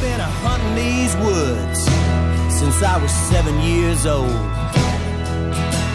Been 0.00 0.18
a 0.18 0.32
hunting 0.42 0.74
these 0.76 1.14
woods 1.16 1.80
since 2.58 2.82
I 2.82 2.96
was 3.02 3.10
seven 3.28 3.60
years 3.60 4.06
old. 4.06 4.30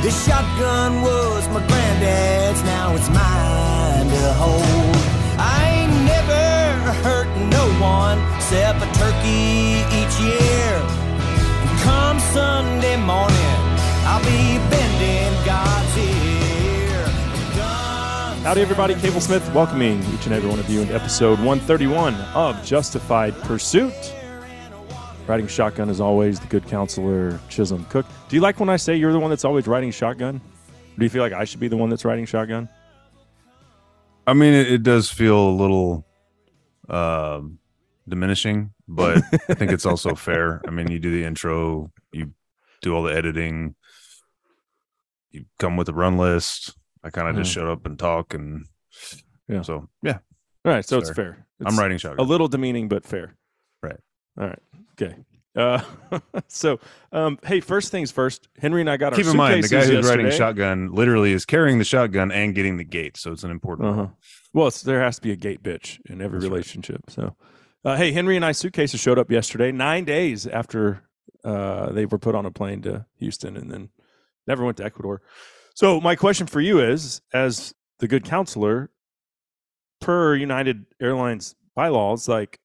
This 0.04 0.14
shotgun 0.28 1.02
was 1.02 1.48
my 1.50 1.66
granddad's, 1.66 2.62
now 2.64 2.94
it's 2.94 3.10
mine 3.10 4.08
to 4.08 4.34
hold. 4.38 4.96
I 5.42 5.58
ain't 5.78 5.96
never 6.06 6.94
hurt 7.02 7.30
no 7.50 7.66
one 7.82 8.20
except 8.36 8.78
a 8.78 8.90
turkey 8.94 9.82
each 10.00 10.16
year. 10.22 10.70
And 11.66 11.80
come 11.82 12.20
Sunday 12.20 12.98
morning, 12.98 13.58
I'll 14.06 14.22
be 14.22 14.60
bending 14.70 15.34
God's 15.46 15.98
ear. 15.98 16.15
Howdy, 18.46 18.62
everybody. 18.62 18.94
Cable 18.94 19.22
Smith 19.22 19.44
welcoming 19.56 20.04
each 20.14 20.28
and 20.28 20.36
every 20.36 20.48
one 20.48 20.60
of 20.60 20.70
you 20.70 20.80
into 20.82 20.94
episode 20.94 21.40
131 21.40 22.14
of 22.36 22.64
Justified 22.64 23.34
Pursuit. 23.42 24.14
Riding 25.26 25.48
shotgun, 25.48 25.90
as 25.90 26.00
always, 26.00 26.40
the 26.40 26.46
good 26.46 26.68
counselor 26.68 27.40
Chisum 27.50 27.90
Cook. 27.90 28.06
Do 28.30 28.36
you 28.36 28.44
like 28.44 28.60
when 28.60 28.70
I 28.70 28.76
say 28.76 28.98
you're 28.98 29.14
the 29.14 29.20
one 29.20 29.32
that's 29.32 29.46
always 29.46 29.66
riding 29.66 29.90
shotgun? 29.90 30.40
Do 30.96 31.04
you 31.04 31.10
feel 31.10 31.24
like 31.24 31.34
I 31.34 31.44
should 31.44 31.60
be 31.60 31.70
the 31.70 31.76
one 31.76 31.90
that's 31.90 32.06
riding 32.06 32.28
shotgun? 32.28 32.70
I 34.28 34.36
mean, 34.36 34.54
it, 34.54 34.72
it 34.74 34.84
does 34.84 35.10
feel 35.10 35.40
a 35.40 35.50
little 35.50 36.06
um, 36.88 37.58
diminishing, 38.08 38.76
but 38.88 39.24
I 39.50 39.56
think 39.56 39.72
it's 39.72 39.88
also 39.88 40.14
fair. 40.16 40.62
I 40.68 40.70
mean, 40.70 40.92
you 40.92 41.00
do 41.00 41.10
the 41.10 41.24
intro, 41.24 41.92
you 42.12 42.36
do 42.84 42.94
all 42.94 43.02
the 43.02 43.16
editing, 43.16 43.74
you 45.32 45.46
come 45.58 45.78
with 45.78 45.90
a 45.90 45.94
run 45.94 46.20
list. 46.20 46.76
I 47.06 47.10
kind 47.12 47.30
of 47.30 47.36
just 47.36 47.52
showed 47.54 47.72
up 47.72 47.86
and 47.86 47.98
talk, 47.98 48.34
and 48.34 48.66
Yeah. 49.48 49.62
So 49.62 49.88
yeah, 50.02 50.18
All 50.66 50.72
right, 50.72 50.84
so 50.84 50.98
it's 50.98 51.10
Fair. 51.10 51.16
fair. 51.16 51.48
I'm 51.66 51.92
It's 51.92 52.02
shotgun. 52.02 52.20
a 52.26 52.28
little 52.28 52.48
demeaning, 52.48 52.90
but 52.90 53.06
fair. 53.06 53.36
Right. 53.84 54.00
All 54.40 54.48
right. 54.48 54.60
Okay. 55.00 55.16
Uh, 55.56 55.82
so, 56.50 56.80
um, 57.14 57.40
hey, 57.46 57.62
first 57.62 57.90
things 57.92 58.12
first. 58.12 58.50
Henry 58.58 58.82
and 58.82 58.90
I 58.90 58.98
got 58.98 59.14
Keep 59.14 59.26
our 59.28 59.32
in 59.32 59.38
mind, 59.38 59.64
the 59.64 59.70
guy 59.70 59.78
who's 59.78 59.86
suitcases 59.88 60.10
riding 60.10 60.32
shotgun 60.32 60.92
literally 60.94 61.32
is 61.32 61.46
carrying 61.46 61.78
the 61.78 61.86
shotgun 61.86 62.32
and 62.32 62.54
getting 62.56 62.76
the 62.78 62.84
gate, 62.84 63.16
so 63.16 63.32
it's 63.32 63.44
an 63.44 63.52
important. 63.52 63.88
Uh-huh. 63.88 64.08
Well, 64.54 64.68
it's, 64.68 64.82
there 64.82 65.02
has 65.02 65.16
to 65.18 65.22
be 65.22 65.32
a 65.32 65.36
gate 65.38 65.64
bitch 65.64 66.00
in 66.10 66.22
every 66.22 66.40
That's 66.40 66.50
right. 66.50 66.52
relationship. 66.52 67.02
So, 67.10 67.36
uh, 67.86 67.96
hey, 67.96 68.12
Henry 68.12 68.36
and 68.36 68.44
I 68.44 68.52
suitcases 68.52 69.00
showed 69.00 69.20
up 69.20 69.32
yesterday, 69.32 69.72
nine 69.72 70.04
days 70.04 70.46
after 70.48 71.04
uh, 71.46 71.92
they 71.92 72.06
were 72.06 72.18
put 72.18 72.36
on 72.36 72.46
a 72.46 72.52
plane 72.52 72.82
to 72.82 73.06
Houston, 73.20 73.56
and 73.56 73.72
then 73.72 73.90
never 74.48 74.66
went 74.66 74.76
to 74.78 74.84
Ecuador. 74.84 75.22
So, 75.76 76.00
my 76.02 76.16
question 76.16 76.48
for 76.48 76.62
you 76.62 76.80
is, 76.80 77.22
as 77.34 77.74
the 78.00 78.08
good 78.08 78.24
counselor, 78.24 78.90
per 80.02 80.36
United 80.36 80.86
Airlines 81.02 81.56
bylaws, 81.76 82.28
like 82.28 82.60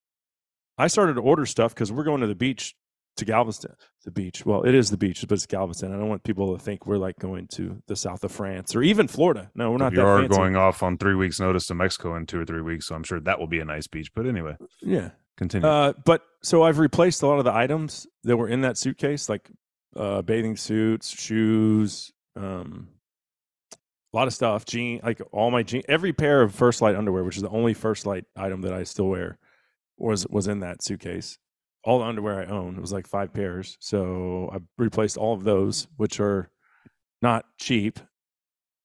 I 0.78 0.86
started 0.86 1.14
to 1.14 1.20
order 1.20 1.44
stuff 1.46 1.74
because 1.74 1.90
we're 1.92 2.04
going 2.04 2.20
to 2.22 2.26
the 2.26 2.34
beach 2.34 2.74
to 3.16 3.24
Galveston. 3.24 3.74
The 4.04 4.10
beach. 4.10 4.46
Well, 4.46 4.62
it 4.62 4.74
is 4.74 4.90
the 4.90 4.96
beach, 4.96 5.24
but 5.28 5.34
it's 5.34 5.44
Galveston. 5.46 5.92
I 5.92 5.98
don't 5.98 6.08
want 6.08 6.22
people 6.22 6.56
to 6.56 6.62
think 6.62 6.86
we're 6.86 6.96
like 6.98 7.18
going 7.18 7.48
to 7.54 7.82
the 7.86 7.96
south 7.96 8.24
of 8.24 8.32
France 8.32 8.74
or 8.74 8.82
even 8.82 9.08
Florida. 9.08 9.50
No, 9.54 9.72
we're 9.72 9.76
not 9.78 9.92
you 9.92 10.02
are 10.02 10.20
fancy. 10.20 10.36
going 10.36 10.56
off 10.56 10.82
on 10.82 10.96
three 10.96 11.14
weeks' 11.14 11.38
notice 11.40 11.66
to 11.66 11.74
Mexico 11.74 12.14
in 12.16 12.26
two 12.26 12.40
or 12.40 12.44
three 12.46 12.62
weeks, 12.62 12.86
so 12.86 12.94
I'm 12.94 13.02
sure 13.02 13.20
that 13.20 13.38
will 13.38 13.46
be 13.48 13.60
a 13.60 13.64
nice 13.64 13.86
beach. 13.88 14.12
But 14.14 14.26
anyway, 14.26 14.56
Yeah. 14.80 15.10
continue. 15.36 15.68
Uh, 15.68 15.92
but 16.04 16.22
so 16.42 16.62
I've 16.62 16.78
replaced 16.78 17.22
a 17.22 17.26
lot 17.26 17.38
of 17.38 17.44
the 17.44 17.52
items 17.52 18.06
that 18.22 18.36
were 18.36 18.48
in 18.48 18.60
that 18.62 18.78
suitcase, 18.78 19.28
like 19.28 19.50
uh, 19.96 20.22
bathing 20.22 20.56
suits, 20.56 21.10
shoes, 21.10 22.12
um, 22.36 22.88
a 24.12 24.16
lot 24.16 24.26
of 24.26 24.34
stuff, 24.34 24.64
jean, 24.64 25.00
like 25.04 25.20
all 25.32 25.50
my 25.50 25.62
jean, 25.62 25.82
every 25.88 26.12
pair 26.12 26.42
of 26.42 26.54
First 26.54 26.82
Lite 26.82 26.96
underwear, 26.96 27.22
which 27.24 27.36
is 27.36 27.42
the 27.42 27.48
only 27.50 27.74
First 27.74 28.06
Lite 28.06 28.24
item 28.36 28.62
that 28.62 28.72
I 28.72 28.82
still 28.84 29.06
wear, 29.08 29.38
was 29.96 30.26
was 30.28 30.48
in 30.48 30.60
that 30.60 30.82
suitcase. 30.82 31.38
All 31.84 32.00
the 32.00 32.04
underwear 32.04 32.40
I 32.40 32.46
own, 32.46 32.76
it 32.76 32.80
was 32.80 32.92
like 32.92 33.06
five 33.06 33.32
pairs. 33.32 33.76
So 33.80 34.50
I 34.52 34.58
replaced 34.78 35.16
all 35.16 35.32
of 35.34 35.44
those, 35.44 35.86
which 35.96 36.20
are 36.20 36.50
not 37.22 37.44
cheap. 37.58 37.98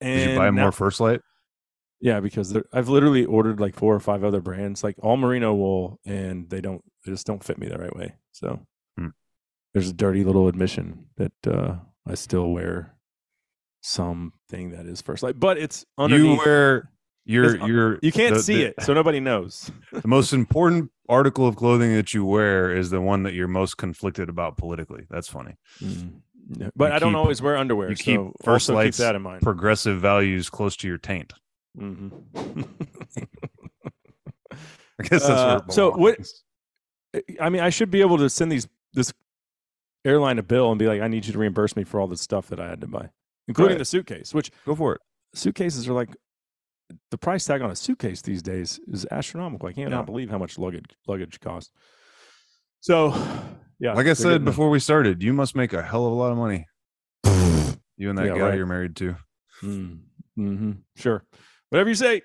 And 0.01 0.19
Did 0.19 0.29
you 0.31 0.37
buy 0.37 0.49
now- 0.49 0.61
more 0.63 0.71
First 0.71 0.99
Lite? 0.99 1.21
yeah, 2.01 2.19
because 2.19 2.55
I've 2.71 2.89
literally 2.89 3.25
ordered 3.25 3.59
like 3.59 3.75
four 3.75 3.95
or 3.95 3.99
five 3.99 4.23
other 4.23 4.41
brands, 4.41 4.83
like 4.83 4.95
all 4.99 5.17
merino 5.17 5.53
wool, 5.55 5.99
and 6.05 6.49
they 6.49 6.61
don't, 6.61 6.83
they 7.03 7.11
just 7.11 7.25
don't 7.25 7.43
fit 7.43 7.57
me 7.57 7.67
the 7.67 7.77
right 7.79 7.95
way. 7.95 8.13
So 8.31 8.59
Hmm. 8.97 9.07
there's 9.73 9.89
a 9.89 9.93
dirty 9.93 10.23
little 10.23 10.47
admission 10.47 11.07
that 11.17 11.31
uh, 11.47 11.77
I 12.05 12.13
still 12.15 12.49
wear 12.51 12.95
something 13.85 14.71
that 14.71 14.85
is 14.85 15.01
First 15.01 15.23
Lite, 15.23 15.39
but 15.39 15.57
it's 15.57 15.85
underneath. 15.97 16.39
You 16.39 16.43
wear 16.45 16.91
your 17.25 17.53
It's 17.55 17.63
un- 17.63 17.69
your 17.69 17.99
you 18.01 18.11
can't 18.11 18.35
the- 18.35 18.43
see 18.43 18.55
the- 18.57 18.65
it, 18.69 18.75
so 18.81 18.93
nobody 18.93 19.19
knows. 19.19 19.71
the 19.91 20.07
most 20.07 20.33
important 20.33 20.91
article 21.07 21.47
of 21.47 21.55
clothing 21.55 21.93
that 21.95 22.13
you 22.13 22.25
wear 22.25 22.75
is 22.75 22.89
the 22.89 22.99
one 23.01 23.23
that 23.23 23.33
you're 23.33 23.47
most 23.47 23.77
conflicted 23.77 24.27
about 24.29 24.57
politically. 24.57 25.05
That's 25.09 25.27
funny. 25.27 25.55
Mm. 25.81 26.21
But 26.75 26.89
You 26.89 26.95
I 26.95 26.99
don't 26.99 27.15
always 27.15 27.41
wear 27.41 27.57
underwear. 27.57 27.89
you 27.89 27.95
keep 27.95 28.17
so 28.19 28.33
First 28.43 28.69
also 28.69 28.83
keep 28.83 28.93
that 28.95 29.15
in 29.15 29.21
mind. 29.23 29.41
Progressive 29.41 29.99
values 29.99 30.49
close 30.49 30.75
to 30.77 30.87
your 30.87 30.97
taint. 30.99 31.33
Mhm. 31.77 32.11
I 34.97 35.03
guess 35.03 35.27
that's 35.27 35.29
Uh, 35.29 35.61
so 35.69 35.91
what- 35.91 36.19
I 37.39 37.49
mean, 37.49 37.61
I 37.61 37.69
should 37.69 37.89
be 37.91 38.01
able 38.01 38.17
to 38.17 38.29
send 38.29 38.51
these 38.51 38.67
this 38.93 39.13
airline 40.05 40.37
a 40.39 40.43
bill 40.43 40.69
and 40.71 40.77
be 40.79 40.85
like, 40.87 41.01
I 41.01 41.07
need 41.07 41.25
you 41.25 41.33
to 41.33 41.39
reimburse 41.39 41.75
me 41.75 41.83
for 41.83 41.99
all 41.99 42.07
the 42.07 42.17
stuff 42.17 42.47
that 42.49 42.59
I 42.59 42.67
had 42.69 42.81
to 42.81 42.87
buy, 42.87 43.09
including 43.47 43.77
the 43.77 43.85
suitcase. 43.85 44.33
Which 44.33 44.51
Go 44.65 44.75
for 44.75 44.95
it. 44.95 45.01
suitcases 45.33 45.87
are 45.87 45.93
like 45.93 46.09
the 47.11 47.17
price 47.17 47.45
tag 47.45 47.61
on 47.61 47.71
a 47.71 47.75
suitcase 47.75 48.21
these 48.21 48.41
days 48.41 48.79
is 48.87 49.05
astronomical. 49.11 49.67
I 49.69 49.73
can't 49.73 49.89
Yeah. 49.89 49.97
not 49.97 50.05
believe 50.05 50.29
how 50.29 50.37
much 50.37 50.57
luggage 50.59 50.85
luggage 51.07 51.39
costs. 51.39 51.71
So, 52.81 53.09
yeah, 53.79 53.93
Like 53.93 54.07
I 54.07 54.13
said 54.13 54.45
before 54.45 54.69
we 54.69 54.79
started, 54.79 55.23
you 55.23 55.33
must 55.33 55.55
make 55.55 55.73
a 55.73 55.81
hell 55.81 56.05
of 56.05 56.11
a 56.11 56.15
lot 56.15 56.31
of 56.31 56.37
money. 56.37 56.67
You 57.97 58.09
and 58.09 58.17
that 58.17 58.25
Yeah, 58.25 58.33
guy 58.33 58.41
right. 58.49 58.57
you're 58.57 58.65
married 58.65 58.97
to. 58.97 59.15
Mm, 59.63 59.99
hmm 60.35 60.71
Sure. 60.97 61.23
Whatever 61.69 61.89
you 61.89 61.95
say. 61.95 62.23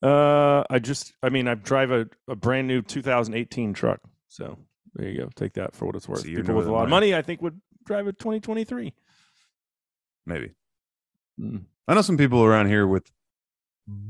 Uh, 0.00 0.62
I 0.70 0.78
just, 0.78 1.12
I 1.20 1.30
mean, 1.30 1.48
I 1.48 1.54
drive 1.54 1.90
a, 1.90 2.06
a 2.28 2.36
brand 2.36 2.68
new 2.68 2.80
2018 2.80 3.72
truck. 3.74 4.00
So 4.28 4.56
there 4.94 5.08
you 5.08 5.18
go. 5.18 5.30
Take 5.34 5.54
that 5.54 5.74
for 5.74 5.86
what 5.86 5.96
it's 5.96 6.08
worth. 6.08 6.20
So 6.20 6.26
People 6.26 6.54
with 6.54 6.68
a 6.68 6.70
lot 6.72 6.84
of 6.84 6.90
money, 6.90 7.12
I 7.14 7.22
think, 7.22 7.42
would 7.42 7.60
drive 7.84 8.06
a 8.06 8.12
2023. 8.12 8.94
Maybe. 10.26 10.52
Mm. 11.40 11.64
I 11.88 11.94
know 11.94 12.02
some 12.02 12.16
people 12.16 12.42
around 12.44 12.68
here 12.68 12.86
with 12.86 13.10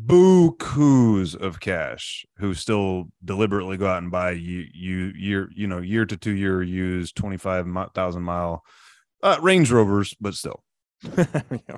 bukus 0.06 1.34
of 1.34 1.58
cash 1.60 2.24
who 2.38 2.54
still 2.54 3.08
deliberately 3.24 3.76
go 3.76 3.86
out 3.88 4.02
and 4.02 4.10
buy 4.10 4.30
you 4.30 4.66
you 4.72 5.12
year 5.16 5.50
you 5.54 5.66
know 5.66 5.78
year 5.80 6.06
to 6.06 6.16
two 6.16 6.30
year 6.34 6.62
used 6.62 7.16
twenty 7.16 7.36
five 7.36 7.66
thousand 7.94 8.22
mile 8.22 8.62
uh, 9.22 9.38
Range 9.40 9.70
Rovers, 9.72 10.14
but 10.20 10.34
still 10.34 10.62
yeah, 11.16 11.26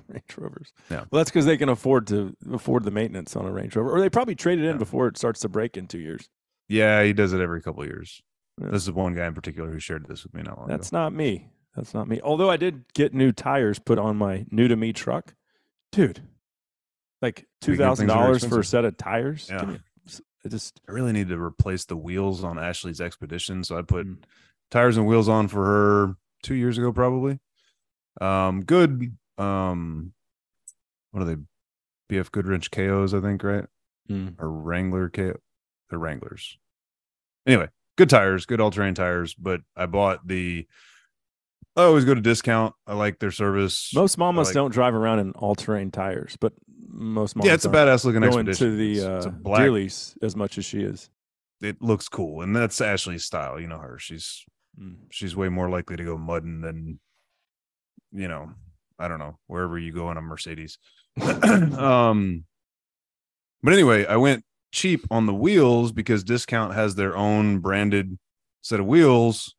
Range 0.08 0.24
Rovers. 0.36 0.72
Yeah. 0.90 1.04
Well, 1.10 1.18
that's 1.20 1.30
because 1.30 1.46
they 1.46 1.56
can 1.56 1.68
afford 1.68 2.06
to 2.08 2.34
afford 2.52 2.84
the 2.84 2.90
maintenance 2.90 3.34
on 3.36 3.46
a 3.46 3.52
Range 3.52 3.74
Rover, 3.76 3.90
or 3.92 4.00
they 4.00 4.10
probably 4.10 4.34
trade 4.34 4.58
it 4.58 4.64
in 4.64 4.72
Yeah. 4.72 4.78
before 4.78 5.06
it 5.08 5.16
starts 5.16 5.40
to 5.40 5.48
break 5.48 5.76
in 5.76 5.86
two 5.86 5.98
years. 6.00 6.28
yeah, 6.68 7.02
he 7.04 7.12
does 7.12 7.32
it 7.32 7.40
every 7.40 7.62
couple 7.62 7.82
of 7.82 7.88
years. 7.88 8.20
Yeah. 8.60 8.68
This 8.70 8.82
is 8.82 8.90
one 8.90 9.14
guy 9.14 9.26
in 9.26 9.34
particular 9.34 9.70
who 9.70 9.78
shared 9.78 10.06
this 10.08 10.24
with 10.24 10.34
me 10.34 10.42
not 10.42 10.58
long 10.58 10.66
That's 10.68 10.88
ago. 10.88 10.98
not 10.98 11.12
me. 11.12 11.48
That's 11.76 11.92
not 11.94 12.08
me. 12.08 12.20
Although 12.22 12.50
I 12.50 12.56
did 12.56 12.84
get 12.94 13.12
new 13.14 13.32
tires 13.32 13.78
put 13.78 13.98
on 13.98 14.16
my 14.16 14.46
new 14.50 14.66
to 14.66 14.76
me 14.76 14.92
truck, 14.92 15.34
dude. 15.92 16.22
Like 17.22 17.46
two 17.60 17.72
Weekend 17.72 17.86
thousand 17.86 18.06
things 18.08 18.16
are 18.16 18.22
dollars 18.22 18.44
for 18.44 18.60
a 18.60 18.64
set 18.64 18.84
of 18.84 18.96
tires. 18.96 19.48
Yeah. 19.50 19.76
I 20.44 20.48
just 20.48 20.80
I 20.88 20.92
really 20.92 21.12
need 21.12 21.28
to 21.28 21.38
replace 21.40 21.84
the 21.86 21.96
wheels 21.96 22.44
on 22.44 22.58
Ashley's 22.58 23.00
Expedition, 23.00 23.64
so 23.64 23.76
I 23.76 23.82
put 23.82 24.06
Mm. 24.06 24.18
tires 24.70 24.96
and 24.96 25.06
wheels 25.06 25.28
on 25.28 25.48
for 25.48 25.64
her 25.64 26.16
two 26.42 26.54
years 26.54 26.78
ago, 26.78 26.92
probably. 26.92 27.40
Um, 28.20 28.62
good. 28.64 29.16
Um, 29.38 30.12
what 31.10 31.22
are 31.22 31.26
they? 31.26 31.36
BF 32.08 32.30
Goodrich 32.30 32.70
KOs, 32.70 33.12
I 33.12 33.20
think, 33.20 33.42
right? 33.42 33.64
mm, 34.08 34.34
Or 34.38 34.48
Wrangler 34.48 35.08
KO. 35.10 35.34
They're 35.90 35.98
Wranglers. 35.98 36.56
Anyway, 37.46 37.68
good 37.96 38.08
tires, 38.08 38.46
good 38.46 38.60
all 38.60 38.70
terrain 38.70 38.94
tires. 38.94 39.34
But 39.34 39.62
I 39.76 39.86
bought 39.86 40.26
the. 40.28 40.66
I 41.76 41.82
always 41.82 42.04
go 42.04 42.14
to 42.14 42.20
discount. 42.20 42.74
I 42.86 42.94
like 42.94 43.18
their 43.18 43.30
service. 43.30 43.92
most 43.94 44.16
mamas 44.18 44.48
like- 44.48 44.54
don't 44.54 44.70
drive 44.72 44.94
around 44.94 45.18
in 45.20 45.32
all 45.32 45.54
terrain 45.54 45.90
tires, 45.90 46.36
but 46.40 46.52
most 46.88 47.36
mamas 47.36 47.48
yeah, 47.48 47.54
it's 47.54 47.64
a 47.66 47.68
badass 47.68 48.04
looking 48.04 48.22
going 48.22 48.48
expedition. 48.48 48.70
to 48.70 48.76
the 48.76 49.02
uh, 49.12 49.16
it's 49.18 49.26
a 49.26 49.30
black 49.30 49.70
lease 49.70 50.16
as 50.22 50.34
much 50.36 50.56
as 50.58 50.64
she 50.64 50.80
is. 50.80 51.10
it 51.62 51.80
looks 51.82 52.08
cool 52.08 52.40
and 52.42 52.54
that's 52.56 52.80
ashley's 52.80 53.24
style 53.24 53.58
you 53.60 53.66
know 53.66 53.78
her 53.78 53.98
she's 53.98 54.44
Mm. 54.80 54.96
she's 55.10 55.34
way 55.34 55.48
more 55.48 55.70
likely 55.70 55.96
to 55.96 56.04
go 56.04 56.18
mudding 56.18 56.60
than 56.60 57.00
you 58.12 58.28
know 58.28 58.50
i 58.98 59.08
don't 59.08 59.18
know 59.18 59.38
wherever 59.46 59.78
you 59.78 59.90
go 59.90 60.10
in 60.10 60.18
a 60.18 60.20
mercedes 60.20 60.76
um 61.22 62.44
but 63.62 63.72
anyway 63.72 64.04
i 64.06 64.16
went 64.16 64.44
cheap 64.72 65.06
on 65.10 65.24
the 65.24 65.32
wheels 65.34 65.92
because 65.92 66.22
discount 66.24 66.74
has 66.74 66.94
their 66.94 67.16
own 67.16 67.60
branded 67.60 68.18
set 68.62 68.78
of 68.80 68.84
wheels 68.86 69.54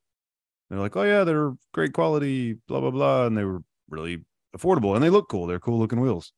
they're 0.70 0.78
like 0.78 0.96
oh 0.96 1.02
yeah 1.02 1.24
they're 1.24 1.52
great 1.72 1.92
quality 1.92 2.54
blah 2.68 2.80
blah 2.80 2.90
blah 2.90 3.26
and 3.26 3.36
they 3.36 3.44
were 3.44 3.62
really 3.88 4.24
affordable 4.56 4.94
and 4.94 5.02
they 5.02 5.10
look 5.10 5.28
cool 5.28 5.46
they're 5.46 5.58
cool 5.60 5.78
looking 5.78 6.00
wheels 6.00 6.32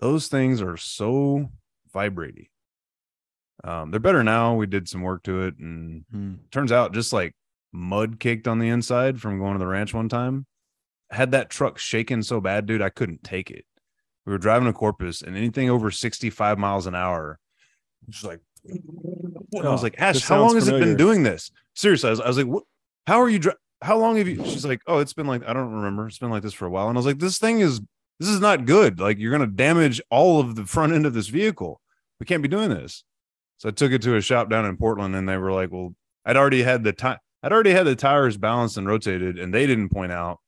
those 0.00 0.28
things 0.28 0.60
are 0.60 0.76
so 0.76 1.50
vibrating 1.92 2.46
Um, 3.62 3.90
they're 3.90 4.00
better 4.00 4.22
now. 4.24 4.54
We 4.56 4.66
did 4.66 4.88
some 4.88 5.00
work 5.02 5.22
to 5.22 5.42
it, 5.42 5.54
and 5.58 6.04
Hmm. 6.10 6.34
turns 6.50 6.72
out 6.72 6.92
just 6.92 7.12
like 7.12 7.34
mud 7.72 8.18
caked 8.20 8.46
on 8.46 8.58
the 8.58 8.68
inside 8.68 9.20
from 9.20 9.38
going 9.38 9.54
to 9.54 9.58
the 9.58 9.66
ranch 9.66 9.94
one 9.94 10.08
time. 10.08 10.46
Had 11.10 11.30
that 11.30 11.48
truck 11.50 11.78
shaking 11.78 12.22
so 12.22 12.40
bad, 12.40 12.66
dude, 12.66 12.82
I 12.82 12.90
couldn't 12.90 13.22
take 13.24 13.50
it. 13.50 13.64
We 14.26 14.32
were 14.32 14.38
driving 14.38 14.66
to 14.66 14.72
Corpus, 14.72 15.22
and 15.22 15.36
anything 15.36 15.70
over 15.70 15.90
65 15.90 16.58
miles 16.58 16.86
an 16.86 16.94
hour, 16.94 17.38
just 18.10 18.24
like, 18.24 18.40
I 18.68 19.68
was 19.70 19.80
Oh, 19.80 19.82
like, 19.82 19.94
Ash, 19.98 20.20
how 20.22 20.40
long 20.40 20.50
sounds 20.50 20.66
has 20.66 20.68
it 20.68 20.80
been 20.80 20.96
doing 20.96 21.22
this? 21.22 21.50
Seriously, 21.74 22.08
I 22.08 22.10
was, 22.10 22.20
I 22.20 22.28
was 22.28 22.36
like, 22.36 22.46
what? 22.46 22.64
How 23.06 23.20
are 23.20 23.28
you? 23.28 23.38
Dri- 23.38 23.52
how 23.82 23.98
long 23.98 24.16
have 24.16 24.28
you? 24.28 24.42
She's 24.44 24.64
like, 24.64 24.80
oh, 24.86 24.98
it's 24.98 25.12
been 25.12 25.26
like 25.26 25.46
I 25.46 25.52
don't 25.52 25.72
remember. 25.72 26.06
It's 26.06 26.18
been 26.18 26.30
like 26.30 26.42
this 26.42 26.54
for 26.54 26.66
a 26.66 26.70
while, 26.70 26.88
and 26.88 26.96
I 26.96 26.98
was 27.00 27.06
like, 27.06 27.18
this 27.18 27.38
thing 27.38 27.60
is 27.60 27.80
this 28.20 28.28
is 28.28 28.40
not 28.40 28.64
good. 28.64 29.00
Like 29.00 29.18
you're 29.18 29.32
gonna 29.32 29.46
damage 29.46 30.00
all 30.10 30.40
of 30.40 30.56
the 30.56 30.64
front 30.64 30.92
end 30.92 31.06
of 31.06 31.14
this 31.14 31.28
vehicle. 31.28 31.80
We 32.20 32.26
can't 32.26 32.42
be 32.42 32.48
doing 32.48 32.70
this. 32.70 33.04
So 33.58 33.68
I 33.68 33.72
took 33.72 33.92
it 33.92 34.02
to 34.02 34.16
a 34.16 34.20
shop 34.20 34.48
down 34.50 34.64
in 34.64 34.76
Portland, 34.76 35.14
and 35.14 35.28
they 35.28 35.36
were 35.36 35.52
like, 35.52 35.70
well, 35.70 35.94
I'd 36.24 36.36
already 36.36 36.62
had 36.62 36.84
the 36.84 36.92
time. 36.92 37.18
I'd 37.42 37.52
already 37.52 37.72
had 37.72 37.86
the 37.86 37.96
tires 37.96 38.36
balanced 38.36 38.78
and 38.78 38.86
rotated, 38.86 39.38
and 39.38 39.52
they 39.52 39.66
didn't 39.66 39.90
point 39.90 40.12
out 40.12 40.40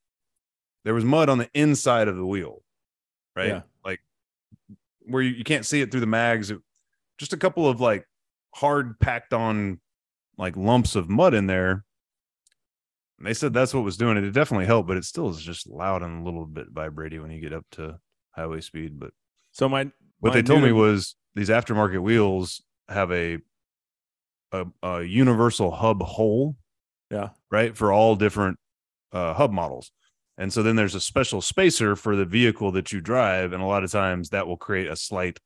there 0.84 0.94
was 0.94 1.04
mud 1.04 1.28
on 1.28 1.38
the 1.38 1.50
inside 1.52 2.08
of 2.08 2.16
the 2.16 2.24
wheel, 2.24 2.62
right? 3.34 3.48
Yeah. 3.48 3.60
Like 3.84 4.00
where 5.02 5.22
you, 5.22 5.30
you 5.30 5.44
can't 5.44 5.66
see 5.66 5.80
it 5.82 5.90
through 5.90 6.00
the 6.00 6.06
mags. 6.06 6.50
It- 6.50 6.60
just 7.18 7.32
a 7.32 7.38
couple 7.38 7.66
of 7.66 7.80
like 7.80 8.06
hard 8.54 8.98
packed 9.00 9.32
on 9.32 9.80
like 10.36 10.54
lumps 10.56 10.96
of 10.96 11.08
mud 11.08 11.32
in 11.32 11.46
there. 11.46 11.84
And 13.18 13.26
they 13.26 13.34
said 13.34 13.54
that's 13.54 13.72
what 13.72 13.84
was 13.84 13.96
doing 13.96 14.16
it. 14.16 14.24
It 14.24 14.32
definitely 14.32 14.66
helped, 14.66 14.88
but 14.88 14.96
it 14.96 15.04
still 15.04 15.28
is 15.30 15.40
just 15.40 15.68
loud 15.68 16.02
and 16.02 16.20
a 16.20 16.24
little 16.24 16.46
bit 16.46 16.66
vibrating 16.70 17.22
when 17.22 17.30
you 17.30 17.40
get 17.40 17.52
up 17.52 17.64
to 17.72 17.98
highway 18.32 18.60
speed. 18.60 18.98
But 19.00 19.12
So 19.52 19.68
my 19.68 19.90
what 20.20 20.30
my 20.30 20.34
they 20.34 20.42
told 20.42 20.62
me 20.62 20.72
was 20.72 21.16
these 21.34 21.48
aftermarket 21.48 22.02
wheels 22.02 22.62
have 22.88 23.10
a, 23.12 23.38
a 24.52 24.66
a 24.82 25.02
universal 25.02 25.70
hub 25.70 26.02
hole, 26.02 26.56
yeah 27.10 27.30
right, 27.50 27.76
for 27.76 27.92
all 27.92 28.16
different 28.16 28.58
uh, 29.12 29.32
hub 29.34 29.52
models. 29.52 29.92
And 30.38 30.52
so 30.52 30.62
then 30.62 30.76
there's 30.76 30.94
a 30.94 31.00
special 31.00 31.40
spacer 31.40 31.96
for 31.96 32.14
the 32.14 32.26
vehicle 32.26 32.70
that 32.72 32.92
you 32.92 33.00
drive, 33.00 33.54
and 33.54 33.62
a 33.62 33.66
lot 33.66 33.84
of 33.84 33.90
times 33.90 34.28
that 34.30 34.46
will 34.46 34.58
create 34.58 34.88
a 34.88 34.96
slight, 34.96 35.38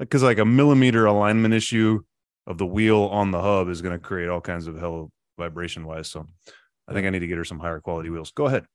because 0.00 0.24
like 0.24 0.38
a 0.38 0.44
millimeter 0.44 1.06
alignment 1.06 1.54
issue 1.54 2.00
of 2.48 2.58
the 2.58 2.66
wheel 2.66 3.04
on 3.04 3.30
the 3.30 3.40
hub 3.40 3.68
is 3.68 3.82
going 3.82 3.96
to 3.96 4.04
create 4.04 4.28
all 4.28 4.40
kinds 4.40 4.66
of 4.66 4.76
hell 4.76 5.12
vibration 5.38 5.86
wise. 5.86 6.10
So 6.10 6.26
I 6.88 6.92
think 6.92 7.06
I 7.06 7.10
need 7.10 7.20
to 7.20 7.26
get 7.26 7.38
her 7.38 7.44
some 7.44 7.58
higher 7.58 7.80
quality 7.80 8.10
wheels. 8.10 8.30
Go 8.30 8.46
ahead. 8.46 8.66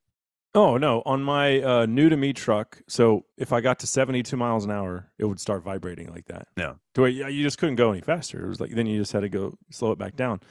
Oh 0.53 0.77
no, 0.77 1.01
on 1.05 1.23
my 1.23 1.61
uh, 1.61 1.85
new 1.85 2.09
to 2.09 2.17
me 2.17 2.33
truck. 2.33 2.81
So 2.87 3.25
if 3.37 3.53
I 3.53 3.61
got 3.61 3.79
to 3.79 3.87
72 3.87 4.35
miles 4.35 4.65
an 4.65 4.71
hour, 4.71 5.09
it 5.17 5.25
would 5.25 5.39
start 5.39 5.63
vibrating 5.63 6.09
like 6.11 6.25
that. 6.25 6.47
Yeah. 6.57 6.73
To 6.95 7.01
where 7.01 7.09
yeah, 7.09 7.29
you 7.29 7.41
just 7.41 7.57
couldn't 7.57 7.75
go 7.75 7.91
any 7.91 8.01
faster. 8.01 8.45
It 8.45 8.49
was 8.49 8.59
like 8.59 8.71
then 8.71 8.85
you 8.85 8.99
just 8.99 9.13
had 9.13 9.21
to 9.21 9.29
go 9.29 9.57
slow 9.69 9.91
it 9.91 9.97
back 9.97 10.15
down. 10.15 10.41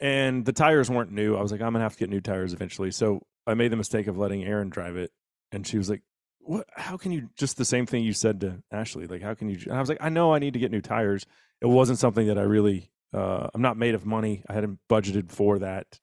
And 0.00 0.46
the 0.46 0.52
tires 0.52 0.88
weren't 0.88 1.12
new. 1.12 1.36
I 1.36 1.42
was 1.42 1.52
like, 1.52 1.60
I'm 1.60 1.72
gonna 1.72 1.84
have 1.84 1.92
to 1.94 1.98
get 1.98 2.08
new 2.08 2.20
tires 2.20 2.54
eventually. 2.54 2.90
So 2.90 3.26
I 3.46 3.54
made 3.54 3.70
the 3.70 3.76
mistake 3.76 4.06
of 4.06 4.16
letting 4.16 4.44
Erin 4.44 4.70
drive 4.70 4.96
it, 4.96 5.10
and 5.52 5.66
she 5.66 5.76
was 5.76 5.90
like, 5.90 6.02
"What? 6.38 6.66
How 6.76 6.96
can 6.96 7.12
you?" 7.12 7.30
Just 7.36 7.56
the 7.56 7.64
same 7.64 7.84
thing 7.84 8.04
you 8.04 8.12
said 8.12 8.40
to 8.40 8.62
Ashley. 8.70 9.06
Like, 9.06 9.22
how 9.22 9.34
can 9.34 9.48
you? 9.48 9.58
And 9.64 9.72
I 9.74 9.80
was 9.80 9.88
like, 9.88 9.98
I 10.00 10.08
know 10.08 10.32
I 10.32 10.38
need 10.38 10.52
to 10.52 10.58
get 10.58 10.70
new 10.70 10.80
tires. 10.80 11.26
It 11.60 11.66
wasn't 11.66 11.98
something 11.98 12.28
that 12.28 12.38
I 12.38 12.42
really. 12.42 12.90
Uh, 13.12 13.48
I'm 13.54 13.62
not 13.62 13.78
made 13.78 13.94
of 13.94 14.04
money. 14.04 14.42
I 14.48 14.52
hadn't 14.52 14.78
budgeted 14.88 15.32
for 15.32 15.58
that 15.60 15.98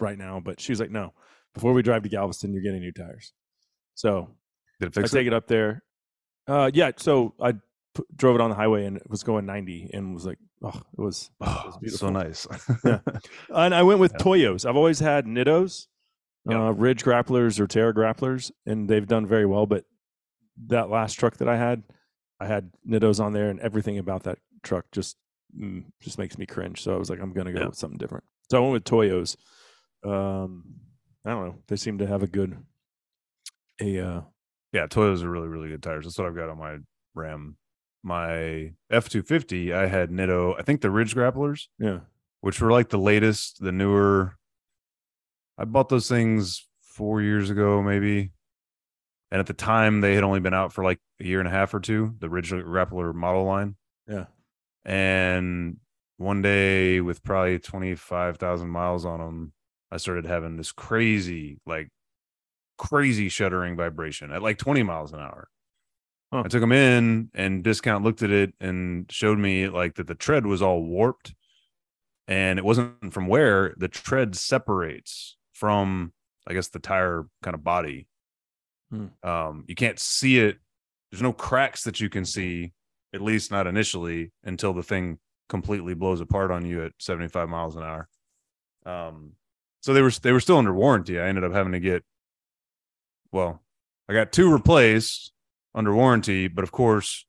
right 0.00 0.18
now. 0.18 0.40
But 0.40 0.60
she 0.60 0.72
was 0.72 0.80
like, 0.80 0.90
no 0.90 1.12
before 1.52 1.72
we 1.72 1.82
drive 1.82 2.04
to 2.04 2.08
Galveston, 2.08 2.52
you're 2.52 2.62
getting 2.62 2.80
new 2.80 2.92
tires. 2.92 3.32
So 3.96 4.28
Did 4.78 4.86
it 4.86 4.98
I 4.98 5.00
fix 5.00 5.10
take 5.10 5.22
it? 5.26 5.28
it 5.28 5.34
up 5.34 5.48
there. 5.48 5.82
Uh, 6.46 6.70
yeah. 6.72 6.92
So 6.96 7.34
I 7.42 7.52
p- 7.52 8.04
drove 8.14 8.36
it 8.36 8.40
on 8.40 8.50
the 8.50 8.56
highway 8.56 8.86
and 8.86 8.96
it 8.96 9.02
was 9.10 9.24
going 9.24 9.46
90 9.46 9.90
and 9.92 10.14
was 10.14 10.24
like, 10.24 10.38
oh, 10.62 10.68
it 10.96 11.00
was, 11.00 11.28
it 11.40 11.48
Oh, 11.48 11.78
was 11.82 11.98
so 11.98 12.08
nice. 12.10 12.46
Yeah. 12.84 13.00
And 13.50 13.74
I 13.74 13.82
went 13.82 13.98
with 13.98 14.12
Yeah. 14.12 14.18
Toyos. 14.24 14.64
I've 14.64 14.76
always 14.76 15.00
had 15.00 15.26
Nittos, 15.26 15.88
Yeah. 16.48 16.68
uh, 16.68 16.70
Ridge 16.70 17.02
grapplers 17.02 17.58
or 17.58 17.66
Terra 17.66 17.92
grapplers, 17.92 18.52
and 18.64 18.88
they've 18.88 19.06
done 19.08 19.26
very 19.26 19.44
well. 19.44 19.66
But 19.66 19.84
that 20.68 20.88
last 20.88 21.14
truck 21.14 21.38
that 21.38 21.48
I 21.48 21.56
had, 21.56 21.82
I 22.38 22.46
had 22.46 22.70
Nittos 22.88 23.18
on 23.18 23.32
there, 23.32 23.48
and 23.50 23.58
everything 23.58 23.98
about 23.98 24.22
that 24.22 24.38
truck 24.62 24.84
just 24.92 25.16
mm, 25.58 25.82
just 26.00 26.16
makes 26.16 26.38
me 26.38 26.46
cringe. 26.46 26.80
So 26.80 26.94
I 26.94 26.96
was 26.98 27.10
like, 27.10 27.20
I'm 27.20 27.32
gonna 27.32 27.52
go 27.52 27.58
Yeah. 27.58 27.66
with 27.66 27.74
something 27.76 27.98
different. 27.98 28.22
So 28.52 28.58
I 28.58 28.60
went 28.60 28.72
with 28.74 28.84
Toyos. 28.84 29.36
Um, 30.04 30.64
I 31.24 31.30
don't 31.30 31.46
know. 31.46 31.54
They 31.68 31.76
seem 31.76 31.98
to 31.98 32.06
have 32.06 32.22
a 32.22 32.26
good 32.26 32.56
a 33.80 33.98
uh, 33.98 34.20
yeah, 34.72 34.86
Toyotas 34.86 35.22
are 35.22 35.30
really, 35.30 35.48
really 35.48 35.68
good 35.68 35.82
tires. 35.82 36.04
That's 36.04 36.16
what 36.18 36.26
I've 36.28 36.36
got 36.36 36.48
on 36.48 36.58
my 36.58 36.76
Ram. 37.14 37.56
My 38.02 38.72
F 38.90 39.08
two 39.08 39.22
fifty, 39.22 39.74
I 39.74 39.86
had 39.86 40.10
Nitto. 40.10 40.54
I 40.58 40.62
think 40.62 40.80
the 40.80 40.90
Ridge 40.90 41.14
Grapplers, 41.14 41.64
yeah. 41.78 42.00
which 42.40 42.60
were 42.60 42.70
like 42.70 42.88
the 42.88 42.98
latest, 42.98 43.62
the 43.62 43.72
newer. 43.72 44.36
I 45.58 45.64
bought 45.64 45.90
those 45.90 46.08
things 46.08 46.66
four 46.80 47.20
years 47.20 47.50
ago, 47.50 47.82
maybe, 47.82 48.32
and 49.30 49.38
at 49.40 49.46
the 49.46 49.52
time 49.52 50.00
they 50.00 50.14
had 50.14 50.24
only 50.24 50.40
been 50.40 50.54
out 50.54 50.72
for 50.72 50.82
like 50.82 50.98
a 51.20 51.24
year 51.24 51.40
and 51.40 51.48
a 51.48 51.50
half 51.50 51.74
or 51.74 51.80
two. 51.80 52.14
The 52.20 52.30
Ridge 52.30 52.50
Grappler 52.52 53.14
model 53.14 53.44
line, 53.44 53.76
Yeah. 54.08 54.26
and 54.86 55.76
one 56.16 56.40
day 56.40 57.02
with 57.02 57.22
probably 57.22 57.58
twenty 57.58 57.94
five 57.96 58.38
thousand 58.38 58.68
miles 58.70 59.04
on 59.04 59.20
them, 59.20 59.52
I 59.92 59.96
started 59.96 60.26
having 60.26 60.56
this 60.56 60.72
crazy, 60.72 61.58
like 61.66 61.88
crazy 62.78 63.28
shuddering 63.28 63.76
vibration 63.76 64.32
at 64.32 64.42
like 64.42 64.58
20 64.58 64.82
miles 64.82 65.12
an 65.12 65.20
hour. 65.20 65.48
Huh. 66.32 66.42
I 66.44 66.48
took 66.48 66.60
them 66.60 66.72
in 66.72 67.30
and 67.34 67.64
discount 67.64 68.04
looked 68.04 68.22
at 68.22 68.30
it 68.30 68.54
and 68.60 69.10
showed 69.10 69.38
me 69.38 69.68
like 69.68 69.96
that 69.96 70.06
the 70.06 70.14
tread 70.14 70.46
was 70.46 70.62
all 70.62 70.82
warped 70.82 71.34
and 72.28 72.58
it 72.58 72.64
wasn't 72.64 73.12
from 73.12 73.26
where 73.26 73.74
the 73.76 73.88
tread 73.88 74.36
separates 74.36 75.36
from 75.52 76.12
I 76.46 76.54
guess 76.54 76.68
the 76.68 76.78
tire 76.78 77.26
kind 77.42 77.54
of 77.54 77.64
body. 77.64 78.06
Hmm. 78.90 79.06
Um 79.22 79.64
you 79.66 79.74
can't 79.74 79.98
see 79.98 80.38
it. 80.38 80.58
There's 81.10 81.22
no 81.22 81.32
cracks 81.32 81.82
that 81.84 82.00
you 82.00 82.08
can 82.08 82.24
see 82.24 82.72
at 83.12 83.20
least 83.20 83.50
not 83.50 83.66
initially 83.66 84.32
until 84.44 84.72
the 84.72 84.84
thing 84.84 85.18
completely 85.48 85.94
blows 85.94 86.20
apart 86.20 86.52
on 86.52 86.64
you 86.64 86.84
at 86.84 86.92
75 87.00 87.48
miles 87.48 87.74
an 87.74 87.82
hour. 87.82 88.08
Um 88.86 89.32
so 89.80 89.92
they 89.92 90.02
were 90.02 90.10
they 90.10 90.32
were 90.32 90.40
still 90.40 90.58
under 90.58 90.72
warranty. 90.72 91.18
I 91.18 91.26
ended 91.26 91.44
up 91.44 91.52
having 91.52 91.72
to 91.72 91.80
get 91.80 92.04
well, 93.32 93.62
I 94.08 94.12
got 94.12 94.32
two 94.32 94.52
replaced 94.52 95.32
under 95.74 95.94
warranty, 95.94 96.48
but 96.48 96.64
of 96.64 96.72
course, 96.72 97.26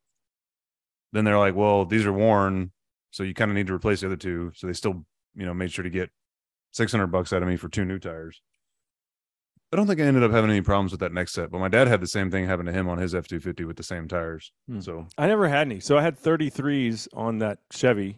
then 1.13 1.25
they're 1.25 1.37
like, 1.37 1.55
well, 1.55 1.85
these 1.85 2.05
are 2.05 2.13
worn, 2.13 2.71
so 3.11 3.23
you 3.23 3.33
kind 3.33 3.51
of 3.51 3.55
need 3.55 3.67
to 3.67 3.73
replace 3.73 4.01
the 4.01 4.07
other 4.07 4.15
two. 4.15 4.51
So 4.55 4.67
they 4.67 4.73
still, 4.73 5.05
you 5.35 5.45
know, 5.45 5.53
made 5.53 5.71
sure 5.71 5.83
to 5.83 5.89
get 5.89 6.09
600 6.71 7.07
bucks 7.07 7.33
out 7.33 7.43
of 7.43 7.47
me 7.47 7.57
for 7.57 7.69
two 7.69 7.85
new 7.85 7.99
tires. 7.99 8.41
I 9.73 9.77
don't 9.77 9.87
think 9.87 10.01
I 10.01 10.03
ended 10.03 10.23
up 10.23 10.31
having 10.31 10.49
any 10.49 10.61
problems 10.61 10.91
with 10.91 10.99
that 10.99 11.13
next 11.13 11.33
set, 11.33 11.49
but 11.49 11.59
my 11.59 11.69
dad 11.69 11.87
had 11.87 12.01
the 12.01 12.07
same 12.07 12.29
thing 12.29 12.45
happen 12.45 12.65
to 12.65 12.73
him 12.73 12.89
on 12.89 12.97
his 12.97 13.15
F 13.15 13.27
250 13.27 13.63
with 13.63 13.77
the 13.77 13.83
same 13.83 14.07
tires. 14.07 14.51
Hmm. 14.67 14.81
So, 14.81 15.07
I 15.17 15.27
never 15.27 15.47
had 15.47 15.67
any. 15.67 15.79
So 15.79 15.97
I 15.97 16.01
had 16.01 16.19
33s 16.19 17.07
on 17.13 17.37
that 17.39 17.59
Chevy, 17.71 18.17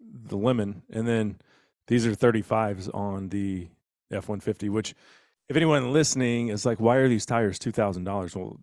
the 0.00 0.36
lemon, 0.36 0.82
and 0.90 1.08
then 1.08 1.38
these 1.88 2.06
are 2.06 2.12
35s 2.12 2.92
on 2.94 3.28
the 3.28 3.68
F 4.10 4.28
150, 4.28 4.68
which, 4.68 4.94
if 5.48 5.56
anyone 5.56 5.92
listening 5.92 6.48
is 6.48 6.64
like, 6.66 6.80
why 6.80 6.96
are 6.96 7.08
these 7.08 7.26
tires 7.26 7.58
$2,000? 7.58 8.36
Well, 8.36 8.58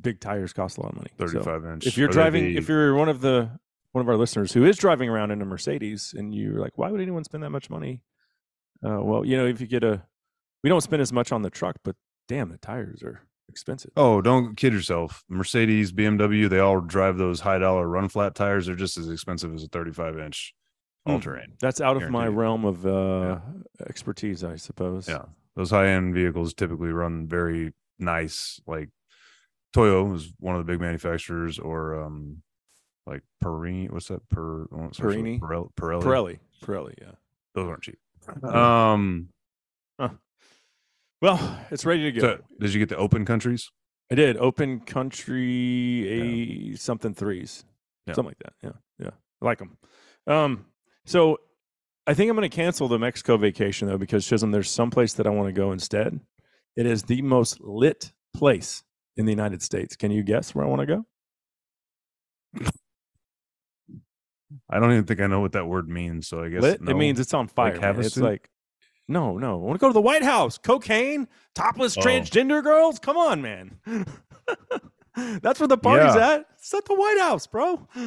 big 0.00 0.20
tires 0.20 0.52
cost 0.52 0.78
a 0.78 0.80
lot 0.82 0.90
of 0.92 0.96
money. 0.96 1.10
So 1.18 1.26
35 1.42 1.64
inch. 1.66 1.86
if 1.86 1.98
you're 1.98 2.08
driving, 2.08 2.44
the- 2.44 2.56
if 2.56 2.68
you're 2.68 2.94
one 2.94 3.08
of 3.08 3.20
the, 3.20 3.50
one 3.92 4.02
of 4.02 4.08
our 4.08 4.16
listeners 4.16 4.52
who 4.52 4.64
is 4.64 4.76
driving 4.76 5.08
around 5.08 5.30
in 5.30 5.40
a 5.40 5.44
Mercedes 5.44 6.14
and 6.16 6.34
you're 6.34 6.58
like, 6.60 6.76
why 6.76 6.90
would 6.90 7.00
anyone 7.00 7.24
spend 7.24 7.42
that 7.44 7.50
much 7.50 7.70
money? 7.70 8.02
Uh, 8.84 9.00
well, 9.02 9.24
you 9.24 9.36
know, 9.36 9.46
if 9.46 9.60
you 9.60 9.66
get 9.66 9.84
a, 9.84 10.02
we 10.62 10.68
don't 10.70 10.80
spend 10.80 11.00
as 11.02 11.12
much 11.12 11.30
on 11.32 11.42
the 11.42 11.50
truck, 11.50 11.76
but 11.84 11.96
damn, 12.28 12.48
the 12.50 12.58
tires 12.58 13.02
are 13.02 13.20
expensive. 13.48 13.90
Oh, 13.96 14.20
don't 14.20 14.56
kid 14.56 14.72
yourself. 14.72 15.22
Mercedes, 15.28 15.92
BMW, 15.92 16.48
they 16.48 16.58
all 16.58 16.80
drive 16.80 17.18
those 17.18 17.40
high 17.40 17.58
dollar 17.58 17.86
run 17.86 18.08
flat 18.08 18.34
tires. 18.34 18.66
They're 18.66 18.74
just 18.74 18.96
as 18.98 19.08
expensive 19.08 19.54
as 19.54 19.62
a 19.62 19.68
35 19.68 20.18
inch 20.18 20.54
all 21.06 21.16
Hmm. 21.16 21.20
terrain. 21.22 21.52
That's 21.60 21.80
out 21.80 21.96
of 21.96 22.08
my 22.10 22.22
Guaranteed. 22.24 22.38
realm 22.38 22.64
of 22.64 22.86
uh, 22.86 23.40
expertise, 23.86 24.42
I 24.44 24.56
suppose. 24.56 25.08
Yeah. 25.08 25.24
Those 25.56 25.70
high 25.70 25.88
end 25.88 26.14
vehicles 26.14 26.54
typically 26.54 26.90
run 26.90 27.28
very 27.28 27.72
nice. 27.98 28.60
Like 28.66 28.90
Toyo 29.72 30.12
is 30.14 30.32
one 30.38 30.56
of 30.56 30.64
the 30.66 30.72
big 30.72 30.80
manufacturers, 30.80 31.58
or 31.58 32.02
um, 32.02 32.42
like 33.06 33.22
Perini. 33.40 33.86
What's 33.88 34.08
that? 34.08 34.28
Per 34.30 34.64
what's 34.70 34.96
the 34.98 35.02
first 35.04 35.16
one? 35.18 35.38
Perini? 35.38 35.38
Pirelli. 35.40 35.70
Pirelli. 35.74 36.02
Pirelli. 36.02 36.38
Pirelli, 36.64 36.94
yeah. 37.00 37.12
Those 37.54 37.68
aren't 37.68 37.82
cheap. 37.82 37.98
Um, 38.44 39.28
well, 41.20 41.58
it's 41.70 41.84
ready 41.86 42.02
to 42.02 42.12
go. 42.12 42.20
so 42.20 42.38
did 42.60 42.74
you 42.74 42.80
get 42.80 42.88
the 42.88 42.96
open 42.96 43.24
countries? 43.24 43.70
I 44.10 44.14
did 44.16 44.36
open 44.36 44.80
country 44.80 46.72
a 46.72 46.76
something 46.76 47.14
threes, 47.14 47.64
Yeah. 48.06 48.14
something 48.14 48.30
like 48.30 48.38
that. 48.40 48.52
Yeah, 48.62 49.06
yeah, 49.06 49.10
I 49.40 49.44
like 49.44 49.58
them. 49.58 49.78
Um, 50.26 50.66
so 51.04 51.38
I 52.06 52.14
think 52.14 52.30
I'm 52.30 52.36
going 52.36 52.48
to 52.48 52.54
cancel 52.54 52.88
the 52.88 52.98
Mexico 52.98 53.36
vacation 53.36 53.88
though 53.88 53.98
because 53.98 54.26
Chisum, 54.26 54.52
there's 54.52 54.70
some 54.70 54.90
place 54.90 55.14
that 55.14 55.26
I 55.26 55.30
want 55.30 55.48
to 55.48 55.52
go 55.52 55.72
instead. 55.72 56.20
It 56.76 56.86
is 56.86 57.04
the 57.04 57.22
most 57.22 57.60
lit 57.60 58.12
place 58.34 58.82
in 59.16 59.26
the 59.26 59.32
United 59.32 59.62
States. 59.62 59.96
Can 59.96 60.10
you 60.10 60.22
guess 60.22 60.54
where 60.54 60.64
I 60.64 60.68
want 60.68 60.80
to 60.80 60.86
go? 60.86 61.06
I 64.70 64.78
don't 64.80 64.92
even 64.92 65.04
think 65.04 65.20
I 65.20 65.26
know 65.26 65.40
what 65.40 65.52
that 65.52 65.66
word 65.66 65.88
means. 65.88 66.28
So 66.28 66.42
I 66.42 66.48
guess 66.48 66.62
Lit? 66.62 66.80
no. 66.80 66.90
It 66.90 66.94
means 66.96 67.18
it's 67.20 67.34
on 67.34 67.48
fire. 67.48 67.74
a 67.76 68.00
It's 68.00 68.16
like, 68.16 68.50
no, 69.08 69.36
no. 69.38 69.54
I 69.54 69.56
want 69.64 69.74
to 69.78 69.80
go 69.80 69.88
to 69.88 69.92
the 69.92 70.00
White 70.00 70.22
House. 70.22 70.58
Cocaine, 70.58 71.28
topless 71.54 71.96
Oh. 71.96 72.00
transgender 72.00 72.62
girls. 72.62 72.98
Come 72.98 73.16
on, 73.16 73.42
man. 73.42 73.76
That's 75.16 75.60
where 75.60 75.68
the 75.68 75.78
party's 75.78 76.14
Yeah. 76.14 76.30
at. 76.34 76.46
It's 76.58 76.72
at 76.74 76.84
the 76.86 76.94
White 76.94 77.18
House, 77.20 77.46
bro. 77.46 77.86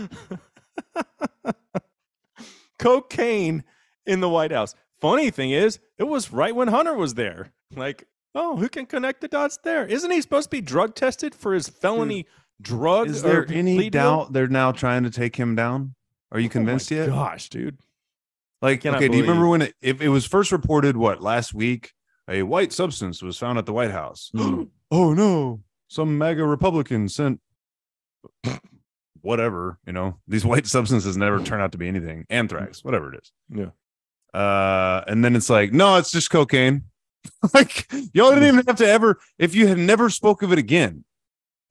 Cocaine 2.80 3.64
in 4.06 4.20
the 4.20 4.30
White 4.30 4.52
House. 4.52 4.76
Funny 5.00 5.30
thing 5.30 5.52
is, 5.52 5.80
it 5.98 6.06
was 6.06 6.32
right 6.32 6.56
when 6.56 6.68
Hunter 6.70 6.96
was 6.96 7.14
there. 7.14 7.52
Like, 7.76 8.08
oh, 8.34 8.58
who 8.58 8.70
can 8.70 8.86
connect 8.86 9.22
the 9.22 9.28
dots 9.28 9.60
there? 9.64 9.86
Isn't 9.86 10.12
he 10.12 10.22
supposed 10.22 10.50
to 10.50 10.58
be 10.58 10.62
drug 10.62 10.96
tested 10.96 11.36
for 11.36 11.54
his 11.54 11.68
felony 11.70 12.26
drug? 12.62 13.08
Is 13.08 13.22
there 13.22 13.46
any 13.52 13.78
deal? 13.78 13.90
doubt 13.90 14.34
they're 14.34 14.48
now 14.48 14.72
trying 14.72 15.04
to 15.04 15.10
take 15.10 15.36
him 15.36 15.56
down? 15.56 15.94
Are 16.32 16.40
you 16.40 16.48
Oh 16.48 16.52
convinced 16.52 16.92
yet? 16.92 17.10
Gosh, 17.10 17.50
dude. 17.50 17.78
Like, 18.62 18.86
okay, 18.86 19.08
do 19.08 19.18
you 19.18 19.22
remember 19.24 19.48
when 19.48 19.62
it, 19.62 19.76
if 19.82 20.02
it 20.02 20.10
was 20.10 20.26
first 20.26 20.52
reported? 20.52 20.98
What 20.98 21.22
last 21.22 21.54
week? 21.54 21.94
A 22.30 22.44
white 22.44 22.74
substance 22.74 23.22
was 23.22 23.38
found 23.38 23.58
at 23.58 23.66
the 23.66 23.74
White 23.74 23.92
House. 23.92 24.32
Oh 24.90 25.14
no! 25.14 25.64
Some 25.90 26.18
MAGA 26.18 26.46
Republican 26.46 27.10
sent 27.10 27.42
whatever. 29.22 29.78
You 29.86 29.94
know, 29.94 30.18
these 30.28 30.46
white 30.52 30.68
substances 30.68 31.18
never 31.18 31.42
turn 31.42 31.62
out 31.62 31.72
to 31.74 31.78
be 31.78 31.88
anything. 31.88 32.26
Anthrax, 32.30 32.84
whatever 32.84 33.14
it 33.14 33.22
is. 33.24 33.32
Yeah. 33.50 34.40
Uh, 34.40 35.04
and 35.08 35.24
then 35.24 35.36
it's 35.36 35.50
like, 35.50 35.72
no, 35.74 35.96
it's 35.98 36.12
just 36.12 36.30
cocaine. 36.30 36.84
like 37.54 37.92
y'all 38.14 38.30
didn't 38.32 38.48
even 38.54 38.66
have 38.68 38.76
to 38.78 38.88
ever. 38.88 39.20
If 39.38 39.56
you 39.56 39.68
had 39.68 39.78
never 39.78 40.10
spoke 40.10 40.44
of 40.44 40.52
it 40.52 40.60
again, 40.60 41.04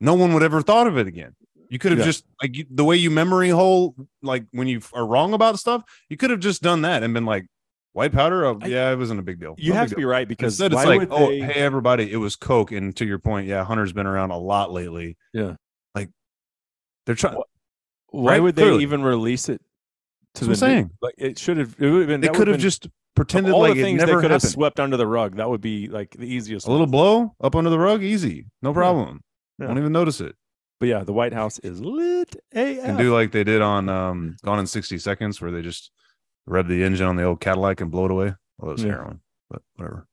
no 0.01 0.15
one 0.15 0.33
would 0.35 0.43
ever 0.43 0.63
thought 0.63 0.87
of 0.87 0.99
it 0.99 1.07
again. 1.07 1.35
You 1.69 1.79
could 1.79 1.93
have 1.93 2.01
Yeah. 2.01 2.05
just 2.07 2.25
like 2.43 2.57
you, 2.57 2.67
the 2.71 2.85
way 2.85 2.97
you 2.97 3.11
memory 3.11 3.49
hole, 3.49 3.95
like 4.23 4.45
when 4.53 4.69
you 4.69 4.81
are 4.93 5.07
wrong 5.07 5.33
about 5.35 5.59
stuff, 5.59 5.83
you 6.09 6.17
could 6.17 6.31
have 6.31 6.41
just 6.41 6.63
done 6.63 6.83
that 6.83 7.03
and 7.03 7.13
been 7.15 7.25
like, 7.25 7.47
white 7.93 8.13
powder. 8.13 8.45
Oh, 8.45 8.59
I- 8.61 8.67
yeah, 8.67 8.93
it 8.93 8.97
wasn't 8.97 9.21
a 9.21 9.23
big 9.23 9.41
deal. 9.41 9.55
You 9.57 9.73
No 9.73 9.79
have 9.79 9.89
to 9.89 9.97
be 9.97 10.05
right 10.05 10.29
because 10.29 10.61
Instead, 10.61 10.73
it's 10.75 10.85
like, 10.85 11.09
oh, 11.11 11.29
they- 11.31 11.41
hey, 11.41 11.55
everybody, 11.55 12.13
it 12.13 12.19
was 12.19 12.37
Coke. 12.37 12.71
And 12.73 12.95
to 12.97 13.07
your 13.07 13.19
point, 13.19 13.47
yeah, 13.49 13.65
Hunter's 13.65 13.93
been 13.95 14.07
around 14.07 14.31
a 14.33 14.37
lot 14.39 14.71
lately. 14.71 15.17
Yeah. 15.33 15.55
They're 17.07 17.15
trying. 17.15 17.37
Why 18.11 18.33
right? 18.33 18.43
would 18.43 18.57
they 18.57 18.63
Clearly. 18.63 18.83
even 18.83 19.03
release 19.03 19.49
it 19.49 19.61
to 20.35 20.45
That's 20.45 20.61
the 20.61 20.67
what 20.67 20.71
I'm 20.71 20.77
saying. 20.77 20.91
Like 21.01 21.15
it 21.19 21.39
should 21.39 21.57
have. 21.57 21.75
It 21.79 21.91
would 21.91 22.01
have 22.01 22.09
been. 22.09 22.21
They 22.21 22.29
could 22.29 22.47
been- 22.47 22.61
just 22.61 22.89
pretended 23.15 23.53
all 23.53 23.61
like 23.61 23.75
the 23.75 23.81
it 23.81 23.83
things 23.85 24.01
they 24.01 24.07
never 24.07 24.21
could 24.21 24.31
have 24.31 24.43
happened. 24.43 24.53
swept 24.53 24.79
under 24.81 24.97
the 24.97 25.07
rug. 25.07 25.37
That 25.37 25.49
would 25.49 25.61
be 25.63 25.89
like 25.89 26.11
the 26.11 26.27
easiest. 26.27 26.67
A 26.67 26.71
little 26.71 26.87
one. 26.87 26.91
blow 26.91 27.35
up 27.41 27.55
under 27.57 27.71
the 27.71 27.79
rug, 27.79 28.03
easy, 28.03 28.47
no 28.63 28.73
problem. 28.75 29.23
Yeah. 29.59 29.67
Won't 29.69 29.79
even 29.79 29.93
notice 29.93 30.21
it. 30.21 30.35
But 30.79 30.91
yeah, 30.91 31.03
the 31.05 31.15
White 31.15 31.33
House 31.33 31.59
is 31.61 31.81
lit. 31.81 32.37
AF. 32.53 32.79
and 32.85 32.99
do 32.99 33.15
like 33.15 33.33
they 33.33 33.45
did 33.45 33.63
on 33.63 33.89
um 33.89 34.37
Gone 34.45 34.59
in 34.59 34.67
60 34.67 34.99
Seconds, 34.99 35.41
where 35.41 35.51
they 35.51 35.63
just 35.63 35.91
rev 36.47 36.69
the 36.69 36.83
engine 36.85 37.07
on 37.07 37.17
the 37.17 37.23
old 37.25 37.41
Cadillac 37.41 37.81
and 37.81 37.91
blow 37.91 38.05
it 38.05 38.11
away. 38.11 38.35
Well, 38.59 38.71
it 38.71 38.75
was 38.75 38.85
Yeah. 38.85 38.91
heroin, 38.93 39.21
but 39.49 39.63
whatever. 39.77 40.07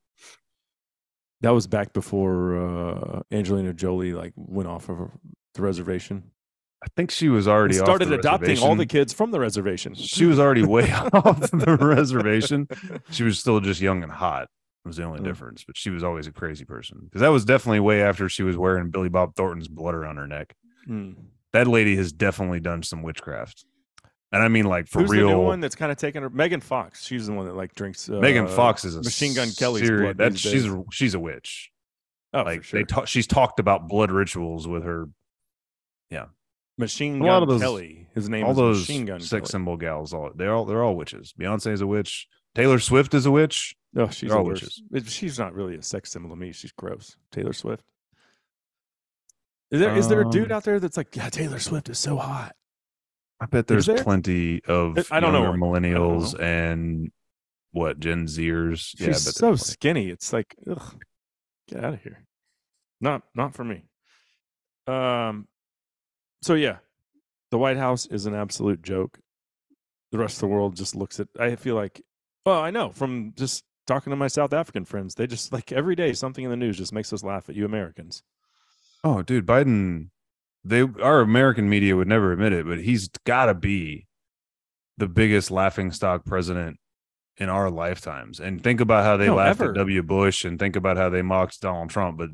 that 1.42 1.50
was 1.52 1.68
back 1.68 1.92
before 1.94 2.56
uh, 2.58 3.22
Angelina 3.32 3.74
Jolie 3.74 4.14
like 4.14 4.32
went 4.38 4.70
off 4.70 4.90
of 4.90 5.12
the 5.56 5.62
reservation. 5.62 6.32
I 6.84 6.88
think 6.98 7.12
she 7.12 7.30
was 7.30 7.48
already 7.48 7.78
And 7.78 7.86
started 7.86 8.10
the 8.10 8.16
adopting 8.20 8.60
all 8.60 8.76
the 8.76 8.86
kids 8.86 9.14
from 9.14 9.32
the 9.32 9.40
reservation. 9.40 9.94
She 9.96 10.26
was 10.26 10.38
already 10.38 10.64
way 10.66 10.92
off 11.14 11.40
the 11.52 11.78
reservation. 11.80 12.68
She 13.10 13.24
was 13.24 13.40
still 13.40 13.60
just 13.62 13.80
young 13.82 14.04
and 14.04 14.12
hot. 14.12 14.50
Was 14.86 14.98
the 14.98 15.04
only 15.04 15.22
Mm. 15.22 15.24
difference, 15.24 15.64
but 15.64 15.78
she 15.78 15.90
was 15.90 16.04
always 16.04 16.28
a 16.28 16.34
crazy 16.34 16.66
person 16.66 17.00
because 17.06 17.22
that 17.22 17.30
was 17.30 17.46
definitely 17.46 17.80
way 17.80 18.02
after 18.02 18.28
she 18.28 18.44
was 18.44 18.58
wearing 18.58 18.90
Billy 18.90 19.08
Bob 19.08 19.34
Thornton's 19.34 19.70
blood 19.70 19.96
around 19.96 20.18
her 20.18 20.28
neck. 20.28 20.54
Mm. 20.90 21.16
That 21.54 21.68
lady 21.68 21.96
has 21.96 22.12
definitely 22.12 22.60
done 22.60 22.84
some 22.84 23.02
witchcraft, 23.02 23.64
and 24.34 24.44
I 24.44 24.50
mean 24.50 24.66
like 24.66 24.88
for 24.90 25.00
Who's 25.00 25.12
the 25.12 25.16
new 25.16 25.28
real. 25.28 25.44
one 25.46 25.62
that's 25.62 25.76
kind 25.78 25.90
of 25.90 25.98
taken 25.98 26.22
her? 26.22 26.30
Megan 26.30 26.60
Fox. 26.60 27.06
She's 27.06 27.28
the 27.28 27.34
one 27.34 27.46
that 27.46 27.56
like 27.56 27.74
drinks. 27.76 28.10
Uh, 28.10 28.20
Megan 28.20 28.46
Fox 28.50 28.84
is 28.84 28.98
a 28.98 29.02
Machine 29.04 29.34
Gun 29.34 29.48
Kelly's 29.58 29.88
seri- 29.88 30.02
blood 30.14 30.18
That 30.18 30.38
she's 30.38 30.66
a, 30.66 30.84
she's 30.92 31.14
a 31.14 31.20
witch. 31.20 31.72
Oh, 32.34 32.40
for 32.40 32.44
like 32.50 32.64
sure. 32.66 32.80
they 32.82 32.84
talk, 32.84 33.08
she's 33.08 33.26
talked 33.28 33.62
about 33.62 33.88
blood 33.88 34.12
rituals 34.12 34.68
with 34.68 34.84
her 34.84 35.08
Machine 36.84 37.16
a 37.16 37.20
Gun 37.20 37.28
lot 37.28 37.44
of 37.44 37.50
those- 37.50 37.62
Kelly. 37.62 38.08
His 38.16 38.30
name 38.30 38.46
all 38.46 38.52
is 38.52 38.58
those 38.58 38.80
Machine 38.82 39.06
Gun 39.06 39.20
sex 39.20 39.30
Kelly. 39.32 39.46
symbol 39.50 39.78
gals. 39.78 40.14
All 40.14 40.32
they're 40.36 40.54
all 40.54 40.66
they're 40.66 40.84
all 40.84 40.96
witches. 40.96 41.34
Beyonce 41.40 41.72
is 41.72 41.82
a 41.82 41.88
witch. 41.88 42.28
Taylor 42.56 42.78
Swift 42.80 43.14
is 43.16 43.26
a 43.26 43.32
witch. 43.32 43.76
Oh, 43.96 44.08
she's 44.10 44.30
They're 44.30 44.38
all 44.38 44.46
witches. 44.46 44.82
She's 45.08 45.40
not 45.40 45.54
really 45.54 45.76
a 45.76 45.82
sex 45.82 46.12
symbol 46.12 46.30
to 46.30 46.36
me. 46.36 46.52
She's 46.52 46.72
gross. 46.72 47.16
Taylor 47.32 47.54
Swift. 47.54 47.84
Is 49.72 49.80
there 49.80 49.96
is 49.98 50.08
there 50.10 50.22
a 50.22 50.30
dude 50.30 50.52
Um, 50.52 50.58
out 50.58 50.64
there 50.64 50.80
that's 50.80 50.98
like, 50.98 51.16
yeah, 51.16 51.30
Taylor 51.30 51.58
Swift 51.60 51.90
is 51.90 51.98
so 51.98 52.18
hot? 52.18 52.56
I 53.40 53.48
bet 53.48 53.66
there's 53.68 53.88
there? 53.88 54.04
plenty 54.04 54.64
of 54.66 54.98
I 55.12 55.20
don't 55.20 55.34
know. 55.34 55.42
I 55.42 55.46
don't 55.48 55.60
millennials 55.60 56.40
and 56.40 57.12
what 57.72 58.00
Gen 58.00 58.28
Zers. 58.28 58.94
yeah, 59.00 59.08
She's 59.08 59.26
bet 59.26 59.34
so 59.36 59.56
skinny. 59.56 60.10
It's 60.10 60.32
like, 60.32 60.56
ugh, 60.70 61.04
get 61.68 61.84
out 61.84 61.96
of 61.96 62.04
here. 62.04 62.24
Not 63.02 63.24
not 63.34 63.56
for 63.56 63.64
me. 63.64 63.86
Um. 64.86 65.48
So 66.44 66.56
yeah, 66.56 66.78
the 67.52 67.58
White 67.58 67.78
House 67.78 68.06
is 68.06 68.26
an 68.26 68.36
absolute 68.36 68.82
joke. 68.82 69.20
The 70.12 70.18
rest 70.18 70.36
of 70.38 70.42
the 70.42 70.48
world 70.48 70.76
just 70.76 70.96
looks 70.96 71.20
at. 71.20 71.28
I 71.40 71.56
feel 71.56 71.76
like, 71.76 72.02
well, 72.46 72.60
I 72.62 72.70
know 72.70 72.90
from 72.92 73.34
just 73.36 73.64
talking 73.88 74.12
to 74.12 74.18
my 74.18 74.28
South 74.28 74.54
African 74.54 74.86
friends, 74.86 75.16
they 75.16 75.26
just 75.26 75.52
like 75.54 75.72
every 75.72 75.96
day 75.96 76.14
something 76.14 76.44
in 76.44 76.50
the 76.52 76.58
news 76.58 76.78
just 76.78 76.94
makes 76.94 77.12
us 77.14 77.24
laugh 77.24 77.50
at 77.50 77.56
you 77.56 77.66
Americans. 77.66 78.24
Oh, 79.04 79.22
dude, 79.22 79.46
Biden. 79.46 80.10
They 80.66 80.82
our 80.82 81.20
American 81.20 81.70
media 81.70 81.96
would 81.96 82.08
never 82.08 82.32
admit 82.32 82.54
it, 82.54 82.66
but 82.66 82.80
he's 82.80 83.10
got 83.26 83.48
to 83.48 83.54
be 83.54 84.08
the 84.98 85.08
biggest 85.08 85.52
laughing 85.52 85.92
stock 85.92 86.24
president 86.26 86.78
in 87.38 87.50
our 87.50 87.70
lifetimes. 87.70 88.40
And 88.40 88.64
think 88.64 88.80
about 88.80 89.04
how 89.04 89.18
they 89.18 89.26
No, 89.28 89.36
laughed 89.36 89.60
ever. 89.60 89.72
at 89.72 89.76
W. 89.76 90.04
Bush, 90.04 90.46
and 90.46 90.58
think 90.60 90.76
about 90.78 90.96
how 90.98 91.10
they 91.10 91.22
mocked 91.22 91.60
Donald 91.60 91.90
Trump. 91.90 92.18
But 92.18 92.30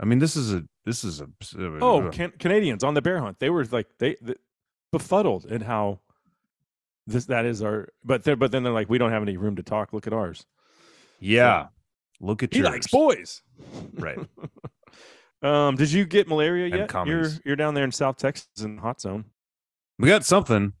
I 0.00 0.06
mean, 0.06 0.18
this 0.18 0.34
is 0.34 0.52
a 0.54 0.64
this 0.84 1.04
is 1.04 1.20
a 1.20 1.28
Oh, 1.80 2.08
uh, 2.08 2.10
can, 2.10 2.32
Canadians 2.38 2.82
on 2.82 2.94
the 2.94 3.02
bear 3.02 3.20
hunt. 3.20 3.38
They 3.38 3.50
were 3.50 3.64
like 3.66 3.86
they, 3.98 4.16
they 4.22 4.34
befuddled 4.92 5.46
at 5.52 5.62
how 5.62 6.00
this 7.06 7.26
that 7.26 7.44
is 7.44 7.62
our. 7.62 7.88
But 8.02 8.24
they're, 8.24 8.36
but 8.36 8.50
then 8.50 8.62
they're 8.62 8.72
like, 8.72 8.88
we 8.88 8.96
don't 8.98 9.10
have 9.12 9.22
any 9.22 9.36
room 9.36 9.56
to 9.56 9.62
talk. 9.62 9.92
Look 9.92 10.06
at 10.06 10.12
ours. 10.12 10.46
yeah. 11.20 11.66
Look 12.22 12.42
at 12.42 12.52
He 12.52 12.60
yours. 12.60 12.70
likes 12.70 12.86
boys. 12.88 13.42
Right. 13.94 14.18
Um, 15.42 15.76
did 15.76 15.90
you 15.90 16.04
get 16.04 16.28
malaria 16.28 16.66
yet? 16.66 16.92
You're 17.06 17.30
you're 17.46 17.56
down 17.56 17.72
there 17.72 17.84
in 17.84 17.92
South 17.92 18.18
Texas 18.18 18.46
in 18.62 18.76
the 18.76 18.82
hot 18.82 19.00
zone. 19.00 19.24
We 19.98 20.06
got 20.06 20.22
something. 20.26 20.74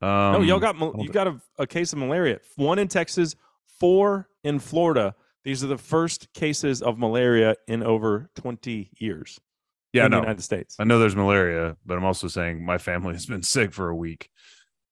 Um, 0.00 0.32
no, 0.32 0.40
y'all 0.40 0.58
got 0.58 0.76
you 0.98 1.10
got 1.10 1.26
a, 1.28 1.38
a 1.58 1.66
case 1.66 1.92
of 1.92 1.98
malaria. 1.98 2.40
One 2.56 2.78
in 2.78 2.88
Texas, 2.88 3.36
four 3.78 4.30
in 4.42 4.58
Florida. 4.58 5.14
These 5.44 5.64
are 5.64 5.68
the 5.68 5.78
first 5.78 6.32
cases 6.34 6.82
of 6.82 6.98
malaria 6.98 7.56
in 7.66 7.82
over 7.82 8.30
20 8.36 8.90
years 8.98 9.40
yeah, 9.92 10.04
in 10.04 10.10
no. 10.10 10.18
the 10.18 10.22
United 10.22 10.42
States. 10.42 10.76
I 10.78 10.84
know 10.84 10.98
there's 10.98 11.16
malaria, 11.16 11.76
but 11.86 11.96
I'm 11.96 12.04
also 12.04 12.28
saying 12.28 12.64
my 12.64 12.78
family 12.78 13.12
has 13.18 13.26
been 13.26 13.42
sick 13.42 13.72
for 13.72 13.88
a 13.88 13.96
week, 13.96 14.30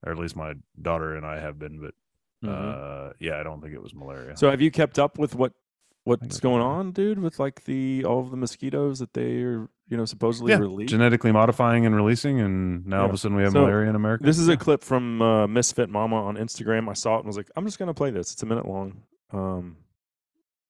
or 0.05 0.11
at 0.11 0.17
least 0.17 0.35
my 0.35 0.53
daughter 0.81 1.15
and 1.15 1.25
I 1.25 1.39
have 1.39 1.59
been. 1.59 1.79
But 1.79 1.93
Mhm. 2.43 3.09
uh, 3.09 3.13
yeah, 3.19 3.39
I 3.39 3.43
don't 3.43 3.61
think 3.61 3.73
it 3.73 3.81
was 3.83 3.93
malaria. 3.93 4.37
So 4.37 4.49
have 4.49 4.61
you 4.61 4.71
kept 4.71 4.97
up 4.97 5.19
with 5.19 5.35
what 5.35 5.53
what's 6.05 6.39
going 6.39 6.61
on, 6.61 6.91
dude? 6.93 7.19
With 7.19 7.37
like 7.37 7.65
the 7.65 8.05
all 8.05 8.19
of 8.21 8.31
the 8.31 8.37
mosquitoes 8.37 8.97
that 8.99 9.13
they 9.13 9.41
are, 9.43 9.69
you 9.89 9.97
know, 9.97 10.05
supposedly 10.05 10.51
yeah, 10.53 10.57
released. 10.57 10.89
genetically 10.89 11.31
modifying 11.33 11.85
and 11.85 11.93
releasing, 11.95 12.39
and 12.39 12.85
now 12.87 13.01
all 13.01 13.05
of 13.09 13.13
a 13.13 13.17
sudden 13.17 13.35
we 13.37 13.43
have 13.43 13.51
So, 13.51 13.61
malaria 13.61 13.89
in 13.89 13.95
America. 13.95 14.23
This 14.23 14.39
is 14.39 14.47
Yeah. 14.47 14.53
a 14.53 14.57
clip 14.57 14.83
from 14.83 15.21
uh, 15.21 15.47
Misfit 15.47 15.89
Mama 15.89 16.15
on 16.15 16.37
Instagram. 16.37 16.89
I 16.89 16.93
saw 16.93 17.15
it 17.15 17.19
and 17.19 17.27
was 17.27 17.37
like, 17.37 17.51
I'm 17.57 17.65
just 17.65 17.77
gonna 17.77 17.93
play 17.93 18.09
this. 18.09 18.31
It's 18.31 18.41
a 18.41 18.45
minute 18.47 18.65
long. 18.65 19.03
Um, 19.31 19.75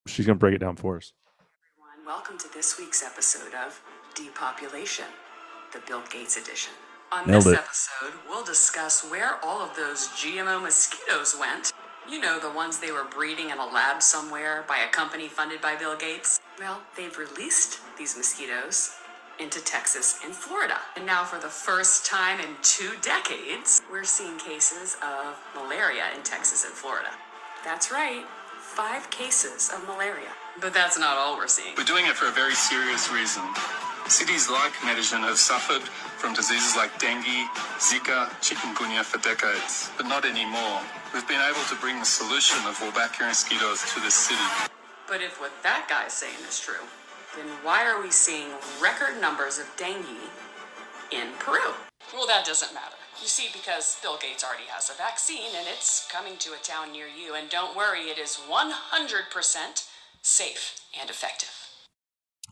she's 0.10 0.26
gonna 0.26 0.38
break 0.38 0.56
it 0.56 0.60
down 0.60 0.76
for 0.76 0.98
us. 0.98 1.14
everyone. 1.72 2.06
Welcome 2.06 2.38
to 2.40 2.54
this 2.54 2.78
week's 2.80 3.04
episode 3.04 3.54
of 3.54 3.82
Depopulation, 4.16 5.06
the 5.74 5.80
Bill 5.88 6.02
Gates 6.10 6.38
edition. 6.38 6.74
On 7.12 7.26
Nailed 7.28 7.44
this 7.44 7.54
it. 7.54 7.60
episode, 7.60 8.14
we'll 8.28 8.44
discuss 8.44 9.04
where 9.10 9.44
all 9.44 9.62
of 9.62 9.76
those 9.76 10.08
GMO 10.10 10.62
mosquitoes 10.62 11.36
went. 11.40 11.72
You 12.10 12.20
know, 12.20 12.40
the 12.40 12.52
ones 12.52 12.80
they 12.80 12.92
were 12.92 13.06
breeding 13.06 13.50
in 13.50 13.58
a 13.58 13.66
lab 13.66 14.02
somewhere 14.02 14.64
by 14.68 14.78
a 14.80 14.90
company 14.90 15.28
funded 15.28 15.62
by 15.62 15.76
Bill 15.76 15.96
Gates. 15.96 16.40
Well, 16.60 16.82
they've 16.98 17.16
released 17.18 17.80
these 17.98 18.18
mosquitoes 18.18 18.96
into 19.40 19.64
Texas 19.64 20.20
and 20.24 20.34
Florida. 20.34 20.78
And 20.98 21.06
now, 21.06 21.24
for 21.24 21.40
the 21.40 21.48
first 21.50 22.06
time 22.06 22.40
in 22.40 22.56
two 22.62 22.92
decades, 23.02 23.82
we're 23.92 24.04
seeing 24.04 24.38
cases 24.38 24.98
of 25.04 25.38
malaria 25.56 26.06
in 26.16 26.24
Texas 26.24 26.66
and 26.66 26.74
Florida. 26.74 27.10
That's 27.64 27.92
right, 27.92 28.26
five 28.70 29.10
cases 29.10 29.72
of 29.74 29.82
malaria. 29.88 30.30
But 30.62 30.74
that's 30.74 30.98
not 30.98 31.18
all 31.18 31.38
we're 31.38 31.48
seeing. 31.48 31.74
We're 31.76 31.90
doing 31.90 32.06
it 32.06 32.14
for 32.14 32.28
a 32.28 32.32
very 32.32 32.54
serious 32.54 33.12
reason. 33.12 33.42
Cities 34.08 34.50
like 34.50 34.74
Medellin 34.86 35.26
have 35.26 35.38
suffered 35.38 35.82
from 36.22 36.34
diseases 36.34 36.76
like 36.76 36.94
dengue, 37.00 37.50
Zika, 37.82 38.30
chikungunya 38.46 39.04
for 39.04 39.18
decades, 39.20 39.90
but 39.98 40.06
not 40.06 40.24
anymore. 40.24 40.82
We've 41.14 41.28
been 41.28 41.42
able 41.42 41.66
to 41.70 41.76
bring 41.82 41.98
the 41.98 42.06
solution 42.06 42.58
of 42.70 42.78
Wolbachia 42.78 43.28
mosquitoes 43.28 43.82
to 43.94 44.00
this 44.02 44.14
city. 44.14 44.50
But 45.08 45.22
if 45.22 45.42
what 45.42 45.52
that 45.64 45.88
guy's 45.90 46.14
saying 46.14 46.38
is 46.48 46.60
true, 46.60 46.86
then 47.36 47.48
why 47.64 47.86
are 47.86 48.02
we 48.02 48.12
seeing 48.12 48.50
record 48.82 49.20
numbers 49.20 49.58
of 49.58 49.66
dengue 49.78 50.06
in 51.12 51.34
Peru? 51.40 51.74
Well, 52.14 52.28
that 52.28 52.46
doesn't 52.46 52.74
matter. 52.74 52.99
You 53.22 53.28
see, 53.28 53.50
because 53.52 53.98
Bill 54.02 54.18
Gates 54.18 54.44
already 54.44 54.64
has 54.70 54.90
a 54.90 54.94
vaccine 54.94 55.52
and 55.56 55.68
it's 55.68 56.08
coming 56.12 56.38
to 56.38 56.54
a 56.54 56.58
town 56.58 56.94
near 56.94 57.06
you. 57.08 57.36
And 57.36 57.50
don't 57.50 57.76
worry, 57.76 58.04
it 58.04 58.18
is 58.18 58.40
100% 58.50 59.88
safe 60.22 60.82
and 61.00 61.10
effective. 61.10 61.50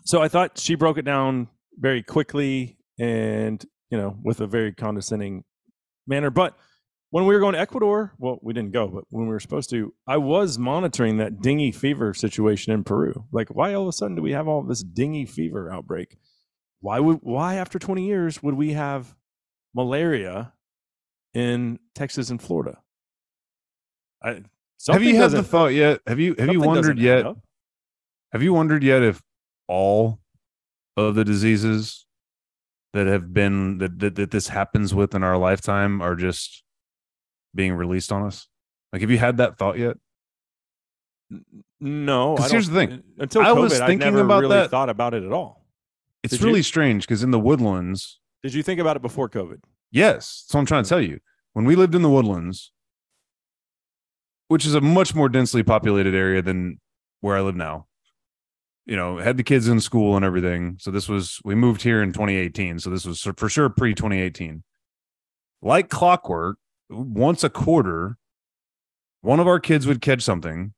So 0.06 0.22
I 0.22 0.28
thought 0.28 0.58
she 0.58 0.76
broke 0.76 0.98
it 0.98 1.06
down 1.06 1.48
very 1.78 2.04
quickly 2.04 2.78
and, 3.00 3.64
you 3.90 3.98
know, 3.98 4.18
with 4.24 4.42
a 4.42 4.48
very 4.48 4.74
condescending 4.74 5.44
manner. 6.06 6.30
But 6.30 6.58
when 7.12 7.26
we 7.26 7.34
were 7.34 7.40
going 7.40 7.54
to 7.54 7.60
Ecuador, 7.60 8.14
well, 8.18 8.38
we 8.42 8.54
didn't 8.54 8.74
go, 8.74 8.88
but 8.88 9.06
when 9.10 9.24
we 9.28 9.32
were 9.32 9.40
supposed 9.40 9.70
to, 9.70 9.94
I 10.06 10.18
was 10.18 10.58
monitoring 10.58 11.18
that 11.18 11.42
dengue 11.42 11.76
fever 11.76 12.14
situation 12.14 12.74
in 12.74 12.84
Peru. 12.84 13.26
Like, 13.32 13.50
why 13.50 13.74
all 13.74 13.84
of 13.84 13.90
a 13.90 13.94
sudden 13.94 14.18
do 14.18 14.22
we 14.22 14.34
have 14.34 14.48
all 14.48 14.64
this 14.64 14.84
dengue 14.84 15.30
fever 15.30 15.72
outbreak? 15.72 16.18
Why 16.82 17.00
would 17.00 17.20
why 17.22 17.56
after 17.56 17.80
20 17.80 18.06
years 18.06 18.44
would 18.44 18.56
we 18.56 18.74
have 18.74 19.16
malaria 19.74 20.54
in 21.38 21.78
Texas 21.94 22.32
and 22.32 22.42
Florida? 22.42 22.80
I, 24.24 24.42
have 24.90 25.04
you 25.04 25.16
had 25.16 25.32
the 25.32 25.44
thought 25.44 25.68
yet? 25.68 26.02
Have 26.08 26.20
you 26.20 26.36
have 26.40 26.52
you 26.52 26.60
wondered 26.60 26.98
yet? 26.98 27.28
up. 27.28 27.38
Have 28.32 28.42
you 28.42 28.54
wondered 28.54 28.84
yet 28.84 29.04
if 29.04 29.22
all 29.68 30.20
of 30.98 31.14
the 31.14 31.24
diseases 31.24 32.08
that 32.94 33.06
have 33.06 33.34
been 33.34 33.78
that, 33.78 34.00
that 34.00 34.16
that 34.16 34.32
this 34.32 34.48
happens 34.48 34.96
with 34.96 35.14
in 35.14 35.24
our 35.24 35.38
lifetime 35.38 36.02
are 36.02 36.16
just 36.16 36.64
being 37.54 37.74
released 37.76 38.12
on 38.12 38.24
us? 38.24 38.48
Like, 38.92 39.02
have 39.02 39.12
you 39.12 39.20
had 39.20 39.38
that 39.38 39.58
thought 39.60 39.78
yet? 39.78 39.98
No, 41.80 42.36
I 42.38 42.50
here's 42.50 42.70
the 42.70 42.80
thing. 42.80 43.04
Until 43.20 43.42
I 43.44 43.50
COVID, 43.50 43.62
was 43.62 43.80
I 43.80 43.88
thinking 43.88 44.08
never 44.08 44.22
about 44.22 44.42
really 44.42 44.56
that. 44.56 44.72
thought 44.72 44.90
about 44.90 45.14
it 45.14 45.24
at 45.24 45.32
all. 45.32 45.68
It's 46.24 46.32
Did 46.32 46.42
you? 46.42 46.48
really 46.48 46.64
strange 46.64 47.04
because 47.04 47.22
in 47.22 47.30
the 47.30 47.40
woodlands, 47.40 48.20
Did 48.42 48.56
you 48.56 48.64
think 48.64 48.80
about 48.80 48.96
it 48.96 49.04
before 49.04 49.30
COVID? 49.30 49.60
Yes. 49.92 50.46
So 50.48 50.60
I'm 50.60 50.66
trying 50.66 50.84
to 50.84 50.90
tell 50.90 51.02
you. 51.02 51.20
When 51.54 51.66
we 51.66 51.76
lived 51.76 51.96
in 51.96 52.02
the 52.02 52.10
woodlands, 52.10 52.72
which 54.48 54.66
is 54.66 54.76
a 54.76 54.82
much 54.82 55.16
more 55.16 55.30
densely 55.30 55.64
populated 55.64 56.14
area 56.14 56.42
than 56.42 56.80
where 57.22 57.36
I 57.36 57.42
live 57.42 57.56
now, 57.56 57.88
you 58.86 58.96
know, 58.96 59.18
had 59.18 59.38
the 59.38 59.44
kids 59.44 59.68
in 59.68 59.80
school 59.80 60.16
and 60.16 60.24
everything. 60.24 60.78
So 60.80 60.92
this 60.92 61.10
was, 61.10 61.42
we 61.44 61.56
moved 61.56 61.82
here 61.82 62.02
in 62.02 62.14
2018. 62.14 62.80
So 62.80 62.90
this 62.90 63.06
was 63.06 63.22
for 63.22 63.50
sure 63.50 63.70
pre 63.70 63.94
2018. 63.94 64.64
Like 65.62 65.90
clockwork, 65.90 66.58
once 66.90 67.44
a 67.44 67.50
quarter, 67.50 68.18
one 69.22 69.40
of 69.40 69.48
our 69.48 69.60
kids 69.60 69.88
would 69.88 70.02
catch 70.02 70.22
something. 70.22 70.74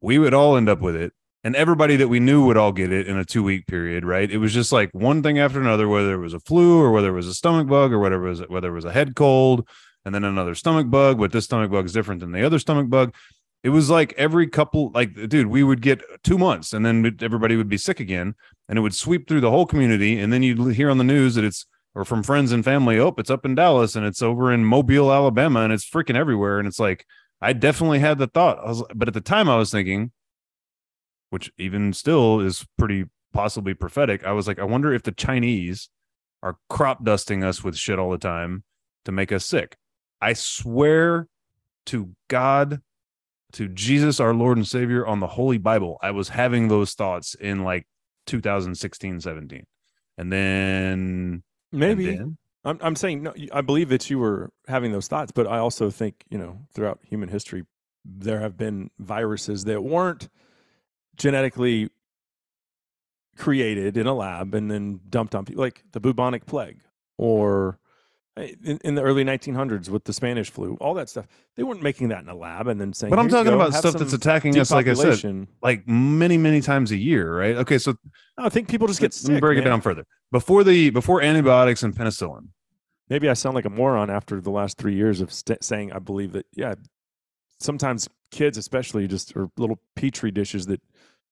We 0.00 0.18
would 0.18 0.34
all 0.34 0.56
end 0.56 0.68
up 0.68 0.80
with 0.80 0.96
it 0.96 1.12
and 1.46 1.54
everybody 1.54 1.94
that 1.94 2.08
we 2.08 2.18
knew 2.18 2.44
would 2.44 2.56
all 2.56 2.72
get 2.72 2.92
it 2.92 3.06
in 3.06 3.16
a 3.16 3.24
two 3.24 3.40
week 3.40 3.68
period, 3.68 4.04
right? 4.04 4.28
It 4.28 4.38
was 4.38 4.52
just 4.52 4.72
like 4.72 4.90
one 4.92 5.22
thing 5.22 5.38
after 5.38 5.60
another, 5.60 5.86
whether 5.86 6.12
it 6.12 6.18
was 6.18 6.34
a 6.34 6.40
flu 6.40 6.82
or 6.82 6.90
whether 6.90 7.10
it 7.10 7.12
was 7.12 7.28
a 7.28 7.34
stomach 7.34 7.68
bug 7.68 7.92
or 7.92 8.00
whatever 8.00 8.24
was, 8.24 8.40
whether 8.48 8.68
it 8.68 8.74
was 8.74 8.84
a 8.84 8.90
head 8.90 9.14
cold 9.14 9.68
and 10.04 10.12
then 10.12 10.24
another 10.24 10.56
stomach 10.56 10.90
bug, 10.90 11.20
but 11.20 11.30
this 11.30 11.44
stomach 11.44 11.70
bug 11.70 11.84
is 11.84 11.92
different 11.92 12.20
than 12.20 12.32
the 12.32 12.44
other 12.44 12.58
stomach 12.58 12.90
bug. 12.90 13.14
It 13.62 13.68
was 13.68 13.88
like 13.88 14.12
every 14.14 14.48
couple, 14.48 14.90
like, 14.90 15.14
dude, 15.28 15.46
we 15.46 15.62
would 15.62 15.82
get 15.82 16.02
two 16.24 16.36
months 16.36 16.72
and 16.72 16.84
then 16.84 17.16
everybody 17.22 17.54
would 17.54 17.68
be 17.68 17.78
sick 17.78 18.00
again 18.00 18.34
and 18.68 18.76
it 18.76 18.82
would 18.82 18.96
sweep 18.96 19.28
through 19.28 19.42
the 19.42 19.50
whole 19.52 19.66
community. 19.66 20.18
And 20.18 20.32
then 20.32 20.42
you'd 20.42 20.74
hear 20.74 20.90
on 20.90 20.98
the 20.98 21.04
news 21.04 21.36
that 21.36 21.44
it's, 21.44 21.64
or 21.94 22.04
from 22.04 22.24
friends 22.24 22.50
and 22.50 22.64
family, 22.64 22.98
oh, 22.98 23.14
it's 23.18 23.30
up 23.30 23.44
in 23.44 23.54
Dallas 23.54 23.94
and 23.94 24.04
it's 24.04 24.20
over 24.20 24.52
in 24.52 24.64
Mobile, 24.64 25.12
Alabama, 25.12 25.60
and 25.60 25.72
it's 25.72 25.88
freaking 25.88 26.16
everywhere. 26.16 26.58
And 26.58 26.66
it's 26.66 26.80
like, 26.80 27.06
I 27.40 27.52
definitely 27.52 28.00
had 28.00 28.18
the 28.18 28.26
thought, 28.26 28.66
was, 28.66 28.82
but 28.92 29.06
at 29.06 29.14
the 29.14 29.20
time 29.20 29.48
I 29.48 29.56
was 29.58 29.70
thinking, 29.70 30.10
which 31.30 31.50
even 31.58 31.92
still 31.92 32.40
is 32.40 32.66
pretty 32.78 33.04
possibly 33.32 33.74
prophetic. 33.74 34.24
I 34.24 34.32
was 34.32 34.46
like, 34.46 34.58
I 34.58 34.64
wonder 34.64 34.92
if 34.92 35.02
the 35.02 35.12
Chinese 35.12 35.88
are 36.42 36.56
crop 36.68 37.04
dusting 37.04 37.42
us 37.42 37.62
with 37.64 37.76
shit 37.76 37.98
all 37.98 38.10
the 38.10 38.18
time 38.18 38.64
to 39.04 39.12
make 39.12 39.32
us 39.32 39.44
sick. 39.44 39.76
I 40.20 40.32
swear 40.32 41.28
to 41.86 42.10
God, 42.28 42.80
to 43.52 43.68
Jesus, 43.68 44.20
our 44.20 44.34
Lord 44.34 44.56
and 44.56 44.66
Savior, 44.66 45.06
on 45.06 45.20
the 45.20 45.26
Holy 45.26 45.58
Bible, 45.58 45.98
I 46.02 46.10
was 46.10 46.30
having 46.30 46.68
those 46.68 46.94
thoughts 46.94 47.34
in 47.34 47.62
like 47.64 47.86
2016, 48.26 49.20
17. 49.20 49.64
And 50.18 50.32
then 50.32 51.42
and 51.72 51.80
Maybe. 51.80 52.16
then- 52.16 52.38
I'm, 52.64 52.78
I'm 52.80 52.96
saying, 52.96 53.22
no, 53.22 53.32
I 53.52 53.60
believe 53.60 53.90
that 53.90 54.10
you 54.10 54.18
were 54.18 54.50
having 54.66 54.90
those 54.90 55.06
thoughts, 55.06 55.30
but 55.30 55.46
I 55.46 55.58
also 55.58 55.88
think, 55.88 56.24
you 56.28 56.36
know, 56.36 56.58
throughout 56.74 56.98
human 57.04 57.28
history, 57.28 57.62
there 58.04 58.40
have 58.40 58.56
been 58.56 58.90
viruses 58.98 59.64
that 59.64 59.84
weren't 59.84 60.28
genetically 61.16 61.90
created 63.36 63.96
in 63.96 64.06
a 64.06 64.14
lab 64.14 64.54
and 64.54 64.70
then 64.70 65.00
dumped 65.08 65.34
on 65.34 65.44
people, 65.44 65.62
like 65.62 65.84
the 65.92 66.00
bubonic 66.00 66.46
plague 66.46 66.80
or 67.18 67.78
eh, 68.36 68.54
in, 68.64 68.78
in 68.82 68.94
the 68.94 69.02
early 69.02 69.24
1900s 69.24 69.88
with 69.88 70.04
the 70.04 70.12
Spanish 70.12 70.50
flu, 70.50 70.76
all 70.80 70.94
that 70.94 71.08
stuff. 71.08 71.26
They 71.56 71.62
weren't 71.62 71.82
making 71.82 72.08
that 72.08 72.22
in 72.22 72.28
a 72.28 72.34
lab 72.34 72.66
and 72.66 72.80
then 72.80 72.92
saying, 72.92 73.10
but 73.10 73.18
I'm 73.18 73.28
talking 73.28 73.52
go, 73.52 73.60
about 73.60 73.74
stuff 73.74 73.94
that's 73.94 74.12
attacking 74.12 74.58
us, 74.58 74.70
like 74.70 74.88
I 74.88 74.94
said, 74.94 75.46
like 75.62 75.86
many, 75.86 76.38
many 76.38 76.60
times 76.60 76.92
a 76.92 76.96
year, 76.96 77.38
right? 77.38 77.56
Okay, 77.56 77.78
so 77.78 77.94
I 78.38 78.48
think 78.48 78.68
people 78.68 78.86
just 78.86 79.00
get 79.00 79.14
let 79.24 79.28
me 79.28 79.34
sick. 79.36 79.40
break 79.40 79.58
it 79.58 79.62
down 79.62 79.80
further. 79.80 80.06
Before 80.32 80.64
the 80.64 80.90
before 80.90 81.22
antibiotics 81.22 81.82
and 81.82 81.94
penicillin, 81.94 82.48
maybe 83.08 83.28
I 83.28 83.34
sound 83.34 83.54
like 83.54 83.64
a 83.64 83.70
moron 83.70 84.10
after 84.10 84.40
the 84.40 84.50
last 84.50 84.78
three 84.78 84.94
years 84.94 85.20
of 85.20 85.32
st- 85.32 85.62
saying 85.62 85.92
I 85.92 85.98
believe 85.98 86.32
that. 86.32 86.46
Yeah, 86.54 86.74
sometimes 87.60 88.08
kids, 88.30 88.58
especially, 88.58 89.06
just 89.06 89.36
are 89.36 89.48
little 89.56 89.78
petri 89.94 90.30
dishes 90.30 90.66
that 90.66 90.82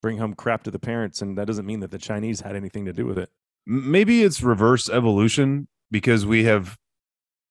bring 0.05 0.19
home 0.19 0.35
crap 0.35 0.63
to 0.63 0.71
the 0.71 0.79
parents, 0.79 1.23
and 1.23 1.39
that 1.39 1.47
doesn't 1.47 1.65
mean 1.65 1.81
that 1.81 1.91
the 1.91 1.97
Chinese 1.97 2.43
had 2.43 2.55
anything 2.55 2.85
to 2.85 2.93
do 2.93 3.07
with 3.07 3.17
it. 3.17 3.31
Maybe 3.65 4.23
it's 4.23 4.43
reverse 4.43 4.91
evolution 4.91 5.67
because 5.91 6.27
we 6.27 6.45
have 6.45 6.77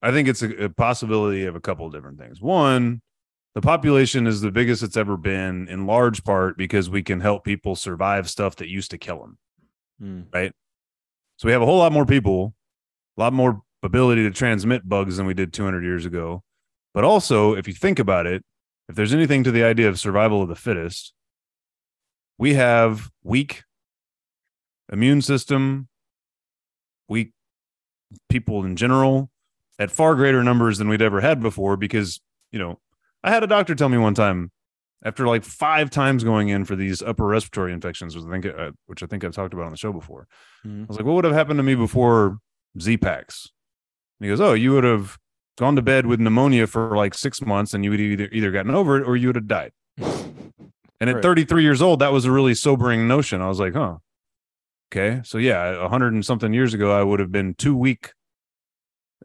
i 0.04 0.12
think 0.12 0.28
it's 0.28 0.44
a, 0.44 0.66
a 0.66 0.70
possibility 0.70 1.46
of 1.46 1.56
a 1.56 1.60
couple 1.60 1.88
of 1.88 1.94
different 1.94 2.20
things. 2.20 2.40
One 2.40 3.02
the 3.56 3.62
population 3.62 4.28
is 4.28 4.42
the 4.42 4.52
biggest 4.52 4.84
it's 4.84 4.98
ever 4.98 5.18
been 5.18 5.68
in 5.68 5.88
large 5.88 6.24
part 6.24 6.56
because 6.56 6.92
we 6.92 7.02
can 7.02 7.22
help 7.22 7.44
people 7.44 7.76
survive 7.76 8.30
stuff 8.30 8.56
that 8.58 8.68
used 8.68 8.92
to 8.92 9.00
kill 9.00 9.20
them 9.20 9.38
hmm. 10.00 10.22
Right, 10.32 10.52
so 11.38 11.48
we 11.48 11.54
have 11.54 11.64
a 11.64 11.66
whole 11.66 11.80
lot 11.80 11.92
more 11.92 12.06
people 12.06 12.54
a 13.18 13.22
lot 13.22 13.34
more 13.34 13.64
ability 13.82 14.22
to 14.24 14.32
transmit 14.32 14.88
bugs 14.88 15.18
than 15.18 15.26
we 15.26 15.34
did 15.34 15.54
200 15.54 15.84
years 15.84 16.06
ago. 16.06 16.44
But 16.94 17.04
also 17.04 17.56
if 17.56 17.68
you 17.68 17.74
think 17.74 17.98
about 17.98 18.28
it 18.28 18.44
if 18.90 18.96
there's 18.96 19.14
anything 19.14 19.44
to 19.44 19.52
the 19.52 19.64
idea 19.64 19.90
of 19.90 20.00
survival 20.00 20.44
of 20.44 20.50
the 20.50 20.56
fittest 20.56 21.14
we 22.44 22.56
have 22.56 23.10
weak 23.24 23.64
immune 24.92 25.22
system 25.22 25.88
weak 27.08 27.32
people 28.28 28.66
in 28.66 28.76
general 28.76 29.30
at 29.80 29.90
far 29.90 30.14
greater 30.16 30.44
numbers 30.44 30.78
than 30.78 30.90
we'd 30.90 31.02
ever 31.02 31.22
had 31.22 31.40
before 31.40 31.78
because 31.78 32.20
you 32.52 32.60
know 32.60 32.78
i 33.24 33.32
had 33.32 33.44
a 33.44 33.48
doctor 33.48 33.74
tell 33.74 33.88
me 33.88 33.98
one 33.98 34.14
time 34.14 34.52
after 35.06 35.26
like 35.26 35.46
five 35.46 35.90
times 35.90 36.22
going 36.26 36.50
in 36.50 36.66
for 36.66 36.76
these 36.76 37.02
upper 37.02 37.26
respiratory 37.26 37.72
infections 37.72 38.14
which 38.14 38.26
i 38.26 38.30
think 38.30 38.46
uh, 38.46 38.72
which 38.88 39.02
i 39.02 39.06
think 39.06 39.24
i've 39.24 39.32
talked 39.34 39.54
about 39.54 39.66
on 39.66 39.72
the 39.72 39.78
show 39.78 39.94
before 39.94 40.28
Mhm. 40.66 40.84
i 40.84 40.86
was 40.88 40.98
like 40.98 41.06
what 41.06 41.14
would 41.16 41.24
have 41.24 41.34
happened 41.34 41.60
to 41.60 41.64
me 41.64 41.76
before 41.76 42.40
z-packs 42.78 43.48
and 44.20 44.26
he 44.26 44.30
goes 44.30 44.42
oh 44.42 44.54
you 44.54 44.74
would 44.74 44.84
have 44.84 45.18
gone 45.58 45.78
to 45.78 45.82
bed 45.82 46.06
with 46.08 46.20
pneumonia 46.20 46.68
for 46.68 46.98
like 46.98 47.14
six 47.14 47.42
months 47.42 47.74
and 47.74 47.86
you 47.86 47.90
would 47.92 48.02
either 48.02 48.28
either 48.34 48.52
gotten 48.52 48.76
over 48.76 48.98
it 49.00 49.08
or 49.08 49.16
you 49.16 49.28
would 49.30 49.38
have 49.38 49.48
died 49.48 49.72
and 51.04 51.10
at 51.10 51.16
Right. 51.18 51.24
33 51.24 51.64
years 51.64 51.82
old, 51.82 52.00
that 52.00 52.14
was 52.14 52.24
a 52.24 52.32
really 52.32 52.56
sobering 52.56 53.10
notion. 53.10 53.42
I 53.42 53.50
was 53.50 53.60
like, 53.60 53.74
huh. 53.74 53.98
Okay. 54.90 55.20
So 55.26 55.38
yeah, 55.38 55.84
a 55.84 55.90
hundred 55.90 56.14
and 56.14 56.26
something 56.26 56.54
years 56.54 56.74
ago, 56.74 56.98
I 56.98 57.04
would 57.04 57.20
have 57.20 57.30
been 57.30 57.56
too 57.56 57.76
weak 57.76 58.14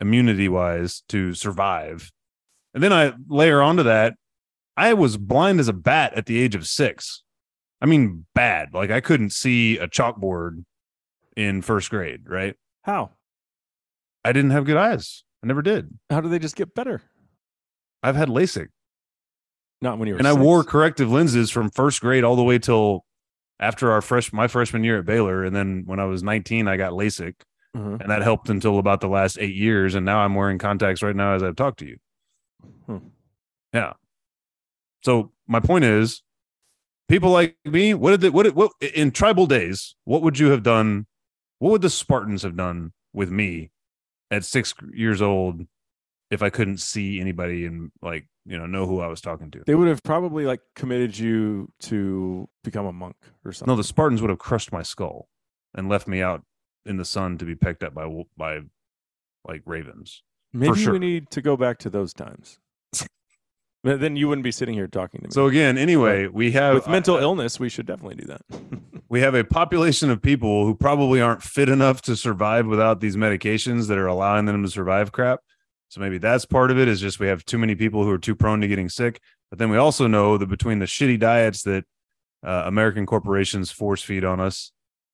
immunity 0.00 0.48
wise 0.48 1.04
to 1.10 1.34
survive. 1.34 2.10
And 2.74 2.82
then 2.82 2.92
I 2.92 3.12
layer 3.28 3.62
onto 3.62 3.84
that, 3.84 4.14
I 4.76 4.92
was 4.94 5.16
blind 5.16 5.60
as 5.60 5.68
a 5.68 5.72
bat 5.72 6.14
at 6.14 6.26
the 6.26 6.40
age 6.40 6.56
of 6.56 6.66
six. 6.66 7.22
I 7.80 7.86
mean, 7.86 8.26
bad. 8.34 8.74
Like 8.74 8.90
I 8.90 9.00
couldn't 9.00 9.30
see 9.30 9.78
a 9.78 9.86
chalkboard 9.86 10.64
in 11.36 11.62
first 11.62 11.90
grade, 11.90 12.28
right? 12.28 12.56
How? 12.82 13.12
I 14.24 14.32
didn't 14.32 14.50
have 14.50 14.64
good 14.64 14.76
eyes. 14.76 15.22
I 15.44 15.46
never 15.46 15.62
did. 15.62 15.96
How 16.10 16.20
do 16.20 16.28
they 16.28 16.40
just 16.40 16.56
get 16.56 16.74
better? 16.74 17.02
I've 18.02 18.16
had 18.16 18.28
LASIK. 18.28 18.68
Not 19.80 19.98
when 19.98 20.08
you 20.08 20.14
were. 20.14 20.18
and 20.18 20.26
I 20.28 20.32
wore 20.32 20.64
corrective 20.64 21.10
lenses 21.10 21.50
from 21.50 21.70
first 21.70 22.00
grade 22.00 22.24
all 22.24 22.36
the 22.36 22.42
way 22.42 22.58
till 22.58 23.04
after 23.60 23.90
our 23.92 24.00
fresh 24.00 24.32
my 24.32 24.48
freshman 24.48 24.84
year 24.84 24.98
at 24.98 25.04
Baylor, 25.06 25.44
and 25.44 25.54
then 25.54 25.82
when 25.86 26.00
I 26.00 26.04
was 26.04 26.22
19, 26.22 26.66
I 26.68 26.76
got 26.76 26.92
LASIK, 26.92 27.34
Mhm. 27.76 28.00
and 28.00 28.10
that 28.10 28.22
helped 28.22 28.48
until 28.48 28.78
about 28.78 29.00
the 29.00 29.08
last 29.08 29.38
eight 29.40 29.54
years, 29.54 29.94
and 29.94 30.04
now 30.06 30.18
I'm 30.20 30.34
wearing 30.34 30.58
contacts 30.58 31.02
right 31.02 31.14
now 31.16 31.34
as 31.34 31.42
I've 31.42 31.56
talked 31.56 31.78
to 31.80 31.86
you. 31.86 31.98
Hmm. 32.86 32.98
Yeah. 33.72 33.92
So 35.02 35.32
my 35.46 35.60
point 35.60 35.84
is, 35.84 36.22
people 37.08 37.30
like 37.30 37.56
me, 37.64 37.94
what 37.94 38.10
did 38.12 38.20
they, 38.20 38.30
what 38.30 38.52
what 38.54 38.72
in 38.80 39.10
tribal 39.12 39.46
days? 39.46 39.94
What 40.04 40.22
would 40.22 40.38
you 40.38 40.50
have 40.50 40.62
done? 40.62 41.06
What 41.58 41.70
would 41.70 41.82
the 41.82 41.90
Spartans 41.90 42.42
have 42.42 42.56
done 42.56 42.92
with 43.12 43.30
me 43.30 43.70
at 44.30 44.44
six 44.44 44.74
years 44.92 45.22
old 45.22 45.66
if 46.30 46.42
I 46.42 46.50
couldn't 46.50 46.78
see 46.78 47.20
anybody 47.20 47.64
and 47.64 47.90
like 48.02 48.26
you 48.48 48.58
know 48.58 48.66
know 48.66 48.86
who 48.86 49.00
I 49.00 49.06
was 49.06 49.20
talking 49.20 49.50
to? 49.52 49.62
They 49.66 49.74
would 49.74 49.88
have 49.88 50.02
probably 50.02 50.46
like 50.46 50.60
committed 50.74 51.18
you 51.18 51.70
to 51.80 52.48
become 52.64 52.86
a 52.86 52.92
monk 52.92 53.16
or 53.44 53.52
something. 53.52 53.70
No, 53.70 53.76
the 53.76 53.84
Spartans 53.84 54.22
would 54.22 54.30
have 54.30 54.38
crushed 54.38 54.72
my 54.72 54.82
skull 54.82 55.28
and 55.74 55.88
left 55.88 56.08
me 56.08 56.22
out 56.22 56.42
in 56.86 56.96
the 56.96 57.04
sun 57.04 57.36
to 57.38 57.44
be 57.44 57.54
pecked 57.54 57.82
at 57.82 57.94
by 57.94 58.24
by 58.36 58.60
like 59.46 59.62
ravens. 59.66 60.22
Maybe 60.52 60.78
sure. 60.78 60.94
we 60.94 60.98
need 60.98 61.30
to 61.30 61.42
go 61.42 61.56
back 61.56 61.78
to 61.80 61.90
those 61.90 62.12
times. 62.12 62.58
Then 63.84 64.16
you 64.16 64.28
wouldn't 64.28 64.42
be 64.42 64.50
sitting 64.50 64.74
here 64.74 64.88
talking 64.88 65.20
to 65.20 65.28
me. 65.28 65.30
So 65.30 65.46
again, 65.46 65.78
anyway, 65.78 66.26
we 66.26 66.50
have 66.50 66.74
with 66.74 66.88
mental 66.88 67.14
uh, 67.14 67.20
illness, 67.20 67.60
we 67.60 67.68
should 67.68 67.86
definitely 67.86 68.16
do 68.16 68.26
that. 68.26 68.40
we 69.08 69.20
have 69.20 69.34
a 69.34 69.44
population 69.44 70.10
of 70.10 70.20
people 70.20 70.64
who 70.66 70.74
probably 70.74 71.20
aren't 71.20 71.44
fit 71.44 71.68
enough 71.68 72.02
to 72.02 72.16
survive 72.16 72.66
without 72.66 73.00
these 73.00 73.16
medications 73.16 73.86
that 73.86 73.96
are 73.96 74.08
allowing 74.08 74.46
them 74.46 74.64
to 74.64 74.68
survive 74.68 75.12
crap. 75.12 75.40
So 75.88 76.00
maybe 76.00 76.18
that's 76.18 76.44
part 76.44 76.70
of 76.70 76.78
it 76.78 76.86
is 76.86 77.00
just 77.00 77.18
we 77.18 77.28
have 77.28 77.44
too 77.44 77.58
many 77.58 77.74
people 77.74 78.04
who 78.04 78.10
are 78.10 78.18
too 78.18 78.34
prone 78.34 78.60
to 78.60 78.68
getting 78.68 78.88
sick. 78.88 79.20
But 79.50 79.58
then 79.58 79.70
we 79.70 79.78
also 79.78 80.06
know 80.06 80.36
that 80.36 80.46
between 80.46 80.78
the 80.78 80.86
shitty 80.86 81.18
diets 81.18 81.62
that 81.62 81.84
uh, 82.44 82.64
American 82.66 83.06
corporations 83.06 83.70
force 83.70 84.02
feed 84.02 84.24
on 84.24 84.38
us 84.40 84.70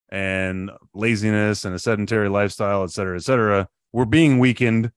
and 0.08 0.70
laziness 0.92 1.64
and 1.64 1.74
a 1.74 1.78
sedentary 1.78 2.28
lifestyle, 2.28 2.82
et 2.82 2.90
cetera, 2.90 3.16
et 3.16 3.22
cetera, 3.22 3.68
we're 3.92 4.04
being 4.04 4.40
weakened, 4.40 4.90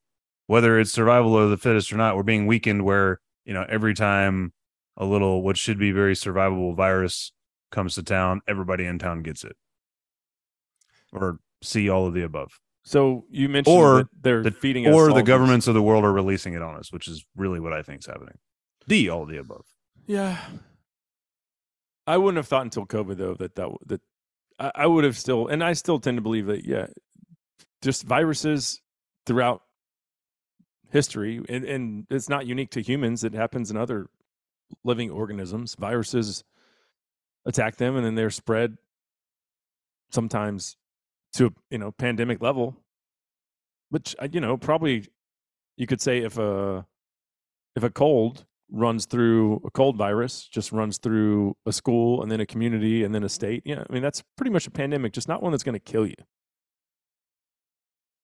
whether 0.48 0.80
it's 0.80 0.92
survival 0.92 1.38
of 1.38 1.52
the 1.52 1.58
fittest 1.58 1.94
or 1.94 1.98
not. 1.98 2.16
We're 2.16 2.24
being 2.24 2.48
weakened 2.48 2.84
where, 2.84 3.20
you 3.46 3.54
know, 3.54 3.66
every 3.70 3.94
time 3.94 4.54
a 4.98 5.06
little 5.06 5.44
what 5.44 5.58
should 5.58 5.78
be 5.78 5.92
very 5.92 6.16
survivable 6.16 6.76
virus 6.76 7.32
comes 7.72 7.94
to 7.96 8.04
town, 8.04 8.42
everybody 8.48 8.86
in 8.86 8.98
town 8.98 9.22
gets 9.22 9.44
it. 9.44 9.56
Or 11.14 11.40
see 11.62 11.88
all 11.88 12.08
of 12.08 12.14
the 12.14 12.24
above. 12.24 12.60
So 12.88 13.26
you 13.30 13.50
mentioned 13.50 13.76
Or 13.76 13.98
that 13.98 14.08
they're 14.22 14.44
The- 14.44 14.52
feeding 14.52 14.88
us 14.88 14.94
or 14.96 15.12
the 15.12 15.22
governments 15.22 15.68
of 15.68 15.74
the 15.74 15.82
world 15.82 16.06
are 16.06 16.14
releasing 16.14 16.54
it 16.54 16.62
on 16.62 16.76
us, 16.78 16.90
which 16.92 17.08
is 17.10 17.26
really 17.36 17.60
what 17.60 17.74
I 17.74 17.82
think 17.82 18.00
is 18.00 18.06
happening. 18.06 18.38
D 18.88 19.10
all 19.10 19.24
of 19.24 19.30
the 19.30 19.38
above. 19.38 19.66
Yeah, 20.06 20.42
I 22.06 22.18
wouldn't 22.18 22.38
have 22.38 22.48
thought 22.48 22.62
until 22.64 22.86
COVID 22.86 23.18
though 23.18 23.34
that 23.36 23.56
that 23.56 23.70
that 23.88 24.02
I, 24.58 24.72
I 24.76 24.88
would 24.88 25.04
have 25.04 25.18
still, 25.18 25.48
and 25.48 25.62
I 25.62 25.74
still 25.74 26.00
tend 26.00 26.16
to 26.18 26.22
believe 26.22 26.46
that 26.46 26.64
yeah, 26.66 26.88
just 27.82 28.04
viruses 28.04 28.82
throughout 29.26 29.64
history, 30.90 31.42
and, 31.50 31.66
and 31.66 32.08
it's 32.10 32.30
not 32.30 32.46
unique 32.48 32.72
to 32.72 32.82
humans. 32.82 33.26
It 33.26 33.34
happens 33.34 33.70
in 33.70 33.76
other 33.76 34.08
living 34.86 35.12
organisms. 35.12 35.76
Viruses 35.78 36.46
attack 37.46 37.76
them, 37.76 37.98
and 37.98 38.06
then 38.06 38.16
they're 38.16 38.30
spread 38.30 38.78
sometimes 40.10 40.78
to 41.34 41.54
you 41.70 41.78
know 41.78 41.92
pandemic 41.92 42.42
level. 42.42 42.76
Which 43.90 44.16
you 44.32 44.42
know 44.42 44.58
probably 44.58 45.08
you 45.78 45.88
could 45.88 46.02
say 46.02 46.20
if 46.20 46.38
a 46.38 46.86
if 47.76 47.84
a 47.84 47.90
cold 47.90 48.46
runs 48.70 49.06
through 49.06 49.62
a 49.66 49.72
cold 49.72 49.96
virus, 49.96 50.48
just 50.48 50.72
runs 50.72 50.98
through 50.98 51.56
a 51.66 51.72
school 51.72 52.22
and 52.22 52.30
then 52.32 52.42
a 52.42 52.46
community 52.46 53.04
and 53.04 53.16
then 53.16 53.24
a 53.24 53.30
state. 53.30 53.64
Yeah, 53.66 53.84
I 53.90 53.94
mean 53.94 54.04
that's 54.04 54.24
pretty 54.36 54.52
much 54.52 54.68
a 54.68 54.72
pandemic, 54.72 55.14
just 55.14 55.28
not 55.28 55.42
one 55.42 55.52
that's 55.52 55.64
going 55.64 55.74
to 55.74 55.80
kill 55.80 56.06
you. 56.06 56.16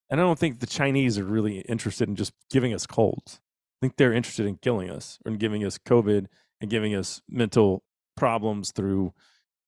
And 0.09 0.19
I 0.19 0.23
don't 0.23 0.37
think 0.37 0.59
the 0.59 0.67
Chinese 0.67 1.17
are 1.17 1.23
really 1.23 1.59
interested 1.61 2.07
in 2.07 2.15
just 2.15 2.33
giving 2.51 2.73
us 2.73 2.85
colds. 2.85 3.39
I 3.79 3.85
think 3.85 3.95
they're 3.97 4.13
interested 4.13 4.45
in 4.45 4.57
killing 4.57 4.89
us 4.89 5.17
and 5.25 5.39
giving 5.39 5.65
us 5.65 5.77
COVID 5.77 6.27
and 6.61 6.69
giving 6.69 6.93
us 6.93 7.21
mental 7.27 7.83
problems 8.15 8.71
through 8.71 9.13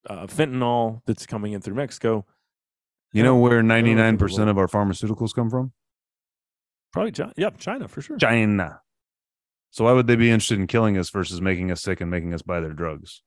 uh, 0.10 0.28
fentanyl 0.28 1.02
that's 1.06 1.26
coming 1.26 1.54
in 1.54 1.62
through 1.62 1.76
Mexico. 1.76 2.26
You 3.16 3.24
know 3.24 3.38
where 3.38 3.62
99% 3.64 4.50
of 4.50 4.58
our 4.58 4.68
pharmaceuticals 4.68 5.34
come 5.34 5.50
from? 5.50 5.72
Probably 6.92 7.14
China. 7.14 7.32
Yeah, 7.38 7.52
China 7.52 7.88
for 7.88 8.02
sure. 8.02 8.18
China. 8.18 8.82
So 9.72 9.86
why 9.86 9.94
would 9.94 10.08
they 10.08 10.18
be 10.18 10.30
interested 10.30 10.60
in 10.60 10.68
killing 10.68 10.98
us 10.98 11.10
versus 11.10 11.40
making 11.40 11.72
us 11.72 11.82
sick 11.82 12.02
and 12.02 12.12
making 12.12 12.34
us 12.34 12.42
buy 12.42 12.60
their 12.60 12.74
drugs? 12.74 13.22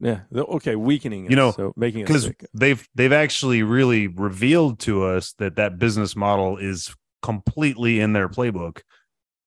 Yeah. 0.00 0.20
Okay, 0.34 0.76
weakening 0.76 1.24
us, 1.24 1.30
You 1.30 1.36
know, 1.36 1.50
so 1.52 1.72
making 1.76 2.02
us 2.04 2.08
Because 2.26 2.30
they've 2.52 2.86
they've 2.94 3.12
actually 3.12 3.62
really 3.62 4.06
revealed 4.06 4.80
to 4.80 5.02
us 5.04 5.32
that 5.38 5.56
that 5.56 5.78
business 5.78 6.14
model 6.14 6.58
is 6.58 6.94
completely 7.22 8.00
in 8.00 8.12
their 8.12 8.28
playbook. 8.28 8.82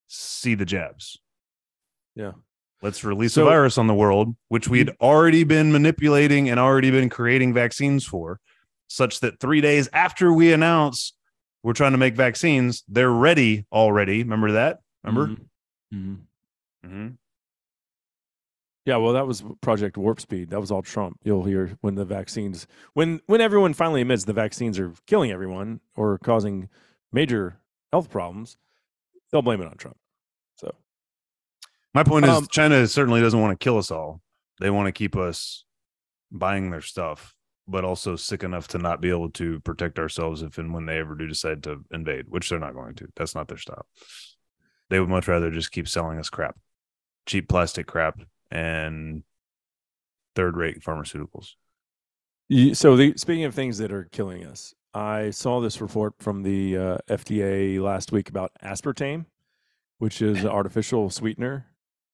See 0.08 0.56
the 0.56 0.66
jabs. 0.66 1.20
Yeah. 2.16 2.32
Let's 2.82 3.04
release 3.04 3.34
So- 3.34 3.44
a 3.46 3.50
virus 3.52 3.78
on 3.78 3.86
the 3.86 3.94
world, 3.94 4.36
which 4.48 4.68
we 4.68 4.80
had 4.80 4.90
already 5.00 5.44
been 5.44 5.72
manipulating 5.72 6.50
and 6.50 6.60
already 6.60 6.90
been 6.90 7.10
creating 7.10 7.54
vaccines 7.54 8.04
for, 8.06 8.40
such 8.92 9.20
that 9.22 9.40
three 9.40 9.62
days 9.62 9.88
after 9.94 10.32
we 10.34 10.52
announce 10.54 11.14
we're 11.64 11.74
trying 11.74 11.92
to 11.92 11.98
make 11.98 12.16
vaccines, 12.16 12.84
they're 12.88 13.12
ready 13.12 13.66
already. 13.72 14.24
Remember 14.24 14.52
that? 14.54 14.80
Remember? 15.04 15.28
Mhm. 15.28 15.46
Mhm. 15.94 16.18
Mm-hmm. 16.86 17.08
Yeah, 18.86 18.96
well, 18.98 19.14
that 19.14 19.28
was 19.28 19.44
Project 19.62 19.96
Warp 19.96 20.20
Speed. 20.20 20.50
That 20.50 20.60
was 20.60 20.72
all 20.72 20.82
Trump. 20.82 21.20
You'll 21.24 21.44
hear 21.44 21.78
when 21.82 21.94
the 21.96 22.06
vaccines, 22.06 22.66
when 22.94 23.22
when 23.28 23.40
everyone 23.40 23.74
finally 23.76 24.02
admits 24.02 24.24
the 24.26 24.34
vaccines 24.34 24.80
are 24.80 24.92
killing 25.06 25.32
everyone 25.32 25.82
or 25.96 26.18
causing 26.18 26.68
major 27.12 27.60
health 27.92 28.10
problems, 28.10 28.58
they'll 29.32 29.44
blame 29.44 29.62
it 29.62 29.68
on 29.68 29.78
Trump. 29.78 29.98
So 30.56 30.74
My 31.94 32.04
point 32.04 32.26
is, 32.26 32.32
Um, 32.32 32.48
China 32.50 32.88
certainly 32.88 33.22
doesn't 33.22 33.40
want 33.40 33.58
to 33.60 33.64
kill 33.64 33.78
us 33.78 33.92
all. 33.92 34.22
They 34.60 34.70
want 34.72 34.88
to 34.88 34.92
keep 34.92 35.16
us 35.16 35.66
buying 36.32 36.72
their 36.72 36.82
stuff, 36.82 37.36
but 37.72 37.86
also 37.86 38.16
sick 38.16 38.44
enough 38.44 38.68
to 38.68 38.78
not 38.78 39.02
be 39.02 39.10
able 39.10 39.30
to 39.32 39.60
protect 39.62 39.98
ourselves 39.98 40.42
if 40.42 40.58
and 40.58 40.74
when 40.74 40.86
they 40.86 41.00
ever 41.00 41.16
do 41.16 41.26
decide 41.26 41.64
to 41.64 41.84
invade, 41.92 42.26
which 42.28 42.50
they're 42.50 42.60
not 42.60 42.76
going 42.76 42.94
to. 42.96 43.08
That's 43.16 43.34
not 43.34 43.48
their 43.48 43.58
style. 43.58 43.86
They 44.90 45.00
would 45.00 45.10
much 45.10 45.28
rather 45.28 45.50
just 45.50 45.72
keep 45.72 45.88
selling 45.88 46.20
us 46.20 46.30
crap, 46.30 46.58
cheap 47.26 47.48
plastic 47.48 47.88
crap, 47.88 48.20
and 48.52 49.24
third 50.36 50.58
rate 50.58 50.82
pharmaceuticals. 50.82 51.54
So, 52.74 52.98
the, 52.98 53.14
speaking 53.16 53.46
of 53.46 53.56
things 53.56 53.78
that 53.78 53.94
are 53.94 54.10
killing 54.12 54.46
us, 54.46 54.74
I 54.94 55.30
saw 55.30 55.62
this 55.62 55.80
report 55.80 56.16
from 56.20 56.44
the 56.44 56.78
uh, 56.78 56.98
FDA 57.10 57.80
last 57.80 58.12
week 58.12 58.28
about 58.28 58.52
aspartame, 58.62 59.26
which 60.00 60.22
is 60.22 60.44
an 60.44 60.50
artificial 60.50 61.10
sweetener, 61.10 61.68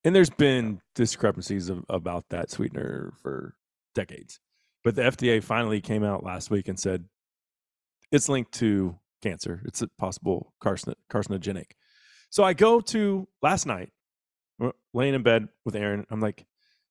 and 0.03 0.15
there's 0.15 0.29
been 0.29 0.81
discrepancies 0.93 1.69
of, 1.69 1.83
about 1.89 2.25
that 2.29 2.51
sweetener 2.51 3.13
for 3.23 3.55
decades. 3.95 4.39
But 4.87 4.95
the 4.95 5.01
FDA 5.01 5.43
finally 5.43 5.81
came 5.81 6.05
out 6.05 6.23
last 6.23 6.49
week 6.49 6.69
and 6.69 6.79
said 6.79 7.03
it's 8.09 8.29
linked 8.29 8.53
to 8.53 8.97
cancer. 9.21 9.61
It's 9.65 9.81
a 9.81 9.89
possible 9.99 10.53
carcin- 10.63 10.95
carcinogenic. 11.11 11.71
So 12.29 12.41
I 12.45 12.53
go 12.53 12.79
to 12.79 13.27
last 13.41 13.65
night, 13.65 13.89
laying 14.93 15.13
in 15.13 15.23
bed 15.23 15.49
with 15.65 15.75
Erin. 15.75 16.05
I'm 16.09 16.21
like, 16.21 16.45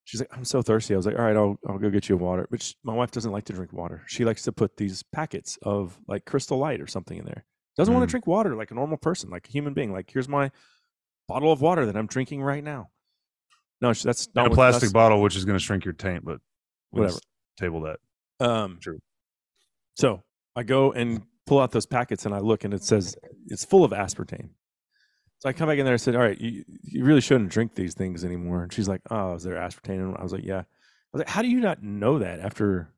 she's 0.05 0.21
like, 0.21 0.29
I'm 0.37 0.45
so 0.45 0.61
thirsty. 0.61 0.93
I 0.93 0.99
was 0.99 1.07
like, 1.07 1.19
all 1.19 1.25
right, 1.25 1.37
I'll 1.37 1.59
I'll 1.67 1.79
go 1.79 1.89
get 1.89 2.07
you 2.11 2.17
a 2.17 2.19
water. 2.19 2.47
But 2.51 2.71
my 2.85 2.93
wife 2.93 3.13
doesn't 3.13 3.33
like 3.33 3.45
to 3.47 3.55
drink 3.55 3.73
water. 3.73 4.03
She 4.09 4.27
likes 4.27 4.43
to 4.43 4.53
put 4.53 4.77
these 4.77 5.03
packets 5.03 5.59
of 5.63 5.99
like 6.07 6.27
Crystal 6.27 6.59
Light 6.59 6.83
or 6.83 6.87
something 6.87 7.17
in 7.17 7.25
there. 7.25 7.47
Doesn't 7.79 7.95
want 7.95 8.05
Mm. 8.05 8.09
to 8.09 8.11
drink 8.11 8.27
water 8.27 8.55
like 8.57 8.73
a 8.73 8.75
normal 8.75 8.99
person, 8.99 9.31
like 9.31 9.49
a 9.49 9.51
human 9.51 9.73
being. 9.73 9.91
Like 9.91 10.11
here's 10.11 10.29
my 10.29 10.51
bottle 11.29 11.51
of 11.51 11.63
water 11.63 11.87
that 11.87 11.97
I'm 11.97 12.09
drinking 12.09 12.43
right 12.43 12.63
now. 12.63 12.91
No, 13.81 13.95
that's 13.95 14.29
not 14.35 14.45
And 14.45 14.53
a 14.53 14.55
plastic 14.55 14.93
bottle, 14.93 15.23
which 15.23 15.35
is 15.35 15.47
going 15.47 15.59
to 15.59 15.65
shrink 15.65 15.87
your 15.87 15.95
taint, 15.95 16.27
but 16.27 16.41
Whatever. 16.91 17.17
Table 17.57 17.83
that. 17.83 17.99
Um, 18.45 18.79
True. 18.81 18.99
So 19.95 20.23
I 20.55 20.63
go 20.63 20.93
and 20.93 21.23
pull 21.47 21.61
out 21.61 21.71
those 21.73 21.87
packets 21.87 22.27
and 22.27 22.35
I 22.35 22.39
look 22.41 22.65
and 22.65 22.75
it 22.75 22.85
says 22.85 23.17
it's 23.47 23.65
full 23.65 23.85
of 23.85 23.93
aspartame. 23.93 24.51
So 25.39 25.49
I 25.49 25.53
come 25.53 25.69
back 25.69 25.79
in 25.79 25.85
there 25.85 25.95
and 25.95 26.01
said, 26.01 26.17
"All 26.17 26.23
right, 26.23 26.41
you, 26.41 26.65
you 26.83 27.05
really 27.05 27.21
shouldn't 27.21 27.51
drink 27.51 27.75
these 27.75 27.95
things 27.95 28.25
anymore." 28.25 28.63
And 28.63 28.73
she's 28.73 28.89
like, 28.89 29.03
"Oh, 29.11 29.35
is 29.35 29.43
there 29.43 29.57
aspartame?" 29.57 30.01
And 30.01 30.17
I 30.17 30.23
was 30.23 30.33
like, 30.33 30.45
"Yeah." 30.45 30.61
I 30.61 30.65
was 31.13 31.21
like, 31.21 31.29
"How 31.29 31.43
do 31.43 31.49
you 31.49 31.61
not 31.61 31.83
know 31.83 32.19
that 32.19 32.41
after, 32.41 32.89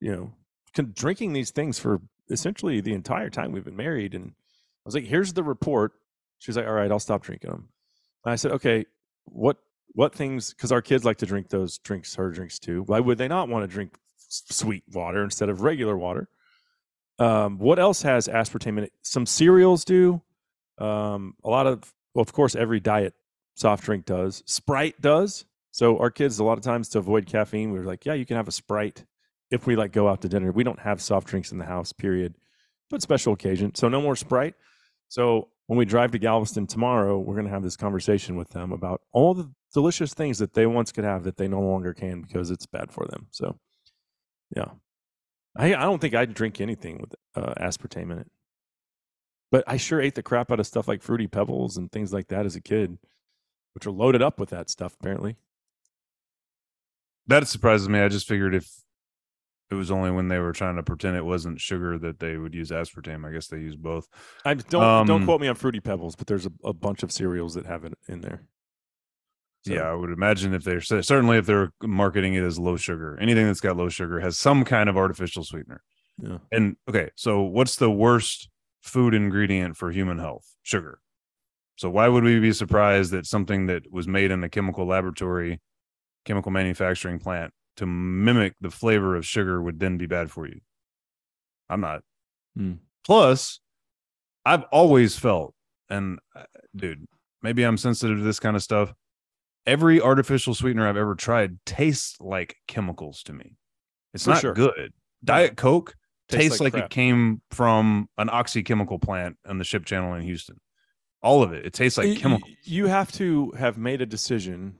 you 0.00 0.12
know, 0.12 0.32
con- 0.74 0.92
drinking 0.94 1.32
these 1.32 1.50
things 1.50 1.78
for 1.78 2.00
essentially 2.30 2.80
the 2.80 2.94
entire 2.94 3.28
time 3.28 3.50
we've 3.52 3.64
been 3.64 3.76
married?" 3.76 4.14
And 4.14 4.30
I 4.30 4.84
was 4.84 4.94
like, 4.94 5.04
"Here's 5.04 5.32
the 5.32 5.42
report." 5.42 5.92
She's 6.38 6.56
like, 6.56 6.66
"All 6.66 6.72
right, 6.72 6.90
I'll 6.90 7.00
stop 7.00 7.22
drinking 7.22 7.50
them." 7.50 7.68
And 8.24 8.32
I 8.32 8.36
said, 8.36 8.52
"Okay, 8.52 8.86
what 9.24 9.58
what 9.92 10.14
things? 10.14 10.52
Because 10.52 10.72
our 10.72 10.82
kids 10.82 11.04
like 11.04 11.18
to 11.18 11.26
drink 11.26 11.48
those 11.48 11.78
drinks, 11.78 12.14
her 12.14 12.30
drinks 12.30 12.58
too. 12.58 12.82
Why 12.84 13.00
would 13.00 13.18
they 13.18 13.28
not 13.28 13.48
want 13.48 13.64
to 13.64 13.72
drink 13.72 13.94
sweet 14.28 14.84
water 14.92 15.22
instead 15.24 15.48
of 15.48 15.62
regular 15.62 15.96
water?" 15.96 16.28
Um, 17.18 17.58
what 17.58 17.78
else 17.78 18.02
has 18.02 18.28
aspartame 18.28 18.78
in 18.78 18.84
it? 18.84 18.92
Some 19.02 19.26
cereals 19.26 19.84
do. 19.84 20.22
Um, 20.78 21.34
a 21.44 21.50
lot 21.50 21.66
of, 21.66 21.92
well, 22.14 22.22
of 22.22 22.32
course, 22.32 22.54
every 22.54 22.80
diet 22.80 23.14
soft 23.54 23.84
drink 23.84 24.04
does. 24.04 24.42
Sprite 24.46 25.00
does. 25.00 25.44
So 25.72 25.98
our 25.98 26.10
kids, 26.10 26.38
a 26.38 26.44
lot 26.44 26.58
of 26.58 26.64
times, 26.64 26.88
to 26.90 26.98
avoid 26.98 27.26
caffeine, 27.26 27.72
we 27.72 27.78
were 27.78 27.84
like, 27.84 28.06
yeah, 28.06 28.14
you 28.14 28.24
can 28.24 28.36
have 28.36 28.48
a 28.48 28.52
Sprite 28.52 29.04
if 29.50 29.66
we 29.66 29.76
like 29.76 29.92
go 29.92 30.08
out 30.08 30.22
to 30.22 30.28
dinner. 30.28 30.52
We 30.52 30.64
don't 30.64 30.78
have 30.78 31.00
soft 31.00 31.26
drinks 31.26 31.52
in 31.52 31.58
the 31.58 31.64
house, 31.64 31.92
period. 31.92 32.36
But 32.90 33.02
special 33.02 33.32
occasion, 33.32 33.74
so 33.74 33.88
no 33.88 34.00
more 34.00 34.16
Sprite. 34.16 34.54
So 35.08 35.48
when 35.66 35.78
we 35.78 35.84
drive 35.84 36.12
to 36.12 36.18
Galveston 36.18 36.66
tomorrow, 36.66 37.18
we're 37.18 37.34
going 37.34 37.46
to 37.46 37.52
have 37.52 37.62
this 37.62 37.76
conversation 37.76 38.36
with 38.36 38.48
them 38.50 38.72
about 38.72 39.02
all 39.12 39.34
the 39.34 39.50
delicious 39.74 40.14
things 40.14 40.38
that 40.38 40.54
they 40.54 40.66
once 40.66 40.92
could 40.92 41.04
have 41.04 41.24
that 41.24 41.36
they 41.36 41.48
no 41.48 41.60
longer 41.60 41.94
can 41.94 42.22
because 42.22 42.50
it's 42.50 42.66
bad 42.66 42.90
for 42.92 43.06
them. 43.06 43.26
So, 43.30 43.58
yeah, 44.56 44.70
I 45.56 45.74
I 45.74 45.82
don't 45.82 46.00
think 46.00 46.14
I'd 46.14 46.34
drink 46.34 46.60
anything 46.60 46.98
with 47.00 47.14
uh, 47.34 47.54
aspartame 47.60 48.12
in 48.12 48.18
it. 48.18 48.30
But 49.50 49.64
I 49.66 49.76
sure 49.78 50.00
ate 50.00 50.14
the 50.14 50.22
crap 50.22 50.50
out 50.52 50.60
of 50.60 50.66
stuff 50.66 50.88
like 50.88 51.02
fruity 51.02 51.26
pebbles 51.26 51.76
and 51.76 51.90
things 51.90 52.12
like 52.12 52.28
that 52.28 52.44
as 52.44 52.54
a 52.56 52.60
kid, 52.60 52.98
which 53.74 53.86
are 53.86 53.90
loaded 53.90 54.20
up 54.22 54.38
with 54.38 54.50
that 54.50 54.68
stuff 54.70 54.94
apparently. 55.00 55.36
That 57.26 57.46
surprises 57.48 57.88
me. 57.88 58.00
I 58.00 58.08
just 58.08 58.26
figured 58.26 58.54
if 58.54 58.70
it 59.70 59.74
was 59.74 59.90
only 59.90 60.10
when 60.10 60.28
they 60.28 60.38
were 60.38 60.52
trying 60.52 60.76
to 60.76 60.82
pretend 60.82 61.16
it 61.16 61.24
wasn't 61.24 61.60
sugar 61.60 61.98
that 61.98 62.20
they 62.20 62.38
would 62.38 62.54
use 62.54 62.70
aspartame. 62.70 63.26
I 63.28 63.32
guess 63.32 63.48
they 63.48 63.58
use 63.58 63.76
both. 63.76 64.08
I 64.44 64.54
don't 64.54 65.06
don't 65.06 65.10
Um, 65.10 65.24
quote 65.26 65.40
me 65.40 65.48
on 65.48 65.54
Fruity 65.54 65.80
Pebbles, 65.80 66.16
but 66.16 66.26
there's 66.26 66.46
a, 66.46 66.52
a 66.64 66.72
bunch 66.72 67.02
of 67.02 67.12
cereals 67.12 67.54
that 67.54 67.66
have 67.66 67.84
it 67.84 67.92
in 68.08 68.22
there. 68.22 68.44
So, 69.68 69.74
Yeah, 69.74 69.90
I 69.90 69.94
would 69.94 70.10
imagine 70.10 70.54
if 70.54 70.64
they're 70.64 70.80
certainly 70.80 71.38
if 71.38 71.46
they're 71.46 71.70
marketing 71.82 72.34
it 72.34 72.42
as 72.42 72.58
low 72.58 72.76
sugar, 72.76 73.18
anything 73.20 73.46
that's 73.46 73.60
got 73.60 73.76
low 73.76 73.88
sugar 73.88 74.20
has 74.20 74.38
some 74.38 74.64
kind 74.64 74.88
of 74.88 74.96
artificial 74.96 75.44
sweetener. 75.44 75.82
Yeah. 76.20 76.38
And 76.50 76.76
okay, 76.88 77.10
so 77.14 77.42
what's 77.42 77.76
the 77.76 77.90
worst 77.90 78.48
food 78.82 79.14
ingredient 79.14 79.76
for 79.76 79.90
human 79.90 80.18
health? 80.18 80.46
Sugar. 80.62 81.00
So 81.76 81.88
why 81.88 82.08
would 82.08 82.24
we 82.24 82.40
be 82.40 82.52
surprised 82.52 83.12
that 83.12 83.24
something 83.26 83.66
that 83.66 83.92
was 83.92 84.08
made 84.08 84.32
in 84.32 84.42
a 84.42 84.48
chemical 84.48 84.84
laboratory, 84.84 85.60
chemical 86.24 86.50
manufacturing 86.50 87.20
plant 87.20 87.52
to 87.76 87.86
mimic 87.86 88.54
the 88.60 88.70
flavor 88.70 89.14
of 89.14 89.24
sugar 89.24 89.62
would 89.62 89.78
then 89.78 89.96
be 89.96 90.06
bad 90.06 90.30
for 90.30 90.46
you? 90.46 90.60
I'm 91.70 91.80
not. 91.80 92.02
Hmm. 92.56 92.74
Plus, 93.04 93.60
I've 94.44 94.64
always 94.72 95.16
felt, 95.16 95.54
and 95.88 96.18
uh, 96.34 96.44
dude, 96.74 97.06
maybe 97.42 97.62
I'm 97.62 97.76
sensitive 97.76 98.18
to 98.18 98.24
this 98.24 98.40
kind 98.40 98.56
of 98.56 98.62
stuff. 98.62 98.92
Every 99.66 100.00
artificial 100.00 100.54
sweetener 100.54 100.88
I've 100.88 100.96
ever 100.96 101.14
tried 101.14 101.58
tastes 101.66 102.20
like 102.20 102.56
chemicals 102.66 103.22
to 103.24 103.32
me. 103.32 103.56
It's 104.14 104.24
For 104.24 104.30
not 104.30 104.40
sure. 104.40 104.54
good. 104.54 104.92
Diet 105.22 105.56
Coke 105.56 105.94
Tastes 106.28 106.50
tastes, 106.50 106.60
like 106.60 106.74
like, 106.74 106.84
it 106.84 106.90
came 106.90 107.40
from 107.50 108.08
an 108.18 108.28
oxy 108.30 108.62
chemical 108.62 108.98
plant 108.98 109.36
on 109.46 109.58
the 109.58 109.64
ship 109.64 109.86
channel 109.86 110.14
in 110.14 110.22
Houston. 110.22 110.60
All 111.22 111.42
of 111.42 111.52
it. 111.52 111.64
It 111.64 111.72
tastes 111.72 111.96
like 111.98 112.18
chemicals. 112.18 112.52
You 112.64 112.86
have 112.86 113.10
to 113.12 113.50
have 113.52 113.78
made 113.78 114.02
a 114.02 114.06
decision 114.06 114.76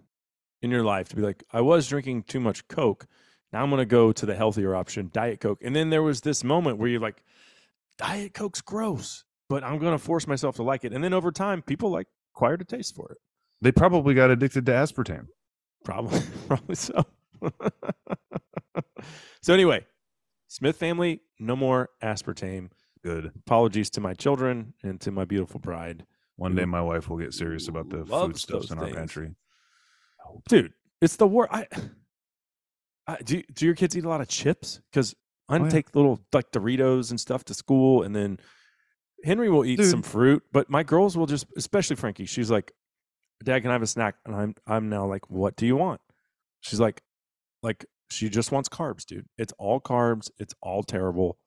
in 0.63 0.71
your 0.71 0.85
life 0.85 1.09
to 1.09 1.17
be 1.17 1.23
like, 1.23 1.43
I 1.53 1.63
was 1.63 1.89
drinking 1.89 2.25
too 2.25 2.41
much 2.41 2.67
Coke. 2.69 3.07
Now 3.53 3.63
I'm 3.63 3.71
going 3.71 3.81
to 3.81 3.87
go 3.87 4.13
to 4.13 4.27
the 4.27 4.35
healthier 4.35 4.75
option, 4.75 5.11
Diet 5.13 5.41
Coke. 5.41 5.61
And 5.63 5.75
then 5.75 5.89
there 5.89 6.03
was 6.03 6.21
this 6.21 6.45
moment 6.45 6.79
where 6.79 6.89
you're 6.89 7.01
like, 7.01 7.23
Diet 7.97 8.35
Coke's 8.35 8.61
gross, 8.61 9.25
but 9.49 9.65
I'm 9.65 9.79
going 9.79 9.93
to 9.93 9.99
force 9.99 10.27
myself 10.27 10.57
to 10.57 10.63
like 10.63 10.85
it. 10.85 10.93
And 10.93 11.03
then 11.03 11.15
over 11.15 11.33
time, 11.33 11.63
people 11.63 11.91
like 11.91 12.07
acquired 12.35 12.61
a 12.61 12.65
taste 12.65 12.95
for 12.95 13.11
it. 13.11 13.19
They 13.61 13.73
probably 13.73 14.15
got 14.15 14.31
addicted 14.31 14.67
to 14.67 14.73
aspartame. 14.73 15.27
Probably, 15.85 16.21
probably 16.49 16.75
so. 16.77 17.05
so 19.43 19.55
anyway, 19.55 19.85
Smith 20.49 20.77
family, 20.77 21.21
no 21.39 21.57
more 21.57 21.91
aspartame. 22.03 22.71
Good. 23.05 23.31
Apologies 23.47 23.91
to 23.91 24.01
my 24.01 24.15
children 24.15 24.75
and 24.83 25.01
to 25.03 25.11
my 25.11 25.25
beautiful 25.25 25.61
bride. 25.61 26.05
One 26.37 26.55
day 26.55 26.65
my 26.65 26.83
wife 26.83 27.09
will 27.09 27.17
get 27.19 27.35
serious 27.35 27.67
about 27.69 27.89
the 27.91 28.05
foodstuffs 28.07 28.71
in 28.71 28.79
our 28.79 28.85
things. 28.85 28.97
pantry. 28.97 29.35
dude 30.49 30.73
it's 31.01 31.17
the 31.17 31.27
worst 31.27 31.51
i, 31.53 31.67
I 33.09 33.17
do, 33.25 33.43
do 33.55 33.67
your 33.67 33.75
kids 33.75 33.97
eat 33.97 34.05
a 34.05 34.09
lot 34.09 34.21
of 34.21 34.29
chips 34.29 34.81
because 34.93 35.17
i 35.49 35.59
Oh, 35.59 35.65
yeah. 35.65 35.69
take 35.71 35.97
little 35.97 36.21
like 36.33 36.53
doritos 36.53 37.11
and 37.11 37.19
stuff 37.21 37.43
to 37.47 37.55
school 37.55 38.03
and 38.05 38.15
then 38.15 38.39
henry 39.25 39.49
will 39.51 39.65
eat 39.65 39.83
some 39.83 40.03
fruit 40.03 40.43
but 40.53 40.71
my 40.71 40.83
girls 40.85 41.17
will 41.17 41.27
just 41.27 41.47
especially 41.57 41.97
frankie 41.97 42.25
she's 42.27 42.51
like 42.53 42.71
dad 43.45 43.61
can 43.61 43.71
i 43.71 43.73
have 43.75 43.83
a 43.83 43.87
snack 43.87 44.17
and 44.27 44.35
i'm 44.35 44.55
i'm 44.67 44.89
now 44.89 45.07
like 45.07 45.29
what 45.31 45.57
do 45.57 45.67
you 45.67 45.77
want 45.77 46.01
she's 46.61 46.81
like 46.81 47.03
like 47.63 47.85
she 48.11 48.29
just 48.29 48.51
wants 48.53 48.69
carbs 48.69 49.05
dude 49.05 49.27
it's 49.37 49.53
all 49.59 49.81
carbs 49.81 50.31
it's 50.39 50.55
all 50.63 50.83
terrible 50.83 51.39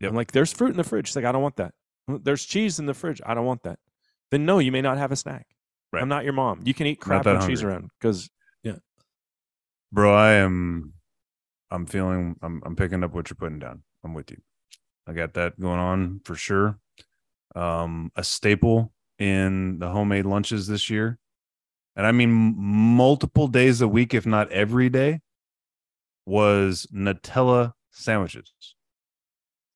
Yep. 0.00 0.10
i'm 0.10 0.16
like 0.16 0.32
there's 0.32 0.52
fruit 0.52 0.70
in 0.70 0.76
the 0.76 0.84
fridge 0.84 1.08
she's 1.08 1.16
like 1.16 1.24
i 1.24 1.32
don't 1.32 1.42
want 1.42 1.56
that 1.56 1.72
there's 2.08 2.44
cheese 2.44 2.78
in 2.78 2.86
the 2.86 2.94
fridge 2.94 3.20
i 3.24 3.32
don't 3.34 3.46
want 3.46 3.62
that 3.62 3.78
then 4.30 4.44
no 4.44 4.58
you 4.58 4.70
may 4.72 4.82
not 4.82 4.98
have 4.98 5.12
a 5.12 5.16
snack 5.16 5.46
Right. 5.92 6.02
i'm 6.02 6.08
not 6.08 6.24
your 6.24 6.32
mom 6.32 6.60
you 6.64 6.74
can 6.74 6.86
eat 6.86 7.00
crap 7.00 7.24
and 7.26 7.40
cheese 7.46 7.62
around 7.62 7.90
because 8.00 8.28
yeah. 8.62 8.76
Bro, 9.92 10.14
I 10.14 10.32
am 10.32 10.92
I'm 11.70 11.86
feeling 11.86 12.36
I'm 12.42 12.60
I'm 12.66 12.74
picking 12.76 13.04
up 13.04 13.12
what 13.14 13.30
you're 13.30 13.36
putting 13.36 13.60
down. 13.60 13.82
I'm 14.04 14.12
with 14.14 14.30
you. 14.30 14.38
I 15.06 15.12
got 15.12 15.34
that 15.34 15.58
going 15.60 15.78
on 15.78 16.20
for 16.24 16.34
sure. 16.34 16.78
Um 17.54 18.10
a 18.16 18.24
staple 18.24 18.92
in 19.18 19.78
the 19.78 19.88
homemade 19.88 20.26
lunches 20.26 20.66
this 20.66 20.90
year. 20.90 21.18
And 21.96 22.06
I 22.06 22.12
mean 22.12 22.54
multiple 22.56 23.48
days 23.48 23.80
a 23.80 23.88
week 23.88 24.12
if 24.14 24.26
not 24.26 24.50
every 24.52 24.88
day 24.90 25.20
was 26.26 26.86
Nutella 26.94 27.72
sandwiches. 27.90 28.52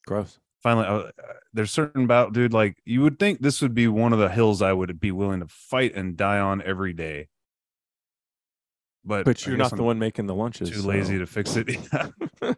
gross 0.07 0.39
Finally, 0.63 0.87
uh, 0.87 1.11
there's 1.55 1.71
certain 1.71 2.05
about 2.05 2.35
dude 2.35 2.53
like 2.53 2.77
you 2.85 3.01
would 3.01 3.19
think 3.19 3.41
this 3.41 3.63
would 3.63 3.73
be 3.75 3.89
one 3.89 4.13
of 4.13 4.19
the 4.19 4.29
hills 4.29 4.61
I 4.61 4.75
would 4.75 5.01
be 5.01 5.11
willing 5.11 5.41
to 5.41 5.47
fight 5.49 5.95
and 5.95 6.19
die 6.19 6.39
on 6.39 6.61
every 6.63 6.93
day. 6.93 7.29
But 9.03 9.25
But 9.25 9.47
you're 9.47 9.57
not 9.57 9.71
the 9.71 9.79
I'm 9.79 9.85
one 9.87 9.99
making 9.99 10.27
the 10.27 10.35
lunches. 10.35 10.69
too 10.71 10.83
lazy 10.83 11.15
so- 11.15 11.21
to 11.21 11.27
fix 11.27 11.57
it. 11.57 11.69
Yeah. 12.43 12.55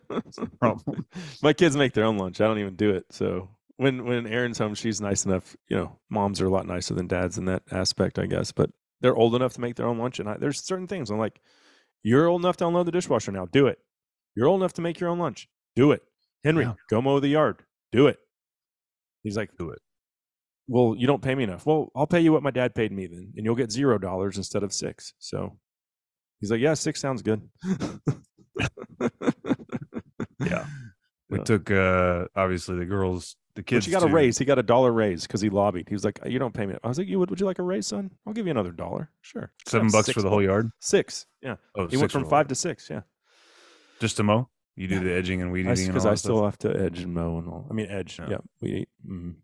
problem. 0.58 1.06
My 1.42 1.52
kids 1.52 1.76
make 1.76 1.92
their 1.92 2.04
own 2.04 2.18
lunch. 2.18 2.40
I 2.40 2.46
don't 2.48 2.58
even 2.58 2.74
do 2.74 2.90
it. 2.90 3.04
So 3.10 3.50
when 3.76 4.04
when 4.04 4.26
Erin's 4.26 4.58
home, 4.58 4.74
she's 4.74 5.00
nice 5.00 5.24
enough. 5.24 5.54
You 5.68 5.76
know, 5.76 5.98
moms 6.10 6.40
are 6.40 6.46
a 6.46 6.50
lot 6.50 6.66
nicer 6.66 6.94
than 6.94 7.06
dads 7.06 7.38
in 7.38 7.44
that 7.44 7.62
aspect, 7.70 8.18
I 8.18 8.26
guess. 8.26 8.50
But 8.50 8.70
they're 9.02 9.14
old 9.16 9.34
enough 9.34 9.52
to 9.54 9.60
make 9.60 9.74
their 9.76 9.86
own 9.86 9.98
lunch, 9.98 10.18
and 10.20 10.28
I, 10.28 10.36
there's 10.38 10.64
certain 10.64 10.86
things 10.86 11.10
I'm 11.10 11.18
like, 11.18 11.40
you're 12.02 12.26
old 12.28 12.40
enough 12.40 12.56
to 12.58 12.66
unload 12.66 12.86
the 12.86 12.92
dishwasher 12.92 13.32
now. 13.32 13.46
Do 13.46 13.66
it. 13.66 13.78
You're 14.34 14.46
old 14.48 14.60
enough 14.62 14.72
to 14.74 14.82
make 14.82 14.98
your 14.98 15.10
own 15.10 15.18
lunch. 15.18 15.48
Do 15.76 15.92
it. 15.92 16.02
Henry, 16.44 16.64
Yeah. 16.64 16.74
go 16.88 17.02
mow 17.02 17.20
the 17.20 17.28
yard. 17.28 17.62
Do 17.92 18.06
it. 18.06 18.18
He's 19.22 19.36
like, 19.36 19.50
Do 19.58 19.70
it. 19.70 19.80
Well, 20.68 20.94
you 20.96 21.06
don't 21.06 21.20
pay 21.22 21.34
me 21.34 21.44
enough. 21.44 21.66
Well, 21.66 21.90
I'll 21.94 22.06
pay 22.06 22.20
you 22.20 22.32
what 22.32 22.42
my 22.42 22.50
dad 22.50 22.74
paid 22.74 22.92
me 22.92 23.06
then, 23.06 23.32
and 23.36 23.44
you'll 23.44 23.54
get 23.56 23.70
zero 23.70 23.98
dollars 23.98 24.36
instead 24.38 24.62
of 24.62 24.72
six. 24.72 25.12
So 25.18 25.58
he's 26.40 26.50
like, 26.50 26.60
yeah, 26.60 26.74
six 26.74 27.00
sounds 27.00 27.20
good. 27.22 27.42
Yeah. 30.44 30.66
We 31.32 31.38
Yeah. 31.38 31.44
took 31.44 31.70
uh 31.70 32.26
obviously 32.36 32.76
the 32.76 32.84
girls, 32.84 33.36
the 33.54 33.62
kids. 33.62 33.86
But 33.86 33.92
you 33.92 33.98
got 34.00 34.08
a 34.08 34.12
raise. 34.12 34.38
He 34.38 34.44
got 34.44 34.58
a 34.58 34.62
dollar 34.62 34.92
raise 34.92 35.26
because 35.26 35.40
he 35.40 35.48
lobbied. 35.50 35.88
He 35.88 35.94
was 35.94 36.04
like, 36.04 36.18
"You 36.26 36.38
don't 36.38 36.52
pay 36.54 36.66
me." 36.66 36.76
I 36.84 36.88
was 36.88 36.98
like, 36.98 37.08
"You 37.08 37.18
would? 37.18 37.30
Would 37.30 37.40
you 37.40 37.46
like 37.46 37.58
a 37.58 37.62
raise, 37.62 37.86
son? 37.86 38.10
I'll 38.26 38.32
give 38.34 38.46
you 38.46 38.50
another 38.50 38.70
dollar. 38.72 39.10
Sure." 39.22 39.50
Seven 39.66 39.88
Yeah, 39.88 39.92
bucks 39.92 40.10
for 40.12 40.20
the 40.22 40.28
whole 40.30 40.42
yard. 40.42 40.70
Six. 40.78 41.26
Yeah. 41.40 41.56
Oh, 41.74 41.86
He 41.88 41.96
went 41.96 42.12
from 42.12 42.26
five 42.28 42.48
to 42.48 42.54
six. 42.54 42.88
Yeah. 42.90 43.02
just 44.00 44.16
to 44.18 44.22
mow. 44.22 44.48
You 44.76 44.88
do 44.88 44.96
Yeah. 44.96 45.02
the 45.04 45.12
edging 45.12 45.42
and 45.42 45.52
weed 45.52 45.60
eating 45.66 45.84
and 45.84 45.88
Because 45.88 46.06
I 46.06 46.14
still 46.16 46.38
stuff? 46.38 46.44
have 46.44 46.58
to 46.72 46.80
edge 46.84 47.00
and 47.00 47.14
mow 47.14 47.38
and 47.38 47.48
all. 47.48 47.66
I 47.70 47.72
mean, 47.74 47.86
edge. 47.90 48.18
Yeah. 48.18 48.38
Yeah. 48.60 48.68
Eat. 48.68 48.88
mhm. 49.06 49.34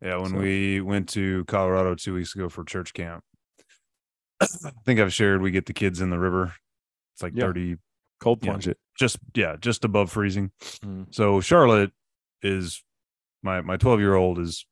Yeah, 0.00 0.16
when 0.16 0.30
so- 0.30 0.38
we 0.38 0.80
went 0.80 1.08
to 1.10 1.44
Colorado 1.46 1.94
two 1.94 2.14
weeks 2.14 2.34
ago 2.34 2.48
for 2.48 2.64
church 2.64 2.92
camp, 2.94 3.24
I 4.40 4.46
think 4.84 5.00
I've 5.00 5.12
shared 5.12 5.42
we 5.42 5.50
get 5.50 5.66
the 5.66 5.72
kids 5.72 6.00
in 6.00 6.10
the 6.10 6.18
river. 6.18 6.54
It's 7.14 7.22
like 7.22 7.34
Yeah. 7.34 7.44
30, 7.46 7.76
Cold 8.22 8.38
Yeah. 8.42 8.50
plunge 8.52 8.68
it. 8.68 8.78
just 8.98 9.18
yeah, 9.34 9.56
just 9.60 9.84
above 9.84 10.10
freezing. 10.10 10.50
Mm. 10.84 11.12
So 11.14 11.40
Charlotte 11.40 11.90
is 12.42 12.82
my 13.42 13.60
my 13.60 13.76
12 13.76 14.00
year 14.00 14.14
old 14.14 14.38
is 14.38 14.64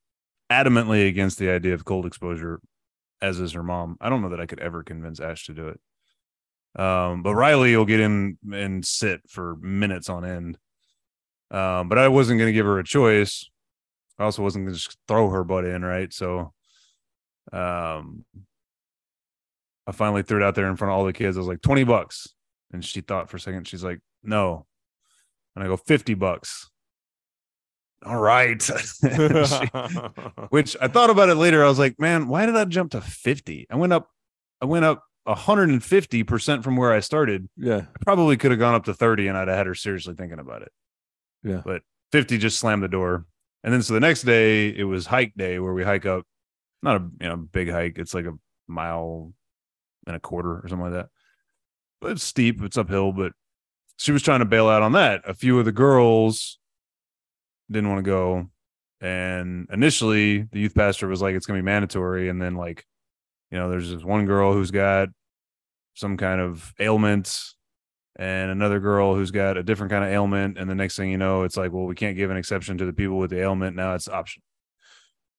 adamantly 0.50 1.08
against 1.08 1.38
the 1.38 1.50
idea 1.50 1.74
of 1.74 1.84
cold 1.84 2.06
exposure, 2.06 2.60
as 3.20 3.40
is 3.40 3.52
her 3.52 3.62
mom. 3.62 3.96
I 4.00 4.08
don't 4.08 4.22
know 4.22 4.28
that 4.30 4.40
I 4.40 4.46
could 4.46 4.60
ever 4.60 4.82
convince 4.82 5.20
Ash 5.20 5.46
to 5.46 5.52
do 5.54 5.68
it. 5.68 5.80
Um, 6.80 7.22
but 7.24 7.34
Riley 7.34 7.76
will 7.76 7.84
get 7.84 7.98
in 8.00 8.38
and 8.52 8.84
sit 8.86 9.20
for 9.28 9.56
minutes 9.56 10.08
on 10.08 10.24
end. 10.24 10.56
Um, 11.50 11.88
but 11.88 11.98
I 11.98 12.06
wasn't 12.08 12.38
going 12.38 12.48
to 12.48 12.52
give 12.56 12.66
her 12.66 12.78
a 12.78 12.84
choice. 12.84 13.50
I 14.20 14.24
also 14.24 14.42
wasn't 14.42 14.66
going 14.66 14.74
to 14.74 14.80
just 14.80 14.96
throw 15.08 15.30
her 15.30 15.42
butt 15.42 15.64
in, 15.64 15.84
right? 15.84 16.12
So, 16.12 16.52
um, 17.52 18.24
I 19.86 19.92
finally 19.92 20.22
threw 20.22 20.36
it 20.40 20.44
out 20.46 20.54
there 20.54 20.68
in 20.68 20.76
front 20.76 20.92
of 20.92 20.98
all 20.98 21.04
the 21.04 21.12
kids. 21.12 21.36
I 21.36 21.40
was 21.40 21.48
like, 21.48 21.62
20 21.62 21.82
bucks. 21.84 22.28
And 22.72 22.84
she 22.84 23.00
thought 23.00 23.28
for 23.30 23.36
a 23.36 23.40
second, 23.40 23.66
she's 23.66 23.82
like, 23.84 24.00
no. 24.22 24.66
And 25.56 25.64
I 25.64 25.66
go, 25.68 25.76
50 25.76 26.14
bucks. 26.14 26.70
All 28.04 28.16
right. 28.20 28.62
She- 29.02 29.10
which 30.50 30.76
I 30.80 30.88
thought 30.88 31.10
about 31.10 31.28
it 31.28 31.34
later. 31.34 31.64
I 31.64 31.68
was 31.68 31.78
like, 31.78 31.98
man, 31.98 32.28
why 32.28 32.46
did 32.46 32.56
I 32.56 32.64
jump 32.64 32.92
to 32.92 33.00
50? 33.00 33.66
I 33.70 33.76
went 33.76 33.92
up, 33.92 34.08
I 34.60 34.66
went 34.66 34.84
up 34.84 35.02
150% 35.28 36.62
from 36.64 36.76
where 36.76 36.92
I 36.92 37.00
started. 37.00 37.48
yeah. 37.56 37.82
I 37.88 38.04
probably 38.04 38.36
could 38.36 38.50
have 38.52 38.60
gone 38.60 38.74
up 38.74 38.84
to 38.84 38.94
30 38.94 39.28
and 39.28 39.36
I'd 39.36 39.48
have 39.48 39.56
had 39.56 39.66
her 39.66 39.74
seriously 39.74 40.14
thinking 40.14 40.38
about 40.38 40.62
it. 40.62 40.72
Yeah. 41.42 41.62
But 41.64 41.82
50 42.12 42.38
just 42.38 42.58
slammed 42.58 42.82
the 42.82 42.88
door. 42.88 43.26
And 43.62 43.72
then 43.74 43.82
so 43.82 43.94
the 43.94 44.00
next 44.00 44.22
day 44.22 44.68
it 44.68 44.84
was 44.84 45.06
hike 45.06 45.34
day 45.36 45.58
where 45.58 45.74
we 45.74 45.84
hike 45.84 46.06
up, 46.06 46.24
not 46.82 46.96
a 46.96 47.08
you 47.20 47.28
know 47.28 47.36
big 47.36 47.70
hike. 47.70 47.98
It's 47.98 48.14
like 48.14 48.24
a 48.24 48.32
mile 48.66 49.32
and 50.06 50.16
a 50.16 50.20
quarter 50.20 50.52
or 50.60 50.64
something 50.68 50.90
like 50.90 50.94
that. 50.94 51.08
It's 52.02 52.22
steep, 52.22 52.62
it's 52.62 52.78
uphill, 52.78 53.12
but 53.12 53.32
she 53.98 54.12
was 54.12 54.22
trying 54.22 54.40
to 54.40 54.46
bail 54.46 54.68
out 54.68 54.82
on 54.82 54.92
that. 54.92 55.22
A 55.26 55.34
few 55.34 55.58
of 55.58 55.64
the 55.64 55.72
girls 55.72 56.58
didn't 57.70 57.90
want 57.90 57.98
to 57.98 58.10
go. 58.10 58.48
And 59.00 59.68
initially 59.72 60.42
the 60.42 60.60
youth 60.60 60.74
pastor 60.74 61.08
was 61.08 61.22
like, 61.22 61.34
it's 61.34 61.46
gonna 61.46 61.58
be 61.58 61.64
mandatory. 61.64 62.28
And 62.28 62.40
then 62.40 62.54
like, 62.54 62.84
you 63.50 63.58
know, 63.58 63.70
there's 63.70 63.90
this 63.90 64.04
one 64.04 64.26
girl 64.26 64.52
who's 64.52 64.70
got 64.70 65.08
some 65.94 66.16
kind 66.16 66.40
of 66.40 66.72
ailment 66.78 67.42
and 68.16 68.50
another 68.50 68.80
girl 68.80 69.14
who's 69.14 69.30
got 69.30 69.56
a 69.56 69.62
different 69.62 69.90
kind 69.90 70.04
of 70.04 70.10
ailment. 70.10 70.58
And 70.58 70.68
the 70.68 70.74
next 70.74 70.96
thing 70.96 71.10
you 71.10 71.18
know, 71.18 71.44
it's 71.44 71.56
like, 71.56 71.72
well, 71.72 71.86
we 71.86 71.94
can't 71.94 72.16
give 72.16 72.30
an 72.30 72.36
exception 72.36 72.78
to 72.78 72.84
the 72.84 72.92
people 72.92 73.18
with 73.18 73.30
the 73.30 73.40
ailment. 73.40 73.76
Now 73.76 73.94
it's 73.94 74.08
optional. 74.08 74.44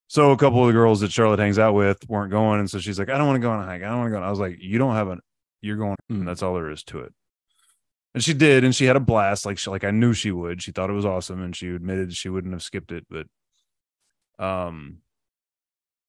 So 0.07 0.31
a 0.31 0.37
couple 0.37 0.61
of 0.61 0.67
the 0.67 0.73
girls 0.73 0.99
that 1.01 1.11
Charlotte 1.11 1.39
hangs 1.39 1.59
out 1.59 1.73
with 1.73 1.97
weren't 2.09 2.31
going. 2.31 2.59
And 2.59 2.69
so 2.69 2.79
she's 2.79 2.99
like, 2.99 3.09
I 3.09 3.17
don't 3.17 3.27
want 3.27 3.37
to 3.37 3.41
go 3.41 3.51
on 3.51 3.61
a 3.61 3.65
hike. 3.65 3.81
I 3.81 3.89
don't 3.89 3.99
want 3.99 4.07
to 4.07 4.11
go. 4.11 4.17
on. 4.17 4.23
I 4.23 4.29
was 4.29 4.39
like, 4.39 4.57
you 4.59 4.77
don't 4.77 4.95
have 4.95 5.07
an, 5.07 5.21
you're 5.61 5.77
going. 5.77 5.95
Mm. 6.11 6.19
And 6.19 6.27
that's 6.27 6.41
all 6.43 6.53
there 6.55 6.69
is 6.69 6.83
to 6.85 6.99
it. 6.99 7.13
and 8.13 8.23
she 8.23 8.33
did, 8.33 8.63
and 8.63 8.75
she 8.75 8.85
had 8.85 8.95
a 8.95 8.99
blast. 9.01 9.45
Like 9.45 9.57
she, 9.57 9.69
like 9.69 9.83
I 9.83 9.91
knew 9.91 10.13
she 10.13 10.31
would. 10.31 10.61
She 10.61 10.71
thought 10.71 10.89
it 10.89 10.93
was 10.93 11.05
awesome, 11.05 11.41
and 11.41 11.55
she 11.55 11.69
admitted 11.69 12.13
she 12.13 12.29
wouldn't 12.29 12.53
have 12.53 12.63
skipped 12.63 12.91
it. 12.91 13.05
But, 13.09 13.27
um, 14.43 14.97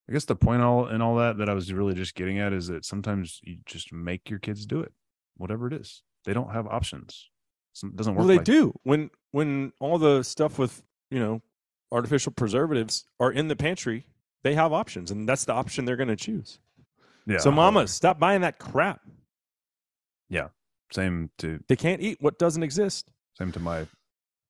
I 0.09 0.12
guess 0.12 0.25
the 0.25 0.37
point 0.37 0.62
all 0.62 0.88
in 0.88 1.01
all 1.01 1.17
that 1.17 1.38
that 1.38 1.49
I 1.49 1.55
was 1.55 1.73
really 1.73 1.95
just 1.95 2.15
getting 2.15 2.38
at 2.38 2.53
is 2.53 2.67
that 2.69 2.85
sometimes 2.85 3.41
you 3.43 3.59
just 3.67 3.93
make 3.93 4.29
your 4.29 4.38
kids 4.38 4.67
do 4.67 4.81
it, 4.81 4.93
whatever 5.37 5.67
it 5.67 5.73
is. 5.73 6.03
They 6.25 6.33
don't 6.33 6.53
have 6.53 6.67
options. 6.67 7.31
It 7.83 7.97
doesn't 7.97 8.15
work. 8.15 8.19
Well, 8.21 8.29
they 8.29 8.37
like- 8.37 8.45
do 8.45 8.75
when 8.83 9.11
when 9.31 9.73
all 9.81 9.99
the 9.99 10.23
stuff 10.23 10.59
with 10.59 10.83
you 11.11 11.19
know 11.21 11.41
artificial 11.91 12.33
preservatives 12.33 13.05
are 13.21 13.31
in 13.31 13.49
the 13.49 13.57
pantry. 13.57 14.07
They 14.43 14.55
have 14.55 14.73
options, 14.73 15.12
and 15.12 15.29
that's 15.29 15.45
the 15.45 15.53
option 15.53 15.85
they're 15.85 15.97
going 15.97 16.09
to 16.09 16.17
choose. 16.17 16.59
Yeah. 17.27 17.38
so, 17.38 17.53
mamas, 17.53 17.93
stop 17.93 18.19
buying 18.19 18.41
that 18.41 18.59
crap. 18.59 19.01
Same 20.92 21.31
to 21.38 21.59
They 21.68 21.77
can't 21.77 22.03
eat 22.03 22.18
what 22.21 22.38
doesn't 22.38 22.62
exist. 22.62 23.11
same 23.38 23.51
to 23.53 23.61
my 23.61 23.87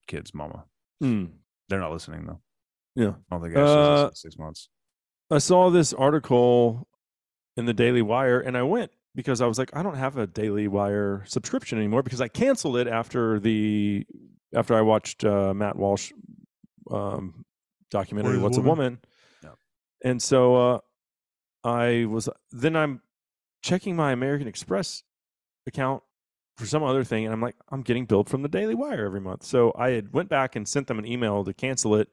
kids, 0.09 0.35
mama. 0.35 0.65
Hmm. 1.01 1.27
They're 1.69 1.79
not 1.79 1.93
listening 1.93 2.27
though. 2.27 2.41
Yeah. 2.97 3.13
I 3.31 3.37
don't 3.37 3.43
think 3.43 3.55
Ashley's 3.57 3.69
listened 3.77 3.99
Uh, 3.99 4.09
in 4.09 4.15
six 4.17 4.39
months. 4.39 4.69
I 5.31 5.39
saw 5.39 5.71
this 5.71 5.93
article 5.93 6.89
in 7.57 7.67
the 7.67 7.73
Daily 7.73 8.03
Wire 8.03 8.41
and 8.41 8.57
I 8.57 8.63
went 8.65 8.91
because 9.15 9.41
I 9.41 9.47
was 9.47 9.57
like, 9.57 9.71
I 9.77 9.85
don't 9.85 9.95
have 9.95 10.17
a 10.17 10.27
Daily 10.27 10.67
Wire 10.67 11.23
subscription 11.29 11.79
anymore 11.79 12.03
because 12.03 12.21
I 12.21 12.27
canceled 12.29 12.77
it 12.77 12.89
after 12.89 13.39
the 13.39 14.05
after 14.53 14.75
I 14.75 14.81
watched 14.81 15.25
uh, 15.25 15.55
Matt 15.55 15.77
Walsh 15.77 16.11
um, 16.91 17.45
documentary 17.91 18.39
What 18.39 18.51
is 18.51 18.59
a 18.59 18.61
a 18.61 18.65
Woman? 18.65 18.79
Woman. 18.85 18.99
Yeah. 19.45 20.11
And 20.11 20.21
so 20.21 20.57
uh, 20.57 20.79
I 21.63 22.07
was 22.07 22.29
then 22.51 22.75
I'm 22.75 23.01
checking 23.63 23.95
my 23.95 24.11
American 24.11 24.49
Express 24.49 25.05
account 25.67 26.03
for 26.57 26.67
some 26.67 26.83
other 26.83 27.05
thing 27.05 27.25
and 27.25 27.33
I'm 27.33 27.41
like, 27.41 27.57
I'm 27.71 27.83
getting 27.83 28.05
billed 28.07 28.29
from 28.29 28.43
the 28.43 28.49
Daily 28.49 28.75
Wire 28.75 29.07
every 29.07 29.21
month. 29.21 29.45
So 29.45 29.73
I 29.77 29.91
had 29.91 30.13
went 30.13 30.29
back 30.29 30.57
and 30.57 30.69
sent 30.69 30.87
them 30.87 30.99
an 30.99 31.07
email 31.07 31.45
to 31.45 31.55
cancel 31.55 31.95
it 31.95 32.09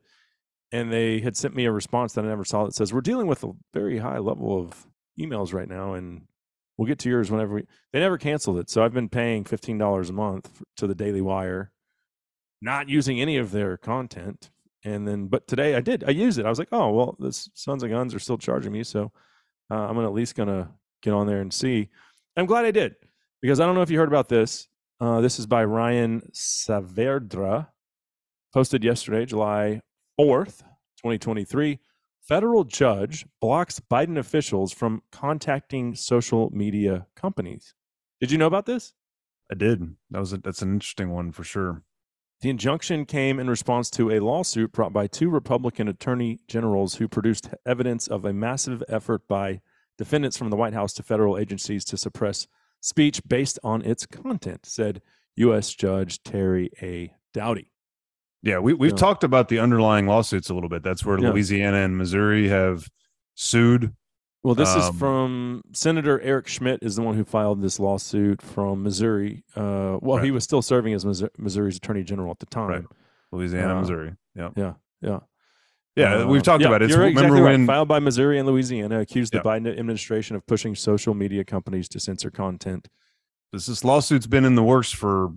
and 0.72 0.92
they 0.92 1.20
had 1.20 1.36
sent 1.36 1.56
me 1.56 1.66
a 1.66 1.72
response 1.72 2.14
that 2.14 2.26
I 2.26 2.28
never 2.28 2.46
saw 2.46 2.66
that 2.66 2.76
says 2.76 2.94
we're 2.94 3.02
dealing 3.02 3.28
with 3.28 3.44
a 3.44 3.52
very 3.74 3.98
high 3.98 4.20
level 4.20 4.60
of 4.60 4.88
emails 5.20 5.54
right 5.54 5.68
now, 5.68 5.94
and 5.94 6.22
we'll 6.78 6.88
get 6.88 7.00
to 7.00 7.10
yours 7.10 7.32
whenever 7.32 7.56
we. 7.56 7.66
They 7.92 8.00
never 8.00 8.18
canceled 8.18 8.60
it, 8.60 8.70
so 8.70 8.84
I've 8.84 8.94
been 8.94 9.10
paying 9.10 9.46
fifteen 9.46 9.78
dollars 9.78 10.10
a 10.10 10.14
month 10.14 10.50
f- 10.56 10.64
to 10.78 10.88
the 10.88 10.96
Daily 10.96 11.22
Wire, 11.22 11.72
not 12.62 12.90
using 12.90 13.20
any 13.20 13.38
of 13.38 13.52
their 13.52 13.78
content. 13.78 14.52
And 14.86 15.06
then, 15.06 15.28
but 15.28 15.46
today 15.48 15.76
I 15.76 15.82
did. 15.82 16.06
I 16.06 16.12
used 16.12 16.40
it. 16.40 16.46
I 16.46 16.50
was 16.50 16.60
like, 16.60 16.70
oh 16.72 16.92
well, 16.92 17.16
this 17.20 17.50
Sons 17.54 17.84
of 17.84 17.90
Guns 17.90 18.14
are 18.14 18.20
still 18.20 18.38
charging 18.38 18.72
me, 18.72 18.84
so 18.84 19.12
uh, 19.72 19.76
I'm 19.76 19.96
gonna 19.96 20.08
at 20.08 20.14
least 20.14 20.36
gonna 20.36 20.72
get 21.02 21.14
on 21.14 21.28
there 21.28 21.42
and 21.42 21.54
see. 21.54 21.90
I'm 22.38 22.46
glad 22.46 22.66
I 22.66 22.72
did 22.72 22.96
because 23.42 23.60
I 23.60 23.66
don't 23.66 23.76
know 23.76 23.82
if 23.82 23.90
you 23.90 24.00
heard 24.00 24.08
about 24.08 24.30
this. 24.30 24.68
Uh, 25.00 25.22
this 25.22 25.40
is 25.40 25.48
by 25.48 25.64
Ryan 25.64 26.22
Saavedra, 26.34 27.68
posted 28.54 28.84
yesterday, 28.84 29.26
July 29.26 29.82
4th, 30.20 30.60
2023. 30.98 31.80
Federal 32.22 32.64
judge 32.64 33.26
blocks 33.40 33.80
Biden 33.80 34.18
officials 34.18 34.74
from 34.74 35.02
contacting 35.12 35.96
social 35.96 36.50
media 36.52 37.08
companies. 37.16 37.74
Did 38.20 38.32
you 38.32 38.38
know 38.38 38.48
about 38.48 38.66
this? 38.66 38.94
I 39.52 39.56
did. 39.56 39.96
That 40.12 40.20
was 40.20 40.34
a, 40.34 40.38
that's 40.38 40.62
an 40.62 40.74
interesting 40.74 41.10
one 41.10 41.32
for 41.32 41.44
sure. 41.44 41.84
The 42.42 42.50
injunction 42.50 43.06
came 43.06 43.40
in 43.40 43.50
response 43.50 43.90
to 43.92 44.12
a 44.12 44.20
lawsuit 44.20 44.72
brought 44.72 44.94
by 44.94 45.08
two 45.08 45.30
Republican 45.30 45.88
attorney 45.88 46.40
generals 46.48 46.96
who 46.96 47.08
produced 47.08 47.50
evidence 47.66 48.08
of 48.08 48.26
a 48.26 48.34
massive 48.34 48.84
effort 48.88 49.28
by 49.28 49.62
defendants 49.98 50.38
from 50.38 50.50
the 50.50 50.56
White 50.56 50.74
House 50.74 50.94
to 50.94 51.04
federal 51.04 51.38
agencies 51.38 51.84
to 51.86 51.98
suppress 51.98 52.48
speech 52.82 53.22
based 53.28 53.60
on 53.64 53.82
its 53.84 54.06
content, 54.06 54.66
said 54.66 55.02
U.S. 55.36 55.74
Judge 55.74 56.22
Terry 56.24 56.70
A. 56.82 57.14
Doughty. 57.34 57.72
Yeah, 58.42 58.60
we 58.60 58.74
we've 58.74 58.92
Yeah. 58.92 58.98
talked 58.98 59.24
about 59.24 59.50
the 59.50 59.60
underlying 59.60 60.08
lawsuits 60.08 60.50
a 60.50 60.54
little 60.54 60.70
bit. 60.70 60.82
That's 60.84 61.06
where 61.06 61.20
Yeah. 61.20 61.30
Louisiana 61.32 61.78
and 61.78 61.98
Missouri 61.98 62.48
have 62.48 62.88
sued. 63.36 63.94
Well, 64.42 64.56
this 64.56 64.74
is 64.74 64.86
Um, 64.86 64.96
from 64.98 65.62
Senator 65.74 66.22
Eric 66.22 66.48
Schmitt 66.48 66.80
is 66.82 66.96
the 66.96 67.02
one 67.02 67.16
who 67.16 67.26
filed 67.26 67.62
this 67.62 67.78
lawsuit 67.80 68.42
from 68.42 68.84
Missouri. 68.84 69.44
Uh, 69.54 69.98
well, 70.02 70.18
he 70.24 70.32
was 70.32 70.46
still 70.46 70.62
serving 70.62 70.94
as 70.94 71.06
Missouri's 71.38 71.76
attorney 71.76 72.04
general 72.04 72.32
at 72.32 72.40
the 72.40 72.46
time. 72.46 72.70
Right. 72.70 72.86
Louisiana, 73.34 73.76
Uh, 73.76 73.80
Missouri. 73.82 74.16
Yeah. 74.36 74.50
Yeah, 74.56 74.74
yeah. 75.02 75.20
Yeah, 76.00 76.16
Uh, 76.20 76.28
we've 76.28 76.44
talked 76.44 76.62
yeah, 76.62 76.68
about 76.68 76.82
it. 76.82 76.86
It's, 76.86 76.92
You're 76.96 77.06
remember 77.06 77.22
exactly 77.22 77.42
right. 77.42 77.52
when 77.52 77.68
filed 77.68 77.88
by 77.88 78.00
Missouri 78.00 78.40
and 78.40 78.48
Louisiana, 78.48 79.00
accused 79.00 79.34
Yeah. 79.34 79.42
the 79.42 79.50
Biden 79.50 79.78
administration 79.78 80.36
of 80.36 80.46
pushing 80.48 80.76
social 80.76 81.14
media 81.14 81.44
companies 81.44 81.88
to 81.90 82.00
censor 82.00 82.32
content. 82.32 82.88
this, 83.52 83.66
this 83.66 83.84
lawsuit's 83.84 84.28
been 84.28 84.46
in 84.46 84.54
the 84.56 84.64
works 84.64 84.92
for 84.92 85.30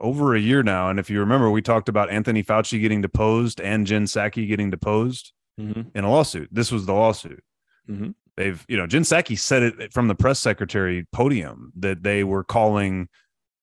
over 0.00 0.34
a 0.34 0.40
year 0.40 0.62
now. 0.64 0.90
And 0.90 0.98
if 0.98 1.08
you 1.08 1.20
remember, 1.20 1.48
we 1.50 1.62
talked 1.62 1.88
about 1.88 2.10
Anthony 2.10 2.42
Fauci 2.42 2.80
getting 2.80 3.00
deposed 3.00 3.60
and 3.60 3.86
Jen 3.86 4.04
Psaki 4.04 4.46
getting 4.48 4.70
deposed 4.70 5.32
Mm-hmm. 5.60 5.82
in 5.94 6.04
a 6.04 6.10
lawsuit. 6.10 6.48
This 6.50 6.72
was 6.72 6.86
the 6.86 6.94
lawsuit. 6.94 7.44
Mhm. 7.88 8.14
They've, 8.38 8.64
you 8.68 8.76
know, 8.78 8.86
Jen 8.86 9.02
Psaki 9.02 9.38
said 9.38 9.62
it 9.62 9.92
from 9.92 10.08
the 10.08 10.14
press 10.14 10.38
secretary 10.40 11.06
podium 11.12 11.72
that 11.78 12.02
they 12.02 12.24
were 12.24 12.42
calling 12.42 13.08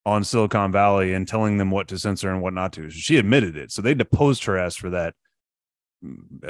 on 0.06 0.24
Silicon 0.24 0.72
Valley 0.72 1.14
and 1.16 1.28
telling 1.28 1.58
them 1.58 1.72
what 1.72 1.88
to 1.88 1.98
censor 1.98 2.30
and 2.32 2.42
what 2.44 2.54
not 2.54 2.74
to. 2.74 2.90
She 2.92 3.18
admitted 3.18 3.58
it. 3.58 3.72
So 3.72 3.82
they 3.82 3.96
deposed 3.96 4.44
her 4.46 4.56
ass 4.58 4.76
for 4.76 4.92
that 4.92 5.16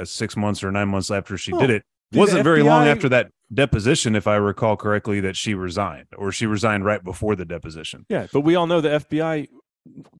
six 0.04 0.36
months 0.36 0.62
or 0.64 0.70
nine 0.70 0.88
months 0.88 1.10
after 1.10 1.36
she 1.38 1.52
Oh, 1.52 1.58
did 1.60 1.70
it. 1.70 1.82
Wasn't 2.12 2.42
very 2.42 2.62
long 2.62 2.86
after 2.88 3.08
that 3.10 3.30
deposition, 3.54 4.16
if 4.16 4.26
I 4.26 4.34
recall 4.36 4.76
correctly, 4.76 5.20
that 5.20 5.36
she 5.36 5.54
resigned 5.54 6.06
or 6.16 6.32
she 6.32 6.46
resigned 6.46 6.84
right 6.84 7.02
before 7.02 7.36
the 7.36 7.44
deposition. 7.44 8.04
Yeah, 8.08 8.26
but 8.32 8.40
we 8.40 8.56
all 8.56 8.66
know 8.66 8.80
the 8.80 8.88
FBI 8.90 9.48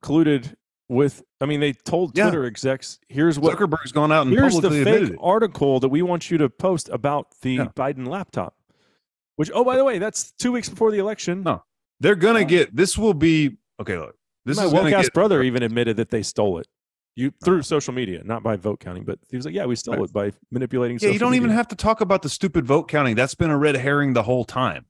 colluded 0.03 0.55
with. 0.89 1.23
I 1.41 1.47
mean, 1.47 1.61
they 1.61 1.73
told 1.73 2.17
Yeah. 2.17 2.25
Twitter 2.25 2.45
execs, 2.45 2.99
"Here's 3.09 3.39
what 3.39 3.57
Zuckerberg's 3.57 3.93
gone 3.93 4.13
out 4.13 4.27
and 4.27 4.33
here's 4.37 4.59
the 4.61 4.71
fake 4.71 5.17
article 5.21 5.81
that 5.81 5.89
we 5.89 6.03
want 6.03 6.31
you 6.31 6.39
to 6.39 6.49
post 6.49 6.89
about 6.91 7.29
the 7.43 7.53
Yeah. 7.55 7.65
Biden 7.77 8.07
laptop." 8.07 8.55
Which, 9.37 9.51
oh, 9.55 9.65
by 9.65 9.77
the 9.77 9.85
way, 9.85 9.99
that's 9.99 10.33
two 10.33 10.53
weeks 10.53 10.69
before 10.69 10.91
the 10.93 10.99
election. 10.99 11.43
No, 11.43 11.63
They're 11.99 12.15
gonna 12.15 12.41
Yeah. 12.41 12.45
get 12.47 12.77
this 12.77 12.97
will 12.97 13.15
be 13.15 13.59
okay. 13.81 13.99
Look, 13.99 14.15
this 14.45 14.57
My 14.57 14.67
woke 14.67 14.91
ass 14.93 15.07
get 15.07 15.13
brother 15.15 15.43
even 15.43 15.63
admitted 15.63 15.97
that 15.99 16.11
they 16.11 16.23
stole 16.23 16.59
it. 16.59 16.67
You 17.17 17.33
through 17.45 17.63
social 17.63 17.93
media, 17.93 18.23
not 18.25 18.43
by 18.43 18.57
vote 18.57 18.81
counting, 18.81 19.05
but 19.05 19.19
he 19.29 19.37
was 19.37 19.45
like, 19.45 19.55
"Yeah, 19.55 19.67
we 19.67 19.77
stole 19.77 20.03
it 20.05 20.13
by 20.13 20.33
manipulating." 20.51 20.99
Yeah, 21.01 21.11
you 21.11 21.19
don't 21.19 21.35
even 21.35 21.51
have 21.51 21.69
to 21.69 21.77
talk 21.77 22.01
about 22.01 22.23
the 22.23 22.29
stupid 22.29 22.65
vote 22.65 22.85
counting. 22.89 23.17
That's 23.17 23.35
been 23.35 23.51
a 23.51 23.59
red 23.59 23.77
herring 23.77 24.13
the 24.13 24.23
whole 24.23 24.45
time. 24.45 24.87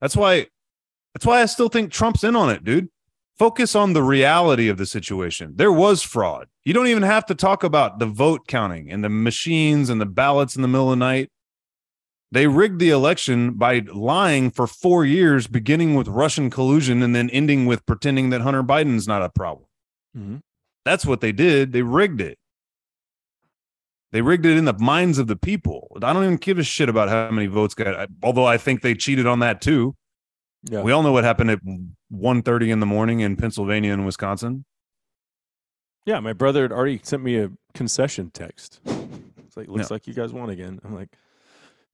That's 0.00 0.16
why 0.16 0.46
that's 1.14 1.26
why 1.26 1.42
I 1.42 1.46
still 1.46 1.68
think 1.68 1.90
Trump's 1.90 2.22
in 2.24 2.36
on 2.36 2.50
it, 2.50 2.62
dude. 2.64 2.88
Focus 3.38 3.74
on 3.74 3.92
the 3.92 4.02
reality 4.02 4.68
of 4.68 4.78
the 4.78 4.86
situation. 4.86 5.54
There 5.56 5.72
was 5.72 6.02
fraud. 6.02 6.46
You 6.64 6.72
don't 6.72 6.86
even 6.86 7.02
have 7.02 7.26
to 7.26 7.34
talk 7.34 7.62
about 7.64 7.98
the 7.98 8.06
vote 8.06 8.46
counting 8.46 8.90
and 8.90 9.04
the 9.04 9.10
machines 9.10 9.90
and 9.90 10.00
the 10.00 10.06
ballots 10.06 10.56
in 10.56 10.62
the 10.62 10.68
middle 10.68 10.90
of 10.92 10.98
the 10.98 11.04
night. 11.04 11.30
They 12.32 12.46
rigged 12.46 12.78
the 12.78 12.90
election 12.90 13.54
by 13.54 13.80
lying 13.92 14.50
for 14.50 14.66
4 14.66 15.04
years 15.04 15.46
beginning 15.46 15.94
with 15.94 16.08
Russian 16.08 16.48
collusion 16.48 17.02
and 17.02 17.14
then 17.14 17.28
ending 17.30 17.66
with 17.66 17.84
pretending 17.86 18.30
that 18.30 18.40
Hunter 18.40 18.62
Biden's 18.62 19.06
not 19.06 19.22
a 19.22 19.28
problem. 19.28 19.66
Mhm. 20.16 20.40
That's 20.86 21.04
what 21.04 21.20
they 21.20 21.32
did. 21.32 21.72
They 21.72 21.82
rigged 21.82 22.20
it. 22.20 22.38
They 24.12 24.22
rigged 24.22 24.46
it 24.46 24.56
in 24.56 24.64
the 24.64 24.78
minds 24.78 25.18
of 25.18 25.26
the 25.26 25.36
people. 25.36 25.88
I 26.00 26.12
don't 26.12 26.24
even 26.24 26.36
give 26.36 26.58
a 26.58 26.62
shit 26.62 26.88
about 26.88 27.08
how 27.08 27.30
many 27.30 27.48
votes 27.48 27.74
got. 27.74 27.94
I- 27.94 28.06
Although 28.22 28.46
I 28.46 28.56
think 28.56 28.80
they 28.80 28.94
cheated 28.94 29.26
on 29.26 29.40
that 29.40 29.60
too. 29.60 29.96
Yeah. 30.62 30.82
We 30.82 30.92
all 30.92 31.02
know 31.02 31.12
what 31.12 31.24
happened 31.24 31.50
at 31.50 31.60
1.30 32.12 32.70
in 32.70 32.80
the 32.80 32.86
morning 32.86 33.20
in 33.20 33.36
Pennsylvania 33.36 33.92
and 33.92 34.06
Wisconsin. 34.06 34.64
Yeah, 36.06 36.20
my 36.20 36.32
brother 36.32 36.62
had 36.62 36.72
already 36.72 37.00
sent 37.02 37.22
me 37.22 37.36
a 37.36 37.50
concession 37.74 38.30
text. 38.30 38.80
It's 38.84 39.56
like, 39.56 39.68
looks 39.68 39.90
Yeah. 39.90 39.94
like 39.94 40.06
you 40.06 40.14
guys 40.14 40.32
won 40.32 40.50
again. 40.50 40.80
I'm 40.84 40.94
like, 40.94 41.10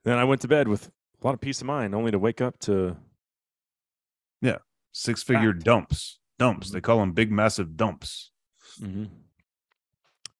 then 0.05 0.18
I 0.18 0.24
went 0.24 0.42
to 0.42 0.48
bed 0.48 0.68
with 0.68 0.88
a 0.88 1.26
lot 1.26 1.35
of 1.35 1.40
peace 1.40 1.61
of 1.61 1.66
mind, 1.66 1.94
only 1.94 2.11
to 2.11 2.18
wake 2.18 2.40
up 2.40 2.59
to 2.61 2.96
yeah 4.42 4.59
Six 4.92 5.22
figure 5.22 5.55
dumps. 5.55 6.18
Dumps. 6.38 6.70
They 6.70 6.78
mm-hmm. 6.78 6.85
call 6.85 6.98
them 6.98 7.12
big, 7.12 7.33
massive 7.33 7.76
dumps. 7.76 8.32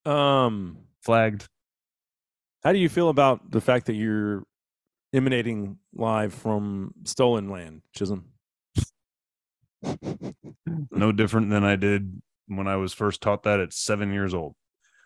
Um. 0.05 0.77
Flagged. 1.01 1.47
How 2.63 2.71
do 2.71 2.79
you 2.79 2.89
feel 2.89 3.09
about 3.09 3.51
the 3.51 3.59
fact 3.59 3.87
that 3.87 3.93
you're 3.93 4.43
emanating 5.13 5.77
live 5.93 6.33
from 6.33 6.93
stolen 7.03 7.49
land, 7.49 7.81
Chisum? 7.97 8.23
no 10.91 11.11
different 11.11 11.49
than 11.49 11.63
I 11.63 11.75
did 11.75 12.21
when 12.47 12.67
I 12.67 12.77
was 12.77 12.93
first 12.93 13.21
taught 13.21 13.43
that 13.43 13.59
at 13.59 13.73
seven 13.73 14.13
years 14.13 14.33
old. 14.33 14.55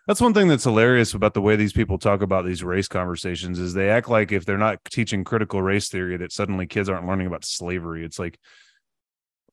That's 0.06 0.20
one 0.22 0.32
thing 0.32 0.48
that's 0.48 0.64
hilarious 0.64 1.12
about 1.12 1.34
the 1.34 1.42
way 1.42 1.56
these 1.56 1.74
people 1.74 1.98
talk 1.98 2.22
about 2.22 2.46
these 2.46 2.64
race 2.64 2.88
conversations 2.88 3.58
is 3.58 3.74
they 3.74 3.90
act 3.90 4.08
like 4.08 4.32
if 4.32 4.46
they're 4.46 4.56
not 4.56 4.82
teaching 4.86 5.22
critical 5.22 5.60
race 5.60 5.90
theory 5.90 6.16
that 6.16 6.32
suddenly 6.32 6.66
kids 6.66 6.88
aren't 6.88 7.06
learning 7.06 7.26
about 7.26 7.44
slavery. 7.44 8.04
It's 8.04 8.18
like 8.18 8.38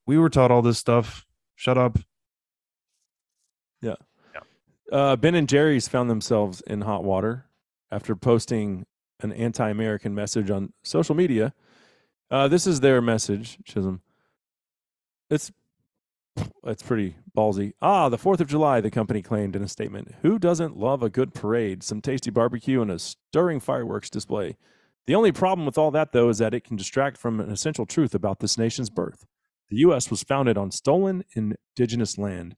we 0.06 0.16
were 0.16 0.30
taught 0.30 0.50
all 0.50 0.62
this 0.62 0.78
stuff. 0.78 1.26
Shut 1.56 1.76
up. 1.76 1.98
Uh, 4.90 5.16
ben 5.16 5.34
and 5.34 5.48
Jerry's 5.48 5.88
found 5.88 6.08
themselves 6.08 6.60
in 6.62 6.82
hot 6.82 7.04
water 7.04 7.46
after 7.90 8.14
posting 8.14 8.86
an 9.20 9.32
anti-American 9.32 10.14
message 10.14 10.50
on 10.50 10.72
social 10.82 11.14
media. 11.14 11.54
Uh, 12.30 12.48
this 12.48 12.66
is 12.66 12.80
their 12.80 13.00
message, 13.00 13.58
Chisum. 13.64 14.00
It's 15.30 15.52
That's 16.62 16.82
pretty 16.82 17.16
ballsy. 17.36 17.72
Ah, 17.80 18.08
the 18.08 18.18
4th 18.18 18.40
of 18.40 18.48
July, 18.48 18.80
the 18.80 18.90
company 18.90 19.22
claimed 19.22 19.56
in 19.56 19.62
a 19.62 19.68
statement. 19.68 20.14
Who 20.22 20.38
doesn't 20.38 20.76
love 20.76 21.02
a 21.02 21.10
good 21.10 21.34
parade, 21.34 21.82
some 21.82 22.00
tasty 22.00 22.30
barbecue, 22.30 22.82
and 22.82 22.90
a 22.90 22.98
stirring 22.98 23.60
fireworks 23.60 24.10
display? 24.10 24.56
The 25.06 25.14
only 25.14 25.32
problem 25.32 25.66
with 25.66 25.78
all 25.78 25.90
that, 25.92 26.12
though, 26.12 26.28
is 26.28 26.38
that 26.38 26.54
it 26.54 26.64
can 26.64 26.76
distract 26.76 27.16
from 27.16 27.40
an 27.40 27.50
essential 27.50 27.86
truth 27.86 28.14
about 28.14 28.40
this 28.40 28.58
nation's 28.58 28.90
birth. 28.90 29.24
The 29.68 29.76
U.S. 29.78 30.10
was 30.10 30.22
founded 30.22 30.58
on 30.58 30.70
stolen 30.70 31.24
indigenous 31.34 32.18
land. 32.18 32.56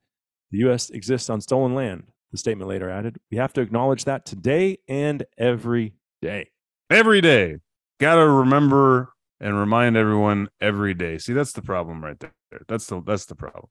The 0.50 0.58
U.S. 0.58 0.90
exists 0.90 1.28
on 1.28 1.40
stolen 1.40 1.74
land, 1.74 2.04
the 2.32 2.38
statement 2.38 2.68
later 2.68 2.90
added. 2.90 3.18
We 3.30 3.38
have 3.38 3.52
to 3.54 3.60
acknowledge 3.60 4.04
that 4.04 4.26
today 4.26 4.78
and 4.88 5.24
every 5.36 5.94
day. 6.20 6.50
every 6.90 7.20
day. 7.20 7.56
Got 8.00 8.16
to 8.16 8.28
remember 8.28 9.12
and 9.40 9.58
remind 9.58 9.96
everyone 9.96 10.48
every 10.60 10.94
day. 10.94 11.18
See, 11.18 11.32
that's 11.32 11.52
the 11.52 11.62
problem 11.62 12.02
right 12.04 12.18
there. 12.18 12.32
That's 12.66 12.86
the 12.86 13.02
that's 13.02 13.26
the 13.26 13.34
problem. 13.34 13.68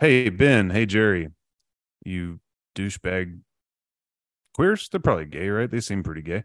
hey 0.00 0.28
Ben, 0.28 0.70
hey 0.70 0.86
Jerry, 0.86 1.28
you 2.04 2.40
douchebag 2.74 3.40
queers. 4.54 4.88
They're 4.90 5.00
probably 5.00 5.26
gay, 5.26 5.48
right? 5.48 5.70
They 5.70 5.80
seem 5.80 6.02
pretty 6.02 6.22
gay. 6.22 6.44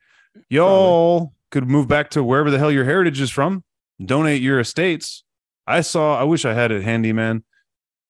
Y'all 0.49 1.33
could 1.51 1.69
move 1.69 1.87
back 1.87 2.09
to 2.11 2.23
wherever 2.23 2.51
the 2.51 2.59
hell 2.59 2.71
your 2.71 2.85
heritage 2.85 3.21
is 3.21 3.31
from. 3.31 3.63
Donate 4.03 4.41
your 4.41 4.59
estates. 4.59 5.23
I 5.65 5.81
saw. 5.81 6.19
I 6.19 6.23
wish 6.23 6.45
I 6.45 6.53
had 6.53 6.71
it 6.71 6.83
handy, 6.83 7.13
man. 7.13 7.43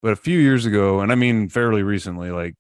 But 0.02 0.14
a 0.14 0.18
few 0.18 0.40
years 0.40 0.66
ago, 0.66 1.00
and 1.00 1.12
I 1.12 1.16
mean 1.16 1.50
fairly 1.50 1.84
recently, 1.84 2.32
like 2.32 2.56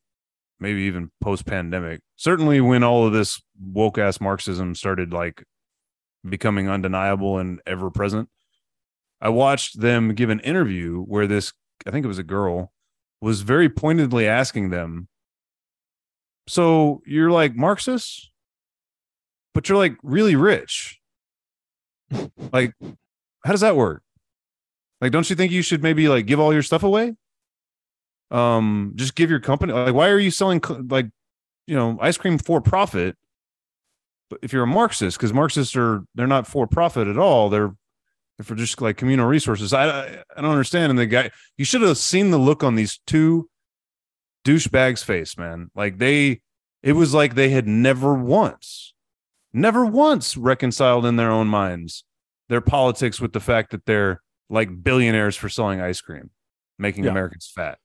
maybe 0.63 0.83
even 0.83 1.11
post 1.19 1.45
pandemic, 1.45 1.99
certainly 2.15 2.61
when 2.61 2.83
all 2.83 3.05
of 3.05 3.11
this 3.11 3.41
woke 3.61 3.97
ass 3.97 4.21
Marxism 4.21 4.73
started 4.73 5.11
like 5.11 5.43
becoming 6.27 6.69
undeniable 6.69 7.37
and 7.37 7.59
ever 7.67 7.91
present. 7.91 8.29
I 9.19 9.27
watched 9.27 9.81
them 9.81 10.15
give 10.15 10.29
an 10.29 10.39
interview 10.39 11.03
where 11.03 11.27
this, 11.27 11.51
I 11.85 11.91
think 11.91 12.05
it 12.05 12.07
was 12.07 12.17
a 12.17 12.23
girl, 12.23 12.71
was 13.21 13.41
very 13.41 13.69
pointedly 13.69 14.25
asking 14.25 14.69
them, 14.69 15.09
So 16.47 17.01
you're 17.05 17.31
like 17.31 17.55
Marxist, 17.55 18.31
but 19.53 19.67
you're 19.67 19.77
like 19.77 19.97
really 20.01 20.37
rich. 20.37 20.99
like, 22.53 22.73
how 23.43 23.51
does 23.51 23.61
that 23.61 23.75
work? 23.75 24.01
Like, 25.01 25.11
don't 25.11 25.29
you 25.29 25.35
think 25.35 25.51
you 25.51 25.61
should 25.61 25.83
maybe 25.83 26.07
like 26.07 26.25
give 26.25 26.39
all 26.39 26.53
your 26.53 26.63
stuff 26.63 26.83
away? 26.83 27.15
Um, 28.33 28.93
just 28.95 29.15
give 29.15 29.29
your 29.29 29.39
company 29.39 29.71
like 29.73 29.93
why 29.93 30.09
are 30.09 30.19
you 30.19 30.31
selling 30.31 30.59
like 30.89 31.07
you 31.67 31.75
know 31.75 31.97
ice 32.01 32.17
cream 32.17 32.37
for 32.39 32.59
profit 32.61 33.15
but 34.33 34.39
if 34.41 34.51
you're 34.51 34.63
a 34.63 34.67
Marxist, 34.67 35.15
because 35.15 35.31
Marxists 35.31 35.75
are 35.75 36.03
they're 36.15 36.25
not 36.25 36.47
for 36.47 36.65
profit 36.65 37.07
at 37.07 37.19
all, 37.19 37.49
they're 37.49 37.75
they're 38.37 38.43
for 38.43 38.55
just 38.55 38.81
like 38.81 38.97
communal 38.97 39.27
resources. 39.27 39.73
I 39.73 39.85
I, 39.85 40.23
I 40.35 40.41
don't 40.41 40.49
understand. 40.49 40.89
And 40.89 40.97
the 40.97 41.05
guy, 41.05 41.29
you 41.55 41.65
should 41.65 41.83
have 41.83 41.99
seen 41.99 42.31
the 42.31 42.39
look 42.39 42.63
on 42.63 42.73
these 42.73 42.99
two 43.05 43.47
douchebags' 44.43 45.03
face, 45.03 45.37
man. 45.37 45.69
Like 45.75 45.99
they, 45.99 46.41
it 46.81 46.93
was 46.93 47.13
like 47.13 47.35
they 47.35 47.49
had 47.49 47.67
never 47.67 48.15
once, 48.15 48.95
never 49.53 49.85
once 49.85 50.35
reconciled 50.35 51.05
in 51.05 51.15
their 51.15 51.29
own 51.31 51.47
minds 51.47 52.03
their 52.49 52.61
politics 52.61 53.21
with 53.21 53.33
the 53.33 53.39
fact 53.39 53.69
that 53.69 53.85
they're 53.85 54.21
like 54.49 54.83
billionaires 54.83 55.35
for 55.35 55.47
selling 55.47 55.79
ice 55.79 56.01
cream, 56.01 56.31
making 56.79 57.03
Yeah. 57.03 57.11
Americans 57.11 57.51
fat. 57.53 57.77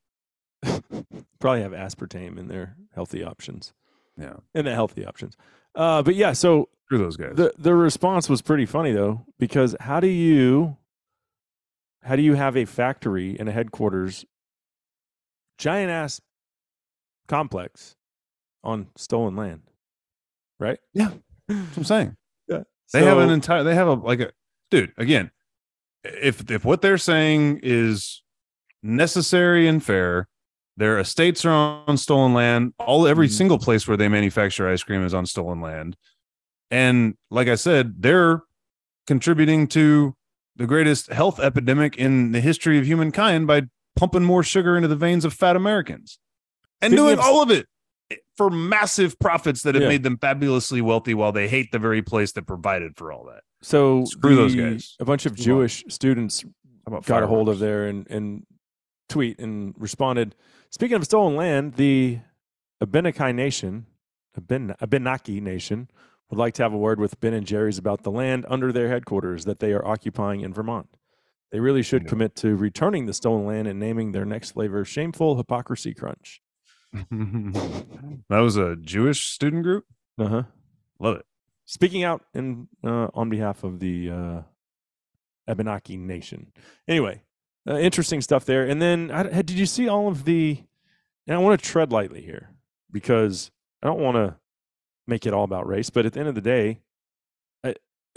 Probably 1.41 1.63
have 1.63 1.73
aspartame 1.73 2.39
in 2.39 2.49
their 2.49 2.77
healthy 2.95 3.23
options. 3.25 3.73
Yeah, 4.17 4.35
In 4.55 4.65
the 4.65 4.75
healthy 4.75 5.07
options. 5.07 5.37
Uh, 5.75 6.03
but 6.03 6.17
yeah, 6.17 6.33
so 6.33 6.69
screw 6.87 6.99
those 6.99 7.17
guys. 7.17 7.35
the 7.37 7.53
the 7.57 7.75
response 7.75 8.29
was 8.29 8.43
pretty 8.43 8.67
funny 8.67 8.91
though 8.93 9.25
because 9.39 9.77
how 9.81 10.01
do 10.01 10.09
you 10.09 10.77
how 12.03 12.17
do 12.17 12.23
you 12.23 12.35
have 12.35 12.57
a 12.57 12.65
factory 12.65 13.37
and 13.39 13.49
a 13.49 13.53
headquarters 13.53 14.25
giant 15.59 15.91
ass 15.91 16.21
complex 17.29 17.95
on 18.65 18.89
stolen 18.97 19.37
land 19.37 19.63
right 20.59 20.79
Yeah. 20.95 21.11
That's 21.49 21.69
what 21.71 21.77
I'm 21.79 21.85
saying. 21.85 22.17
yeah 22.49 22.63
They 22.93 23.05
have 23.05 23.19
an 23.19 23.31
entire. 23.31 23.63
They 23.63 23.75
have 23.75 23.89
a 23.89 23.93
like 23.95 24.21
a 24.21 24.33
dude. 24.71 24.93
Again, 24.97 25.31
if 26.03 26.51
if 26.51 26.65
what 26.65 26.83
they're 26.83 26.99
saying 26.99 27.61
is 27.63 28.23
necessary 28.83 29.69
and 29.69 29.83
fair, 29.85 30.27
their 30.79 30.99
estates 30.99 31.45
are 31.45 31.51
on 31.87 31.97
stolen 31.99 32.33
land. 32.33 32.73
All 32.79 33.07
every 33.07 33.27
Mhm. 33.29 33.33
single 33.33 33.59
place 33.59 33.87
where 33.89 33.97
they 33.97 34.09
manufacture 34.09 34.69
ice 34.69 34.83
cream 34.83 35.05
is 35.05 35.13
on 35.13 35.27
stolen 35.27 35.61
land, 35.61 35.97
and 36.71 37.15
like 37.31 37.49
I 37.49 37.57
said, 37.57 37.97
they're 38.01 38.43
contributing 39.07 39.67
to 39.69 40.15
the 40.57 40.67
greatest 40.67 41.09
health 41.13 41.41
epidemic 41.41 41.97
in 41.97 42.33
the 42.33 42.41
history 42.41 42.79
of 42.79 42.87
humankind 42.87 43.47
by 43.47 43.63
pumping 43.97 44.23
more 44.25 44.43
sugar 44.43 44.77
into 44.77 44.89
the 44.89 44.97
veins 44.97 45.25
of 45.25 45.33
fat 45.35 45.57
Americans 45.57 46.19
and 46.81 46.93
Speaking 46.93 47.05
doing 47.05 47.19
of- 47.19 47.25
all 47.25 47.43
of 47.43 47.51
it 47.51 47.67
for 48.37 48.51
massive 48.51 49.19
profits 49.19 49.63
that 49.63 49.75
have 49.75 49.83
Yeah. 49.83 49.89
made 49.89 50.03
them 50.03 50.17
fabulously 50.19 50.81
wealthy 50.81 51.15
while 51.15 51.33
they 51.33 51.49
hate 51.49 51.73
the 51.73 51.79
very 51.79 52.03
place 52.03 52.33
that 52.33 52.47
provided 52.47 52.97
for 52.97 53.13
all 53.13 53.25
that. 53.27 53.43
so 53.63 54.05
Screw 54.05 54.37
those 54.37 54.55
guys. 54.55 54.95
a 55.01 55.05
bunch 55.05 55.27
of 55.27 55.35
jewish 55.35 55.85
students 55.89 56.45
got 57.07 57.25
a 57.25 57.27
hold 57.27 57.49
of 57.49 57.59
there 57.59 57.87
and, 57.89 58.07
and 58.09 58.47
tweet 59.09 59.39
and 59.41 59.75
responded. 59.79 60.35
Speaking 60.71 60.97
of 60.97 61.05
stolen 61.05 61.37
land, 61.37 61.75
the 61.75 62.19
Abenaki 62.81 63.33
Nation, 63.33 63.87
Aben, 64.37 64.75
Abenaki 64.81 65.41
Nation, 65.41 65.89
would 66.31 66.39
like 66.39 66.55
to 66.55 66.63
have 66.63 66.73
a 66.75 66.79
word 66.79 67.01
with 67.01 67.19
Ben 67.21 67.33
and 67.33 67.47
Jerry's 67.47 67.79
about 67.79 68.03
the 68.03 68.11
land 68.11 68.45
under 68.49 68.71
their 68.71 68.89
headquarters 68.89 69.45
that 69.47 69.61
they 69.61 69.73
are 69.73 69.85
occupying 69.87 70.43
in 70.43 70.53
Vermont. 70.53 70.89
They 71.51 71.61
really 71.61 71.83
should 71.83 72.03
Yeah. 72.03 72.09
commit 72.11 72.37
to 72.37 72.55
returning 72.55 73.07
the 73.07 73.15
stolen 73.15 73.47
land 73.47 73.67
and 73.67 73.81
naming 73.81 74.13
their 74.13 74.27
next 74.27 74.51
flavor 74.51 74.85
Shameful 74.85 75.37
Hypocrisy 75.39 75.95
Crunch. 75.95 76.43
that 76.93 78.39
was 78.41 78.57
a 78.57 78.77
Jewish 78.77 79.25
student 79.27 79.63
group. 79.63 79.85
Uh 80.19 80.27
huh. 80.29 80.43
Love 80.99 81.17
it. 81.17 81.27
Speaking 81.65 82.03
out 82.05 82.25
in 82.35 82.69
uh, 82.85 83.09
on 83.15 83.29
behalf 83.31 83.65
of 83.65 83.79
the 83.79 84.11
uh, 84.11 84.43
Abenaki 85.47 85.97
Nation. 85.97 86.53
Anyway, 86.87 87.23
uh, 87.69 87.79
interesting 87.79 88.21
stuff 88.21 88.45
there. 88.45 88.65
And 88.65 88.81
then, 88.81 89.11
I, 89.11 89.43
did 89.43 89.51
you 89.51 89.67
see 89.67 89.89
all 89.89 90.09
of 90.09 90.25
the? 90.25 90.63
And 91.27 91.37
I 91.37 91.41
want 91.41 91.61
to 91.61 91.69
tread 91.69 91.93
lightly 91.93 92.23
here 92.23 92.51
because 92.91 93.51
I 93.83 93.87
don't 93.87 94.01
want 94.01 94.17
to 94.17 94.37
make 95.07 95.27
it 95.27 95.35
all 95.35 95.45
about 95.45 95.67
race. 95.67 95.91
But 95.91 96.07
at 96.07 96.15
the 96.15 96.21
end 96.21 96.29
of 96.29 96.35
the 96.35 96.41
day, 96.41 96.81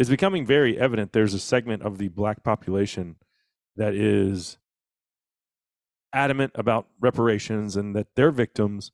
it's 0.01 0.09
becoming 0.09 0.47
very 0.47 0.79
evident 0.79 1.13
there's 1.13 1.35
a 1.35 1.39
segment 1.39 1.83
of 1.83 1.99
the 1.99 2.07
black 2.07 2.43
population 2.43 3.17
that 3.75 3.93
is 3.93 4.57
adamant 6.11 6.51
about 6.55 6.87
reparations 6.99 7.75
and 7.75 7.95
that 7.95 8.07
they're 8.15 8.31
victims. 8.31 8.91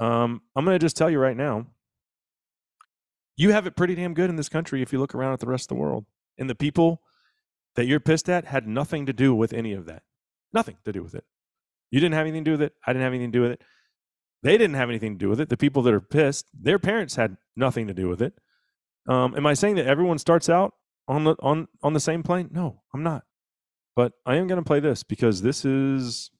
Um, 0.00 0.40
I'm 0.56 0.64
going 0.64 0.74
to 0.74 0.82
just 0.82 0.96
tell 0.96 1.10
you 1.10 1.18
right 1.18 1.36
now 1.36 1.66
you 3.36 3.52
have 3.52 3.66
it 3.66 3.76
pretty 3.76 3.94
damn 3.94 4.14
good 4.14 4.30
in 4.30 4.36
this 4.36 4.48
country 4.48 4.80
if 4.80 4.90
you 4.90 4.98
look 4.98 5.14
around 5.14 5.34
at 5.34 5.40
the 5.40 5.46
rest 5.46 5.64
of 5.64 5.76
the 5.76 5.82
world. 5.82 6.06
And 6.38 6.48
the 6.48 6.54
people 6.54 7.02
that 7.76 7.86
you're 7.86 8.00
pissed 8.00 8.28
at 8.28 8.46
had 8.46 8.66
nothing 8.66 9.06
to 9.06 9.12
do 9.12 9.34
with 9.34 9.52
any 9.52 9.72
of 9.72 9.86
that. 9.86 10.02
Nothing 10.52 10.76
to 10.84 10.92
do 10.92 11.02
with 11.02 11.14
it. 11.14 11.24
You 11.90 12.00
didn't 12.00 12.14
have 12.14 12.26
anything 12.26 12.44
to 12.44 12.50
do 12.50 12.52
with 12.52 12.62
it. 12.62 12.74
I 12.86 12.92
didn't 12.92 13.02
have 13.04 13.12
anything 13.12 13.32
to 13.32 13.38
do 13.38 13.42
with 13.42 13.52
it. 13.52 13.62
They 14.42 14.58
didn't 14.58 14.76
have 14.76 14.90
anything 14.90 15.14
to 15.14 15.18
do 15.18 15.28
with 15.28 15.40
it. 15.40 15.48
The 15.48 15.56
people 15.56 15.82
that 15.82 15.94
are 15.94 16.00
pissed, 16.00 16.46
their 16.52 16.78
parents 16.78 17.16
had 17.16 17.36
nothing 17.56 17.86
to 17.86 17.94
do 17.94 18.08
with 18.08 18.20
it. 18.20 18.34
Um, 19.08 19.34
am 19.36 19.46
I 19.46 19.54
saying 19.54 19.76
that 19.76 19.86
everyone 19.86 20.18
starts 20.18 20.48
out 20.48 20.74
on 21.08 21.24
the 21.24 21.36
on 21.40 21.68
on 21.82 21.92
the 21.92 22.00
same 22.00 22.22
plane? 22.22 22.50
No, 22.52 22.82
I'm 22.92 23.02
not. 23.02 23.24
But 23.96 24.12
I 24.26 24.36
am 24.36 24.46
going 24.46 24.60
to 24.60 24.66
play 24.66 24.80
this 24.80 25.02
because 25.02 25.42
this 25.42 25.64
is 25.64 26.30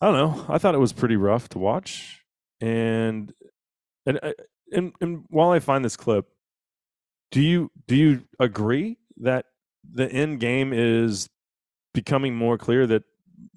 I 0.00 0.06
don't 0.06 0.16
know. 0.16 0.46
I 0.48 0.58
thought 0.58 0.74
it 0.74 0.78
was 0.78 0.92
pretty 0.92 1.16
rough 1.16 1.48
to 1.50 1.58
watch, 1.58 2.22
and 2.60 3.32
and 4.04 4.20
uh, 4.22 4.32
and 4.72 4.92
and 5.00 5.24
while 5.28 5.50
I 5.50 5.58
find 5.58 5.84
this 5.84 5.96
clip, 5.96 6.26
do 7.30 7.40
you 7.40 7.70
do 7.86 7.96
you 7.96 8.24
agree 8.38 8.98
that 9.18 9.46
the 9.92 10.10
end 10.10 10.40
game 10.40 10.72
is 10.72 11.28
becoming 11.94 12.34
more 12.34 12.58
clear 12.58 12.86
that 12.86 13.02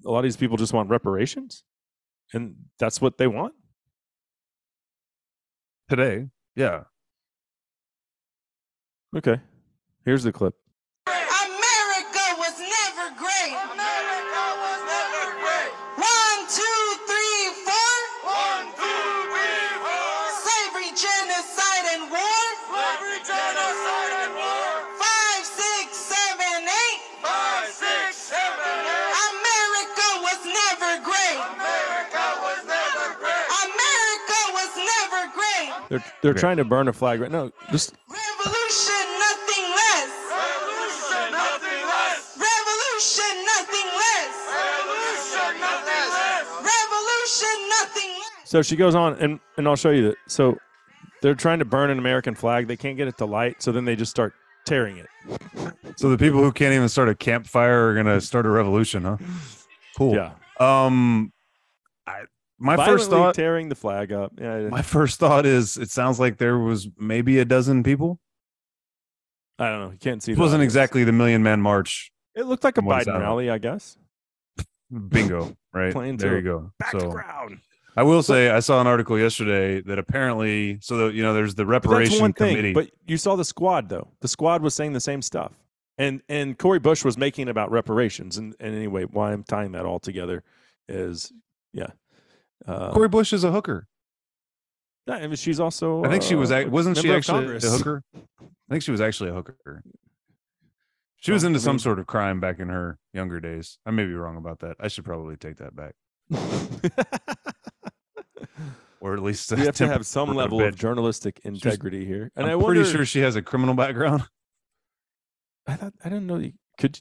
a 0.04 0.10
lot 0.10 0.18
of 0.18 0.24
these 0.24 0.36
people 0.36 0.56
just 0.56 0.72
want 0.72 0.88
reparations, 0.88 1.64
and 2.32 2.54
that's 2.78 3.00
what 3.00 3.18
they 3.18 3.26
want? 3.26 3.54
Today, 5.88 6.28
yeah. 6.54 6.84
Okay, 9.16 9.40
here's 10.04 10.22
the 10.22 10.32
clip. 10.32 10.54
they're 36.00 36.12
they're 36.22 36.30
okay. 36.32 36.40
trying 36.40 36.56
to 36.58 36.64
burn 36.64 36.88
a 36.88 36.92
flag 36.92 37.20
right 37.20 37.30
now. 37.30 37.50
Just 37.70 37.94
revolution, 38.08 39.06
nothing 39.18 39.64
less. 39.70 40.10
Revolution, 40.30 41.32
nothing 41.32 41.80
less. 41.86 42.36
Revolution, 42.38 43.44
nothing 43.44 43.88
less. 43.96 44.32
Revolution, 44.48 45.60
nothing 45.60 46.06
less. 46.12 46.44
Revolution, 46.60 47.68
nothing 47.68 48.10
less. 48.18 48.48
So 48.50 48.62
she 48.62 48.76
goes 48.76 48.94
on, 48.94 49.14
and 49.18 49.40
and 49.56 49.68
I'll 49.68 49.76
show 49.76 49.90
you 49.90 50.08
that. 50.08 50.16
So 50.28 50.58
they're 51.22 51.34
trying 51.34 51.58
to 51.58 51.64
burn 51.64 51.90
an 51.90 51.98
American 51.98 52.34
flag. 52.34 52.66
They 52.66 52.76
can't 52.76 52.96
get 52.96 53.08
it 53.08 53.18
to 53.18 53.26
light, 53.26 53.62
so 53.62 53.72
then 53.72 53.84
they 53.84 53.96
just 53.96 54.10
start 54.10 54.34
tearing 54.64 54.98
it. 54.98 55.06
So 55.96 56.08
the 56.08 56.18
people 56.18 56.40
who 56.42 56.52
can't 56.52 56.74
even 56.74 56.88
start 56.88 57.08
a 57.08 57.14
campfire 57.14 57.88
are 57.88 57.94
gonna 57.94 58.20
start 58.20 58.46
a 58.46 58.50
revolution, 58.50 59.04
huh? 59.04 59.16
Cool. 59.96 60.14
Yeah. 60.14 60.32
Um, 60.58 61.32
my 62.60 62.76
Violently 62.76 62.98
first 62.98 63.10
thought, 63.10 63.34
tearing 63.34 63.70
the 63.70 63.74
flag 63.74 64.12
up. 64.12 64.32
Yeah, 64.38 64.68
my 64.68 64.82
first 64.82 65.18
thought 65.18 65.46
is, 65.46 65.76
it 65.76 65.90
sounds 65.90 66.20
like 66.20 66.36
there 66.36 66.58
was 66.58 66.88
maybe 66.98 67.38
a 67.38 67.44
dozen 67.44 67.82
people. 67.82 68.20
I 69.58 69.68
don't 69.70 69.80
know. 69.80 69.90
You 69.90 69.98
can't 69.98 70.22
see. 70.22 70.32
It 70.32 70.38
wasn't 70.38 70.60
audience. 70.60 70.70
exactly 70.72 71.04
the 71.04 71.12
Million 71.12 71.42
Man 71.42 71.60
March. 71.60 72.12
It 72.34 72.44
looked 72.46 72.62
like 72.62 72.78
a 72.78 72.82
Biden 72.82 73.18
rally, 73.18 73.50
I 73.50 73.58
guess. 73.58 73.96
Bingo, 75.08 75.56
right? 75.72 75.92
Plain 75.92 76.18
there 76.18 76.36
you 76.36 76.42
go. 76.42 76.72
Back 76.78 76.92
to 76.92 77.00
So 77.00 77.10
ground. 77.10 77.60
I 77.96 78.02
will 78.02 78.22
say, 78.22 78.50
I 78.50 78.60
saw 78.60 78.80
an 78.80 78.86
article 78.86 79.18
yesterday 79.18 79.80
that 79.82 79.98
apparently, 79.98 80.78
so 80.80 80.96
that 80.98 81.14
you 81.14 81.22
know, 81.22 81.34
there's 81.34 81.54
the 81.54 81.66
reparation 81.66 82.20
one 82.20 82.32
committee. 82.32 82.62
thing. 82.62 82.74
But 82.74 82.90
you 83.06 83.16
saw 83.16 83.36
the 83.36 83.44
squad 83.44 83.88
though. 83.88 84.08
The 84.20 84.28
squad 84.28 84.62
was 84.62 84.74
saying 84.74 84.92
the 84.92 85.00
same 85.00 85.22
stuff. 85.22 85.52
And 85.98 86.22
and 86.28 86.56
Cori 86.58 86.78
Bush 86.78 87.04
was 87.04 87.18
making 87.18 87.48
about 87.48 87.70
reparations. 87.70 88.36
And, 88.38 88.54
and 88.60 88.74
anyway, 88.74 89.04
why 89.04 89.32
I'm 89.32 89.42
tying 89.42 89.72
that 89.72 89.84
all 89.86 89.98
together 89.98 90.44
is 90.88 91.32
yeah. 91.72 91.88
Uh, 92.66 92.92
Cori 92.92 93.08
Bush 93.08 93.32
is 93.32 93.44
a 93.44 93.50
hooker. 93.50 93.86
yeah, 95.06 95.14
I 95.16 95.26
mean, 95.26 95.36
she's 95.36 95.58
also. 95.60 96.04
I 96.04 96.08
think 96.08 96.22
she 96.22 96.34
was. 96.34 96.50
uh, 96.52 96.64
Wasn't 96.68 96.96
she 96.98 97.12
actually 97.12 97.56
a 97.56 97.60
hooker? 97.60 98.02
I 98.14 98.46
think 98.70 98.82
she 98.82 98.90
was 98.90 99.00
actually 99.00 99.30
a 99.30 99.34
hooker. 99.34 99.82
She 101.22 101.32
was 101.32 101.44
into 101.44 101.58
I 101.58 101.60
some 101.60 101.78
sort 101.78 101.98
of 101.98 102.06
crime 102.06 102.40
back 102.40 102.58
in 102.60 102.70
her 102.70 102.98
younger 103.12 103.40
days. 103.40 103.76
I 103.84 103.90
may 103.90 104.06
be 104.06 104.14
wrong 104.14 104.38
about 104.38 104.60
that. 104.60 104.76
I 104.80 104.88
should 104.88 105.04
probably 105.04 105.36
take 105.36 105.56
that 105.58 105.76
back, 105.76 105.94
or 109.02 109.12
at 109.14 109.22
least 109.22 109.50
you 109.50 109.58
have 109.58 109.74
to 109.76 109.86
have 109.86 110.06
some 110.06 110.34
level 110.34 110.62
of 110.62 110.74
journalistic 110.76 111.38
integrity 111.44 112.06
here. 112.06 112.30
And 112.36 112.46
I'm 112.46 112.52
I 112.52 112.54
wonder, 112.54 112.80
pretty 112.80 112.90
sure 112.96 113.04
she 113.04 113.20
has 113.20 113.36
a 113.36 113.42
criminal 113.42 113.74
background. 113.74 114.22
I 115.66 115.74
thought 115.74 115.92
I 116.02 116.08
didn't 116.08 116.26
know 116.26 116.38
you 116.38 116.52
could. 116.78 116.98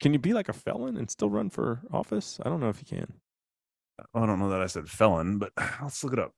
Can 0.00 0.12
you 0.12 0.20
be 0.20 0.32
like 0.32 0.48
a 0.48 0.52
felon 0.52 0.96
and 0.96 1.10
still 1.10 1.28
run 1.28 1.50
for 1.50 1.80
office? 1.92 2.38
I 2.44 2.48
don't 2.48 2.60
know 2.60 2.68
if 2.68 2.78
you 2.80 2.86
can. 2.86 3.12
I 4.14 4.26
don't 4.26 4.38
know 4.38 4.50
that 4.50 4.60
I 4.60 4.66
said 4.66 4.88
felon, 4.88 5.38
but 5.38 5.52
let's 5.82 6.02
look 6.04 6.12
it 6.12 6.18
up 6.18 6.32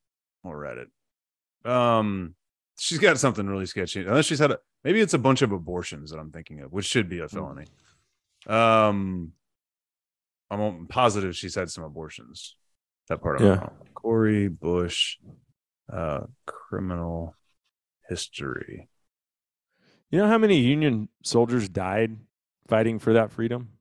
or 0.45 0.57
we're 0.59 0.65
it. 0.79 0.89
Um, 1.71 2.35
she's 2.79 2.99
got 2.99 3.19
something 3.19 3.47
really 3.47 3.67
sketchy. 3.67 4.01
Unless 4.01 4.27
she's 4.27 4.39
had 4.39 4.53
a 4.53 4.59
maybe 4.85 5.01
it's 5.01 5.15
a 5.15 5.19
bunch 5.19 5.43
of 5.43 5.53
abortions 5.53 6.11
that 6.11 6.19
I'm 6.19 6.31
thinking 6.31 6.61
of, 6.61 6.73
which 6.73 6.87
should 6.87 7.09
be 7.09 7.19
a 7.19 7.29
felony. 7.29 7.67
Um, 8.47 9.33
I'm 10.51 10.87
positive 10.87 11.37
she's 11.37 11.57
had 11.57 11.71
some 11.71 11.85
abortions. 11.85 12.57
That 13.09 13.21
part 13.21 13.41
I'm 13.41 13.47
Yeah. 13.47 13.59
wrong. 13.59 13.77
Cori 13.95 14.49
Bush, 14.49 15.19
uh, 15.93 16.27
criminal 16.47 17.35
history. 18.09 18.89
You 20.11 20.19
know 20.21 20.29
how 20.29 20.39
many 20.39 20.59
Union 20.61 21.09
soldiers 21.23 21.69
died 21.69 22.17
fighting 22.67 22.99
for 22.99 23.13
that 23.13 23.31
freedom? 23.31 23.73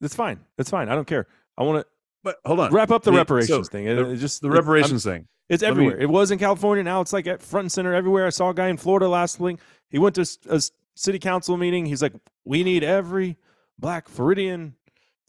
it's 0.02 0.16
fine. 0.16 0.39
It's 0.58 0.70
fine. 0.70 0.88
I 0.89 0.96
don't 0.96 1.08
care. 1.08 1.28
I 1.58 1.64
want 1.64 1.86
to, 1.86 1.91
But 2.24 2.38
hold 2.46 2.62
on, 2.62 2.72
wrap 2.72 2.91
up 2.91 3.04
the 3.04 3.12
The- 3.12 3.18
reparations 3.18 3.68
so 3.68 3.72
thing. 3.72 3.86
It, 3.86 3.96
the- 3.96 4.12
it 4.12 4.16
just 4.18 4.41
the 4.41 4.48
it- 4.48 4.52
I'm- 4.52 4.60
reparations 4.60 5.04
thing. 5.04 5.28
It's 5.50 5.62
Let 5.62 5.76
me- 5.76 5.84
everywhere. 5.88 6.00
it 6.00 6.10
was 6.10 6.32
in 6.32 6.39
California. 6.39 6.84
Now 6.86 7.02
it's 7.02 7.12
like 7.12 7.28
at 7.28 7.41
front 7.44 7.66
and 7.66 7.72
center 7.72 7.94
everywhere. 7.94 8.26
I 8.26 8.30
saw 8.30 8.50
a 8.50 8.54
guy 8.54 8.70
in 8.70 8.78
Florida 8.78 9.10
last 9.10 9.41
week. 9.41 9.60
He 9.89 10.00
went 10.00 10.16
to 10.16 10.22
s- 10.22 10.38
a 10.50 10.54
s- 10.56 10.72
city 10.96 11.20
council 11.20 11.58
meeting. 11.58 11.86
He's 11.86 12.02
like, 12.02 12.14
"We 12.46 12.64
need 12.64 12.82
every 12.86 13.38
black 13.78 14.08
Floridian 14.08 14.76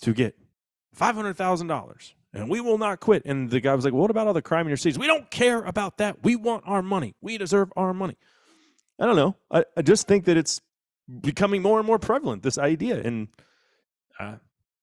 to 0.03 0.13
get 0.13 0.37
five 0.93 1.15
hundred 1.15 1.37
thousand 1.37 1.67
dollars, 1.69 2.15
and 2.33 2.51
we 2.51 2.61
will 2.61 2.79
not 2.79 3.01
quit." 3.01 3.23
And 3.25 3.51
the 3.51 3.61
guy 3.61 3.75
was 3.75 3.85
like, 3.85 3.95
"What 3.95 4.11
about 4.11 4.27
all 4.27 4.33
the 4.35 4.43
crime 4.43 4.67
in 4.67 4.69
your 4.69 4.77
cities? 4.77 4.99
We 4.99 5.07
don't 5.07 5.31
care 5.31 5.63
about 5.63 5.99
that. 5.99 6.23
We 6.23 6.37
want 6.37 6.65
our 6.67 6.83
money. 6.83 7.15
We 7.21 7.39
deserve 7.39 7.73
our 7.77 7.95
money." 7.95 8.17
I 8.99 9.07
don't 9.07 9.17
know. 9.17 9.37
I, 9.51 9.65
I 9.77 9.83
just 9.83 10.07
think 10.07 10.27
that 10.27 10.37
it's 10.37 10.61
becoming 11.21 11.63
more 11.63 11.79
and 11.79 11.87
more 11.87 11.99
prevalent. 11.99 12.43
This 12.43 12.59
idea, 12.59 13.01
and 13.01 13.29
uh, 14.21 14.37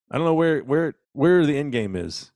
I 0.09 0.17
don't 0.17 0.25
know 0.25 0.33
where 0.33 0.59
where 0.61 0.95
where 1.13 1.45
the 1.45 1.57
end 1.57 1.71
game 1.71 1.95
is. 1.95 2.31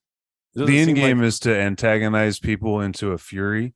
The 0.54 0.80
end 0.80 0.96
game 0.96 1.20
like- 1.20 1.28
is 1.28 1.40
to 1.40 1.54
antagonize 1.54 2.40
people 2.40 2.80
into 2.80 3.12
a 3.12 3.18
fury 3.18 3.74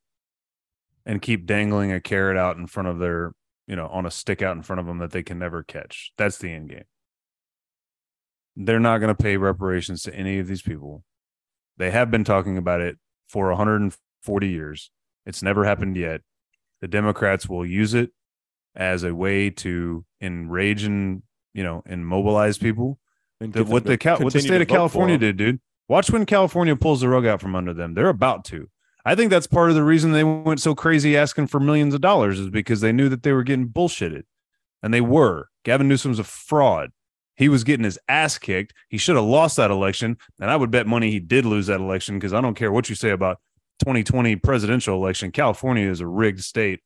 and 1.06 1.22
keep 1.22 1.45
dangling 1.45 1.91
a 1.91 2.00
carrot 2.00 2.38
out 2.38 2.56
in 2.56 2.68
front 2.68 2.88
of 2.88 3.00
their, 3.00 3.34
you 3.68 3.76
know, 3.76 3.88
on 3.88 4.06
a 4.06 4.12
stick 4.12 4.41
out 4.41 4.56
in 4.56 4.64
front 4.64 4.80
of 4.80 4.86
them 4.86 5.00
that 5.00 5.12
they 5.12 5.24
can 5.24 5.39
never 5.39 5.62
catch. 5.64 6.14
That's 6.18 6.38
the 6.38 6.54
end 6.54 6.70
game. 6.70 6.86
They're 8.56 8.80
not 8.80 8.97
going 9.00 9.16
to 9.16 9.22
pay 9.24 9.38
reparations 9.38 10.04
to 10.04 10.14
any 10.14 10.39
of 10.39 10.47
these 10.47 10.62
people. 10.62 11.04
They 11.78 11.91
have 11.91 12.12
been 12.12 12.24
talking 12.24 12.58
about 12.58 12.82
it 12.82 12.97
for 13.28 13.47
140 13.50 14.47
years. 14.47 14.91
It's 15.26 15.41
never 15.41 15.64
happened 15.64 15.95
yet. 15.95 16.22
The 16.82 16.88
Democrats 16.88 17.47
will 17.47 17.66
use 17.66 17.93
it 17.93 18.12
as 18.76 19.04
a 19.04 19.16
way 19.16 19.50
to 19.50 20.06
enrage 20.22 20.84
and, 20.84 21.24
you 21.54 21.64
know, 21.64 21.84
and 21.86 22.06
mobilize 22.06 22.58
people 22.58 23.00
and 23.41 23.54
the, 23.54 23.64
what 23.64 23.86
the 23.86 23.97
what 24.20 24.34
the 24.34 24.41
state 24.41 24.62
of 24.62 24.68
California 24.68 25.16
for 25.16 25.20
did, 25.22 25.38
dude. 25.38 25.60
Watch 25.88 26.12
when 26.12 26.26
California 26.26 26.76
pulls 26.76 27.02
the 27.02 27.10
rug 27.10 27.26
out 27.26 27.41
from 27.41 27.56
under 27.56 27.74
them. 27.74 27.93
They're 27.93 28.10
about 28.10 28.45
to. 28.45 28.70
I 29.06 29.16
think 29.16 29.32
that's 29.32 29.47
part 29.47 29.70
of 29.70 29.76
the 29.76 29.84
reason 29.84 30.12
they 30.12 30.24
went 30.24 30.62
so 30.62 30.76
crazy 30.76 31.18
asking 31.18 31.47
for 31.47 31.60
millions 31.60 31.93
of 31.93 32.02
dollars 32.02 32.39
is 32.39 32.50
because 32.50 32.82
they 32.82 32.91
knew 32.91 33.10
that 33.10 33.24
they 33.24 33.32
were 33.32 33.43
getting 33.43 33.70
bullshitted, 33.70 34.24
and 34.84 34.93
they 34.93 35.02
were. 35.02 35.47
Gavin 35.64 35.88
Newsom's 35.88 36.20
a 36.20 36.24
fraud. 36.24 36.91
He 37.39 37.49
was 37.49 37.63
getting 37.63 37.85
his 37.85 37.97
ass 38.07 38.37
kicked. 38.37 38.75
He 38.89 38.99
should 38.99 39.15
have 39.15 39.25
lost 39.25 39.57
that 39.57 39.71
election, 39.71 40.17
and 40.39 40.51
I 40.51 40.55
would 40.55 40.69
bet 40.69 40.85
money 40.85 41.09
he 41.09 41.19
did 41.19 41.45
lose 41.45 41.65
that 41.67 41.79
election 41.79 42.19
because 42.19 42.33
I 42.33 42.41
don't 42.41 42.55
care 42.55 42.71
what 42.71 42.89
you 42.89 42.95
say 42.95 43.09
about 43.09 43.39
2020 43.79 44.35
presidential 44.35 44.95
election. 44.95 45.31
California 45.31 45.89
is 45.89 46.01
a 46.01 46.07
rigged 46.07 46.43
state. 46.43 46.81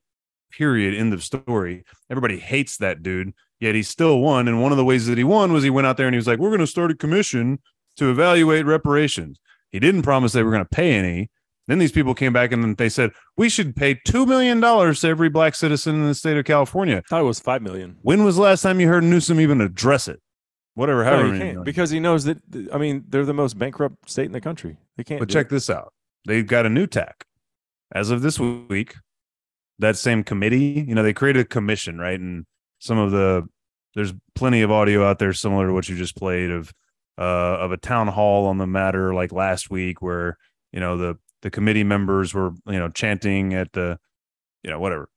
Period. 0.51 0.95
End 0.95 1.13
of 1.13 1.23
story. 1.23 1.83
Everybody 2.09 2.37
hates 2.39 2.77
that 2.77 3.03
dude 3.03 3.33
yet 3.63 3.75
he 3.75 3.81
still 3.81 4.19
won. 4.19 4.47
And 4.47 4.61
one 4.61 4.71
of 4.71 4.77
the 4.77 4.85
ways 4.85 5.07
that 5.07 5.17
he 5.17 5.23
won 5.23 5.53
was 5.53 5.63
he 5.63 5.69
went 5.69 5.87
out 5.87 5.97
there 5.97 6.05
and 6.05 6.13
he 6.13 6.17
was 6.17 6.27
like, 6.27 6.37
We're 6.37 6.49
going 6.49 6.59
to 6.59 6.67
start 6.67 6.91
a 6.91 6.95
commission 6.95 7.59
to 7.97 8.11
evaluate 8.11 8.65
reparations. 8.65 9.39
He 9.71 9.79
didn't 9.79 10.03
promise 10.03 10.33
they 10.33 10.43
were 10.43 10.51
going 10.51 10.65
to 10.65 10.69
pay 10.69 10.93
any. 10.93 11.31
Then 11.67 11.79
these 11.79 11.93
people 11.93 12.13
came 12.13 12.33
back 12.33 12.51
and 12.51 12.75
they 12.77 12.89
said, 12.89 13.11
We 13.37 13.49
should 13.49 13.75
pay 13.75 13.95
$2 13.95 14.27
million 14.27 14.61
to 14.61 15.07
every 15.07 15.29
black 15.29 15.55
citizen 15.55 15.95
in 15.95 16.07
the 16.07 16.13
state 16.13 16.37
of 16.37 16.45
California. 16.45 16.97
I 16.97 17.01
thought 17.09 17.21
it 17.21 17.25
was 17.25 17.39
five 17.39 17.61
million. 17.61 17.97
When 18.01 18.23
was 18.23 18.35
the 18.35 18.41
last 18.41 18.61
time 18.61 18.79
you 18.79 18.89
heard 18.89 19.05
Newsom 19.05 19.39
even 19.39 19.61
address 19.61 20.07
it? 20.07 20.21
Whatever, 20.75 21.03
No, 21.03 21.09
however 21.09 21.33
he 21.33 21.39
can't 21.39 21.63
because 21.63 21.91
he 21.91 21.99
knows 21.99 22.23
that. 22.23 22.39
I 22.73 22.77
mean, 22.77 23.05
they're 23.07 23.25
the 23.25 23.33
most 23.33 23.59
bankrupt 23.59 24.09
state 24.09 24.25
in 24.25 24.31
the 24.31 24.41
country. 24.41 24.77
They 24.97 25.03
can't. 25.03 25.19
But 25.19 25.29
check 25.29 25.47
it. 25.47 25.49
this 25.49 25.69
out. 25.69 25.93
They've 26.25 26.45
got 26.45 26.65
a 26.65 26.69
new 26.69 26.87
tack. 26.87 27.25
As 27.93 28.09
of 28.09 28.21
this 28.23 28.39
week, 28.39 28.95
that 29.79 29.97
same 29.97 30.23
committee, 30.23 30.83
you 30.87 30.95
know, 30.95 31.03
they 31.03 31.13
created 31.13 31.41
a 31.41 31.45
commission, 31.45 31.99
right? 31.99 32.19
And 32.19 32.45
some 32.79 32.97
of 32.97 33.11
the 33.11 33.47
there's 33.93 34.13
plenty 34.33 34.61
of 34.61 34.71
audio 34.71 35.05
out 35.05 35.19
there 35.19 35.33
similar 35.33 35.67
to 35.67 35.73
what 35.73 35.87
you 35.87 35.95
just 35.95 36.15
played 36.15 36.49
of 36.49 36.73
uh 37.19 37.21
of 37.59 37.71
a 37.71 37.77
town 37.77 38.07
hall 38.07 38.47
on 38.47 38.57
the 38.57 38.65
matter 38.65 39.13
like 39.13 39.31
last 39.31 39.69
week 39.69 40.01
where, 40.01 40.37
you 40.71 40.79
know, 40.79 40.97
the 40.97 41.17
the 41.43 41.51
committee 41.51 41.83
members 41.83 42.33
were, 42.33 42.51
you 42.65 42.79
know, 42.79 42.89
chanting 42.89 43.53
at 43.53 43.71
the 43.73 43.99
you 44.63 44.71
know, 44.71 44.79
whatever. 44.79 45.09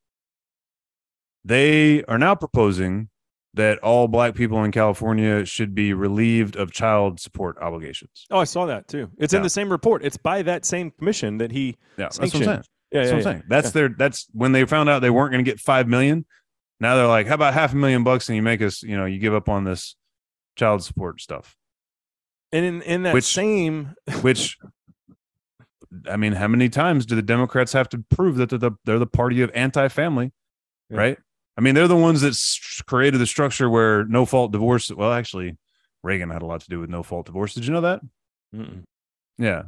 They 1.45 2.03
are 2.05 2.19
now 2.19 2.35
proposing 2.35 3.09
that 3.57 3.79
all 3.81 4.07
black 4.07 4.35
people 4.35 4.63
in 4.65 4.71
California 4.71 5.45
should 5.45 5.75
be 5.75 5.93
relieved 5.93 6.57
of 6.57 6.71
child 6.73 7.19
support 7.21 7.57
obligations. 7.61 8.27
Oh, 8.31 8.39
I 8.39 8.45
saw 8.45 8.67
that 8.67 8.87
too. 8.87 9.11
It's 9.19 9.35
in 9.35 9.43
the 9.43 9.51
same 9.51 9.71
report. 9.71 10.05
It's 10.05 10.17
by 10.17 10.43
that 10.43 10.65
same 10.65 10.91
commission 10.93 11.39
that 11.39 11.51
he. 11.51 11.77
Yeah, 11.99 12.05
that's 12.05 12.19
what 12.19 12.25
I'm 12.25 12.31
saying. 12.31 12.47
Yeah, 12.49 12.55
That's 12.55 12.65
yeah, 12.93 13.01
what 13.01 13.11
I'm 13.11 13.17
yeah. 13.19 13.23
saying. 13.25 13.43
That's 13.49 13.71
their 13.73 13.89
that's 13.89 14.27
when 14.33 14.53
they 14.53 14.65
found 14.67 14.89
out 14.89 15.01
they 15.01 15.11
weren't 15.11 15.33
going 15.33 15.45
to 15.45 15.51
get 15.51 15.59
five 15.59 15.89
million. 15.89 16.25
Now 16.79 16.97
they're 16.97 17.07
like, 17.07 17.27
how 17.27 17.35
about 17.35 17.55
half 17.55 17.73
a 17.73 17.77
million 17.77 18.05
bucks 18.05 18.29
and 18.29 18.37
you 18.37 18.43
make 18.43 18.61
us, 18.63 18.83
you 18.83 18.97
know, 18.97 19.07
you 19.07 19.19
give 19.19 19.35
up 19.35 19.49
on 19.49 19.65
this 19.65 19.97
child 20.57 20.85
support 20.85 21.21
stuff, 21.21 21.57
And 22.53 22.65
in 22.65 22.83
in 22.83 23.03
that 23.05 23.15
Which- 23.15 23.25
same 23.25 23.95
which 24.21 24.59
I 26.11 26.17
mean, 26.17 26.33
how 26.33 26.49
many 26.49 26.69
times 26.69 27.07
do 27.07 27.15
the 27.15 27.23
Democrats 27.23 27.73
have 27.73 27.89
to 27.91 28.05
prove 28.11 28.37
that 28.37 28.51
they're 28.51 28.59
the 28.59 28.73
they're 28.85 28.99
the 28.99 29.07
party 29.07 29.41
of 29.41 29.51
anti-family, 29.55 30.33
Yeah. 30.91 30.97
right? 30.99 31.19
I 31.57 31.63
mean, 31.63 31.75
they're 31.75 31.89
the 31.89 31.97
ones 31.97 32.21
that 32.21 32.37
created 32.87 33.19
the 33.19 33.27
structure 33.27 33.71
where 33.71 34.05
no 34.05 34.27
fault 34.27 34.53
divorce. 34.53 34.91
Well, 34.91 35.13
actually, 35.13 35.57
Reagan 36.03 36.31
had 36.31 36.43
a 36.43 36.47
lot 36.47 36.61
to 36.61 36.69
do 36.69 36.81
with 36.81 36.91
no 36.91 37.03
fault 37.03 37.27
divorce. 37.27 37.55
Did 37.55 37.67
you 37.67 37.73
know 37.73 37.81
that? 37.81 38.01
Mm-mm. 38.55 38.83
Yeah, 39.39 39.65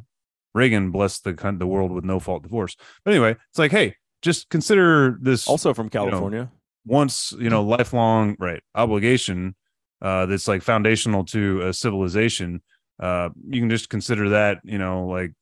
Reagan 0.55 0.91
blessed 0.91 1.25
the 1.25 1.57
the 1.59 1.67
world 1.67 1.91
with 1.91 2.05
no 2.05 2.21
fault 2.21 2.43
divorce. 2.43 2.77
But 3.05 3.13
anyway, 3.13 3.37
it's 3.51 3.59
like, 3.59 3.71
hey, 3.71 3.95
just 4.23 4.49
consider 4.49 5.19
this 5.21 5.47
Also 5.47 5.75
from 5.75 5.87
know, 5.87 5.91
California. 5.91 6.51
once 6.87 7.33
you 7.39 7.51
know 7.51 7.63
lifelong 7.63 8.37
right 8.39 8.63
obligation 8.75 9.55
uh 10.03 10.27
that's 10.27 10.49
like 10.49 10.63
foundational 10.63 11.25
to 11.25 11.61
a 11.63 11.73
civilization 11.73 12.63
uh 13.01 13.29
you 13.49 13.61
can 13.61 13.71
just 13.71 13.89
consider 13.89 14.31
that 14.31 14.59
you 14.65 14.79
know 14.79 15.07
like 15.07 15.33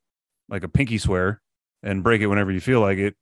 like 0.49 0.63
a 0.63 0.69
pinky 0.69 0.99
swear 0.99 1.41
and 1.83 2.03
break 2.03 2.21
it 2.21 2.27
whenever 2.27 2.51
you 2.53 2.61
feel 2.61 2.81
like 2.81 2.99
it 2.99 3.17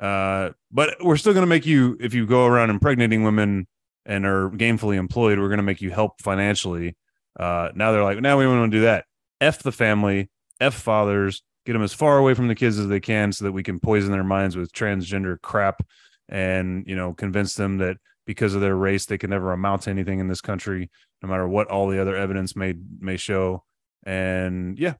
uh 0.00 0.50
but 0.70 0.96
we're 1.02 1.16
still 1.16 1.32
going 1.32 1.42
to 1.42 1.48
make 1.48 1.64
you 1.64 1.96
if 2.00 2.12
you 2.12 2.26
go 2.26 2.44
around 2.46 2.70
impregnating 2.70 3.24
women 3.24 3.66
and 4.04 4.26
are 4.26 4.50
gainfully 4.50 4.96
employed 4.96 5.38
we're 5.38 5.48
going 5.48 5.56
to 5.56 5.62
make 5.62 5.80
you 5.80 5.90
help 5.90 6.20
financially. 6.20 6.96
Uh 7.38 7.70
now 7.74 7.92
they're 7.92 8.04
like 8.04 8.20
now 8.20 8.38
we 8.38 8.46
want 8.46 8.70
to 8.70 8.76
do 8.76 8.82
that. 8.82 9.06
F 9.40 9.62
the 9.62 9.72
family 9.72 10.30
f 10.60 10.74
fathers 10.74 11.42
get 11.64 11.72
them 11.72 11.82
as 11.82 11.92
far 11.92 12.18
away 12.18 12.34
from 12.34 12.48
the 12.48 12.54
kids 12.54 12.78
as 12.78 12.88
they 12.88 13.00
can 13.00 13.32
so 13.32 13.44
that 13.44 13.52
we 13.52 13.62
can 13.62 13.80
poison 13.80 14.12
their 14.12 14.24
minds 14.24 14.56
with 14.56 14.72
transgender 14.72 15.40
crap 15.42 15.84
and 16.28 16.84
you 16.86 16.96
know 16.96 17.12
convince 17.12 17.54
them 17.54 17.78
that 17.78 17.96
because 18.26 18.54
of 18.54 18.60
their 18.60 18.76
race 18.76 19.06
they 19.06 19.18
can 19.18 19.30
never 19.30 19.52
amount 19.52 19.82
to 19.82 19.90
anything 19.90 20.18
in 20.18 20.28
this 20.28 20.40
country 20.40 20.90
no 21.22 21.28
matter 21.28 21.46
what 21.46 21.68
all 21.68 21.88
the 21.88 22.00
other 22.00 22.16
evidence 22.16 22.54
may 22.54 22.74
may 23.00 23.16
show. 23.16 23.64
And 24.04 24.78
yeah 24.78 24.94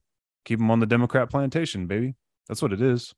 keep 0.45 0.59
them 0.59 0.71
on 0.71 0.81
the 0.81 0.87
democrat 0.87 1.29
plantation 1.29 1.87
baby. 1.87 2.15
That's 2.49 2.63
what 2.63 2.73
it 2.73 2.81
is 2.81 3.13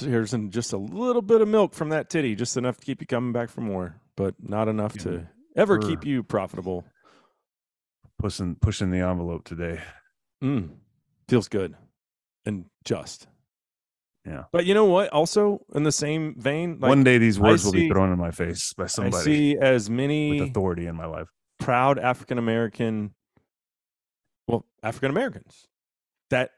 Here's 0.00 0.32
just 0.50 0.72
a 0.72 0.76
little 0.76 1.22
bit 1.22 1.40
of 1.40 1.48
milk 1.48 1.74
from 1.74 1.88
that 1.90 2.08
titty, 2.10 2.34
just 2.34 2.56
enough 2.56 2.78
to 2.78 2.84
keep 2.84 3.00
you 3.00 3.06
coming 3.06 3.32
back 3.32 3.48
for 3.50 3.60
more, 3.60 3.96
but 4.16 4.34
not 4.40 4.68
enough 4.68 4.94
Yeah. 4.96 5.02
to 5.02 5.28
ever 5.56 5.78
keep 5.78 6.04
you 6.04 6.22
profitable. 6.22 6.84
pushing 8.18 8.54
pushing 8.54 8.90
the 8.92 8.98
envelope 9.00 9.42
today 9.44 9.80
Mm. 10.42 10.76
Feels 11.28 11.48
good 11.48 11.74
and 12.46 12.66
just. 12.84 13.26
Yeah. 14.24 14.44
But 14.52 14.64
you 14.66 14.74
know 14.74 14.84
what? 14.84 15.08
Also, 15.10 15.64
in 15.74 15.82
the 15.82 15.90
same 15.92 16.34
vein, 16.38 16.78
like 16.80 16.88
one 16.88 17.02
day 17.04 17.18
these 17.18 17.38
I 17.38 17.42
words 17.42 17.64
will 17.64 17.72
be 17.72 17.88
thrown 17.88 18.12
in 18.12 18.18
my 18.18 18.30
face 18.30 18.72
by 18.74 18.86
somebody. 18.86 19.16
I 19.16 19.24
see 19.24 19.56
as 19.58 19.90
many 19.90 20.40
with 20.40 20.50
authority 20.50 20.86
in 20.86 20.94
my 20.94 21.06
life 21.06 21.28
proud 21.58 21.98
African 21.98 22.38
American, 22.38 23.14
well, 24.48 24.66
African 24.82 25.10
Americans 25.10 25.66
that 26.30 26.50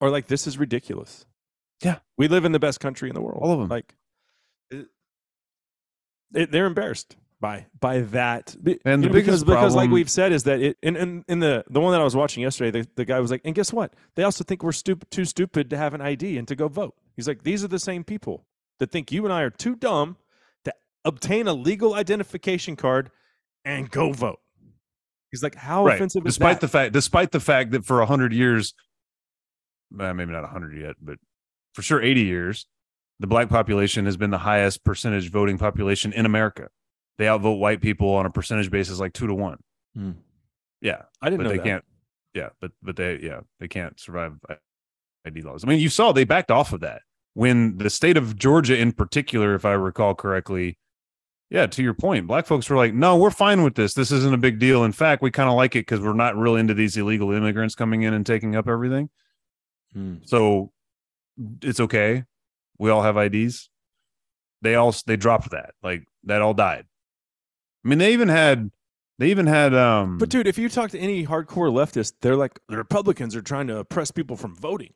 are 0.00 0.10
like, 0.10 0.26
this 0.28 0.46
is 0.46 0.58
ridiculous. 0.58 1.26
Yeah. 1.82 1.98
we 2.16 2.28
live 2.28 2.44
in 2.44 2.52
the 2.52 2.58
best 2.58 2.80
country 2.80 3.08
in 3.08 3.14
the 3.14 3.20
world. 3.20 3.40
All 3.42 3.52
of 3.52 3.60
'em. 3.60 3.68
like, 3.68 3.94
it, 4.70 4.86
it- 6.34 6.50
they're 6.50 6.66
embarrassed 6.66 7.16
by 7.40 7.66
by 7.78 8.00
that. 8.00 8.54
And 8.84 9.02
the 9.02 9.08
know, 9.08 9.12
because 9.12 9.42
biggest 9.42 9.46
because 9.46 9.74
like 9.74 9.90
we've 9.90 10.10
said 10.10 10.32
is 10.32 10.44
that 10.44 10.60
it 10.60 10.78
in, 10.82 10.96
in 10.96 11.24
in 11.28 11.40
the 11.40 11.64
the 11.68 11.80
one 11.80 11.92
that 11.92 12.00
I 12.00 12.04
was 12.04 12.16
watching 12.16 12.42
yesterday, 12.42 12.80
the, 12.82 12.88
the 12.96 13.04
guy 13.04 13.20
was 13.20 13.30
like, 13.30 13.42
and 13.44 13.54
guess 13.54 13.72
what? 13.72 13.92
They 14.14 14.22
also 14.22 14.44
think 14.44 14.62
we're 14.62 14.72
stupid, 14.72 15.10
too 15.10 15.24
stupid 15.24 15.68
to 15.70 15.76
have 15.76 15.92
an 15.94 16.00
ID 16.00 16.38
and 16.38 16.48
to 16.48 16.56
go 16.56 16.68
vote. 16.68 16.94
He's 17.16 17.28
like, 17.28 17.42
these 17.42 17.62
are 17.62 17.68
the 17.68 17.78
same 17.78 18.02
people 18.04 18.46
that 18.80 18.90
think 18.90 19.12
you 19.12 19.24
and 19.24 19.32
I 19.32 19.42
are 19.42 19.50
too 19.50 19.76
dumb 19.76 20.16
to 20.64 20.72
obtain 21.04 21.46
a 21.46 21.52
legal 21.52 21.94
identification 21.94 22.76
card 22.76 23.10
and 23.64 23.90
go 23.90 24.12
vote. 24.12 24.40
He's 25.30 25.42
like, 25.42 25.54
how 25.56 25.84
right 25.84 25.96
offensive 25.96 26.24
is 26.26 26.34
despite 26.34 26.60
the 26.60 26.68
fact 26.68 26.92
despite 26.92 27.32
the 27.32 27.40
fact 27.40 27.72
that 27.72 27.84
for 27.84 27.98
100 27.98 28.32
years 28.32 28.72
uh, 30.00 30.14
maybe 30.14 30.32
not 30.32 30.42
100 30.42 30.78
yet 30.80 30.94
but 31.02 31.18
for 31.74 31.82
sure 31.82 32.00
80 32.00 32.22
years 32.22 32.66
the 33.20 33.26
black 33.26 33.48
population 33.48 34.06
has 34.06 34.16
been 34.16 34.30
the 34.30 34.38
highest 34.38 34.84
percentage 34.84 35.30
voting 35.30 35.58
population 35.58 36.12
in 36.12 36.26
america. 36.26 36.68
They 37.16 37.28
outvote 37.28 37.60
white 37.60 37.80
people 37.80 38.10
on 38.10 38.26
a 38.26 38.30
percentage 38.30 38.70
basis 38.70 38.98
like 38.98 39.12
two 39.12 39.28
to 39.28 39.34
one. 39.34 39.58
Hmm. 39.94 40.12
yeah. 40.80 41.02
I 41.22 41.30
didn't 41.30 41.38
but 41.38 41.42
know 41.44 41.50
they 41.50 41.56
that. 41.58 41.64
can't 41.64 41.84
yeah 42.34 42.48
but 42.60 42.72
but 42.82 42.96
they 42.96 43.20
yeah 43.20 43.40
they 43.60 43.68
can't 43.68 43.98
survive 44.00 44.32
id 45.24 45.42
laws. 45.42 45.64
I 45.64 45.68
mean 45.68 45.78
you 45.78 45.88
saw 45.88 46.12
they 46.12 46.24
backed 46.24 46.50
off 46.50 46.72
of 46.72 46.80
that 46.80 47.02
when 47.34 47.78
the 47.78 47.90
state 47.90 48.16
of 48.16 48.36
georgia 48.36 48.76
in 48.76 48.92
particular 48.92 49.54
if 49.54 49.64
i 49.64 49.72
recall 49.72 50.14
correctly 50.14 50.78
yeah 51.50 51.66
to 51.66 51.82
your 51.82 51.94
point 51.94 52.26
black 52.26 52.46
folks 52.46 52.68
were 52.70 52.76
like 52.76 52.94
no 52.94 53.16
we're 53.16 53.30
fine 53.30 53.62
with 53.62 53.76
this. 53.76 53.94
This 53.94 54.10
isn't 54.10 54.34
a 54.34 54.38
big 54.38 54.58
deal. 54.58 54.82
In 54.84 54.92
fact 54.92 55.22
we 55.22 55.30
kind 55.30 55.48
of 55.48 55.54
like 55.54 55.76
it 55.76 55.86
because 55.86 56.00
we're 56.00 56.14
not 56.14 56.36
real 56.36 56.56
into 56.56 56.74
these 56.74 56.96
illegal 56.96 57.30
immigrants 57.30 57.76
coming 57.76 58.02
in 58.02 58.12
and 58.12 58.26
taking 58.26 58.56
up 58.56 58.68
everything. 58.68 59.08
Hmm. 59.92 60.16
so 60.24 60.72
it's 61.62 61.80
okay 61.80 62.24
we 62.78 62.90
all 62.90 63.02
have 63.02 63.16
ids 63.16 63.68
they 64.62 64.74
all 64.74 64.94
they 65.06 65.16
dropped 65.16 65.50
that 65.50 65.70
like 65.82 66.04
that 66.24 66.40
all 66.42 66.54
died 66.54 66.84
i 67.84 67.88
mean 67.88 67.98
they 67.98 68.12
even 68.12 68.28
had 68.28 68.70
they 69.18 69.30
even 69.30 69.46
had 69.46 69.72
um 69.74 70.18
But 70.18 70.28
dude, 70.28 70.48
if 70.48 70.58
you 70.58 70.68
talk 70.68 70.90
to 70.90 70.98
any 70.98 71.24
hardcore 71.24 71.70
leftist, 71.72 72.14
they're 72.20 72.34
like 72.34 72.58
the 72.68 72.76
Republicans 72.76 73.36
are 73.36 73.42
trying 73.42 73.68
to 73.68 73.78
oppress 73.78 74.10
people 74.10 74.36
from 74.36 74.56
voting. 74.56 74.92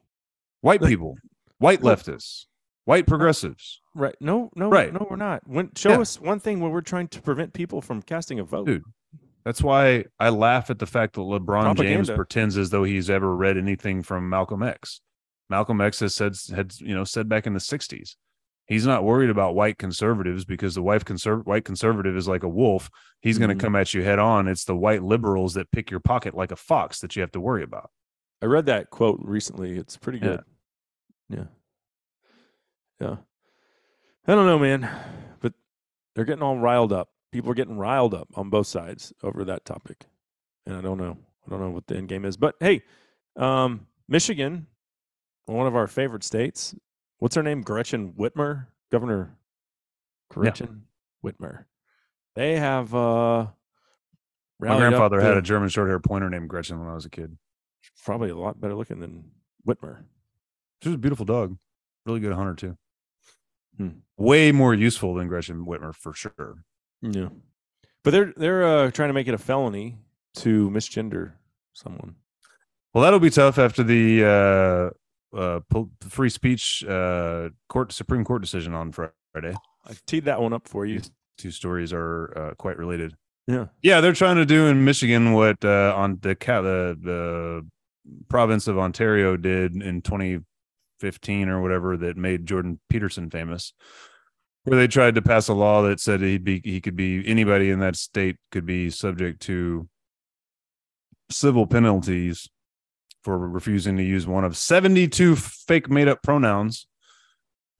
white 0.60 0.80
like- 0.82 0.88
people 0.88 1.14
white 1.58 1.80
leftists 1.82 2.46
white 2.84 3.06
progressives 3.06 3.80
Right? 3.94 4.14
No, 4.20 4.50
no, 4.56 4.70
Right. 4.70 4.92
no, 4.92 5.06
we're 5.10 5.16
not. 5.16 5.42
When 5.46 5.70
show 5.76 5.90
Yeah. 5.90 6.00
us 6.00 6.20
one 6.20 6.38
thing 6.40 6.60
where 6.60 6.70
we're 6.70 6.80
trying 6.82 7.08
to 7.08 7.20
prevent 7.22 7.52
people 7.52 7.80
from 7.82 8.00
casting 8.02 8.38
a 8.38 8.44
vote. 8.44 8.66
Dude, 8.66 8.82
That's 9.44 9.60
why 9.62 10.04
I 10.20 10.28
laugh 10.30 10.68
at 10.70 10.78
the 10.78 10.86
fact 10.86 11.14
that 11.14 11.20
LeBron 11.22 11.76
James 11.76 12.08
pretends 12.10 12.56
as 12.58 12.70
though 12.70 12.84
he's 12.84 13.08
ever 13.10 13.34
read 13.34 13.56
anything 13.56 14.02
from 14.02 14.28
Malcolm 14.28 14.62
X. 14.62 15.00
Malcolm 15.50 15.80
X 15.80 16.00
has 16.00 16.14
said 16.14 16.34
had 16.54 16.72
you 16.80 16.94
know 16.94 17.04
said 17.04 17.28
back 17.28 17.46
in 17.46 17.54
the 17.54 17.60
'60s, 17.60 18.16
he's 18.66 18.86
not 18.86 19.04
worried 19.04 19.30
about 19.30 19.54
white 19.54 19.78
conservatives 19.78 20.44
because 20.44 20.74
the 20.74 20.82
white 20.82 21.04
conserv- 21.04 21.44
white 21.46 21.64
conservative 21.64 22.16
is 22.16 22.28
like 22.28 22.42
a 22.42 22.48
wolf. 22.48 22.90
He's 23.20 23.38
going 23.38 23.50
Mhm. 23.50 23.58
to 23.58 23.64
come 23.64 23.76
at 23.76 23.94
you 23.94 24.02
head 24.02 24.18
on. 24.18 24.46
It's 24.48 24.64
the 24.64 24.76
white 24.76 25.02
liberals 25.02 25.54
that 25.54 25.70
pick 25.72 25.90
your 25.90 26.00
pocket 26.00 26.34
like 26.34 26.52
a 26.52 26.56
fox 26.56 27.00
that 27.00 27.16
you 27.16 27.22
have 27.22 27.32
to 27.32 27.40
worry 27.40 27.62
about. 27.62 27.90
I 28.42 28.46
read 28.46 28.66
that 28.66 28.90
quote 28.90 29.20
recently. 29.22 29.76
It's 29.76 29.96
pretty 29.96 30.18
Yeah. 30.18 30.24
good. 30.24 30.44
Yeah. 31.30 31.44
Yeah. 33.00 33.16
I 34.26 34.34
don't 34.34 34.46
know, 34.46 34.58
man, 34.58 34.88
but 35.40 35.54
they're 36.14 36.24
getting 36.24 36.42
all 36.42 36.58
riled 36.58 36.92
up. 36.92 37.08
People 37.32 37.50
are 37.50 37.54
getting 37.54 37.78
riled 37.78 38.14
up 38.14 38.28
on 38.34 38.50
both 38.50 38.66
sides 38.66 39.12
over 39.22 39.44
that 39.44 39.64
topic. 39.64 40.04
And 40.66 40.76
I 40.76 40.80
don't 40.82 40.98
know. 40.98 41.16
I 41.46 41.50
don't 41.50 41.60
know 41.60 41.70
what 41.70 41.86
the 41.86 41.96
end 41.96 42.08
game 42.08 42.24
is. 42.26 42.36
But 42.36 42.54
hey, 42.60 42.82
um, 43.36 43.86
Michigan, 44.08 44.66
one 45.48 45.66
of 45.66 45.74
our 45.76 45.86
favorite 45.86 46.24
states. 46.24 46.74
What's 47.18 47.34
her 47.34 47.42
name? 47.42 47.62
Gretchen 47.62 48.12
Whitmer? 48.12 48.66
Governor 48.92 49.36
Gretchen 50.30 50.84
Whitmer. 51.24 51.64
They 52.34 52.56
have 52.56 52.94
uh 52.94 53.46
My 54.60 54.76
grandfather 54.78 55.20
had 55.20 55.34
the- 55.34 55.38
a 55.38 55.42
German 55.42 55.68
short 55.68 55.88
hair 55.88 56.00
pointer 56.00 56.30
named 56.30 56.48
Gretchen 56.48 56.78
when 56.78 56.88
I 56.88 56.94
was 56.94 57.04
a 57.06 57.10
kid. 57.10 57.36
probably 58.04 58.30
a 58.30 58.36
lot 58.36 58.60
better 58.60 58.74
looking 58.74 59.00
than 59.00 59.30
Whitmer. 59.66 60.04
She 60.82 60.88
was 60.88 60.94
a 60.94 60.98
beautiful 60.98 61.26
dog, 61.26 61.58
really 62.06 62.20
good 62.20 62.32
hunter 62.32 62.54
too. 62.54 62.78
Hmm. 63.76 63.88
Way 64.16 64.52
more 64.52 64.74
useful 64.74 65.14
than 65.14 65.28
Gretchen 65.28 65.64
Whitmer 65.66 65.94
for 65.94 66.12
sure. 66.14 66.64
Yeah, 67.02 67.28
but 68.04 68.10
they're 68.10 68.32
they're 68.36 68.64
uh, 68.64 68.90
trying 68.90 69.08
to 69.10 69.12
make 69.12 69.28
it 69.28 69.34
a 69.34 69.38
felony 69.38 69.98
to 70.36 70.70
misgender 70.70 71.32
someone. 71.72 72.16
Well, 72.94 73.04
that'll 73.04 73.20
be 73.20 73.30
tough 73.30 73.58
after 73.58 73.82
the 73.82 74.24
uh, 74.24 74.90
uh, 75.36 75.60
free 76.08 76.30
speech 76.30 76.84
uh, 76.84 77.50
court 77.68 77.92
Supreme 77.92 78.24
Court 78.24 78.42
decision 78.42 78.74
on 78.74 78.92
Friday. 78.92 79.54
I 79.86 79.92
teed 80.06 80.24
that 80.24 80.40
one 80.40 80.52
up 80.52 80.68
for 80.68 80.86
you. 80.86 81.00
Two 81.36 81.50
stories 81.50 81.92
are 81.92 82.32
uh, 82.36 82.54
quite 82.54 82.78
related. 82.78 83.14
Yeah, 83.46 83.66
Yeah, 83.82 84.00
they're 84.00 84.12
trying 84.12 84.36
to 84.36 84.46
do 84.46 84.66
in 84.66 84.84
Michigan 84.84 85.32
what 85.32 85.64
uh, 85.64 85.94
on 85.96 86.18
the 86.20 86.36
the 86.38 86.98
the 87.00 87.66
province 88.28 88.68
of 88.68 88.78
Ontario 88.78 89.36
did 89.36 89.82
in 89.82 90.02
2015 90.02 91.48
or 91.48 91.62
whatever 91.62 91.96
that 91.96 92.16
made 92.16 92.46
Jordan 92.46 92.78
Peterson 92.90 93.30
famous, 93.30 93.72
where 94.64 94.78
they 94.78 94.86
tried 94.86 95.14
to 95.14 95.22
pass 95.22 95.48
a 95.48 95.54
law 95.54 95.82
that 95.82 96.00
said 96.00 96.20
he'd 96.20 96.44
be 96.44 96.60
he 96.62 96.80
could 96.80 96.96
be 96.96 97.26
anybody 97.26 97.70
in 97.70 97.78
that 97.80 97.96
state 97.96 98.36
could 98.50 98.66
be 98.66 98.90
subject 98.90 99.40
to 99.42 99.88
civil 101.30 101.66
penalties 101.66 102.48
for 103.22 103.38
refusing 103.38 103.96
to 103.96 104.02
use 104.02 104.26
one 104.26 104.44
of 104.44 104.56
72 104.56 105.36
fake 105.36 105.90
made 105.90 106.08
up 106.08 106.22
pronouns. 106.22 106.86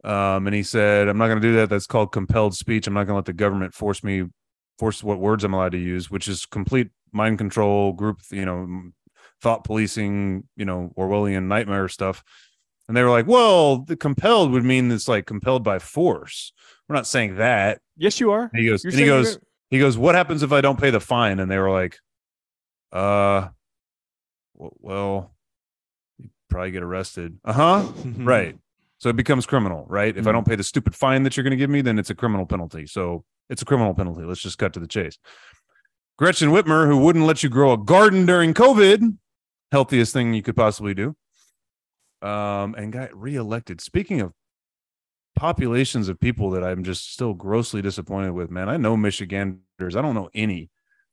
Um, 0.05 0.47
and 0.47 0.55
he 0.55 0.63
said, 0.63 1.09
I'm 1.09 1.19
not 1.19 1.27
going 1.27 1.41
to 1.41 1.49
do 1.49 1.57
that. 1.57 1.71
That's 1.71 1.87
called 1.87 2.13
compelled 2.13 2.55
speech. 2.55 2.87
I'm 2.87 2.95
not 2.95 3.05
going 3.05 3.15
to 3.15 3.17
let 3.17 3.25
the 3.25 3.33
government 3.33 3.75
force 3.75 4.05
me 4.05 4.25
force 4.79 5.03
what 5.03 5.19
words 5.19 5.45
I'm 5.45 5.55
allowed 5.55 5.73
to 5.73 5.79
use, 5.79 6.11
which 6.11 6.29
is 6.29 6.47
complete 6.47 6.91
mind 7.13 7.39
control, 7.39 7.93
group, 7.93 8.21
you 8.31 8.45
know, 8.45 8.91
thought 9.41 9.65
policing, 9.65 10.45
you 10.57 10.65
know, 10.65 10.93
Orwellian 10.97 11.45
nightmare 11.45 11.89
stuff. 11.89 12.23
And 12.87 12.97
they 12.97 13.03
were 13.03 13.11
like, 13.11 13.27
well, 13.27 13.79
the 13.79 13.97
compelled 13.97 14.53
would 14.53 14.65
mean 14.65 14.91
it's 14.91 15.09
like 15.09 15.27
compelled 15.27 15.63
by 15.63 15.79
force. 15.79 16.53
We're 16.89 16.97
not 16.97 17.07
saying 17.07 17.37
that. 17.37 17.81
yes, 17.97 18.19
you 18.19 18.31
are. 18.31 18.51
And 18.53 18.63
he 18.63 18.69
goes, 18.69 18.85
and 18.85 18.95
he 18.95 19.05
goes, 19.05 19.39
he 19.71 19.79
goes, 19.79 19.99
what 19.99 20.15
happens 20.15 20.43
if 20.43 20.53
I 20.53 20.63
don't 20.63 20.81
pay 20.81 20.91
the 20.91 21.01
fine? 21.01 21.39
And 21.39 21.51
they 21.51 21.59
were 21.59 21.71
like, 21.71 21.99
uh, 22.93 23.49
w- 24.59 25.27
you 26.19 26.31
probably 26.51 26.71
get 26.71 26.83
arrested. 26.83 27.39
Uh 27.45 27.53
huh. 27.53 27.93
right. 28.19 28.57
So 28.99 29.09
it 29.09 29.17
becomes 29.17 29.47
criminal, 29.47 29.87
right? 29.89 30.17
If 30.17 30.27
I 30.27 30.31
Mhm. 30.31 30.33
don't 30.35 30.47
pay 30.49 30.57
the 30.57 30.65
stupid 30.65 30.95
fine 30.95 31.23
that 31.23 31.37
you're 31.37 31.45
going 31.45 31.53
to 31.53 31.57
give 31.57 31.71
me, 31.71 31.81
then 31.83 31.99
it's 31.99 32.11
a 32.11 32.15
criminal 32.15 32.47
penalty. 32.47 32.87
So 32.87 33.25
it's 33.49 33.63
a 33.63 33.65
criminal 33.65 33.95
penalty. 33.95 34.23
Let's 34.25 34.43
just 34.43 34.59
cut 34.59 34.73
to 34.75 34.81
the 34.81 34.89
chase. 34.89 35.19
Gretchen 36.17 36.51
Whitmer, 36.51 36.87
who 36.89 36.99
wouldn't 36.99 37.25
let 37.27 37.43
you 37.45 37.49
grow 37.49 37.73
a 37.73 37.79
garden 37.79 38.27
during 38.27 38.53
COVID, 38.55 39.17
healthiest 39.71 40.13
thing 40.13 40.35
you 40.35 40.43
could 40.43 40.57
possibly 40.57 40.95
do, 40.95 41.15
um, 42.23 42.75
and 42.75 42.93
got 42.93 43.15
reelected. 43.17 43.81
Speaking 43.81 44.21
of 44.21 44.33
populations 45.37 46.09
of 46.09 46.19
people 46.19 46.51
that 46.51 46.65
I'm 46.65 46.83
just 46.83 47.13
still 47.13 47.35
grossly 47.35 47.81
disappointed 47.83 48.33
with, 48.33 48.51
man, 48.51 48.69
I 48.69 48.77
know 48.77 48.97
Michiganders. 48.97 49.95
I 49.95 50.03
don't 50.03 50.15
know 50.17 50.29
any 50.35 50.71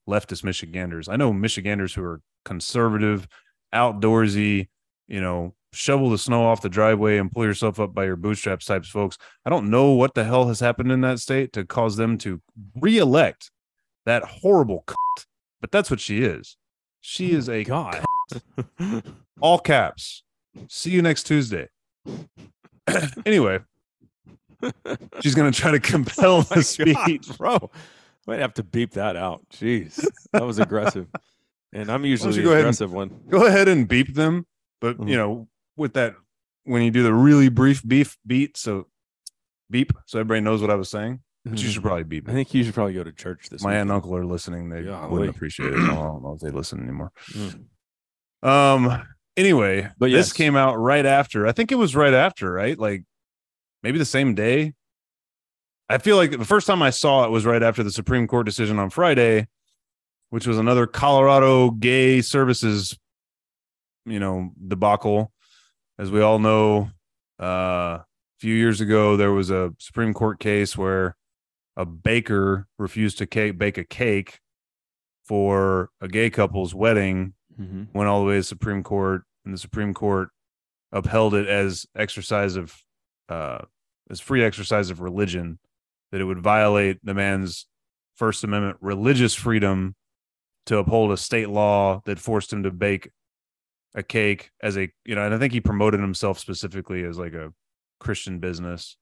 leftist 0.10 0.44
Michiganders. 0.44 1.08
I 1.08 1.16
know 1.18 1.32
Michiganders 1.32 1.94
who 1.94 2.04
are 2.04 2.22
conservative, 2.46 3.28
outdoorsy, 3.74 4.70
you 5.08 5.20
know, 5.20 5.54
shovel 5.74 6.10
the 6.10 6.18
snow 6.18 6.46
off 6.46 6.62
the 6.62 6.70
driveway 6.70 7.18
and 7.18 7.32
pull 7.32 7.44
yourself 7.44 7.80
up 7.80 7.94
by 7.94 8.06
your 8.06 8.16
bootstraps 8.16 8.66
types 8.66 8.88
folks. 8.88 9.18
I 9.46 9.50
don't 9.50 9.70
know 9.70 9.92
what 9.92 10.14
the 10.14 10.24
hell 10.24 10.48
has 10.48 10.62
happened 10.62 10.92
in 10.92 11.02
that 11.02 11.20
state 11.20 11.52
to 11.54 11.66
cause 11.66 11.98
them 11.98 12.18
to 12.20 12.42
reelect 12.80 13.52
that 14.06 14.24
horrible 14.24 14.84
cunt, 14.88 15.26
but 15.60 15.72
that's 15.72 15.92
what 15.92 16.00
she 16.00 16.24
is. 16.24 16.58
She 17.02 17.36
oh 17.36 17.38
is 17.38 17.50
a 17.50 17.64
God. 17.64 18.04
all 19.42 19.60
caps. 19.60 20.24
See 20.70 20.92
you 20.92 21.02
next 21.02 21.24
Tuesday. 21.24 21.68
anyway, 23.26 23.60
she's 25.22 25.36
going 25.36 25.52
to 25.52 25.60
try 25.60 25.72
to 25.72 25.80
compel 25.80 26.38
Oh 26.38 26.48
My 26.50 26.56
the 26.58 26.64
speech. 26.64 26.96
God, 26.96 27.38
bro. 27.38 27.72
Might 28.28 28.40
have 28.40 28.56
to 28.56 28.64
beep 28.64 28.92
that 28.94 29.16
out. 29.16 29.44
Jeez, 29.54 30.04
that 30.32 30.46
was 30.46 30.58
aggressive. 30.58 31.08
And 31.76 31.92
I'm 31.92 32.06
usually 32.06 32.34
the 32.34 32.42
go 32.42 32.50
ahead 32.50 32.60
and- 32.60 32.68
aggressive 32.68 32.92
one. 32.94 33.20
Go 33.30 33.46
ahead 33.46 33.68
and 33.68 33.88
beep 33.88 34.14
them, 34.16 34.46
but 34.82 34.98
Mhm. 34.98 35.10
you 35.10 35.18
know, 35.18 35.48
with 35.76 35.94
that 35.94 36.16
when 36.64 36.82
you 36.82 36.90
do 36.90 37.04
the 37.04 37.14
really 37.14 37.50
brief 37.50 37.84
beef 37.88 38.18
beat, 38.26 38.58
so 38.58 38.88
beep, 39.70 39.92
so 40.08 40.20
everybody 40.20 40.42
knows 40.42 40.62
what 40.62 40.72
I 40.72 40.76
was 40.76 40.90
saying. 40.90 41.20
But 41.44 41.62
you 41.62 41.70
should 41.70 41.84
probably 41.84 42.04
beep. 42.04 42.28
I 42.28 42.32
think 42.32 42.54
you 42.56 42.64
should 42.64 42.74
probably 42.74 42.94
go 42.94 43.04
to 43.04 43.12
church 43.12 43.50
this 43.50 43.62
My 43.62 43.74
aunt 43.74 43.82
and 43.84 43.92
uncle 43.92 44.16
are 44.16 44.26
listening. 44.26 44.70
They 44.70 44.82
Golly. 44.84 45.12
wouldn't 45.12 45.36
appreciate 45.36 45.74
it. 45.74 45.80
I 45.80 45.94
don't 45.94 46.24
know 46.24 46.34
if 46.34 46.40
they 46.40 46.50
listen 46.50 46.82
anymore. 46.82 47.12
Mm. 47.34 47.66
Um. 48.42 49.04
Anyway, 49.38 49.92
But 50.00 50.12
this 50.12 50.32
came 50.34 50.56
out 50.56 50.76
right 50.78 51.06
after. 51.06 51.46
I 51.46 51.52
think 51.52 51.72
it 51.72 51.76
was 51.76 51.94
right 51.96 52.14
after, 52.14 52.52
right? 52.54 52.80
Like 52.80 53.04
maybe 53.84 54.00
the 54.00 54.06
same 54.06 54.34
day. 54.34 54.74
I 55.90 55.98
feel 56.00 56.16
like 56.16 56.32
the 56.32 56.46
first 56.46 56.66
time 56.66 56.82
I 56.82 56.90
saw 56.90 57.26
it 57.26 57.32
was 57.32 57.46
right 57.46 57.62
after 57.62 57.84
the 57.84 57.92
Supreme 57.92 58.28
Court 58.28 58.46
decision 58.46 58.80
on 58.80 58.90
Friday, 58.90 59.48
which 60.30 60.48
was 60.48 60.58
another 60.58 60.88
Colorado 60.88 61.72
gay 61.72 62.22
services, 62.22 62.98
you 64.06 64.20
know, 64.20 64.52
debacle. 64.68 65.32
As 65.98 66.12
we 66.12 66.22
all 66.22 66.40
know, 66.40 66.90
uh, 67.42 67.46
a 68.00 68.06
few 68.40 68.54
years 68.54 68.82
ago 68.82 69.16
there 69.18 69.32
was 69.32 69.50
a 69.50 69.74
Supreme 69.80 70.14
Court 70.14 70.40
case 70.40 70.78
where 70.78 71.16
a 71.78 71.86
baker 71.86 72.68
refused 72.78 73.18
to 73.20 73.26
cake, 73.26 73.58
bake 73.58 73.78
a 73.78 73.84
cake 73.84 74.40
for 75.26 75.90
a 76.02 76.08
gay 76.08 76.30
couple's 76.30 76.74
wedding 76.76 77.34
Mhm. 77.60 77.94
went 77.94 78.10
all 78.10 78.20
the 78.20 78.26
way 78.28 78.34
to 78.36 78.40
the 78.40 78.44
Supreme 78.44 78.84
Court, 78.84 79.24
and 79.46 79.54
the 79.54 79.58
Supreme 79.58 79.94
Court 79.94 80.30
upheld 80.92 81.34
it 81.34 81.48
as 81.48 81.86
exercise 81.96 82.56
of 82.58 82.76
uh 83.30 83.60
as 84.10 84.20
free 84.20 84.44
exercise 84.44 84.90
of 84.92 85.00
religion, 85.02 85.58
that 86.12 86.22
it 86.22 86.26
would 86.26 86.40
violate 86.40 87.00
the 87.04 87.14
man's 87.14 87.66
First 88.16 88.44
Amendment 88.44 88.78
religious 88.82 89.34
freedom 89.34 89.96
to 90.66 90.78
uphold 90.78 91.12
a 91.12 91.18
state 91.18 91.50
law 91.50 92.02
that 92.06 92.20
forced 92.20 92.52
him 92.52 92.64
to 92.64 92.72
bake 92.72 93.12
a 93.94 94.04
cake 94.04 94.52
as 94.62 94.78
a 94.78 94.92
you 95.06 95.16
know, 95.16 95.26
and 95.26 95.34
I 95.34 95.38
think 95.38 95.54
he 95.54 95.62
promoted 95.62 96.00
himself 96.00 96.40
specifically 96.40 97.04
as 97.04 97.18
like 97.18 97.34
a 97.34 97.54
Christian 98.00 98.40
business. 98.40 98.98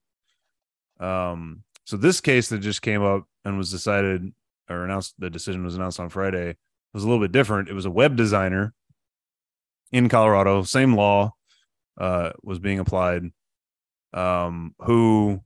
Um 1.00 1.64
so 1.84 1.96
this 1.96 2.20
case 2.20 2.48
that 2.48 2.58
just 2.58 2.82
came 2.82 3.02
up 3.02 3.24
and 3.44 3.58
was 3.58 3.70
decided 3.70 4.32
or 4.70 4.84
announced 4.84 5.14
the 5.18 5.30
decision 5.30 5.64
was 5.64 5.74
announced 5.74 6.00
on 6.00 6.08
Friday 6.08 6.56
was 6.94 7.04
a 7.04 7.08
little 7.08 7.22
bit 7.22 7.32
different. 7.32 7.68
It 7.68 7.74
was 7.74 7.84
a 7.84 7.90
web 7.90 8.16
designer 8.16 8.72
in 9.92 10.08
Colorado, 10.08 10.62
same 10.62 10.94
law 10.94 11.34
uh, 11.98 12.30
was 12.42 12.58
being 12.58 12.78
applied, 12.78 13.30
um, 14.12 14.74
who 14.80 15.40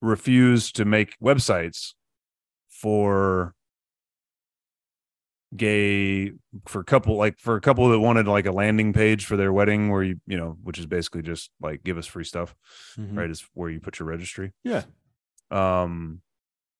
refused 0.00 0.76
to 0.76 0.84
make 0.84 1.18
websites 1.20 1.94
for 2.68 3.54
gay 5.56 6.32
for 6.66 6.80
a 6.80 6.84
couple 6.84 7.16
like 7.16 7.38
for 7.38 7.56
a 7.56 7.60
couple 7.60 7.88
that 7.88 7.98
wanted 7.98 8.28
like 8.28 8.44
a 8.46 8.52
landing 8.52 8.92
page 8.92 9.24
for 9.24 9.36
their 9.36 9.52
wedding 9.52 9.88
where 9.90 10.02
you 10.02 10.20
you 10.26 10.36
know 10.36 10.58
which 10.62 10.78
is 10.78 10.84
basically 10.84 11.22
just 11.22 11.50
like 11.60 11.82
give 11.82 11.96
us 11.96 12.06
free 12.06 12.24
stuff 12.24 12.54
Mhm. 12.98 13.16
right 13.16 13.30
is 13.30 13.46
where 13.54 13.70
you 13.70 13.80
put 13.80 13.98
your 13.98 14.06
registry 14.08 14.52
Yeah. 14.62 14.82
um 15.50 16.20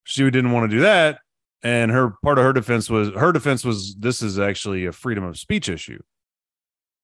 she 0.04 0.22
didn't 0.24 0.52
want 0.52 0.70
to 0.70 0.76
do 0.76 0.82
that 0.82 1.20
and 1.62 1.90
her 1.90 2.10
part 2.22 2.38
of 2.38 2.44
her 2.44 2.52
defense 2.52 2.90
was 2.90 3.08
her 3.14 3.32
defense 3.32 3.64
was 3.64 3.94
this 3.98 4.20
is 4.20 4.38
actually 4.38 4.84
a 4.84 4.92
freedom 4.92 5.24
of 5.24 5.38
speech 5.38 5.68
issue 5.70 6.00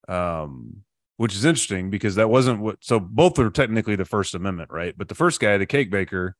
um 0.07 0.83
which 1.17 1.33
is 1.35 1.45
interesting 1.45 1.89
because 1.89 2.15
that 2.15 2.29
wasn't 2.29 2.59
what 2.59 2.77
so 2.81 2.99
both 2.99 3.39
are 3.39 3.49
technically 3.49 3.95
the 3.95 4.05
first 4.05 4.35
amendment 4.35 4.69
right 4.71 4.95
but 4.97 5.07
the 5.07 5.15
first 5.15 5.39
guy 5.39 5.57
the 5.57 5.65
cake 5.65 5.89
baker 5.89 6.35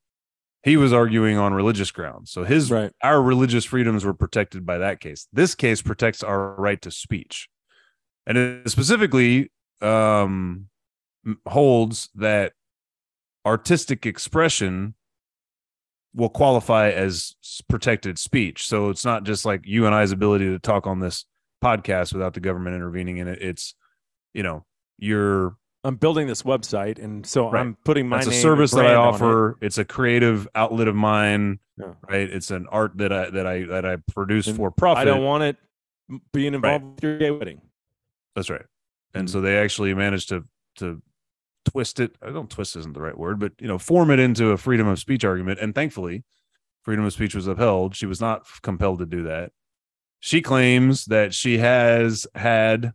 he 0.65 0.75
was 0.75 0.91
arguing 0.91 1.37
on 1.37 1.53
religious 1.53 1.91
grounds 1.91 2.31
so 2.31 2.43
his 2.43 2.69
Right. 2.69 2.91
our 3.01 3.21
religious 3.21 3.63
freedoms 3.63 4.03
were 4.03 4.13
protected 4.13 4.65
by 4.65 4.79
that 4.79 4.99
case 4.99 5.27
this 5.31 5.55
case 5.55 5.81
protects 5.81 6.21
our 6.23 6.55
right 6.55 6.81
to 6.81 6.91
speech 6.91 7.47
and 8.27 8.37
it 8.37 8.69
specifically 8.69 9.51
um 9.81 10.67
holds 11.47 12.09
that 12.15 12.53
artistic 13.45 14.05
expression 14.05 14.95
will 16.13 16.29
qualify 16.29 16.89
as 16.89 17.35
protected 17.67 18.17
speech. 18.17 18.65
So 18.67 18.89
it's 18.89 19.03
not 19.03 19.25
just 19.25 19.45
like 19.45 19.61
you 19.65 19.85
and 19.85 19.93
I's 19.93 20.11
ability 20.13 20.45
to 20.45 20.59
talk 20.59 20.87
on 20.87 20.99
this 20.99 21.25
podcast 21.63 22.13
without 22.13 22.33
the 22.33 22.39
government 22.39 22.75
intervening 22.75 23.17
in 23.17 23.27
it. 23.27 23.41
It's, 23.41 23.75
you 24.33 24.41
know, 24.41 24.65
you're 24.97 25.57
I'm 25.85 25.95
building 25.95 26.27
this 26.27 26.41
website, 26.43 26.97
and 27.01 27.25
so 27.25 27.49
Right. 27.51 27.61
I'm 27.61 27.75
putting 27.85 28.09
my 28.09 28.17
that's 28.17 28.27
a 28.27 28.31
service 28.33 28.71
that 28.71 28.85
I 28.85 28.95
on 28.95 29.07
it. 29.09 29.15
offer. 29.15 29.57
It's 29.61 29.77
a 29.77 29.85
creative 29.85 30.47
outlet 30.55 30.87
of 30.87 30.95
mine, 30.95 31.59
Yeah. 31.77 31.93
right? 32.09 32.29
It's 32.29 32.49
an 32.51 32.65
art 32.71 32.97
that 32.97 33.13
I 33.13 33.29
that 33.29 33.45
I 33.45 33.63
that 33.65 33.85
I 33.85 33.97
produce 34.13 34.47
And 34.47 34.57
for 34.57 34.71
profit. 34.71 35.01
I 35.01 35.05
don't 35.05 35.23
want 35.23 35.43
it 35.43 35.57
being 36.33 36.53
involved 36.53 36.85
with 36.95 37.03
your 37.03 37.17
gay 37.17 37.31
wedding. 37.31 37.61
That's 38.35 38.49
right. 38.49 38.65
And 39.13 39.27
Mhm. 39.27 39.31
so 39.31 39.41
they 39.41 39.57
actually 39.57 39.93
managed 39.93 40.29
to 40.29 40.45
to 40.77 41.01
twist 41.65 41.99
it. 41.99 42.15
I 42.21 42.31
don't 42.31 42.49
twist 42.49 42.75
isn't 42.75 42.93
the 42.93 43.01
right 43.01 43.17
word, 43.17 43.39
but 43.39 43.53
you 43.59 43.67
know, 43.67 43.77
form 43.77 44.11
it 44.11 44.19
into 44.19 44.49
a 44.51 44.57
freedom 44.57 44.87
of 44.87 44.99
speech 44.99 45.23
argument. 45.23 45.59
And 45.59 45.73
thankfully, 45.73 46.23
freedom 46.83 47.05
of 47.05 47.13
speech 47.13 47.33
was 47.35 47.47
upheld. 47.47 47.95
She 47.95 48.05
was 48.05 48.19
not 48.19 48.45
compelled 48.61 48.99
to 48.99 49.05
do 49.05 49.23
that. 49.23 49.51
She 50.19 50.41
claims 50.41 51.05
that 51.05 51.33
she 51.33 51.59
has 51.59 52.25
had 52.35 52.93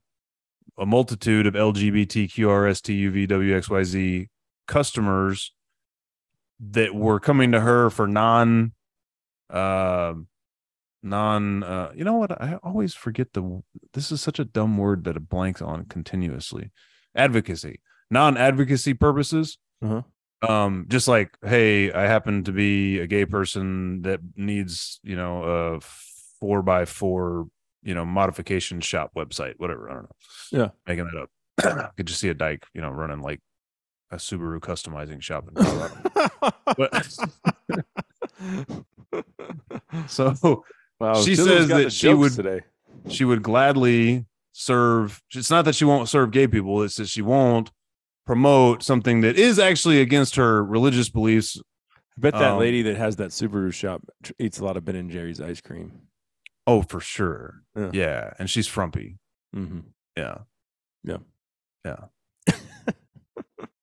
a 0.80 0.86
multitude 0.86 1.46
of 1.46 1.54
LGBTQRSTUVWXYZ 1.54 4.28
customers 4.66 5.52
that 6.58 6.92
were 6.94 7.20
coming 7.20 7.52
to 7.52 7.60
her 7.60 7.90
for 7.90 8.08
non 8.08 8.72
uh, 9.50 10.14
non 11.02 11.62
uh, 11.62 11.92
you 11.94 12.04
know 12.04 12.16
what? 12.16 12.32
I 12.40 12.54
always 12.62 12.94
forget 12.94 13.34
the 13.34 13.62
this 13.92 14.10
is 14.10 14.22
such 14.22 14.38
a 14.38 14.44
dumb 14.44 14.78
word 14.78 15.04
that 15.04 15.16
it 15.16 15.28
blanks 15.28 15.60
on 15.60 15.84
continuously. 15.84 16.70
Advocacy. 17.14 17.80
Non-advocacy 18.10 18.94
purposes. 18.94 19.58
Uh-huh. 19.82 20.02
um 20.46 20.84
just 20.88 21.08
like 21.08 21.38
hey 21.42 21.90
i 21.90 22.02
happen 22.02 22.44
to 22.44 22.52
be 22.52 22.98
a 22.98 23.06
gay 23.06 23.24
person 23.24 24.02
that 24.02 24.20
needs 24.36 25.00
you 25.02 25.16
know 25.16 25.42
a 25.42 25.80
four 26.38 26.60
by 26.60 26.84
four 26.84 27.46
you 27.82 27.94
know 27.94 28.04
modification 28.04 28.80
shop 28.80 29.10
website 29.16 29.54
whatever 29.58 29.90
i 29.90 29.94
don't 29.94 30.02
know 30.04 30.16
Yeah. 30.52 30.68
making 30.86 31.06
that 31.06 31.20
up 31.22 31.30
i 31.84 31.88
could 31.96 32.06
just 32.06 32.20
see 32.20 32.28
a 32.28 32.34
dyke 32.34 32.64
you 32.74 32.80
know 32.80 32.90
running 32.90 33.20
like 33.20 33.40
a 34.10 34.16
subaru 34.16 34.58
customizing 34.60 35.22
shop 35.22 35.48
in 35.48 35.54
colorado 35.54 35.96
so 40.06 40.64
wow, 40.98 41.14
She 41.22 41.36
says 41.36 41.68
that 41.68 41.92
she 41.92 42.12
would- 42.12 42.32
today. 42.32 42.60
she 43.08 43.24
would 43.24 43.42
gladly 43.42 44.26
serve 44.52 45.22
it's 45.34 45.50
not 45.50 45.64
that 45.64 45.74
she 45.74 45.84
won't 45.84 46.08
serve 46.08 46.32
gay 46.32 46.46
people 46.46 46.82
it's 46.82 46.96
that 46.96 47.08
she 47.08 47.22
won't 47.22 47.70
promote 48.26 48.82
something 48.82 49.20
that 49.22 49.36
is 49.38 49.58
actually 49.58 50.00
against 50.00 50.36
her 50.36 50.62
religious 50.64 51.08
beliefs 51.08 51.56
I 52.18 52.20
bet 52.20 52.34
that 52.34 52.52
um, 52.52 52.58
lady 52.58 52.82
that 52.82 52.96
has 52.96 53.16
that 53.16 53.30
Subaru 53.30 53.72
shop 53.72 54.02
eats 54.38 54.58
a 54.58 54.64
lot 54.64 54.76
of 54.76 54.84
Ben 54.84 54.96
and 54.96 55.10
Jerry's 55.10 55.40
ice 55.40 55.60
cream. 55.62 55.92
Oh 56.66 56.82
for 56.82 57.00
sure 57.00 57.62
Yeah. 57.76 57.90
yeah, 57.92 58.32
and 58.38 58.48
she's 58.50 58.66
frumpy 58.66 59.18
Mm-hmm. 59.54 59.80
yeah 60.16 60.38
Yeah. 61.04 61.16
yeah 61.84 62.04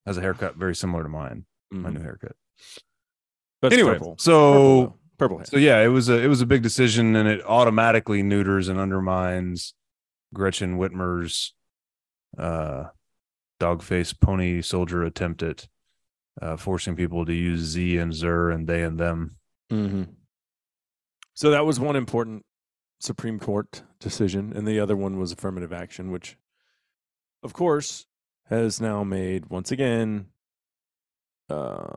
has 0.06 0.18
a 0.18 0.22
haircut 0.22 0.56
very 0.56 0.76
similar 0.76 1.04
to 1.04 1.10
mine 1.10 1.46
my 1.72 1.90
new 1.90 2.00
haircut 2.02 2.36
But 3.62 3.74
anyway 3.74 3.94
purple. 3.94 4.16
so 4.20 4.82
purple, 4.84 5.00
purple 5.18 5.38
hair. 5.40 5.46
so 5.46 5.58
yeah 5.58 5.82
it 5.82 5.88
was 5.90 6.08
a 6.10 6.18
it 6.24 6.28
was 6.28 6.42
a 6.42 6.46
big 6.46 6.62
decision 6.64 7.16
and 7.16 7.28
it 7.28 7.44
automatically 7.46 8.24
neuters 8.24 8.70
and 8.70 8.80
undermines 8.80 9.74
gretchen 10.34 10.78
whitmer's 10.78 11.54
uh, 12.38 12.86
dogface 13.60 14.18
pony 14.18 14.62
soldier 14.62 15.04
attempt 15.04 15.42
at 15.44 15.68
uh, 16.42 16.56
forcing 16.56 16.96
people 16.96 17.26
to 17.26 17.34
use 17.34 17.62
Z 17.62 17.98
and 17.98 18.14
Zer 18.14 18.52
and 18.52 18.68
they 18.68 18.84
and 18.84 19.00
them. 19.00 19.32
Mm-hmm. 19.72 20.04
So 21.34 21.50
that 21.50 21.66
was 21.66 21.80
one 21.80 21.96
important 21.96 22.46
Supreme 23.00 23.40
Court 23.40 23.84
decision, 24.00 24.54
and 24.56 24.68
the 24.68 24.80
other 24.80 24.96
one 24.96 25.20
was 25.20 25.32
affirmative 25.32 25.72
action, 25.72 26.12
which, 26.12 26.38
of 27.44 27.54
course, 27.54 28.06
has 28.50 28.82
now 28.82 29.04
made 29.04 29.50
once 29.50 29.72
again, 29.72 30.28
uh, 31.50 31.96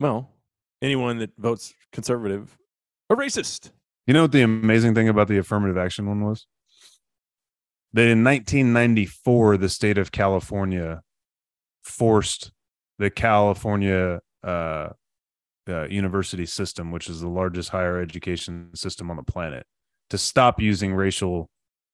well, 0.00 0.30
anyone 0.82 1.18
that 1.18 1.30
votes 1.38 1.74
conservative 1.92 2.56
a 3.10 3.16
racist. 3.16 3.70
You 4.06 4.14
know 4.14 4.22
what 4.22 4.32
the 4.32 4.42
amazing 4.42 4.94
thing 4.94 5.08
about 5.08 5.28
the 5.28 5.38
affirmative 5.38 5.78
action 5.78 6.06
one 6.06 6.24
was? 6.24 6.46
That 7.92 8.08
in 8.08 8.24
1994, 8.24 9.56
the 9.56 9.68
state 9.68 9.98
of 9.98 10.12
California 10.12 11.02
forced 11.82 12.52
the 12.98 13.10
California 13.10 14.20
uh, 14.42 14.88
university 15.90 16.46
system, 16.46 16.90
which 16.90 17.08
is 17.08 17.20
the 17.20 17.28
largest 17.28 17.70
higher 17.70 18.00
education 18.00 18.70
system 18.74 19.10
on 19.10 19.16
the 19.16 19.22
planet, 19.22 19.66
to 20.10 20.18
stop 20.18 20.60
using 20.60 20.94
racial 20.94 21.48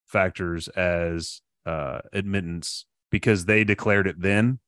factors 0.07 0.67
as 0.69 1.41
uh, 1.65 1.99
admittance 2.13 2.85
because 3.11 3.45
they 3.45 3.63
declared 3.63 4.07
it 4.07 4.19
then 4.19 4.59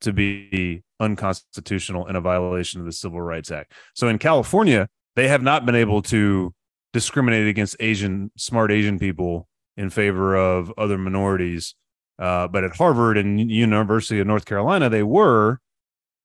to 0.00 0.12
be 0.12 0.82
unconstitutional 1.00 2.06
and 2.06 2.16
a 2.16 2.20
violation 2.20 2.80
of 2.80 2.86
the 2.86 2.92
Civil 2.92 3.20
Rights 3.20 3.50
Act. 3.50 3.72
So 3.94 4.08
in 4.08 4.18
California, 4.18 4.88
they 5.16 5.28
have 5.28 5.42
not 5.42 5.64
been 5.66 5.74
able 5.74 6.02
to 6.02 6.52
discriminate 6.92 7.46
against 7.46 7.76
Asian, 7.80 8.30
smart 8.36 8.70
Asian 8.70 8.98
people 8.98 9.48
in 9.76 9.90
favor 9.90 10.36
of 10.36 10.72
other 10.76 10.98
minorities. 10.98 11.74
Uh, 12.18 12.46
but 12.48 12.64
at 12.64 12.76
Harvard 12.76 13.16
and 13.16 13.50
University 13.50 14.20
of 14.20 14.26
North 14.26 14.44
Carolina, 14.44 14.88
they 14.88 15.02
were, 15.02 15.58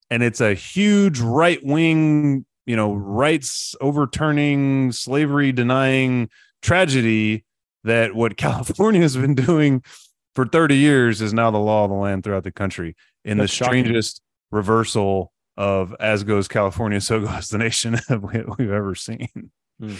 and 0.10 0.24
it's 0.24 0.42
a 0.42 0.54
huge 0.54 1.20
right 1.20 1.60
wing, 1.64 2.46
you 2.66 2.76
know, 2.76 2.94
rights 2.94 3.76
overturning, 3.82 4.92
slavery 4.92 5.52
denying 5.52 6.30
tragedy 6.62 7.44
that 7.84 8.16
what 8.16 8.38
California 8.38 9.02
has 9.02 9.16
been 9.18 9.36
doing 9.36 9.84
for 10.36 10.46
30 10.46 10.76
years 10.76 11.22
is 11.22 11.34
now 11.34 11.50
the 11.52 11.58
law 11.58 11.84
of 11.86 11.90
the 11.90 11.96
land 11.96 12.24
throughout 12.24 12.44
the 12.44 12.52
country 12.52 12.96
in 13.26 13.38
That's 13.38 13.52
the 13.52 13.56
shocking. 13.56 13.84
strangest 13.84 14.22
reversal 14.52 15.32
of 15.58 15.96
as 16.00 16.24
goes 16.24 16.48
California, 16.48 17.02
so 17.02 17.22
goes 17.22 17.50
the 17.50 17.58
nation 17.58 17.98
we- 18.10 18.44
we've 18.58 18.72
ever 18.72 18.96
seen. 18.96 19.28
Hmm. 19.80 19.94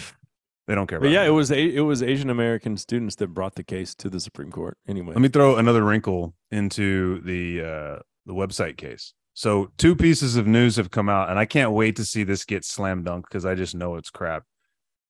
They 0.66 0.74
don't 0.74 0.86
care 0.86 1.00
But 1.00 1.08
yeah, 1.10 1.22
that. 1.22 1.28
it 1.28 1.32
was 1.32 1.50
a, 1.50 1.58
it 1.76 1.80
was 1.80 2.02
Asian 2.02 2.28
American 2.28 2.76
students 2.76 3.16
that 3.16 3.28
brought 3.28 3.54
the 3.54 3.62
case 3.64 3.94
to 3.96 4.10
the 4.10 4.20
Supreme 4.20 4.50
Court. 4.50 4.76
Anyway, 4.86 5.14
Let 5.14 5.22
me 5.22 5.28
throw 5.30 5.56
another 5.56 5.82
wrinkle 5.82 6.34
into 6.50 7.22
the 7.22 7.62
uh, 7.62 7.98
the 8.26 8.34
website 8.34 8.76
case. 8.76 9.14
So 9.38 9.70
two 9.78 9.94
pieces 9.94 10.34
of 10.34 10.48
news 10.48 10.74
have 10.78 10.90
come 10.90 11.08
out, 11.08 11.30
and 11.30 11.38
I 11.38 11.44
can't 11.44 11.70
wait 11.70 11.94
to 11.94 12.04
see 12.04 12.24
this 12.24 12.44
get 12.44 12.64
slam 12.64 13.04
dunk 13.04 13.28
because 13.28 13.46
I 13.46 13.54
just 13.54 13.72
know 13.72 13.94
it's 13.94 14.10
crap. 14.10 14.42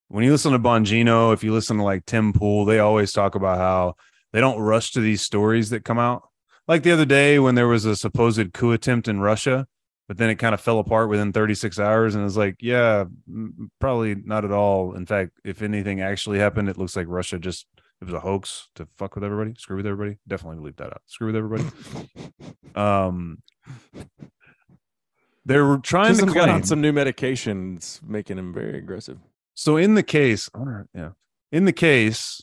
When 0.07 0.23
you 0.23 0.31
listen 0.31 0.51
to 0.51 0.59
Bongino, 0.59 1.33
if 1.33 1.43
you 1.43 1.51
listen 1.51 1.77
to 1.77 1.83
like 1.83 2.05
Tim 2.05 2.31
Pool, 2.31 2.63
they 2.63 2.77
always 2.77 3.11
talk 3.11 3.33
about 3.33 3.57
how 3.57 3.95
they 4.31 4.39
don't 4.39 4.59
rush 4.59 4.91
to 4.91 4.99
these 4.99 5.23
stories 5.23 5.71
that 5.71 5.83
come 5.83 5.97
out. 5.97 6.29
Like 6.67 6.83
the 6.83 6.91
other 6.91 7.05
day 7.05 7.39
when 7.39 7.55
there 7.55 7.67
was 7.67 7.85
a 7.85 7.95
supposed 7.95 8.53
coup 8.53 8.71
attempt 8.71 9.07
in 9.07 9.19
Russia, 9.19 9.65
but 10.07 10.17
then 10.17 10.29
it 10.29 10.35
kind 10.35 10.53
of 10.53 10.61
fell 10.61 10.77
apart 10.77 11.09
within 11.09 11.33
36 11.33 11.79
hours, 11.79 12.13
and 12.13 12.23
it's 12.23 12.37
like, 12.37 12.57
yeah, 12.59 13.05
probably 13.79 14.13
not 14.13 14.45
at 14.45 14.51
all. 14.51 14.93
In 14.93 15.07
fact, 15.07 15.31
if 15.43 15.63
anything 15.63 16.01
actually 16.01 16.37
happened, 16.37 16.69
it 16.69 16.77
looks 16.77 16.95
like 16.95 17.07
Russia 17.09 17.39
just 17.39 17.65
it 17.99 18.05
was 18.05 18.13
a 18.13 18.19
hoax 18.19 18.69
to 18.75 18.87
fuck 18.95 19.15
with 19.15 19.23
everybody, 19.23 19.55
screw 19.57 19.77
with 19.77 19.87
everybody. 19.87 20.19
Definitely 20.27 20.63
leave 20.63 20.75
that 20.75 20.93
out. 20.93 21.01
Screw 21.07 21.27
with 21.27 21.35
everybody. 21.35 21.67
Um, 22.75 23.39
they 25.45 25.57
were 25.57 25.77
trying 25.77 26.17
to 26.17 26.25
got 26.25 26.49
on 26.49 26.63
some 26.63 26.81
new 26.81 26.91
medications, 26.91 28.01
making 28.03 28.37
him 28.37 28.53
very 28.53 28.77
aggressive. 28.77 29.17
So 29.55 29.77
in 29.77 29.95
the 29.95 30.03
case, 30.03 30.49
yeah, 30.93 31.11
in 31.51 31.65
the 31.65 31.73
case, 31.73 32.41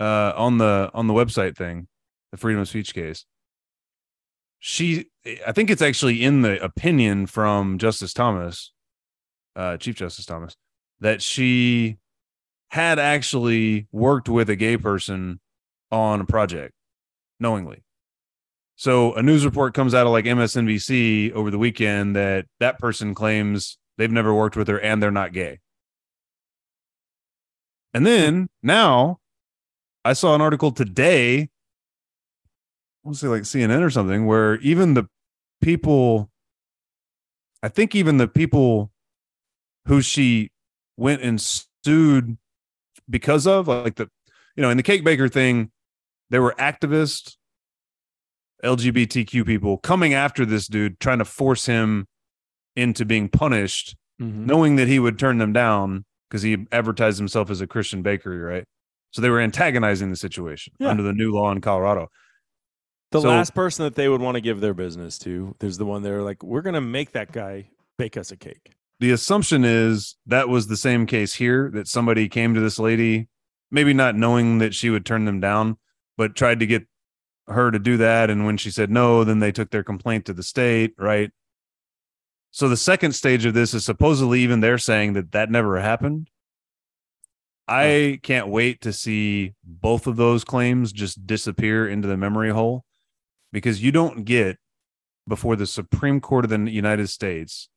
uh, 0.00 0.32
on 0.36 0.58
the 0.58 0.90
on 0.94 1.06
the 1.06 1.14
website 1.14 1.56
thing, 1.56 1.88
the 2.32 2.38
freedom 2.38 2.60
of 2.60 2.68
speech 2.68 2.94
case, 2.94 3.24
she, 4.58 5.06
I 5.46 5.52
think 5.52 5.70
it's 5.70 5.82
actually 5.82 6.22
in 6.22 6.42
the 6.42 6.62
opinion 6.62 7.26
from 7.26 7.78
Justice 7.78 8.12
Thomas, 8.12 8.72
uh, 9.56 9.76
Chief 9.76 9.96
Justice 9.96 10.26
Thomas, 10.26 10.56
that 11.00 11.22
she 11.22 11.98
had 12.68 12.98
actually 12.98 13.88
worked 13.90 14.28
with 14.28 14.48
a 14.48 14.56
gay 14.56 14.76
person 14.76 15.40
on 15.90 16.20
a 16.20 16.24
project 16.24 16.74
knowingly. 17.40 17.82
So 18.80 19.12
a 19.12 19.22
news 19.22 19.44
report 19.44 19.74
comes 19.74 19.92
out 19.92 20.06
of 20.06 20.12
like 20.12 20.24
MSNBC 20.24 21.32
over 21.32 21.50
the 21.50 21.58
weekend 21.58 22.16
that 22.16 22.46
that 22.60 22.78
person 22.78 23.14
claims 23.14 23.76
they've 23.98 24.10
never 24.10 24.32
worked 24.32 24.56
with 24.56 24.68
her 24.68 24.80
and 24.80 25.02
they're 25.02 25.10
not 25.10 25.34
gay. 25.34 25.58
And 27.92 28.06
then 28.06 28.48
now 28.62 29.18
I 30.02 30.14
saw 30.14 30.34
an 30.34 30.40
article 30.40 30.72
today, 30.72 31.40
I 31.40 31.48
want 33.02 33.18
say 33.18 33.28
like 33.28 33.42
CNN 33.42 33.82
or 33.82 33.90
something, 33.90 34.24
where 34.24 34.58
even 34.60 34.94
the 34.94 35.10
people, 35.60 36.30
I 37.62 37.68
think 37.68 37.94
even 37.94 38.16
the 38.16 38.28
people 38.28 38.90
who 39.88 40.00
she 40.00 40.52
went 40.96 41.20
and 41.20 41.38
sued 41.38 42.38
because 43.10 43.46
of, 43.46 43.68
like 43.68 43.96
the, 43.96 44.08
you 44.56 44.62
know, 44.62 44.70
in 44.70 44.78
the 44.78 44.82
cake 44.82 45.04
baker 45.04 45.28
thing, 45.28 45.70
there 46.30 46.40
were 46.40 46.54
activists, 46.58 47.36
LGBTQ 48.64 49.44
people 49.46 49.78
coming 49.78 50.14
after 50.14 50.44
this 50.44 50.66
dude, 50.66 51.00
trying 51.00 51.18
to 51.18 51.24
force 51.24 51.66
him 51.66 52.06
into 52.76 53.04
being 53.04 53.28
punished 53.28 53.96
Mhm. 54.20 54.44
knowing 54.46 54.76
that 54.76 54.86
he 54.86 54.98
would 54.98 55.18
turn 55.18 55.38
them 55.38 55.52
down 55.52 56.04
because 56.28 56.42
he 56.42 56.66
advertised 56.70 57.18
himself 57.18 57.50
as 57.50 57.60
a 57.62 57.66
Christian 57.66 58.02
bakery, 58.02 58.38
right? 58.38 58.64
So 59.12 59.22
they 59.22 59.30
were 59.30 59.40
antagonizing 59.40 60.10
the 60.10 60.16
situation 60.16 60.74
Yeah. 60.78 60.88
under 60.88 61.02
the 61.02 61.12
new 61.14 61.32
law 61.32 61.50
in 61.50 61.60
Colorado. 61.62 62.08
The 63.12 63.22
So- 63.22 63.28
last 63.28 63.54
person 63.54 63.84
that 63.84 63.94
they 63.96 64.08
would 64.08 64.20
want 64.20 64.34
to 64.36 64.40
give 64.40 64.60
their 64.60 64.74
business 64.74 65.18
to, 65.20 65.56
there's 65.58 65.78
the 65.78 65.86
one 65.86 66.02
they're 66.02 66.22
like, 66.22 66.42
we're 66.44 66.60
going 66.62 66.74
to 66.74 66.80
make 66.82 67.12
that 67.12 67.32
guy 67.32 67.70
bake 67.98 68.16
us 68.16 68.30
a 68.30 68.36
cake. 68.36 68.74
The 69.00 69.10
assumption 69.10 69.64
is 69.64 70.16
that 70.26 70.48
was 70.50 70.66
the 70.68 70.76
same 70.76 71.06
case 71.06 71.34
here 71.34 71.70
that 71.72 71.88
somebody 71.88 72.28
came 72.28 72.52
to 72.54 72.60
this 72.60 72.78
lady, 72.78 73.28
maybe 73.70 73.94
not 73.94 74.14
knowing 74.16 74.58
that 74.58 74.74
she 74.74 74.90
would 74.90 75.06
turn 75.06 75.24
them 75.24 75.40
down, 75.40 75.78
but 76.18 76.36
tried 76.36 76.60
to 76.60 76.66
get 76.66 76.86
her 77.48 77.70
to 77.70 77.78
do 77.78 77.96
that. 77.98 78.30
And 78.30 78.46
when 78.46 78.56
she 78.56 78.70
said 78.70 78.90
no, 78.90 79.24
then 79.24 79.38
they 79.38 79.52
took 79.52 79.70
their 79.70 79.84
complaint 79.84 80.26
to 80.26 80.32
the 80.32 80.42
state, 80.42 80.94
right? 80.98 81.30
So 82.50 82.68
the 82.68 82.76
second 82.76 83.12
stage 83.12 83.44
of 83.44 83.54
this 83.54 83.74
is 83.74 83.84
supposedly 83.84 84.40
even 84.40 84.60
they're 84.60 84.78
saying 84.78 85.12
that 85.14 85.32
that 85.32 85.50
never 85.50 85.78
happened. 85.80 86.30
I 87.68 88.18
can't 88.24 88.48
wait 88.48 88.80
to 88.80 88.92
see 88.92 89.54
both 89.62 90.08
of 90.08 90.16
those 90.16 90.42
claims 90.42 90.92
just 90.92 91.26
disappear 91.26 91.88
into 91.88 92.08
the 92.08 92.16
memory 92.16 92.50
hole 92.50 92.84
because 93.52 93.82
you 93.82 93.92
don't 93.92 94.24
get 94.24 94.58
before 95.28 95.54
the 95.54 95.66
Supreme 95.66 96.20
Court 96.20 96.44
of 96.44 96.50
the 96.50 96.70
United 96.70 97.08
States 97.08 97.68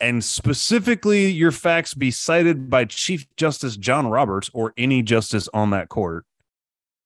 and 0.00 0.22
specifically 0.22 1.28
your 1.28 1.50
facts 1.50 1.94
be 1.94 2.10
cited 2.10 2.70
by 2.70 2.84
Chief 2.84 3.26
Justice 3.36 3.76
John 3.76 4.06
Roberts 4.08 4.50
or 4.54 4.72
any 4.76 5.02
justice 5.02 5.48
on 5.52 5.70
that 5.70 5.88
court 5.88 6.24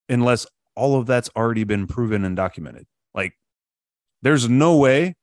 unless 0.08 0.46
all 0.74 0.96
of 0.98 1.06
that's 1.06 1.30
already 1.36 1.64
been 1.64 1.86
proven 1.86 2.24
and 2.24 2.36
documented. 2.36 2.86
Like 3.14 3.34
there's 4.22 4.48
no 4.48 4.76
way 4.76 5.14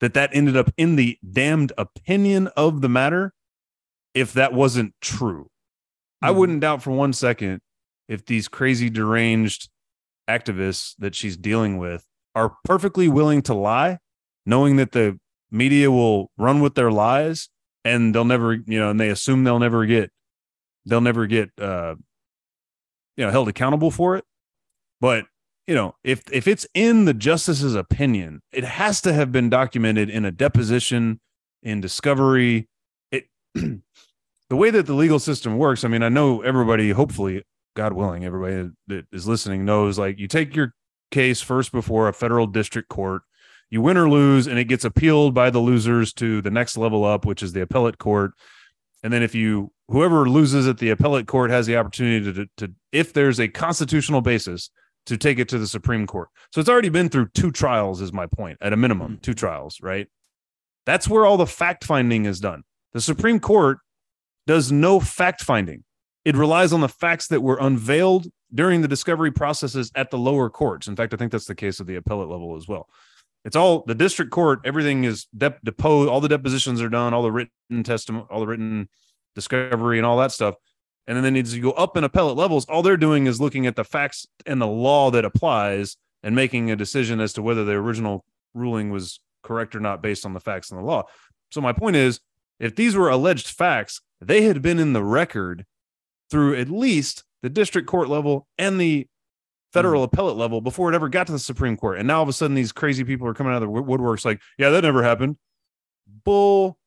that 0.00 0.14
that 0.14 0.30
ended 0.32 0.56
up 0.56 0.72
in 0.76 0.96
the 0.96 1.18
damned 1.30 1.72
opinion 1.78 2.48
of 2.56 2.80
the 2.80 2.88
matter 2.88 3.32
if 4.14 4.32
that 4.32 4.52
wasn't 4.52 4.94
true. 5.00 5.48
I 6.22 6.30
Mhm. 6.30 6.36
wouldn't 6.36 6.60
doubt 6.60 6.82
for 6.82 6.90
one 6.90 7.12
second 7.12 7.60
if 8.08 8.24
these 8.24 8.48
crazy 8.48 8.90
deranged 8.90 9.68
activists 10.28 10.94
that 10.98 11.14
she's 11.14 11.36
dealing 11.36 11.78
with 11.78 12.06
are 12.34 12.56
perfectly 12.64 13.08
willing 13.08 13.42
to 13.42 13.54
lie, 13.54 13.98
knowing 14.46 14.76
that 14.76 14.92
the 14.92 15.18
media 15.50 15.90
will 15.90 16.30
run 16.38 16.60
with 16.60 16.74
their 16.74 16.90
lies 16.90 17.48
and 17.84 18.14
they'll 18.14 18.24
never, 18.24 18.54
you 18.54 18.78
know, 18.78 18.90
and 18.90 19.00
they 19.00 19.10
assume 19.10 19.44
they'll 19.44 19.58
never 19.58 19.86
get 19.86 20.10
they'll 20.86 21.00
never 21.02 21.26
get 21.26 21.50
uh 21.60 21.94
you 23.16 23.24
know 23.24 23.30
held 23.30 23.48
accountable 23.48 23.90
for 23.90 24.16
it. 24.16 24.24
But 25.00 25.26
you 25.66 25.74
know, 25.74 25.94
if 26.02 26.22
if 26.32 26.48
it's 26.48 26.66
in 26.74 27.04
the 27.04 27.14
justice's 27.14 27.74
opinion, 27.74 28.42
it 28.52 28.64
has 28.64 29.00
to 29.02 29.12
have 29.12 29.30
been 29.30 29.48
documented 29.48 30.10
in 30.10 30.24
a 30.24 30.32
deposition, 30.32 31.20
in 31.62 31.80
discovery. 31.80 32.68
It 33.12 33.26
the 33.54 33.80
way 34.50 34.70
that 34.70 34.86
the 34.86 34.94
legal 34.94 35.18
system 35.18 35.58
works. 35.58 35.84
I 35.84 35.88
mean, 35.88 36.02
I 36.02 36.08
know 36.08 36.42
everybody. 36.42 36.90
Hopefully, 36.90 37.44
God 37.76 37.92
willing, 37.92 38.24
everybody 38.24 38.70
that 38.88 39.06
is 39.12 39.28
listening 39.28 39.64
knows. 39.64 39.98
Like, 39.98 40.18
you 40.18 40.26
take 40.26 40.56
your 40.56 40.74
case 41.10 41.40
first 41.40 41.72
before 41.72 42.08
a 42.08 42.12
federal 42.12 42.46
district 42.46 42.88
court. 42.88 43.22
You 43.70 43.80
win 43.80 43.96
or 43.96 44.10
lose, 44.10 44.48
and 44.48 44.58
it 44.58 44.64
gets 44.64 44.84
appealed 44.84 45.32
by 45.34 45.50
the 45.50 45.60
losers 45.60 46.12
to 46.14 46.42
the 46.42 46.50
next 46.50 46.76
level 46.76 47.04
up, 47.04 47.24
which 47.24 47.42
is 47.42 47.52
the 47.52 47.62
appellate 47.62 47.98
court. 47.98 48.32
And 49.04 49.12
then 49.12 49.22
if 49.22 49.34
you 49.34 49.70
whoever 49.88 50.28
loses 50.28 50.66
at 50.66 50.78
the 50.78 50.90
appellate 50.90 51.26
court 51.26 51.50
has 51.50 51.66
the 51.66 51.76
opportunity 51.76 52.32
to, 52.32 52.46
to 52.56 52.74
if 52.90 53.12
there's 53.12 53.38
a 53.38 53.48
constitutional 53.48 54.20
basis 54.20 54.70
to 55.06 55.16
take 55.16 55.38
it 55.38 55.48
to 55.48 55.58
the 55.58 55.66
Supreme 55.66 56.06
Court. 56.06 56.28
So 56.52 56.60
it's 56.60 56.68
already 56.68 56.88
been 56.88 57.08
through 57.08 57.28
two 57.34 57.50
trials, 57.50 58.00
is 58.00 58.12
my 58.12 58.26
point, 58.26 58.58
at 58.60 58.72
a 58.72 58.76
minimum, 58.76 59.12
mm-hmm. 59.12 59.20
two 59.20 59.34
trials, 59.34 59.78
right? 59.80 60.08
That's 60.86 61.08
where 61.08 61.26
all 61.26 61.36
the 61.36 61.46
fact 61.46 61.84
finding 61.84 62.24
is 62.26 62.40
done. 62.40 62.62
The 62.92 63.00
Supreme 63.00 63.40
Court 63.40 63.78
does 64.46 64.72
no 64.72 65.00
fact 65.00 65.42
finding, 65.42 65.84
it 66.24 66.36
relies 66.36 66.72
on 66.72 66.80
the 66.80 66.88
facts 66.88 67.28
that 67.28 67.40
were 67.40 67.58
unveiled 67.60 68.28
during 68.52 68.82
the 68.82 68.88
discovery 68.88 69.30
processes 69.30 69.90
at 69.94 70.10
the 70.10 70.18
lower 70.18 70.50
courts. 70.50 70.86
In 70.86 70.96
fact, 70.96 71.14
I 71.14 71.16
think 71.16 71.32
that's 71.32 71.46
the 71.46 71.54
case 71.54 71.80
of 71.80 71.86
the 71.86 71.96
appellate 71.96 72.28
level 72.28 72.56
as 72.56 72.68
well. 72.68 72.88
It's 73.44 73.56
all 73.56 73.84
the 73.86 73.94
district 73.94 74.30
court, 74.30 74.60
everything 74.64 75.04
is 75.04 75.26
dep- 75.36 75.62
deposed, 75.64 76.10
all 76.10 76.20
the 76.20 76.28
depositions 76.28 76.82
are 76.82 76.90
done, 76.90 77.14
all 77.14 77.22
the 77.22 77.32
written 77.32 77.82
testimony, 77.84 78.26
all 78.30 78.40
the 78.40 78.46
written 78.46 78.88
discovery, 79.34 79.98
and 79.98 80.06
all 80.06 80.18
that 80.18 80.32
stuff. 80.32 80.56
And 81.10 81.16
then 81.16 81.24
they 81.24 81.30
need 81.32 81.46
to 81.46 81.58
go 81.58 81.72
up 81.72 81.96
in 81.96 82.04
appellate 82.04 82.36
levels. 82.36 82.64
All 82.66 82.84
they're 82.84 82.96
doing 82.96 83.26
is 83.26 83.40
looking 83.40 83.66
at 83.66 83.74
the 83.74 83.82
facts 83.82 84.28
and 84.46 84.62
the 84.62 84.68
law 84.68 85.10
that 85.10 85.24
applies 85.24 85.96
and 86.22 86.36
making 86.36 86.70
a 86.70 86.76
decision 86.76 87.18
as 87.18 87.32
to 87.32 87.42
whether 87.42 87.64
the 87.64 87.72
original 87.72 88.24
ruling 88.54 88.90
was 88.90 89.18
correct 89.42 89.74
or 89.74 89.80
not 89.80 90.02
based 90.02 90.24
on 90.24 90.34
the 90.34 90.40
facts 90.40 90.70
and 90.70 90.78
the 90.78 90.84
law. 90.84 91.02
So 91.50 91.60
my 91.60 91.72
point 91.72 91.96
is, 91.96 92.20
if 92.60 92.76
these 92.76 92.94
were 92.94 93.08
alleged 93.08 93.48
facts, 93.48 94.00
they 94.20 94.42
had 94.42 94.62
been 94.62 94.78
in 94.78 94.92
the 94.92 95.02
record 95.02 95.66
through 96.30 96.54
at 96.54 96.68
least 96.70 97.24
the 97.42 97.50
district 97.50 97.88
court 97.88 98.08
level 98.08 98.46
and 98.56 98.80
the 98.80 99.08
federal 99.72 100.04
appellate 100.04 100.36
level 100.36 100.60
before 100.60 100.92
it 100.92 100.94
ever 100.94 101.08
got 101.08 101.26
to 101.26 101.32
the 101.32 101.40
Supreme 101.40 101.76
Court. 101.76 101.98
And 101.98 102.06
now 102.06 102.18
all 102.18 102.22
of 102.22 102.28
a 102.28 102.32
sudden, 102.32 102.54
these 102.54 102.70
crazy 102.70 103.02
people 103.02 103.26
are 103.26 103.34
coming 103.34 103.52
out 103.52 103.60
of 103.60 103.68
the 103.68 103.82
woodworks 103.82 104.24
like, 104.24 104.40
yeah, 104.58 104.70
that 104.70 104.82
never 104.82 105.02
happened. 105.02 105.38
Bull. 106.24 106.78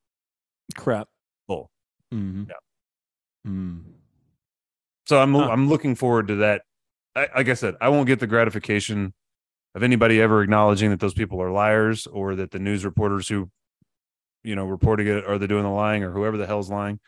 Crap. 0.78 1.10
Bull. 1.46 1.70
Mm-hmm. 2.14 2.44
Yeah. 2.48 3.52
Mm. 3.52 3.82
So 5.06 5.20
I'm 5.20 5.34
Huh. 5.34 5.50
I'm 5.50 5.70
looking 5.70 5.96
forward 5.96 6.28
to 6.30 6.36
that. 6.38 6.64
I, 7.16 7.28
like 7.36 7.50
I 7.50 7.54
said, 7.54 7.76
I 7.82 7.90
won't 7.90 8.08
get 8.08 8.20
the 8.20 8.28
gratification 8.28 9.14
of 9.76 9.84
anybody 9.84 10.22
ever 10.22 10.42
acknowledging 10.42 10.90
that 10.92 11.00
those 11.00 11.14
people 11.14 11.42
are 11.42 11.52
liars 11.52 12.08
or 12.08 12.36
that 12.36 12.52
the 12.52 12.60
news 12.60 12.86
reporters 12.86 13.28
who, 13.28 13.50
you 14.44 14.56
know, 14.56 14.66
reporting 14.66 15.08
it 15.08 15.26
are 15.26 15.38
they 15.38 15.48
doing 15.48 15.64
the 15.64 15.70
lying 15.70 16.04
or 16.04 16.12
whoever 16.12 16.38
the 16.38 16.48
hell's 16.48 16.70
lying. 16.70 17.00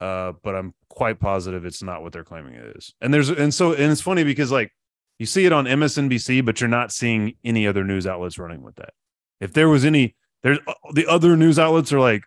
Uh, 0.00 0.32
but 0.42 0.54
I'm 0.56 0.74
quite 0.88 1.20
positive 1.20 1.64
it's 1.64 1.82
not 1.82 2.02
what 2.02 2.12
they're 2.12 2.24
claiming 2.24 2.54
it 2.54 2.76
is. 2.76 2.92
And 3.00 3.14
there's 3.14 3.30
and 3.30 3.54
so 3.54 3.72
and 3.72 3.92
it's 3.92 4.00
funny 4.00 4.24
because 4.24 4.50
like 4.50 4.72
you 5.18 5.26
see 5.26 5.44
it 5.44 5.52
on 5.52 5.66
MSNBC, 5.66 6.44
but 6.44 6.60
you're 6.60 6.68
not 6.68 6.90
seeing 6.90 7.34
any 7.44 7.66
other 7.66 7.84
news 7.84 8.06
outlets 8.06 8.38
running 8.38 8.62
with 8.62 8.74
that. 8.76 8.94
If 9.40 9.52
there 9.52 9.68
was 9.68 9.84
any, 9.84 10.16
there's 10.42 10.58
uh, 10.66 10.74
the 10.94 11.06
other 11.06 11.36
news 11.36 11.58
outlets 11.58 11.92
are 11.92 12.00
like, 12.00 12.24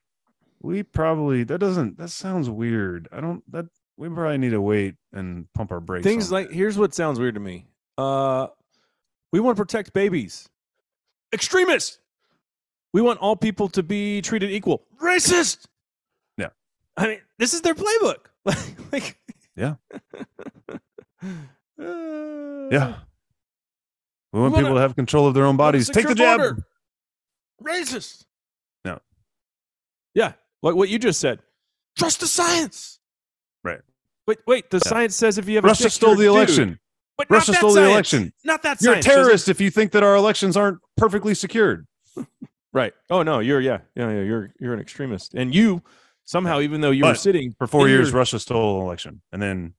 we 0.62 0.82
probably 0.84 1.44
that 1.44 1.60
doesn't 1.60 1.98
that 1.98 2.10
sounds 2.10 2.50
weird. 2.50 3.10
I 3.12 3.20
don't 3.20 3.44
that 3.52 3.66
we 3.98 4.10
probably 4.10 4.38
need 4.38 4.50
to 4.52 4.62
wait 4.62 4.96
and 5.14 5.52
pump 5.54 5.72
our 5.72 5.80
brakes. 5.80 6.04
Things 6.04 6.32
like 6.32 6.50
here's 6.52 6.78
what 6.78 6.94
sounds 6.94 7.20
weird 7.20 7.36
to 7.36 7.40
me. 7.40 7.66
Uh, 7.98 8.48
we 9.32 9.40
want 9.40 9.58
to 9.58 9.62
protect 9.64 9.94
babies. 9.94 10.50
Extremists. 11.34 12.00
We 12.94 13.02
want 13.02 13.20
all 13.20 13.36
people 13.36 13.68
to 13.70 13.84
be 13.84 14.22
treated 14.22 14.52
equal. 14.52 14.84
Racist. 15.02 15.66
Yeah. 16.38 16.50
I 16.96 17.08
mean, 17.08 17.20
this 17.40 17.54
is 17.54 17.62
their 17.62 17.76
playbook. 17.76 18.18
like, 18.92 19.18
Yeah. 19.56 19.76
Uh, 21.78 22.70
Yeah. 22.72 22.96
We 24.32 24.40
want 24.42 24.54
wanna- 24.54 24.58
people 24.64 24.76
to 24.76 24.82
have 24.82 24.96
control 24.96 25.28
of 25.28 25.34
their 25.34 25.46
own 25.46 25.58
bodies. 25.58 25.90
Take 25.90 26.08
the 26.08 26.16
jab. 26.16 26.38
border. 26.40 26.66
Racist. 27.64 28.26
No. 28.86 29.00
Yeah, 30.14 30.34
like 30.62 30.76
what 30.76 30.88
you 30.90 31.00
just 31.00 31.20
said. 31.20 31.40
Trust 31.98 32.20
the 32.22 32.28
science. 32.28 32.95
Wait, 34.28 34.40
wait. 34.48 34.70
The 34.70 34.78
Yeah. 34.84 34.90
science 34.90 35.16
says 35.16 35.38
if 35.38 35.48
you 35.48 35.56
have 35.56 35.64
Russia 35.64 35.90
stole 35.90 36.16
the 36.16 36.24
a 36.24 36.26
dude. 36.26 36.36
election. 36.36 36.80
But 37.18 37.30
Russia 37.30 37.54
stole 37.54 37.74
the 37.74 37.86
election. 37.86 38.34
Not 38.44 38.64
that 38.64 38.82
You're 38.82 38.94
a 38.94 38.96
science. 38.96 39.06
Doesn't- 39.06 39.24
terrorist 39.24 39.50
if 39.50 39.62
you 39.62 39.70
think 39.70 39.92
that 39.94 40.04
our 40.04 40.16
elections 40.16 40.58
aren't 40.58 40.80
perfectly 40.98 41.34
secured. 41.36 41.88
Right. 42.74 42.94
Oh 43.10 43.24
no, 43.24 43.40
you're 43.40 43.62
yeah, 43.62 43.80
yeah, 43.96 44.10
yeah. 44.12 44.22
You're 44.24 44.54
you're 44.60 44.74
an 44.74 44.82
extremist, 44.82 45.34
and 45.34 45.56
you 45.56 45.82
somehow, 46.26 46.60
even 46.60 46.82
though 46.82 46.92
you 46.92 47.06
were 47.06 47.16
sitting 47.16 47.54
For 47.58 47.68
four 47.68 47.88
years, 47.88 48.10
your- 48.10 48.18
Russia 48.18 48.38
stole 48.38 48.80
an 48.82 48.86
election, 48.86 49.22
and 49.32 49.42
then 49.42 49.74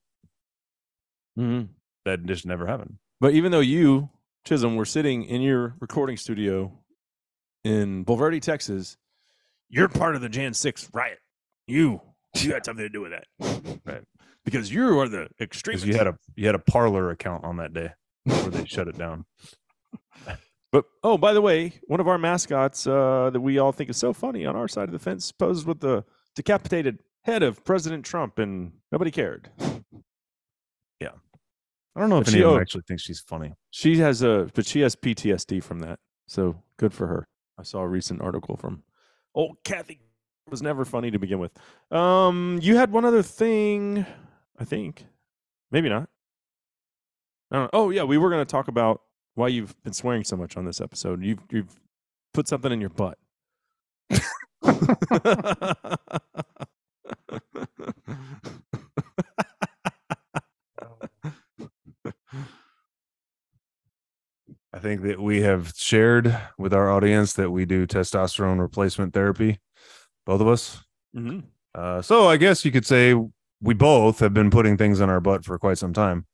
Mhm. 1.37 1.67
that 2.05 2.25
just 2.25 2.45
never 2.47 2.65
happened. 2.65 2.97
but 3.19 3.33
even 3.35 3.51
though 3.51 3.59
you 3.59 4.09
Chisum 4.45 4.77
were 4.77 4.85
sitting 4.85 5.25
in 5.25 5.41
your 5.41 5.75
recording 5.79 6.17
studio 6.17 6.71
in 7.63 8.03
Bulverde, 8.03 8.41
Texas, 8.41 8.97
you're 9.69 9.89
part 9.89 10.15
of 10.15 10.21
the 10.21 10.29
Jan 10.29 10.55
Six 10.55 10.89
riot. 10.93 11.19
You 11.67 12.01
you 12.43 12.53
had 12.53 12.65
something 12.65 12.83
to 12.85 12.89
do 12.89 13.01
with 13.01 13.11
that, 13.11 13.79
Right. 13.85 14.03
Because 14.45 14.71
you 14.71 14.97
are 14.99 15.09
the 15.09 15.27
extreme. 15.41 15.77
you 15.79 15.95
had 15.95 16.07
a 16.07 16.17
you 16.35 16.45
had 16.45 16.55
a 16.55 16.59
Parler 16.59 17.09
account 17.11 17.43
on 17.43 17.57
that 17.57 17.73
day 17.73 17.91
before 18.25 18.49
they 18.49 18.65
shut 18.65 18.87
it 18.87 18.97
down. 18.97 19.25
But 20.69 20.83
oh, 21.01 21.17
by 21.17 21.31
the 21.33 21.39
way, 21.41 21.79
one 21.87 22.01
of 22.01 22.09
our 22.09 22.17
mascots 22.17 22.85
uh, 22.85 23.29
that 23.31 23.39
we 23.39 23.57
all 23.57 23.71
think 23.71 23.89
is 23.89 23.95
so 23.95 24.11
funny 24.11 24.45
on 24.45 24.57
our 24.57 24.67
side 24.67 24.89
of 24.89 24.91
the 24.91 24.99
fence 24.99 25.31
poses 25.31 25.65
with 25.65 25.79
the 25.79 26.03
decapitated 26.35 26.99
head 27.23 27.41
of 27.41 27.63
President 27.63 28.03
Trump, 28.03 28.37
and 28.37 28.73
nobody 28.91 29.09
cared. 29.11 29.49
Yeah, 30.99 31.11
I 31.95 31.99
don't 32.01 32.09
know 32.09 32.17
if 32.19 32.25
But 32.25 32.33
any 32.33 32.41
she- 32.41 32.43
of 32.45 32.51
oh. 32.53 32.59
actually 32.59 32.83
thinks 32.87 33.03
she's 33.03 33.19
funny. 33.21 33.53
She 33.71 33.97
has 33.99 34.23
a, 34.23 34.49
but 34.53 34.65
she 34.65 34.81
has 34.81 34.95
PTSD 34.95 35.63
from 35.63 35.79
that. 35.79 35.99
So 36.27 36.61
good 36.77 36.93
for 36.93 37.07
her. 37.07 37.27
I 37.57 37.63
saw 37.63 37.79
a 37.79 37.87
recent 37.87 38.21
article 38.21 38.57
from 38.57 38.83
old 39.35 39.57
Kathy. 39.63 40.01
Was 40.49 40.61
never 40.61 40.85
funny 40.85 41.11
to 41.11 41.19
begin 41.19 41.39
with. 41.39 41.51
Um, 41.91 42.59
you 42.61 42.77
had 42.77 42.91
one 42.91 43.03
other 43.03 43.21
thing, 43.21 44.05
I 44.57 44.63
think, 44.63 45.05
maybe 45.71 45.89
not. 45.89 46.09
Oh 47.51 47.89
yeah, 47.89 48.03
we 48.03 48.17
were 48.17 48.29
going 48.29 48.45
to 48.45 48.49
talk 48.49 48.67
about 48.67 49.01
why 49.35 49.49
you've 49.49 49.75
been 49.83 49.93
swearing 49.93 50.23
so 50.23 50.35
much 50.37 50.57
on 50.57 50.65
this 50.65 50.79
episode. 50.81 51.23
You've 51.23 51.39
you've 51.51 51.79
put 52.33 52.47
something 52.47 52.71
in 52.71 52.79
your 52.79 52.89
butt. 52.89 53.17
I 64.77 64.79
think 64.79 65.01
that 65.01 65.19
we 65.19 65.41
have 65.41 65.73
shared 65.75 66.37
with 66.57 66.73
our 66.73 66.91
audience 66.91 67.33
that 67.33 67.49
we 67.49 67.65
do 67.65 67.87
testosterone 67.87 68.59
replacement 68.59 69.13
therapy, 69.13 69.59
both 70.27 70.41
of 70.41 70.47
us. 70.47 70.83
Mhm. 71.15 71.45
Uh, 71.73 72.01
so 72.01 72.27
I 72.27 72.37
guess 72.37 72.65
you 72.65 72.71
could 72.71 72.85
say 72.85 73.15
we 73.61 73.73
both 73.73 74.19
have 74.19 74.33
been 74.33 74.51
putting 74.51 74.77
things 74.77 74.99
in 74.99 75.09
our 75.09 75.21
butt 75.21 75.45
for 75.45 75.57
quite 75.57 75.77
some 75.77 75.93
time. 75.93 76.27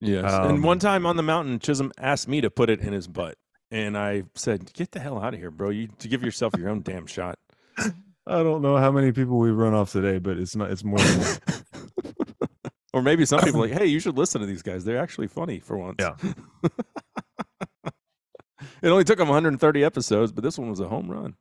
Yes. 0.00 0.30
Um, 0.30 0.50
and 0.50 0.62
one 0.62 0.78
time 0.78 1.06
on 1.06 1.16
the 1.16 1.22
mountain, 1.22 1.58
Chisum 1.58 1.90
asked 1.98 2.28
me 2.28 2.40
to 2.42 2.50
put 2.50 2.68
it 2.68 2.80
in 2.80 2.92
his 2.92 3.08
butt. 3.08 3.36
And 3.70 3.96
I 3.96 4.24
said, 4.34 4.72
Get 4.74 4.92
the 4.92 5.00
hell 5.00 5.18
out 5.18 5.34
of 5.34 5.40
here, 5.40 5.50
bro. 5.50 5.70
You 5.70 5.88
to 5.98 6.06
give 6.06 6.22
yourself 6.22 6.52
your 6.56 6.68
own 6.68 6.82
damn 6.82 7.06
shot. 7.06 7.38
I 8.26 8.42
don't 8.42 8.62
know 8.62 8.76
how 8.76 8.92
many 8.92 9.10
people 9.10 9.38
we've 9.38 9.56
run 9.56 9.74
off 9.74 9.90
today, 9.90 10.18
but 10.18 10.38
it's 10.38 10.54
not. 10.54 10.70
It's 10.70 10.84
more 10.84 10.98
than 10.98 11.20
one. 11.20 11.38
or 12.92 13.02
maybe 13.02 13.24
some 13.24 13.40
people 13.40 13.64
are 13.64 13.68
like, 13.68 13.78
hey, 13.78 13.86
you 13.86 14.00
should 14.00 14.18
listen 14.18 14.40
to 14.42 14.46
these 14.46 14.62
guys. 14.62 14.84
They're 14.84 14.98
actually 14.98 15.28
funny 15.28 15.60
for 15.60 15.76
once. 15.78 15.96
Yeah. 15.98 16.14
it 18.82 18.88
only 18.88 19.04
took 19.04 19.18
them 19.18 19.28
130 19.28 19.84
episodes, 19.84 20.30
but 20.30 20.44
this 20.44 20.58
one 20.58 20.68
was 20.70 20.80
a 20.80 20.88
home 20.88 21.10
run. 21.10 21.34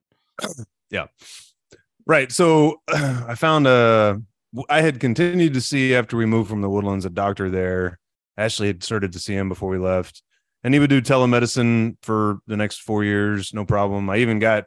Right. 2.06 2.32
So 2.32 2.82
I 2.88 3.36
found 3.36 3.68
a. 3.68 4.22
I 4.70 4.82
had 4.82 5.00
continued 5.00 5.56
to 5.56 5.62
see 5.62 5.96
after 5.96 6.16
we 6.16 6.28
moved 6.28 6.50
from 6.50 6.62
the 6.62 6.70
Woodlands 6.70 7.06
a 7.06 7.10
doctor 7.10 7.50
there. 7.50 8.00
Ashley 8.38 8.68
had 8.68 8.84
started 8.84 9.12
to 9.14 9.20
see 9.20 9.34
him 9.34 9.50
before 9.50 9.70
we 9.70 9.78
left, 9.78 10.22
and 10.64 10.74
he 10.74 10.80
would 10.80 10.90
do 10.90 11.02
telemedicine 11.02 11.98
for 12.02 12.40
the 12.48 12.58
next 12.58 12.82
four 12.82 13.04
years, 13.04 13.54
no 13.54 13.66
problem. 13.66 14.10
I 14.10 14.18
even 14.18 14.40
got 14.40 14.66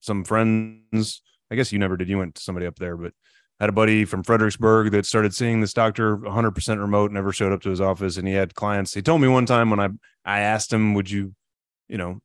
some 0.00 0.24
friends. 0.24 1.22
I 1.50 1.54
guess 1.54 1.72
you 1.72 1.78
never 1.78 1.96
did. 1.96 2.08
You 2.08 2.18
went 2.18 2.34
to 2.36 2.42
somebody 2.42 2.66
up 2.66 2.76
there, 2.76 2.96
but 2.96 3.12
I 3.60 3.64
had 3.64 3.70
a 3.70 3.72
buddy 3.72 4.04
from 4.04 4.22
Fredericksburg 4.22 4.92
that 4.92 5.06
started 5.06 5.34
seeing 5.34 5.60
this 5.60 5.72
doctor 5.72 6.16
100% 6.16 6.78
remote, 6.78 7.10
never 7.10 7.32
showed 7.32 7.52
up 7.52 7.62
to 7.62 7.70
his 7.70 7.80
office, 7.80 8.16
and 8.16 8.28
he 8.28 8.34
had 8.34 8.54
clients. 8.54 8.92
He 8.92 9.02
told 9.02 9.20
me 9.20 9.28
one 9.28 9.46
time 9.46 9.70
when 9.70 9.80
I 9.80 9.88
I 10.24 10.40
asked 10.40 10.72
him, 10.72 10.94
"Would 10.94 11.10
you, 11.10 11.34
you 11.88 11.96
know, 11.96 12.20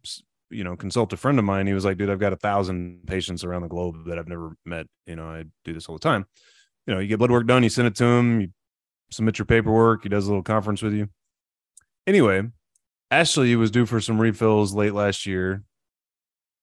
you 0.52 0.64
know, 0.64 0.76
consult 0.76 1.14
a 1.14 1.18
friend 1.18 1.40
of 1.40 1.46
mine?" 1.46 1.68
He 1.68 1.74
was 1.74 1.86
like, 1.86 1.98
"Dude, 1.98 2.10
I've 2.10 2.20
got 2.20 2.34
a 2.34 2.38
thousand 2.38 3.08
patients 3.08 3.44
around 3.44 3.64
the 3.64 3.68
globe 3.68 4.06
that 4.08 4.20
I've 4.20 4.28
never 4.28 4.56
met. 4.66 4.88
You 5.06 5.16
know, 5.16 5.26
I 5.26 5.46
do 5.66 5.74
this 5.74 5.88
all 5.88 5.96
the 5.96 6.00
time. 6.00 6.26
You 6.86 6.94
know, 6.94 7.00
you 7.00 7.08
get 7.08 7.20
blood 7.20 7.32
work 7.32 7.48
done, 7.48 7.64
you 7.64 7.70
send 7.70 7.88
it 7.88 7.96
to 7.96 8.06
him, 8.06 8.42
you 8.42 8.48
submit 9.12 9.38
your 9.38 9.46
paperwork, 9.46 10.04
he 10.04 10.10
does 10.10 10.26
a 10.26 10.30
little 10.30 10.44
conference 10.44 10.82
with 10.82 10.94
you. 10.94 11.10
Anyway, 12.08 12.44
Ashley 13.12 13.56
was 13.56 13.72
due 13.72 13.86
for 13.86 14.02
some 14.02 14.20
refills 14.20 14.74
late 14.74 14.94
last 14.94 15.26
year, 15.26 15.64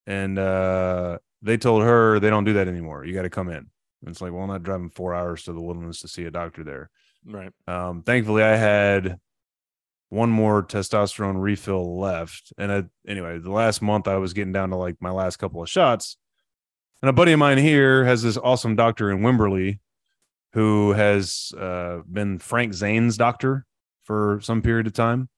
and 0.05 0.37
uh, 0.37 1.19
they 1.41 1.57
told 1.57 1.83
her 1.83 2.19
they 2.19 2.29
don't 2.29 2.43
do 2.43 2.53
that 2.53 2.67
anymore. 2.67 3.05
You 3.05 3.13
got 3.13 3.21
to 3.21 3.29
come 3.29 3.49
in. 3.49 3.57
And 4.01 4.09
it's 4.09 4.21
like, 4.21 4.31
well, 4.31 4.43
I'm 4.43 4.49
not 4.49 4.63
driving 4.63 4.89
four 4.89 5.13
hours 5.13 5.43
to 5.43 5.53
the 5.53 5.61
wilderness 5.61 6.01
to 6.01 6.07
see 6.07 6.25
a 6.25 6.31
doctor 6.31 6.63
there. 6.63 6.89
Right. 7.25 7.51
Um, 7.67 8.01
thankfully, 8.03 8.43
I 8.43 8.55
had 8.55 9.17
one 10.09 10.29
more 10.29 10.63
testosterone 10.63 11.41
refill 11.41 11.99
left. 11.99 12.51
And 12.57 12.71
I, 12.71 12.83
anyway, 13.07 13.37
the 13.39 13.51
last 13.51 13.81
month 13.81 14.07
I 14.07 14.17
was 14.17 14.33
getting 14.33 14.53
down 14.53 14.69
to 14.71 14.75
like 14.75 14.95
my 14.99 15.11
last 15.11 15.37
couple 15.37 15.61
of 15.61 15.69
shots. 15.69 16.17
And 17.01 17.09
a 17.09 17.13
buddy 17.13 17.31
of 17.31 17.39
mine 17.39 17.57
here 17.57 18.03
has 18.05 18.23
this 18.23 18.37
awesome 18.37 18.75
doctor 18.75 19.09
in 19.11 19.19
Wimberley 19.19 19.79
who 20.53 20.93
has 20.93 21.51
uh, 21.57 21.99
been 22.11 22.39
Frank 22.39 22.73
Zane's 22.73 23.17
doctor 23.17 23.65
for 24.03 24.39
some 24.41 24.61
period 24.61 24.87
of 24.87 24.93
time. 24.93 25.29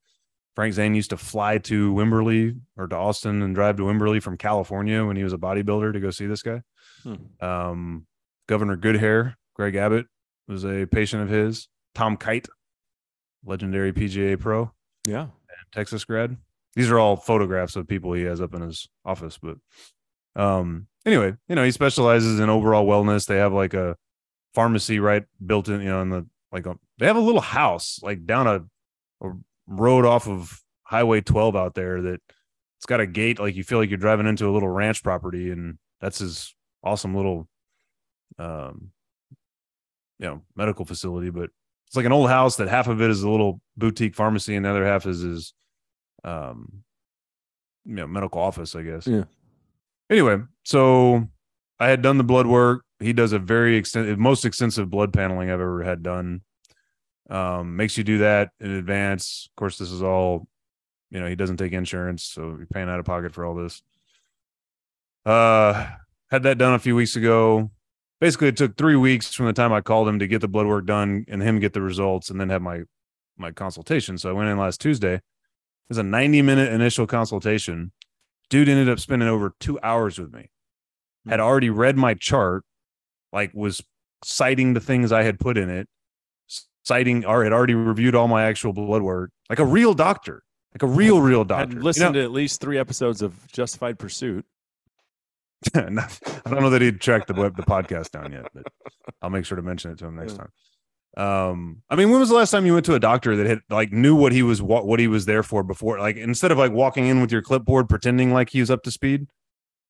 Frank 0.56 0.74
Zane 0.74 0.96
used 0.96 1.12
to 1.12 1.18
fly 1.18 1.58
to 1.60 1.94
Wimberley 1.94 2.60
or 2.78 2.88
to 2.88 2.96
Austin 2.96 3.42
and 3.42 3.56
drive 3.56 3.78
to 3.78 3.84
Wimberley 3.84 4.22
from 4.22 4.38
California 4.38 5.06
when 5.06 5.16
he 5.16 5.24
was 5.24 5.34
a 5.34 5.38
bodybuilder 5.38 5.94
to 5.94 6.00
go 6.00 6.12
see 6.12 6.26
this 6.26 6.42
guy. 6.42 6.62
Hmm. 7.04 7.16
Um, 7.46 8.08
Governor 8.48 8.76
Goodhair, 8.76 9.36
Greg 9.56 9.76
Abbott 9.76 10.08
was 10.48 10.66
a 10.66 10.86
patient 10.88 11.24
of 11.24 11.30
his. 11.30 11.68
Tom 11.96 12.18
Kite, 12.18 12.48
legendary 13.46 13.94
PGA 13.94 14.39
pro, 14.39 14.72
Yeah. 15.06 15.28
Texas 15.72 16.04
grad. 16.06 16.38
These 16.76 16.89
are 16.89 17.00
all 17.00 17.16
photographs 17.16 17.76
of 17.76 17.88
people 17.88 18.14
he 18.14 18.24
has 18.24 18.42
up 18.42 18.54
in 18.54 18.62
his 18.62 18.88
office. 19.06 19.38
But 19.38 19.58
um, 20.36 20.88
anyway, 21.06 21.36
you 21.48 21.56
know, 21.56 21.64
he 21.64 21.72
specializes 21.72 22.39
in 22.39 22.50
overall 22.50 22.86
wellness. 22.86 23.26
They 23.26 23.38
have 23.38 23.54
like 23.54 23.74
a 23.74 23.96
pharmacy 24.54 25.00
right 25.00 25.24
built 25.46 25.68
in, 25.70 25.82
you 25.82 25.89
know, 25.89 26.02
in 26.02 26.10
the 26.10 26.28
like 26.52 26.66
a, 26.66 26.76
they 26.98 27.06
have 27.08 27.16
a 27.18 27.22
little 27.22 27.42
house 27.42 28.00
like 28.04 28.26
down 28.26 28.48
a, 28.48 29.26
a 29.26 29.32
road 29.68 30.06
off 30.06 30.28
of 30.28 30.62
Highway 30.84 31.22
12 31.22 31.56
out 31.56 31.74
there 31.76 32.02
that 32.02 32.22
it's 32.78 32.86
got 32.86 33.00
a 33.00 33.08
gate 33.08 33.39
like 33.39 33.56
you 33.56 33.64
feel 33.64 33.78
like 33.78 33.89
you're 33.89 33.98
driving 33.98 34.28
into 34.28 34.50
a 34.50 34.52
little 34.52 34.68
ranch 34.68 35.04
property 35.04 35.52
and 35.52 35.78
that's 36.02 36.20
his 36.20 36.54
awesome 36.84 37.16
little 37.16 37.48
um 38.39 38.92
you 40.20 40.26
know 40.28 40.42
medical 40.56 40.84
facility 40.84 41.30
but 41.30 41.50
it's 41.92 41.98
like 41.98 42.06
an 42.06 42.14
old 42.14 42.30
house 42.30 42.56
that 42.56 42.70
half 42.70 42.88
of 42.88 43.02
it 43.02 43.10
is 43.10 43.22
a 43.22 43.30
little 43.30 43.60
boutique 43.76 44.16
pharmacy 44.16 44.56
and 44.56 44.64
the 44.64 44.70
other 44.70 44.86
half 44.86 45.06
is 45.06 45.20
his 45.20 45.54
um 46.24 46.84
you 47.84 47.96
know 47.96 48.08
medical 48.08 48.39
office 48.42 48.78
i 48.78 48.82
guess. 48.82 49.06
Yeah. 49.06 49.26
anyway 50.10 50.38
so 50.64 51.28
i 51.82 51.89
had 51.89 52.02
done 52.02 52.18
the 52.18 52.24
blood 52.24 52.48
work. 52.48 52.86
He 53.02 53.12
does 53.12 53.34
a 53.34 53.39
very 53.39 53.76
extensive 53.76 54.18
most 54.18 54.46
extensive 54.46 54.89
blood 54.89 55.12
paneling 55.12 55.50
i've 55.50 55.60
ever 55.60 55.84
had 55.84 56.02
done. 56.02 56.44
Um 57.30 57.76
makes 57.76 57.98
you 57.98 58.06
do 58.06 58.20
that 58.20 58.52
in 58.62 58.72
advance. 58.72 59.50
Of 59.52 59.56
course 59.58 59.78
this 59.78 59.92
is 59.92 60.02
all 60.02 60.48
you 61.10 61.20
know 61.20 61.28
he 61.28 61.36
doesn't 61.36 61.58
take 61.58 61.74
insurance 61.74 62.24
so 62.24 62.56
you're 62.58 62.68
paying 62.68 62.88
out 62.88 63.00
of 63.02 63.06
pocket 63.06 63.34
for 63.34 63.44
all 63.44 63.56
this. 63.56 63.84
Uh 65.26 65.88
had 66.30 66.44
that 66.44 66.58
done 66.58 66.74
a 66.74 66.80
few 66.80 66.96
weeks 66.96 67.18
ago 67.18 67.70
basically 68.22 68.48
it 68.48 68.56
took 68.56 68.78
three 68.78 68.96
weeks 68.96 69.34
from 69.34 69.48
the 69.48 69.54
time 69.54 69.74
i 69.74 69.82
called 69.82 70.08
him 70.08 70.20
to 70.20 70.28
get 70.28 70.40
the 70.40 70.48
blood 70.48 70.68
work 70.68 70.86
done 70.86 71.26
and 71.28 71.42
him 71.42 71.60
get 71.60 71.74
the 71.74 71.82
results 71.82 72.30
and 72.30 72.40
then 72.40 72.50
have 72.50 72.62
my 72.62 72.84
my 73.42 73.52
consultation. 73.52 74.18
So 74.18 74.30
i 74.30 74.34
went 74.34 74.50
in 74.50 74.58
last 74.58 74.80
tuesday. 74.80 75.16
It 75.16 75.22
was 75.90 75.98
a 75.98 76.04
90 76.04 76.42
minute 76.42 76.72
initial 76.72 77.08
consultation. 77.08 77.92
Dude 78.50 78.70
ended 78.70 78.88
up 78.88 79.00
spending 79.00 79.28
over 79.28 79.54
two 79.60 79.80
hours 79.82 80.18
with 80.18 80.34
me. 80.34 80.50
Had 81.28 81.40
hmm. 81.40 81.46
already 81.46 81.70
read 81.70 81.98
my 81.98 82.14
chart 82.14 82.64
like 83.34 83.52
was 83.54 83.84
citing 84.24 84.74
the 84.74 84.80
things 84.80 85.12
i 85.12 85.24
had 85.24 85.40
put 85.40 85.58
in 85.58 85.68
it 85.68 85.88
citing 86.84 87.26
or 87.26 87.44
had 87.44 87.52
already 87.52 87.74
reviewed 87.74 88.14
all 88.14 88.28
my 88.28 88.44
actual 88.44 88.72
blood 88.72 89.02
work 89.02 89.32
like 89.50 89.58
a 89.58 89.66
real 89.66 89.96
doctor 89.96 90.44
like 90.76 90.84
a 90.84 90.88
real 90.88 91.22
real 91.22 91.44
doctor 91.44 91.72
I'd 91.72 91.74
You 91.74 91.82
listened 91.82 92.14
know- 92.14 92.20
to 92.20 92.24
at 92.24 92.32
least 92.32 92.62
three 92.62 92.78
episodes 92.78 93.22
of 93.22 93.52
Justified 93.52 93.98
Pursuit. 93.98 94.46
I 95.76 96.49
don't 96.49 96.62
know 96.62 96.70
that 96.72 96.82
he'd 96.82 96.99
tracked 97.01 97.28
the 97.28 97.34
web 97.34 97.55
the 97.55 97.64
podcast 97.64 98.12
down 98.12 98.32
yet, 98.32 98.47
but 98.53 98.64
I'll 99.22 99.30
make 99.30 99.45
sure 99.45 99.55
to 99.55 99.62
mention 99.62 99.91
it 99.91 99.99
to 99.99 100.05
him 100.07 100.16
next 100.16 100.34
Yeah. 100.34 100.38
time. 100.38 100.51
Um, 101.18 101.82
I 101.89 101.95
mean, 101.97 102.09
when 102.09 102.20
was 102.20 102.30
the 102.30 102.36
last 102.36 102.51
time 102.51 102.66
you 102.66 102.74
went 102.74 102.86
to 102.86 102.95
a 102.95 102.99
doctor 102.99 103.36
that 103.36 103.45
had 103.45 103.59
like 103.70 103.91
knew 103.91 104.16
what 104.16 104.32
he 104.32 104.43
was 104.43 104.62
what, 104.62 104.88
what 104.88 104.99
he 104.99 105.07
was 105.07 105.26
there 105.26 105.43
for 105.43 105.62
before? 105.62 105.99
Like 105.99 106.16
instead 106.16 106.51
of 106.51 106.57
like 106.57 106.72
walking 106.72 107.07
in 107.07 107.20
with 107.22 107.32
your 107.32 107.41
clipboard 107.41 107.89
pretending 107.89 108.32
like 108.34 108.49
he 108.49 108.59
was 108.62 108.72
up 108.72 108.84
to 108.84 108.91
speed. 108.91 109.28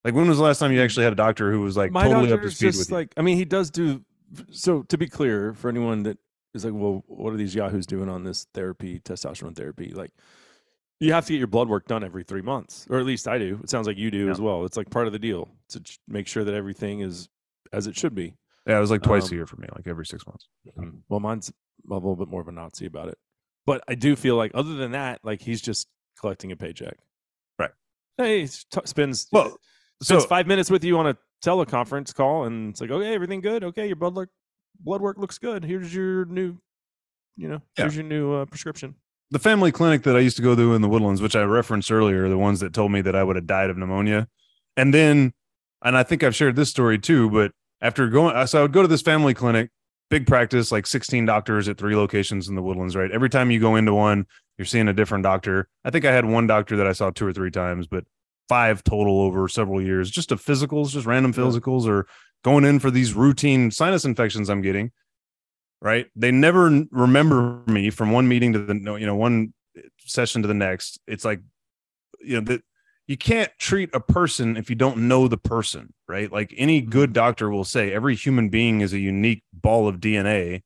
Like 0.04 0.16
when 0.16 0.28
was 0.28 0.40
the 0.40 0.44
last 0.44 0.58
time 0.58 0.72
you 0.72 0.82
actually 0.82 1.04
had 1.04 1.14
a 1.14 1.18
doctor 1.18 1.52
who 1.52 1.62
was 1.62 1.78
like 1.78 1.92
My 1.92 2.06
totally 2.08 2.32
up 2.34 2.42
to 2.42 2.50
speed 2.50 2.68
just 2.68 2.80
with 2.80 2.90
you? 2.90 2.96
like 2.96 3.14
I 3.18 3.22
mean, 3.22 3.38
he 3.38 3.46
does 3.46 3.70
do. 3.70 4.04
So 4.52 4.82
to 4.84 4.98
be 4.98 5.08
clear, 5.08 5.54
for 5.54 5.70
anyone 5.70 6.04
that 6.04 6.18
is 6.56 6.66
like, 6.66 6.74
well, 6.74 7.04
what 7.08 7.32
are 7.34 7.38
these 7.38 7.54
yahoos 7.54 7.86
doing 7.86 8.10
on 8.10 8.24
this 8.24 8.48
therapy, 8.56 9.00
testosterone 9.00 9.56
therapy? 9.56 9.92
Like, 9.94 10.12
you 11.00 11.14
have 11.14 11.26
to 11.28 11.34
get 11.34 11.38
your 11.38 11.48
blood 11.48 11.70
work 11.70 11.86
done 11.88 12.04
every 12.04 12.24
three 12.24 12.42
months, 12.42 12.88
or 12.90 12.98
at 13.00 13.06
least 13.06 13.28
I 13.28 13.38
do. 13.38 13.60
It 13.64 13.70
sounds 13.70 13.86
like 13.88 13.98
you 13.98 14.10
do 14.10 14.26
Yeah. 14.26 14.32
as 14.32 14.42
well. 14.42 14.66
It's 14.66 14.78
like 14.78 14.90
part 14.90 15.06
of 15.06 15.14
the 15.14 15.20
deal 15.20 15.50
to 15.72 15.82
make 16.08 16.28
sure 16.28 16.44
that 16.44 16.54
everything 16.54 17.02
is 17.02 17.30
as 17.74 17.88
it 17.88 17.96
should 17.96 18.14
be. 18.16 18.36
yeah, 18.68 18.78
it 18.78 18.82
was 18.82 18.92
like 18.92 19.02
twice 19.02 19.24
um, 19.26 19.30
a 19.32 19.36
year 19.36 19.46
for 19.46 19.58
me, 19.58 19.68
like 19.76 19.88
every 19.88 20.06
six 20.06 20.26
months. 20.26 20.48
Well, 21.10 21.20
mine's 21.20 21.50
a 21.50 21.94
little 21.94 22.16
bit 22.16 22.28
more 22.28 22.42
of 22.42 22.48
a 22.48 22.52
Nazi 22.52 22.86
about 22.86 23.08
it, 23.08 23.18
but 23.66 23.84
I 23.88 23.96
do 23.96 24.16
feel 24.16 24.36
like 24.36 24.52
other 24.54 24.76
than 24.76 24.92
that, 24.92 25.20
like 25.24 25.42
he's 25.42 25.62
just 25.62 25.88
collecting 26.20 26.52
a 26.52 26.56
paycheck. 26.56 26.98
Right. 27.58 27.72
Hey, 28.18 28.42
he 28.42 28.48
t- 28.48 28.82
spends 28.86 29.28
Well, 29.32 29.58
spends 30.02 30.24
so 30.24 30.28
five 30.30 30.48
minutes 30.48 30.70
with 30.70 30.84
you 30.84 30.98
on 30.98 31.08
a 31.08 31.18
teleconference 31.44 32.14
call, 32.14 32.44
and 32.46 32.70
it's 32.72 32.82
like, 32.82 32.92
okay, 32.92 33.14
everything 33.14 33.42
good. 33.42 33.64
Okay, 33.64 33.88
your 33.88 33.96
blood 33.96 34.16
work 34.16 34.30
blood 34.80 35.02
work 35.02 35.18
looks 35.18 35.38
good. 35.38 35.64
Here's 35.66 35.94
your 35.94 36.26
new, 36.26 36.58
you 37.36 37.48
know, 37.48 37.62
Yeah. 37.78 37.84
here's 37.84 37.96
your 37.96 38.06
new 38.06 38.34
uh, 38.34 38.46
prescription. 38.46 38.96
the 39.32 39.40
family 39.40 39.72
clinic 39.72 40.04
that 40.04 40.16
I 40.16 40.20
used 40.20 40.36
to 40.38 40.44
go 40.44 40.56
to 40.56 40.74
in 40.76 40.82
the 40.82 40.90
Woodlands, 40.90 41.22
which 41.22 41.36
I 41.36 41.44
referenced 41.44 41.92
earlier, 41.92 42.28
the 42.30 42.38
ones 42.38 42.60
that 42.60 42.74
told 42.74 42.92
me 42.92 43.02
that 43.02 43.16
I 43.16 43.24
would 43.24 43.38
have 43.38 43.48
died 43.48 43.70
of 43.70 43.78
pneumonia. 43.78 44.28
And 44.78 44.94
then, 44.94 45.34
and 45.84 45.98
I 45.98 46.04
think 46.04 46.24
I've 46.24 46.36
shared 46.36 46.56
this 46.56 46.70
story 46.70 47.00
too, 47.00 47.30
but 47.30 47.52
after 47.82 48.08
going, 48.08 48.48
so 48.48 48.60
I 48.60 48.62
would 48.64 48.74
go 48.74 48.82
to 48.82 48.88
this 48.88 49.02
family 49.02 49.34
clinic, 49.34 49.70
big 50.10 50.28
practice, 50.28 50.72
like 50.72 50.86
16 50.86 51.26
doctors 51.26 51.68
at 51.68 51.78
three 51.78 51.96
locations 51.96 52.48
in 52.48 52.56
the 52.56 52.62
Woodlands, 52.62 52.96
right? 52.96 53.12
Every 53.12 53.30
time 53.30 53.52
you 53.52 53.60
go 53.60 53.76
into 53.76 53.94
one, 53.94 54.26
you're 54.58 54.66
seeing 54.66 54.88
a 54.88 54.94
different 54.94 55.24
doctor. 55.24 55.68
I 55.84 55.90
think 55.90 56.06
I 56.06 56.12
had 56.12 56.26
one 56.26 56.48
doctor 56.48 56.78
that 56.78 56.88
I 56.88 56.94
saw 56.94 57.10
two 57.10 57.26
or 57.26 57.34
three 57.34 57.52
times, 57.52 57.88
but 57.88 58.06
five 58.48 58.84
total 58.84 59.22
over 59.22 59.48
several 59.48 59.82
years, 59.82 60.12
just 60.12 60.32
of 60.32 60.44
physicals, 60.44 60.90
just 60.90 61.08
random 61.08 61.34
physicals 61.34 61.88
or 61.88 62.06
going 62.44 62.66
in 62.66 62.80
for 62.80 62.92
these 62.92 63.14
routine 63.14 63.72
sinus 63.72 64.06
infections 64.06 64.50
I'm 64.50 64.62
getting 64.62 64.92
right? 65.82 66.08
They 66.16 66.32
never 66.32 66.86
remember 66.92 67.62
me 67.68 67.90
from 67.90 68.12
one 68.12 68.28
meeting 68.28 68.54
to 68.54 68.60
the 68.60 68.74
no, 68.74 68.96
you 68.96 69.06
know 69.06 69.16
one 69.16 69.54
session 70.00 70.42
to 70.44 70.48
the 70.48 70.54
next. 70.54 71.00
It's 71.08 71.26
like 71.26 71.42
you 72.22 72.40
know 72.40 72.46
that 72.46 72.62
you 73.12 73.18
can't 73.18 73.52
treat 73.60 73.90
a 73.94 74.00
person 74.00 74.56
if 74.56 74.70
you 74.70 74.76
don't 74.78 74.96
know 74.96 75.28
the 75.28 75.38
person, 75.38 75.94
right? 76.08 76.32
Like 76.32 76.54
any 76.56 76.80
good 76.80 77.12
doctor 77.12 77.50
will 77.50 77.66
say, 77.66 77.92
every 77.92 78.16
human 78.16 78.48
being 78.48 78.80
is 78.80 78.94
a 78.94 79.00
unique 79.00 79.44
ball 79.52 79.90
of 79.90 79.98
DNA 79.98 80.62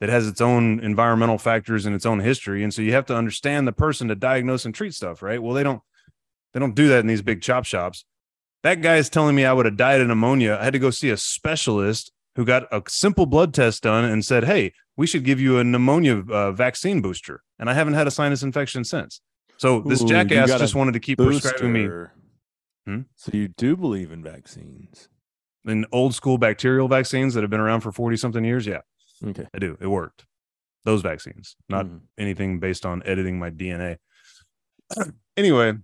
that 0.00 0.08
has 0.08 0.26
its 0.26 0.40
own 0.40 0.80
environmental 0.80 1.36
factors 1.36 1.84
and 1.84 1.94
its 1.94 2.06
own 2.06 2.20
history, 2.20 2.64
and 2.64 2.72
so 2.72 2.80
you 2.80 2.92
have 2.92 3.04
to 3.04 3.14
understand 3.14 3.68
the 3.68 3.72
person 3.72 4.08
to 4.08 4.14
diagnose 4.14 4.64
and 4.64 4.74
treat 4.74 4.94
stuff, 4.94 5.20
right? 5.20 5.42
Well, 5.42 5.52
they 5.52 5.62
don't 5.62 5.82
they 6.54 6.58
don't 6.58 6.74
do 6.74 6.88
that 6.88 7.00
in 7.00 7.06
these 7.06 7.20
big 7.20 7.42
chop 7.42 7.66
shops. 7.66 8.06
That 8.62 8.80
guy 8.80 8.96
is 8.96 9.10
telling 9.10 9.36
me 9.36 9.44
I 9.44 9.52
would 9.52 9.66
have 9.66 9.76
died 9.76 10.00
of 10.00 10.08
pneumonia. 10.08 10.56
I 10.58 10.64
had 10.64 10.72
to 10.72 10.78
go 10.78 10.88
see 10.88 11.10
a 11.10 11.18
specialist 11.18 12.12
who 12.34 12.46
got 12.46 12.64
a 12.72 12.82
simple 12.88 13.26
blood 13.26 13.52
test 13.52 13.82
done 13.82 14.06
and 14.06 14.24
said, 14.24 14.44
"Hey, 14.44 14.72
we 14.96 15.06
should 15.06 15.24
give 15.24 15.38
you 15.38 15.58
a 15.58 15.64
pneumonia 15.64 16.24
uh, 16.30 16.52
vaccine 16.52 17.02
booster." 17.02 17.42
And 17.58 17.68
I 17.68 17.74
haven't 17.74 17.92
had 17.92 18.06
a 18.06 18.10
sinus 18.10 18.42
infection 18.42 18.84
since. 18.84 19.20
So 19.60 19.82
this 19.82 20.00
Ooh, 20.00 20.06
jackass 20.08 20.48
just 20.58 20.74
wanted 20.74 20.92
to 20.92 21.00
keep 21.00 21.18
prescribing 21.18 21.72
me 21.74 21.88
Hmm? 22.86 23.00
So 23.14 23.32
you 23.34 23.48
do 23.48 23.76
believe 23.76 24.10
in 24.10 24.22
vaccines? 24.22 25.10
in 25.66 25.84
old 25.92 26.14
school 26.14 26.38
bacterial 26.38 26.88
vaccines 26.88 27.34
that 27.34 27.42
have 27.42 27.50
been 27.50 27.60
around 27.60 27.82
for 27.82 27.92
40 27.92 28.16
something 28.16 28.42
years. 28.42 28.66
Yeah, 28.66 28.80
Okay. 29.22 29.46
I 29.54 29.58
do. 29.58 29.76
It 29.78 29.88
worked. 29.88 30.24
Those 30.84 31.02
vaccines, 31.02 31.56
not 31.68 31.84
Mhm. 31.84 32.00
anything 32.16 32.58
based 32.58 32.86
on 32.86 33.02
editing 33.04 33.38
my 33.38 33.50
DNA. 33.50 33.98
anyway, 35.36 35.74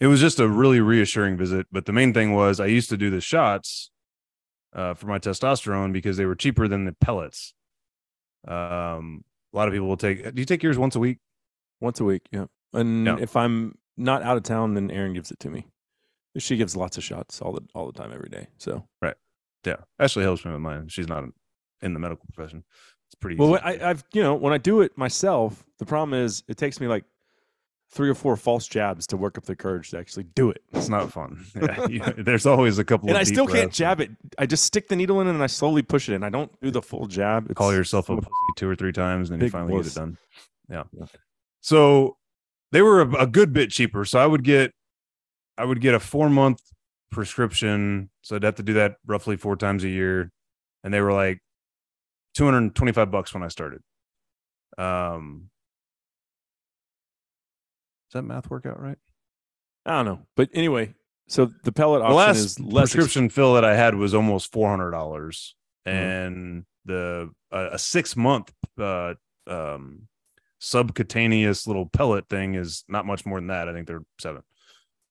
it 0.00 0.06
was 0.06 0.22
just 0.22 0.40
a 0.40 0.48
really 0.48 0.80
reassuring 0.80 1.36
visit. 1.36 1.66
But 1.70 1.84
the 1.84 1.92
main 1.92 2.14
thing 2.14 2.32
was 2.32 2.58
I 2.58 2.66
used 2.66 2.88
to 2.88 2.96
do 2.96 3.10
the 3.10 3.20
shots 3.20 3.90
uh, 4.72 4.94
for 4.94 5.06
my 5.08 5.18
testosterone 5.18 5.92
because 5.92 6.16
they 6.16 6.24
were 6.24 6.34
cheaper 6.34 6.66
than 6.68 6.86
the 6.86 6.92
pellets. 6.92 7.52
Um, 8.48 9.24
a 9.52 9.56
lot 9.58 9.68
of 9.68 9.74
people 9.74 9.88
will 9.88 9.98
take. 9.98 10.34
Do 10.34 10.40
you 10.40 10.46
take 10.46 10.62
yours 10.62 10.78
once 10.78 10.96
a 10.96 11.00
week? 11.00 11.18
Once 11.80 12.00
a 12.00 12.04
week. 12.04 12.22
Yeah. 12.32 12.46
And 12.72 13.06
Yeah. 13.06 13.16
if 13.20 13.36
I'm 13.36 13.76
not 13.96 14.22
out 14.22 14.36
of 14.36 14.42
town, 14.42 14.74
then 14.74 14.90
Erin 14.90 15.14
gives 15.14 15.30
it 15.30 15.38
to 15.40 15.50
me. 15.50 15.66
She 16.38 16.56
gives 16.56 16.76
lots 16.76 16.98
of 16.98 17.04
shots 17.04 17.40
all 17.40 17.52
the 17.52 17.62
all 17.74 17.86
the 17.90 17.98
time, 17.98 18.12
every 18.12 18.28
day. 18.28 18.48
So 18.58 18.86
right, 19.00 19.16
Yeah, 19.64 19.76
Ashley 19.98 20.22
helps 20.22 20.44
me 20.44 20.52
with 20.52 20.60
mine. 20.60 20.88
She's 20.88 21.08
not 21.08 21.24
in 21.80 21.94
the 21.94 21.98
medical 22.00 22.26
profession. 22.32 22.64
It's 23.06 23.14
pretty. 23.14 23.36
Well, 23.36 23.54
easy 23.54 23.62
I, 23.82 23.90
I've 23.90 24.04
you 24.12 24.22
know 24.22 24.34
when 24.34 24.52
I 24.52 24.58
do 24.58 24.80
it 24.82 24.98
myself, 24.98 25.64
the 25.78 25.86
problem 25.86 26.12
is 26.12 26.42
it 26.48 26.56
takes 26.58 26.78
me 26.80 26.88
like 26.88 27.04
three 27.90 28.10
or 28.10 28.14
four 28.14 28.36
false 28.36 28.66
jabs 28.66 29.06
to 29.06 29.16
work 29.16 29.38
up 29.38 29.44
the 29.44 29.54
courage 29.56 29.90
to 29.92 29.98
actually 29.98 30.24
do 30.24 30.50
it. 30.50 30.60
it's 30.72 30.88
not 30.88 31.10
fun. 31.12 31.46
Yeah, 31.54 31.86
you- 31.88 32.22
there's 32.24 32.44
always 32.44 32.78
a 32.78 32.84
couple. 32.84 33.08
And 33.08 33.16
I 33.16 33.22
still 33.22 33.46
can't 33.46 33.66
breaths. 33.66 33.76
jab 33.78 34.00
it. 34.00 34.10
I 34.36 34.44
just 34.44 34.64
stick 34.64 34.88
the 34.88 34.96
needle 34.96 35.20
in 35.20 35.28
and 35.28 35.42
I 35.42 35.46
slowly 35.46 35.82
push 35.82 36.08
it 36.08 36.14
in. 36.14 36.22
I 36.24 36.28
don't 36.28 36.50
do 36.60 36.70
the 36.72 36.82
full 36.82 37.06
jab. 37.06 37.54
call 37.54 37.72
yourself 37.72 38.10
a 38.10 38.16
pussy 38.16 38.28
two 38.56 38.68
or 38.68 38.74
three 38.76 38.92
times, 38.92 39.30
and 39.30 39.40
then 39.40 39.46
you 39.46 39.50
finally 39.50 39.74
get 39.82 39.86
it 39.86 39.94
done. 39.94 40.18
Yeah. 40.68 40.82
Yeah. 40.92 41.06
So 41.60 42.16
they 42.72 42.82
were 42.82 43.00
a, 43.02 43.22
a 43.22 43.26
good 43.26 43.52
bit 43.52 43.70
cheaper. 43.70 44.04
So 44.04 44.18
I 44.18 44.26
would 44.26 44.44
get, 44.44 44.72
I 45.58 45.64
would 45.64 45.80
get 45.80 45.94
a 45.94 46.00
four 46.00 46.28
month 46.30 46.60
prescription. 47.10 48.10
So 48.22 48.36
I'd 48.36 48.42
have 48.42 48.56
to 48.56 48.62
do 48.62 48.74
that 48.74 48.96
roughly 49.06 49.36
four 49.36 49.56
times 49.56 49.84
a 49.84 49.88
year, 49.88 50.30
and 50.84 50.92
they 50.92 51.00
were 51.00 51.12
like 51.12 51.40
two 52.34 52.44
hundred 52.44 52.58
and 52.58 52.74
twenty 52.74 52.92
five 52.92 53.10
bucks 53.10 53.32
when 53.34 53.42
I 53.42 53.48
started. 53.48 53.80
Um, 54.78 55.48
does 58.10 58.20
that 58.20 58.22
math 58.22 58.50
work 58.50 58.66
out 58.66 58.80
right? 58.80 58.98
I 59.84 59.92
don't 59.92 60.04
know, 60.04 60.20
but 60.36 60.50
anyway. 60.52 60.94
So 61.28 61.50
the 61.64 61.72
pellet 61.72 62.00
the 62.02 62.06
option 62.06 62.16
last 62.16 62.36
is 62.38 62.60
less 62.60 62.92
prescription 62.92 63.28
fill 63.30 63.54
that 63.54 63.64
I 63.64 63.74
had 63.74 63.94
was 63.96 64.14
almost 64.14 64.52
four 64.52 64.68
hundred 64.70 64.92
dollars, 64.92 65.56
Mhm. 65.86 65.92
and 65.92 66.64
the 66.84 67.30
uh, 67.50 67.70
a 67.72 67.78
six 67.78 68.16
month 68.16 68.52
uh, 68.78 69.14
um, 69.48 70.06
subcutaneous 70.58 71.66
little 71.66 71.86
pellet 71.86 72.28
thing 72.28 72.54
is 72.54 72.84
not 72.88 73.06
much 73.06 73.26
more 73.26 73.38
than 73.38 73.48
that. 73.48 73.68
I 73.68 73.72
think 73.72 73.86
they're 73.86 74.04
seven. 74.20 74.42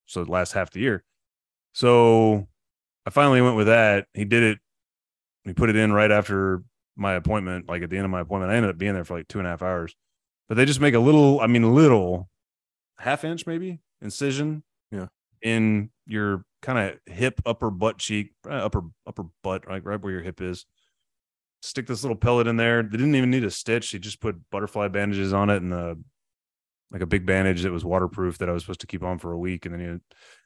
So 0.06 0.22
it 0.22 0.30
lasts 0.30 0.54
half 0.54 0.72
the 0.72 0.80
year. 0.80 1.04
So 1.74 2.48
I 3.06 3.10
finally 3.10 3.42
went 3.42 3.56
with 3.56 3.68
that. 3.68 4.08
He 4.14 4.26
did 4.26 4.44
it. 4.44 4.60
He 5.44 5.54
put 5.54 5.70
it 5.70 5.76
in 5.76 5.92
right 5.92 6.12
after 6.12 6.64
my 6.96 7.14
appointment, 7.14 7.68
like 7.68 7.84
at 7.84 7.90
the 7.90 7.98
end 7.98 8.06
of 8.06 8.12
my 8.12 8.22
appointment. 8.22 8.52
I 8.52 8.56
ended 8.56 8.72
up 8.72 8.78
being 8.78 8.94
there 8.94 9.04
for 9.04 9.18
like 9.18 9.28
two 9.28 9.40
and 9.40 9.48
a 9.48 9.52
half 9.52 9.62
hours. 9.62 9.96
But 10.48 10.58
they 10.58 10.66
just 10.66 10.80
make 10.80 10.94
a 10.94 11.00
little, 11.00 11.40
I 11.40 11.48
mean, 11.48 11.76
little 11.76 12.30
half 12.98 13.24
inch 13.24 13.46
maybe 13.46 13.80
incision. 14.02 14.64
Yeah. 14.92 15.08
In 15.42 15.90
your 16.06 16.46
kind 16.62 16.80
of 16.80 17.14
hip, 17.14 17.42
upper 17.46 17.70
butt 17.70 17.98
cheek, 17.98 18.34
uh, 18.48 18.54
upper 18.54 18.82
upper 19.06 19.26
butt, 19.44 19.68
like 19.68 19.86
right 19.86 20.02
where 20.02 20.14
your 20.14 20.22
hip 20.22 20.42
is. 20.42 20.66
Stick 21.66 21.88
this 21.88 22.04
little 22.04 22.16
pellet 22.16 22.48
in 22.48 22.58
there. 22.58 22.84
They 22.84 22.98
didn't 22.98 23.16
even 23.16 23.32
need 23.32 23.44
a 23.44 23.50
stitch. 23.50 23.90
He 23.90 23.98
just 23.98 24.22
put 24.22 24.36
butterfly 24.52 24.88
bandages 24.90 25.34
on 25.34 25.50
it 25.50 25.62
and 25.64 25.74
a 25.74 25.98
like 26.92 27.02
a 27.02 27.08
big 27.08 27.26
bandage 27.26 27.64
that 27.64 27.72
was 27.72 27.84
waterproof 27.84 28.38
that 28.38 28.50
I 28.50 28.52
was 28.52 28.64
supposed 28.64 28.82
to 28.82 28.88
keep 28.88 29.04
on 29.04 29.18
for 29.18 29.32
a 29.32 29.38
week. 29.38 29.66
And 29.66 29.74
then 29.74 29.82
it 29.82 30.02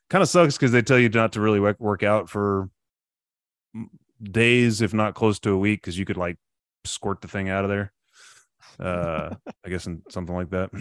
kind 0.09 0.21
of 0.21 0.29
sucks 0.29 0.55
because 0.55 0.71
they 0.71 0.81
tell 0.81 0.97
you 0.97 1.09
not 1.09 1.33
to 1.33 1.41
really 1.41 1.59
work, 1.59 2.03
out 2.03 2.29
for 2.29 2.69
days, 4.23 4.81
if 4.81 4.93
not 4.93 5.13
close 5.13 5.39
to 5.39 5.51
a 5.51 5.57
week, 5.57 5.81
because 5.81 5.99
you 5.99 6.05
could 6.05 6.17
like 6.17 6.37
squirt 6.85 7.21
the 7.21 7.27
thing 7.27 7.49
out 7.49 7.65
of 7.65 7.69
there. 7.69 7.91
Uh, 8.79 9.35
I 9.65 9.69
guess 9.69 9.85
in 9.87 10.01
something 10.09 10.35
like 10.35 10.51
that. 10.51 10.71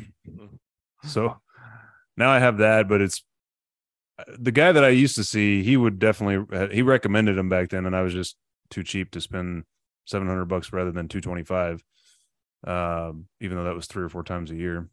So 1.03 1.37
now 2.17 2.31
I 2.31 2.39
have 2.39 2.59
that, 2.59 2.89
but 2.89 3.01
it's 3.01 3.25
the 4.39 4.53
guy 4.53 4.71
that 4.71 4.85
I 4.85 4.91
used 4.91 5.17
to 5.17 5.25
see. 5.25 5.65
He 5.65 5.77
would 5.77 5.99
definitely 5.99 6.57
uh, 6.57 6.69
he 6.69 6.83
recommended 6.83 7.37
him 7.37 7.49
back 7.49 7.71
then, 7.71 7.87
and 7.87 7.97
I 7.97 8.03
was 8.03 8.13
just 8.13 8.37
too 8.71 8.85
cheap 8.85 9.11
to 9.13 9.21
spend 9.21 9.65
seven 10.09 10.27
hundred 10.27 10.47
bucks 10.47 10.73
rather 10.73 10.91
than 10.93 11.07
two 11.09 11.21
twenty 11.21 11.43
five. 11.45 11.83
Um, 12.67 13.27
even 13.41 13.57
though 13.57 13.65
that 13.65 13.75
was 13.75 13.87
three 13.87 14.03
or 14.03 14.09
four 14.09 14.25
times 14.25 14.51
a 14.51 14.57
year, 14.57 14.89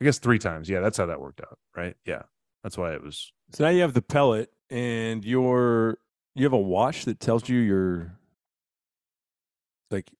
I 0.00 0.04
guess 0.04 0.18
three 0.18 0.38
times. 0.38 0.68
Yeah, 0.70 0.80
that's 0.80 0.96
how 0.96 1.06
that 1.06 1.20
worked 1.20 1.40
out, 1.40 1.58
right? 1.76 1.94
Yeah, 2.06 2.22
that's 2.62 2.78
why 2.78 2.94
it 2.94 3.02
was. 3.02 3.32
So 3.52 3.64
now 3.64 3.70
you 3.70 3.82
have 3.82 3.92
the 3.94 4.00
pellet, 4.02 4.50
and 4.70 5.24
your 5.24 5.98
you 6.34 6.44
have 6.44 6.52
a 6.52 6.58
watch 6.58 7.04
that 7.04 7.20
tells 7.20 7.48
you 7.48 7.58
your 7.58 8.16
like 9.90 10.10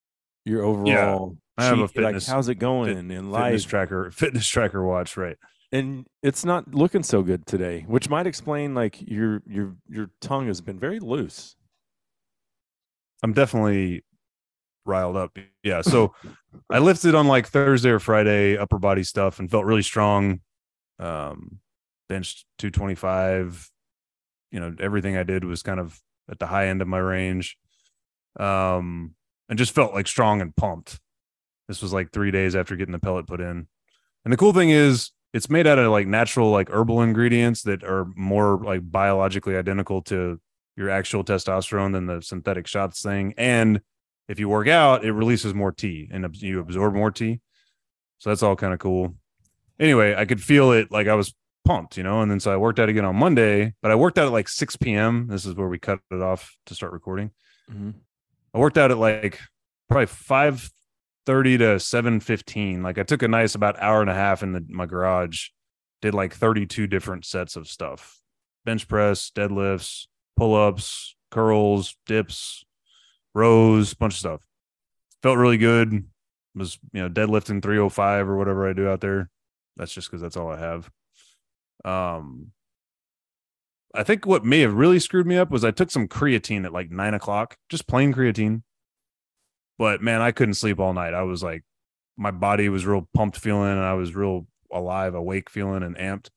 your 0.44 0.62
overall. 0.62 1.36
yeah, 1.58 1.62
I 1.64 1.66
have 1.68 1.78
a 1.78 1.86
cheat, 1.88 1.96
like 1.96 2.06
fitness- 2.06 2.26
how's 2.26 2.48
it 2.48 2.56
going 2.56 2.88
fit- 2.88 2.96
in 2.98 3.08
Fitness 3.08 3.32
life, 3.32 3.66
tracker, 3.66 4.10
fitness 4.14 4.46
tracker 4.48 4.84
watch, 4.84 5.16
right? 5.16 5.36
and 5.72 6.04
it's 6.20 6.44
not 6.44 6.74
looking 6.74 7.04
so 7.04 7.22
good 7.22 7.46
today, 7.46 7.84
which 7.86 8.08
might 8.10 8.26
explain 8.26 8.74
like 8.74 9.00
your 9.08 9.40
your 9.46 9.76
your 9.88 10.10
tongue 10.20 10.48
has 10.48 10.60
been 10.60 10.78
very 10.80 10.98
loose. 10.98 11.54
I'm 13.22 13.32
definitely 13.32 14.02
riled 14.84 15.16
up. 15.16 15.36
Yeah. 15.62 15.82
So 15.82 16.14
I 16.70 16.78
lifted 16.78 17.14
on 17.14 17.28
like 17.28 17.48
Thursday 17.48 17.90
or 17.90 17.98
Friday, 17.98 18.56
upper 18.56 18.78
body 18.78 19.02
stuff, 19.02 19.38
and 19.38 19.50
felt 19.50 19.64
really 19.64 19.82
strong. 19.82 20.40
Um, 20.98 21.60
benched 22.08 22.44
225. 22.58 23.70
You 24.50 24.60
know, 24.60 24.74
everything 24.80 25.16
I 25.16 25.22
did 25.22 25.44
was 25.44 25.62
kind 25.62 25.80
of 25.80 26.00
at 26.30 26.38
the 26.38 26.46
high 26.46 26.66
end 26.68 26.82
of 26.82 26.88
my 26.88 26.98
range. 26.98 27.56
Um, 28.38 29.14
and 29.48 29.58
just 29.58 29.74
felt 29.74 29.94
like 29.94 30.06
strong 30.06 30.40
and 30.40 30.54
pumped. 30.54 31.00
This 31.68 31.82
was 31.82 31.92
like 31.92 32.12
three 32.12 32.30
days 32.30 32.56
after 32.56 32.76
getting 32.76 32.92
the 32.92 32.98
pellet 32.98 33.26
put 33.26 33.40
in. 33.40 33.66
And 34.24 34.32
the 34.32 34.36
cool 34.36 34.52
thing 34.52 34.70
is, 34.70 35.10
it's 35.32 35.48
made 35.48 35.66
out 35.66 35.78
of 35.78 35.90
like 35.90 36.06
natural, 36.06 36.50
like 36.50 36.68
herbal 36.70 37.02
ingredients 37.02 37.62
that 37.62 37.84
are 37.84 38.06
more 38.16 38.60
like 38.64 38.80
biologically 38.90 39.56
identical 39.56 40.02
to 40.02 40.40
your 40.76 40.90
actual 40.90 41.22
testosterone 41.22 41.92
than 41.92 42.06
the 42.06 42.20
synthetic 42.20 42.66
shots 42.66 43.02
thing. 43.02 43.34
And 43.36 43.80
if 44.30 44.38
you 44.38 44.48
work 44.48 44.68
out, 44.68 45.04
it 45.04 45.12
releases 45.12 45.54
more 45.54 45.72
T 45.72 46.08
and 46.12 46.24
you 46.40 46.60
absorb 46.60 46.94
more 46.94 47.10
T. 47.10 47.40
So 48.18 48.30
that's 48.30 48.44
all 48.44 48.54
kind 48.54 48.72
of 48.72 48.78
cool. 48.78 49.16
Anyway, 49.80 50.14
I 50.14 50.24
could 50.24 50.40
feel 50.40 50.70
it 50.70 50.92
like 50.92 51.08
I 51.08 51.14
was 51.14 51.34
pumped, 51.64 51.96
you 51.96 52.04
know. 52.04 52.20
And 52.22 52.30
then 52.30 52.38
so 52.38 52.52
I 52.52 52.56
worked 52.56 52.78
out 52.78 52.88
again 52.88 53.04
on 53.04 53.16
Monday, 53.16 53.74
but 53.82 53.90
I 53.90 53.96
worked 53.96 54.18
out 54.18 54.26
at 54.26 54.32
like 54.32 54.48
6 54.48 54.76
p.m. 54.76 55.26
This 55.26 55.46
is 55.46 55.56
where 55.56 55.66
we 55.66 55.80
cut 55.80 55.98
it 56.12 56.22
off 56.22 56.56
to 56.66 56.76
start 56.76 56.92
recording. 56.92 57.32
Mhm. 57.68 57.94
I 58.54 58.58
worked 58.58 58.78
out 58.78 58.92
at 58.92 58.98
like 58.98 59.40
probably 59.88 60.06
5 60.06 60.70
30 61.26 61.58
to 61.58 61.64
7:15. 61.80 62.82
Like 62.82 62.98
I 62.98 63.02
took 63.02 63.22
a 63.22 63.28
nice 63.28 63.56
about 63.56 63.82
hour 63.82 64.00
and 64.00 64.10
a 64.10 64.14
half 64.14 64.44
in 64.44 64.52
the, 64.52 64.64
my 64.68 64.86
garage, 64.86 65.48
did 66.02 66.14
like 66.14 66.34
32 66.34 66.86
different 66.86 67.24
sets 67.24 67.56
of 67.56 67.66
stuff. 67.66 68.20
Bench 68.64 68.86
press, 68.86 69.30
deadlifts, 69.34 70.06
pull-ups, 70.36 71.16
curls, 71.32 71.96
dips, 72.06 72.64
rows, 73.34 73.94
bunch 73.94 74.14
of 74.14 74.18
stuff. 74.18 74.40
Felt 75.22 75.38
really 75.38 75.58
good. 75.58 76.04
Was, 76.54 76.78
you 76.92 77.02
know, 77.02 77.08
deadlifting 77.08 77.62
305 77.62 78.28
or 78.28 78.36
whatever 78.36 78.68
I 78.68 78.72
do 78.72 78.88
out 78.88 79.00
there. 79.00 79.30
That's 79.76 79.92
just 79.92 80.08
because 80.08 80.20
that's 80.20 80.36
all 80.36 80.50
I 80.50 80.58
have. 80.58 80.90
Um 81.84 82.52
I 83.94 84.04
think 84.04 84.24
what 84.26 84.44
may 84.44 84.60
have 84.60 84.74
really 84.74 85.00
screwed 85.00 85.26
me 85.26 85.36
up 85.36 85.50
was 85.50 85.64
I 85.64 85.72
took 85.72 85.90
some 85.90 86.06
creatine 86.06 86.64
at 86.64 86.72
like 86.72 86.90
nine 86.90 87.14
o'clock, 87.14 87.56
just 87.68 87.88
plain 87.88 88.14
creatine. 88.14 88.62
But 89.78 90.00
man, 90.00 90.20
I 90.20 90.30
couldn't 90.30 90.54
sleep 90.54 90.78
all 90.78 90.92
night. 90.92 91.14
I 91.14 91.22
was 91.22 91.42
like, 91.42 91.64
my 92.16 92.30
body 92.30 92.68
was 92.68 92.86
real 92.86 93.08
pumped 93.14 93.38
feeling, 93.38 93.70
and 93.70 93.80
I 93.80 93.94
was 93.94 94.14
real 94.14 94.46
alive, 94.70 95.14
awake 95.14 95.50
feeling, 95.50 95.82
and 95.82 95.96
amped. 95.96 96.28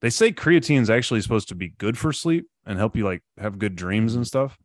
They 0.00 0.10
say 0.10 0.32
creatine 0.32 0.82
is 0.82 0.90
actually 0.90 1.20
supposed 1.20 1.48
to 1.48 1.54
be 1.54 1.70
good 1.78 1.98
for 1.98 2.12
sleep 2.12 2.46
and 2.64 2.78
help 2.78 2.96
you 2.96 3.04
like 3.04 3.22
have 3.38 3.58
good 3.58 3.76
dreams 3.76 4.14
and 4.14 4.26
stuff. 4.26 4.56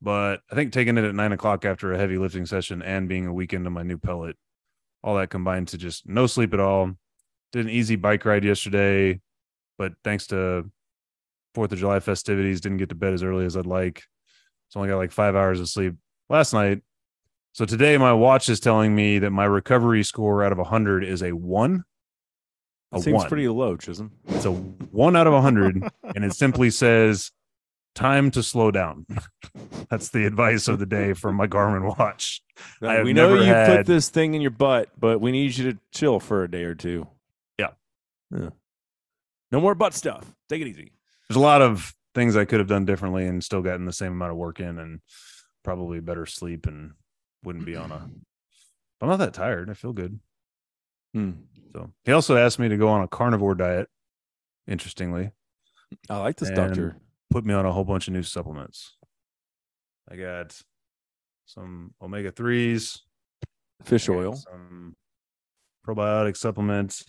But 0.00 0.40
I 0.50 0.54
think 0.54 0.72
taking 0.72 0.96
it 0.96 1.04
at 1.04 1.14
nine 1.14 1.32
o'clock 1.32 1.64
after 1.64 1.92
a 1.92 1.98
heavy 1.98 2.18
lifting 2.18 2.46
session 2.46 2.82
and 2.82 3.08
being 3.08 3.26
a 3.26 3.32
weekend 3.32 3.66
on 3.66 3.72
my 3.72 3.82
new 3.82 3.98
pellet, 3.98 4.36
all 5.02 5.16
that 5.16 5.30
combined 5.30 5.68
to 5.68 5.78
just 5.78 6.08
no 6.08 6.26
sleep 6.26 6.54
at 6.54 6.60
all. 6.60 6.92
Did 7.52 7.66
an 7.66 7.70
easy 7.70 7.96
bike 7.96 8.24
ride 8.24 8.44
yesterday, 8.44 9.20
but 9.76 9.94
thanks 10.04 10.26
to 10.28 10.70
Fourth 11.54 11.72
of 11.72 11.78
July 11.78 11.98
festivities, 12.00 12.60
didn't 12.60 12.78
get 12.78 12.90
to 12.90 12.94
bed 12.94 13.14
as 13.14 13.22
early 13.22 13.44
as 13.44 13.56
I'd 13.56 13.66
like. 13.66 14.04
So 14.68 14.78
only 14.78 14.90
got 14.90 14.98
like 14.98 15.12
five 15.12 15.34
hours 15.34 15.60
of 15.60 15.68
sleep 15.68 15.94
last 16.28 16.52
night. 16.52 16.82
So 17.52 17.64
today 17.64 17.96
my 17.96 18.12
watch 18.12 18.48
is 18.48 18.60
telling 18.60 18.94
me 18.94 19.18
that 19.18 19.30
my 19.30 19.44
recovery 19.44 20.04
score 20.04 20.44
out 20.44 20.52
of 20.52 20.58
100 20.58 21.02
is 21.02 21.22
a 21.22 21.32
one. 21.32 21.84
A 22.92 23.00
Seems 23.00 23.16
one. 23.16 23.28
pretty 23.28 23.48
low, 23.48 23.76
Chisum. 23.76 24.10
It's 24.28 24.44
a 24.44 24.52
one 24.52 25.16
out 25.16 25.26
of 25.26 25.32
100, 25.32 25.82
and 26.14 26.24
it 26.24 26.34
simply 26.34 26.70
says, 26.70 27.32
"Time 27.98 28.30
to 28.30 28.42
slow 28.42 28.70
down." 28.70 29.06
That's 29.90 30.10
the 30.10 30.24
advice 30.24 30.68
of 30.68 30.78
the 30.78 30.86
day 30.86 31.12
from 31.14 31.34
my 31.36 31.46
Garmin 31.46 31.98
watch. 31.98 32.42
Have 32.80 33.04
we 33.04 33.12
know 33.12 33.34
you 33.34 33.52
put 33.52 33.86
this 33.86 34.08
thing 34.08 34.34
in 34.34 34.40
your 34.40 34.50
butt, 34.52 34.88
but 34.98 35.20
we 35.20 35.32
need 35.32 35.56
you 35.56 35.72
to 35.72 35.78
chill 35.92 36.20
for 36.20 36.44
a 36.44 36.50
day 36.50 36.62
or 36.64 36.74
two. 36.74 37.06
Yeah. 37.58 37.70
Yeah. 38.30 38.50
No 39.50 39.60
more 39.60 39.74
butt 39.74 39.94
stuff. 39.94 40.24
Take 40.48 40.60
it 40.62 40.68
easy. 40.68 40.92
There's 41.28 41.36
a 41.36 41.40
lot 41.40 41.60
of 41.62 41.92
things 42.14 42.36
I 42.36 42.44
could 42.44 42.58
have 42.60 42.68
done 42.68 42.84
differently 42.84 43.26
and 43.26 43.42
still 43.42 43.62
gotten 43.62 43.84
the 43.84 43.92
same 43.92 44.12
amount 44.12 44.32
of 44.32 44.36
work 44.38 44.60
in, 44.60 44.78
and 44.78 45.00
probably 45.64 46.00
better 46.00 46.26
sleep, 46.26 46.66
and 46.66 46.92
wouldn't 47.44 47.66
be 47.66 47.74
on 47.76 47.90
a. 47.90 48.08
I'm 49.00 49.08
not 49.08 49.18
that 49.18 49.34
tired. 49.34 49.70
I 49.70 49.74
feel 49.74 49.92
good. 49.92 50.18
Hmm. 51.14 51.32
So 51.72 51.90
he 52.04 52.12
also 52.12 52.36
asked 52.36 52.58
me 52.58 52.68
to 52.68 52.76
go 52.76 52.88
on 52.88 53.02
a 53.02 53.08
carnivore 53.08 53.54
diet. 53.54 53.88
Interestingly, 54.66 55.30
I 56.10 56.18
like 56.18 56.36
this 56.36 56.48
And- 56.48 56.56
doctor. 56.56 56.96
Put 57.30 57.44
me 57.44 57.54
on 57.54 57.66
a 57.66 57.72
whole 57.72 57.84
bunch 57.84 58.08
of 58.08 58.14
new 58.14 58.22
supplements. 58.22 58.96
I 60.10 60.16
got 60.16 60.60
some 61.46 61.94
omega 62.00 62.32
threes, 62.32 63.02
Fish 63.84 64.08
oil. 64.08 64.34
some 64.34 64.96
probiotic 65.86 66.36
supplements, 66.36 67.04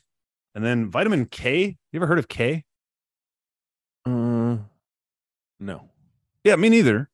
and 0.55 0.63
then 0.63 0.89
vitamin 0.89 1.25
K. 1.25 1.77
You 1.91 1.99
ever 1.99 2.07
heard 2.07 2.19
of 2.19 2.27
K? 2.27 2.63
Uh, 4.05 4.57
no. 5.59 5.89
Yeah, 6.43 6.55
me 6.55 6.69
neither. 6.69 7.09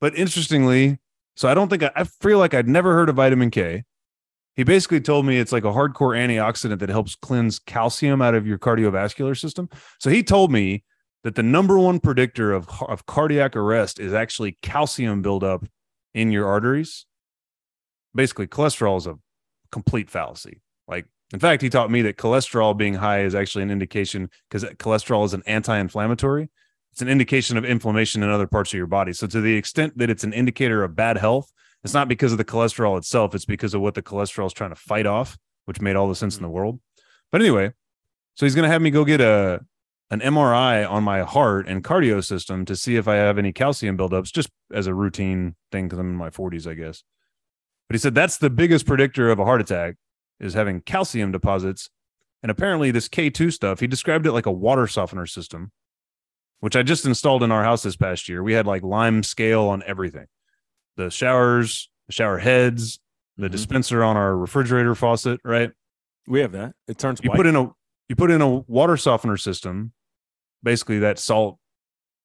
But 0.00 0.16
interestingly, 0.16 0.98
so 1.36 1.48
I 1.48 1.54
don't 1.54 1.68
think 1.68 1.82
I, 1.82 1.90
I 1.96 2.04
feel 2.04 2.38
like 2.38 2.54
I'd 2.54 2.68
never 2.68 2.94
heard 2.94 3.08
of 3.08 3.16
vitamin 3.16 3.50
K. 3.50 3.84
He 4.54 4.64
basically 4.64 5.00
told 5.00 5.26
me 5.26 5.38
it's 5.38 5.52
like 5.52 5.64
a 5.64 5.72
hardcore 5.72 6.16
antioxidant 6.16 6.78
that 6.78 6.88
helps 6.88 7.14
cleanse 7.14 7.58
calcium 7.58 8.22
out 8.22 8.34
of 8.34 8.46
your 8.46 8.58
cardiovascular 8.58 9.38
system. 9.38 9.68
So 10.00 10.08
he 10.08 10.22
told 10.22 10.50
me 10.50 10.82
that 11.24 11.34
the 11.34 11.42
number 11.42 11.78
one 11.78 12.00
predictor 12.00 12.52
of, 12.52 12.68
of 12.82 13.06
cardiac 13.06 13.56
arrest 13.56 13.98
is 13.98 14.14
actually 14.14 14.58
calcium 14.62 15.22
buildup 15.22 15.64
in 16.14 16.30
your 16.30 16.46
arteries. 16.46 17.06
Basically, 18.14 18.46
cholesterol 18.46 18.96
is 18.98 19.06
a 19.06 19.18
complete 19.72 20.08
fallacy. 20.08 20.60
Like, 20.86 21.06
in 21.32 21.40
fact, 21.40 21.62
he 21.62 21.68
taught 21.68 21.90
me 21.90 22.02
that 22.02 22.16
cholesterol 22.16 22.76
being 22.76 22.94
high 22.94 23.22
is 23.22 23.34
actually 23.34 23.62
an 23.62 23.70
indication 23.70 24.30
because 24.48 24.64
cholesterol 24.76 25.24
is 25.24 25.34
an 25.34 25.42
anti 25.46 25.76
inflammatory 25.78 26.48
it's 26.96 27.02
an 27.02 27.08
indication 27.10 27.58
of 27.58 27.64
inflammation 27.66 28.22
in 28.22 28.30
other 28.30 28.46
parts 28.46 28.72
of 28.72 28.78
your 28.78 28.86
body. 28.86 29.12
So 29.12 29.26
to 29.26 29.42
the 29.42 29.54
extent 29.54 29.98
that 29.98 30.08
it's 30.08 30.24
an 30.24 30.32
indicator 30.32 30.82
of 30.82 30.96
bad 30.96 31.18
health, 31.18 31.52
it's 31.84 31.92
not 31.92 32.08
because 32.08 32.32
of 32.32 32.38
the 32.38 32.44
cholesterol 32.44 32.96
itself, 32.96 33.34
it's 33.34 33.44
because 33.44 33.74
of 33.74 33.82
what 33.82 33.92
the 33.92 34.00
cholesterol 34.02 34.46
is 34.46 34.54
trying 34.54 34.70
to 34.70 34.76
fight 34.76 35.04
off, 35.04 35.36
which 35.66 35.78
made 35.78 35.94
all 35.94 36.08
the 36.08 36.14
sense 36.14 36.36
in 36.36 36.38
mm-hmm. 36.38 36.46
the 36.46 36.52
world. 36.52 36.80
But 37.30 37.42
anyway, 37.42 37.74
so 38.32 38.46
he's 38.46 38.54
going 38.54 38.62
to 38.62 38.70
have 38.70 38.80
me 38.80 38.88
go 38.90 39.04
get 39.04 39.20
a 39.20 39.60
an 40.10 40.20
MRI 40.20 40.88
on 40.88 41.02
my 41.02 41.22
heart 41.22 41.66
and 41.66 41.82
cardio 41.82 42.24
system 42.24 42.64
to 42.64 42.76
see 42.76 42.96
if 42.96 43.08
I 43.08 43.16
have 43.16 43.38
any 43.38 43.52
calcium 43.52 43.96
buildups 43.98 44.32
just 44.32 44.50
as 44.72 44.86
a 44.86 44.94
routine 44.94 45.56
thing 45.72 45.88
cuz 45.88 45.98
I'm 45.98 46.10
in 46.10 46.16
my 46.16 46.30
40s, 46.30 46.66
I 46.66 46.74
guess. 46.74 47.02
But 47.88 47.94
he 47.94 47.98
said 47.98 48.14
that's 48.14 48.38
the 48.38 48.50
biggest 48.50 48.86
predictor 48.86 49.30
of 49.30 49.38
a 49.38 49.44
heart 49.44 49.60
attack 49.60 49.96
is 50.40 50.54
having 50.54 50.80
calcium 50.82 51.32
deposits. 51.32 51.90
And 52.42 52.50
apparently, 52.50 52.90
this 52.90 53.08
K2 53.08 53.52
stuff, 53.52 53.80
he 53.80 53.86
described 53.86 54.26
it 54.26 54.32
like 54.32 54.46
a 54.46 54.52
water 54.52 54.86
softener 54.86 55.26
system, 55.26 55.72
which 56.60 56.76
I 56.76 56.82
just 56.82 57.06
installed 57.06 57.42
in 57.42 57.50
our 57.50 57.64
house 57.64 57.82
this 57.82 57.96
past 57.96 58.28
year. 58.28 58.42
We 58.42 58.52
had 58.52 58.66
like 58.66 58.82
lime 58.82 59.22
scale 59.22 59.62
on 59.68 59.82
everything 59.86 60.26
the 60.96 61.10
showers, 61.10 61.90
the 62.06 62.12
shower 62.12 62.38
heads, 62.38 63.00
the 63.36 63.48
Mhm. 63.48 63.52
dispenser 63.52 64.02
on 64.04 64.16
our 64.16 64.36
refrigerator 64.36 64.94
faucet, 64.94 65.40
right? 65.44 65.72
We 66.26 66.40
have 66.40 66.52
that. 66.52 66.74
It 66.88 66.98
turns 66.98 67.20
You 67.22 67.30
white. 67.30 67.36
put 67.36 67.46
in 67.46 67.56
a 67.56 67.72
you 68.08 68.14
put 68.16 68.30
in 68.30 68.40
a 68.40 68.48
water 68.48 68.96
softener 68.96 69.36
system, 69.36 69.92
basically 70.62 70.98
that 71.00 71.18
salt 71.18 71.58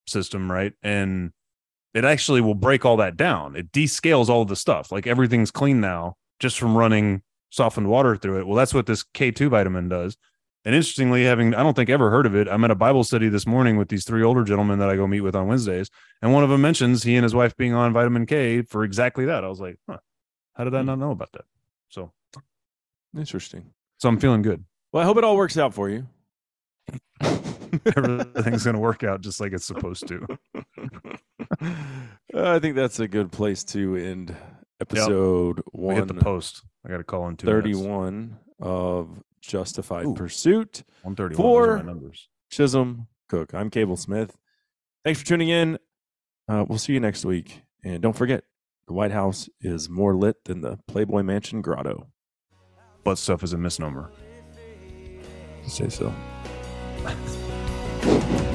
system, 0.08 0.52
right? 0.52 0.74
And 0.84 1.32
it 1.94 2.06
actually 2.06 2.42
will 2.42 2.56
break 2.56 2.86
all 2.86 2.98
that 2.98 3.18
down. 3.18 3.56
It 3.56 3.72
descales 3.72 4.30
all 4.30 4.42
of 4.44 4.48
the 4.48 4.56
stuff. 4.56 4.92
Like 4.92 5.08
everything's 5.08 5.52
clean 5.52 5.82
now 5.82 6.16
just 6.40 6.58
from 6.58 6.78
running 6.78 7.22
softened 7.50 7.88
water 7.88 8.16
through 8.16 8.40
it. 8.40 8.48
Well, 8.48 8.56
that's 8.56 8.74
what 8.74 8.86
this 8.86 9.04
K2 9.14 9.50
vitamin 9.50 9.90
does. 9.90 10.18
And 10.64 10.76
interestingly, 10.76 11.24
having 11.26 11.56
I 11.56 11.64
don't 11.64 11.76
think 11.76 11.90
ever 11.90 12.12
heard 12.12 12.26
of 12.28 12.36
it. 12.36 12.48
I'm 12.48 12.64
at 12.64 12.70
a 12.72 12.76
Bible 12.76 13.04
study 13.04 13.30
this 13.30 13.48
morning 13.48 13.78
with 13.78 13.90
these 13.90 14.06
three 14.06 14.22
older 14.24 14.44
gentlemen 14.44 14.78
that 14.80 14.90
I 14.90 14.96
go 14.96 15.08
meet 15.08 15.22
with 15.22 15.36
on 15.36 15.48
Wednesdays, 15.48 15.90
and 16.22 16.34
one 16.34 16.44
of 16.44 16.52
them 16.52 16.62
mentions 16.62 17.02
he 17.02 17.16
and 17.16 17.24
his 17.24 17.34
wife 17.34 17.58
being 17.58 17.74
on 17.74 17.92
vitamin 17.94 18.28
K 18.28 18.62
for 18.62 18.84
exactly 18.84 19.26
that. 19.26 19.44
I 19.44 19.48
was 19.48 19.60
like, 19.60 19.78
huh, 19.90 19.98
how 20.54 20.64
did 20.64 20.76
I 20.76 20.82
Hmm. 20.82 20.86
not 20.86 21.00
know 21.00 21.12
about 21.12 21.32
that? 21.32 21.46
So, 21.90 22.12
Interesting. 23.18 23.72
so 23.98 24.08
I'm 24.08 24.20
feeling 24.20 24.44
good. 24.44 24.64
Well, 24.94 25.02
I 25.02 25.06
hope 25.06 25.18
it 25.18 25.24
all 25.24 25.36
works 25.36 25.58
out 25.58 25.74
for 25.74 25.90
you. 25.90 26.06
Everything's 27.96 28.64
going 28.64 28.76
to 28.76 28.80
work 28.80 29.04
out 29.04 29.22
just 29.22 29.40
like 29.40 29.54
it's 29.54 29.66
supposed 29.66 30.08
to. 30.08 30.26
I 32.34 32.60
think 32.60 32.76
that's 32.76 33.00
a 33.00 33.08
good 33.08 33.32
place 33.32 33.64
to 33.66 33.96
end 33.96 34.36
episode 34.80 35.62
We 35.74 35.96
hit 35.96 36.08
the 36.08 36.14
post. 36.16 36.64
I 36.86 36.90
got 36.90 36.98
to 36.98 37.04
call 37.04 37.28
in 37.28 37.38
two 37.38 37.48
minutes. 37.48 37.64
thirty-one 37.66 38.38
of 38.60 39.24
Justified 39.42 40.06
Ooh. 40.06 40.14
Pursuit. 40.14 40.84
131. 41.04 41.36
Four. 41.36 41.66
Those 41.66 41.74
are 41.74 41.84
my 41.84 41.92
numbers. 41.92 42.30
Chisum 42.52 43.08
Cook. 43.28 43.54
I'm 43.54 43.70
Cable 43.70 43.98
Smith. 43.98 44.38
Thanks 45.04 45.20
for 45.20 45.26
tuning 45.26 45.50
in. 45.50 45.78
Uh, 46.48 46.66
we'll 46.68 46.78
see 46.78 46.94
you 46.94 47.00
next 47.00 47.26
week. 47.26 47.62
And 47.84 48.02
don't 48.02 48.16
forget, 48.16 48.44
the 48.88 48.94
White 48.94 49.12
House 49.12 49.50
is 49.62 49.90
more 49.90 50.16
lit 50.16 50.44
than 50.46 50.62
the 50.62 50.80
Playboy 50.88 51.24
Mansion 51.24 51.62
grotto. 51.62 52.08
Butt 53.04 53.18
stuff 53.18 53.44
is 53.44 53.54
a 53.54 53.58
misnomer. 53.58 54.12
Say 55.68 55.90
so. 55.90 56.14
Thank 58.02 58.42
you. 58.46 58.51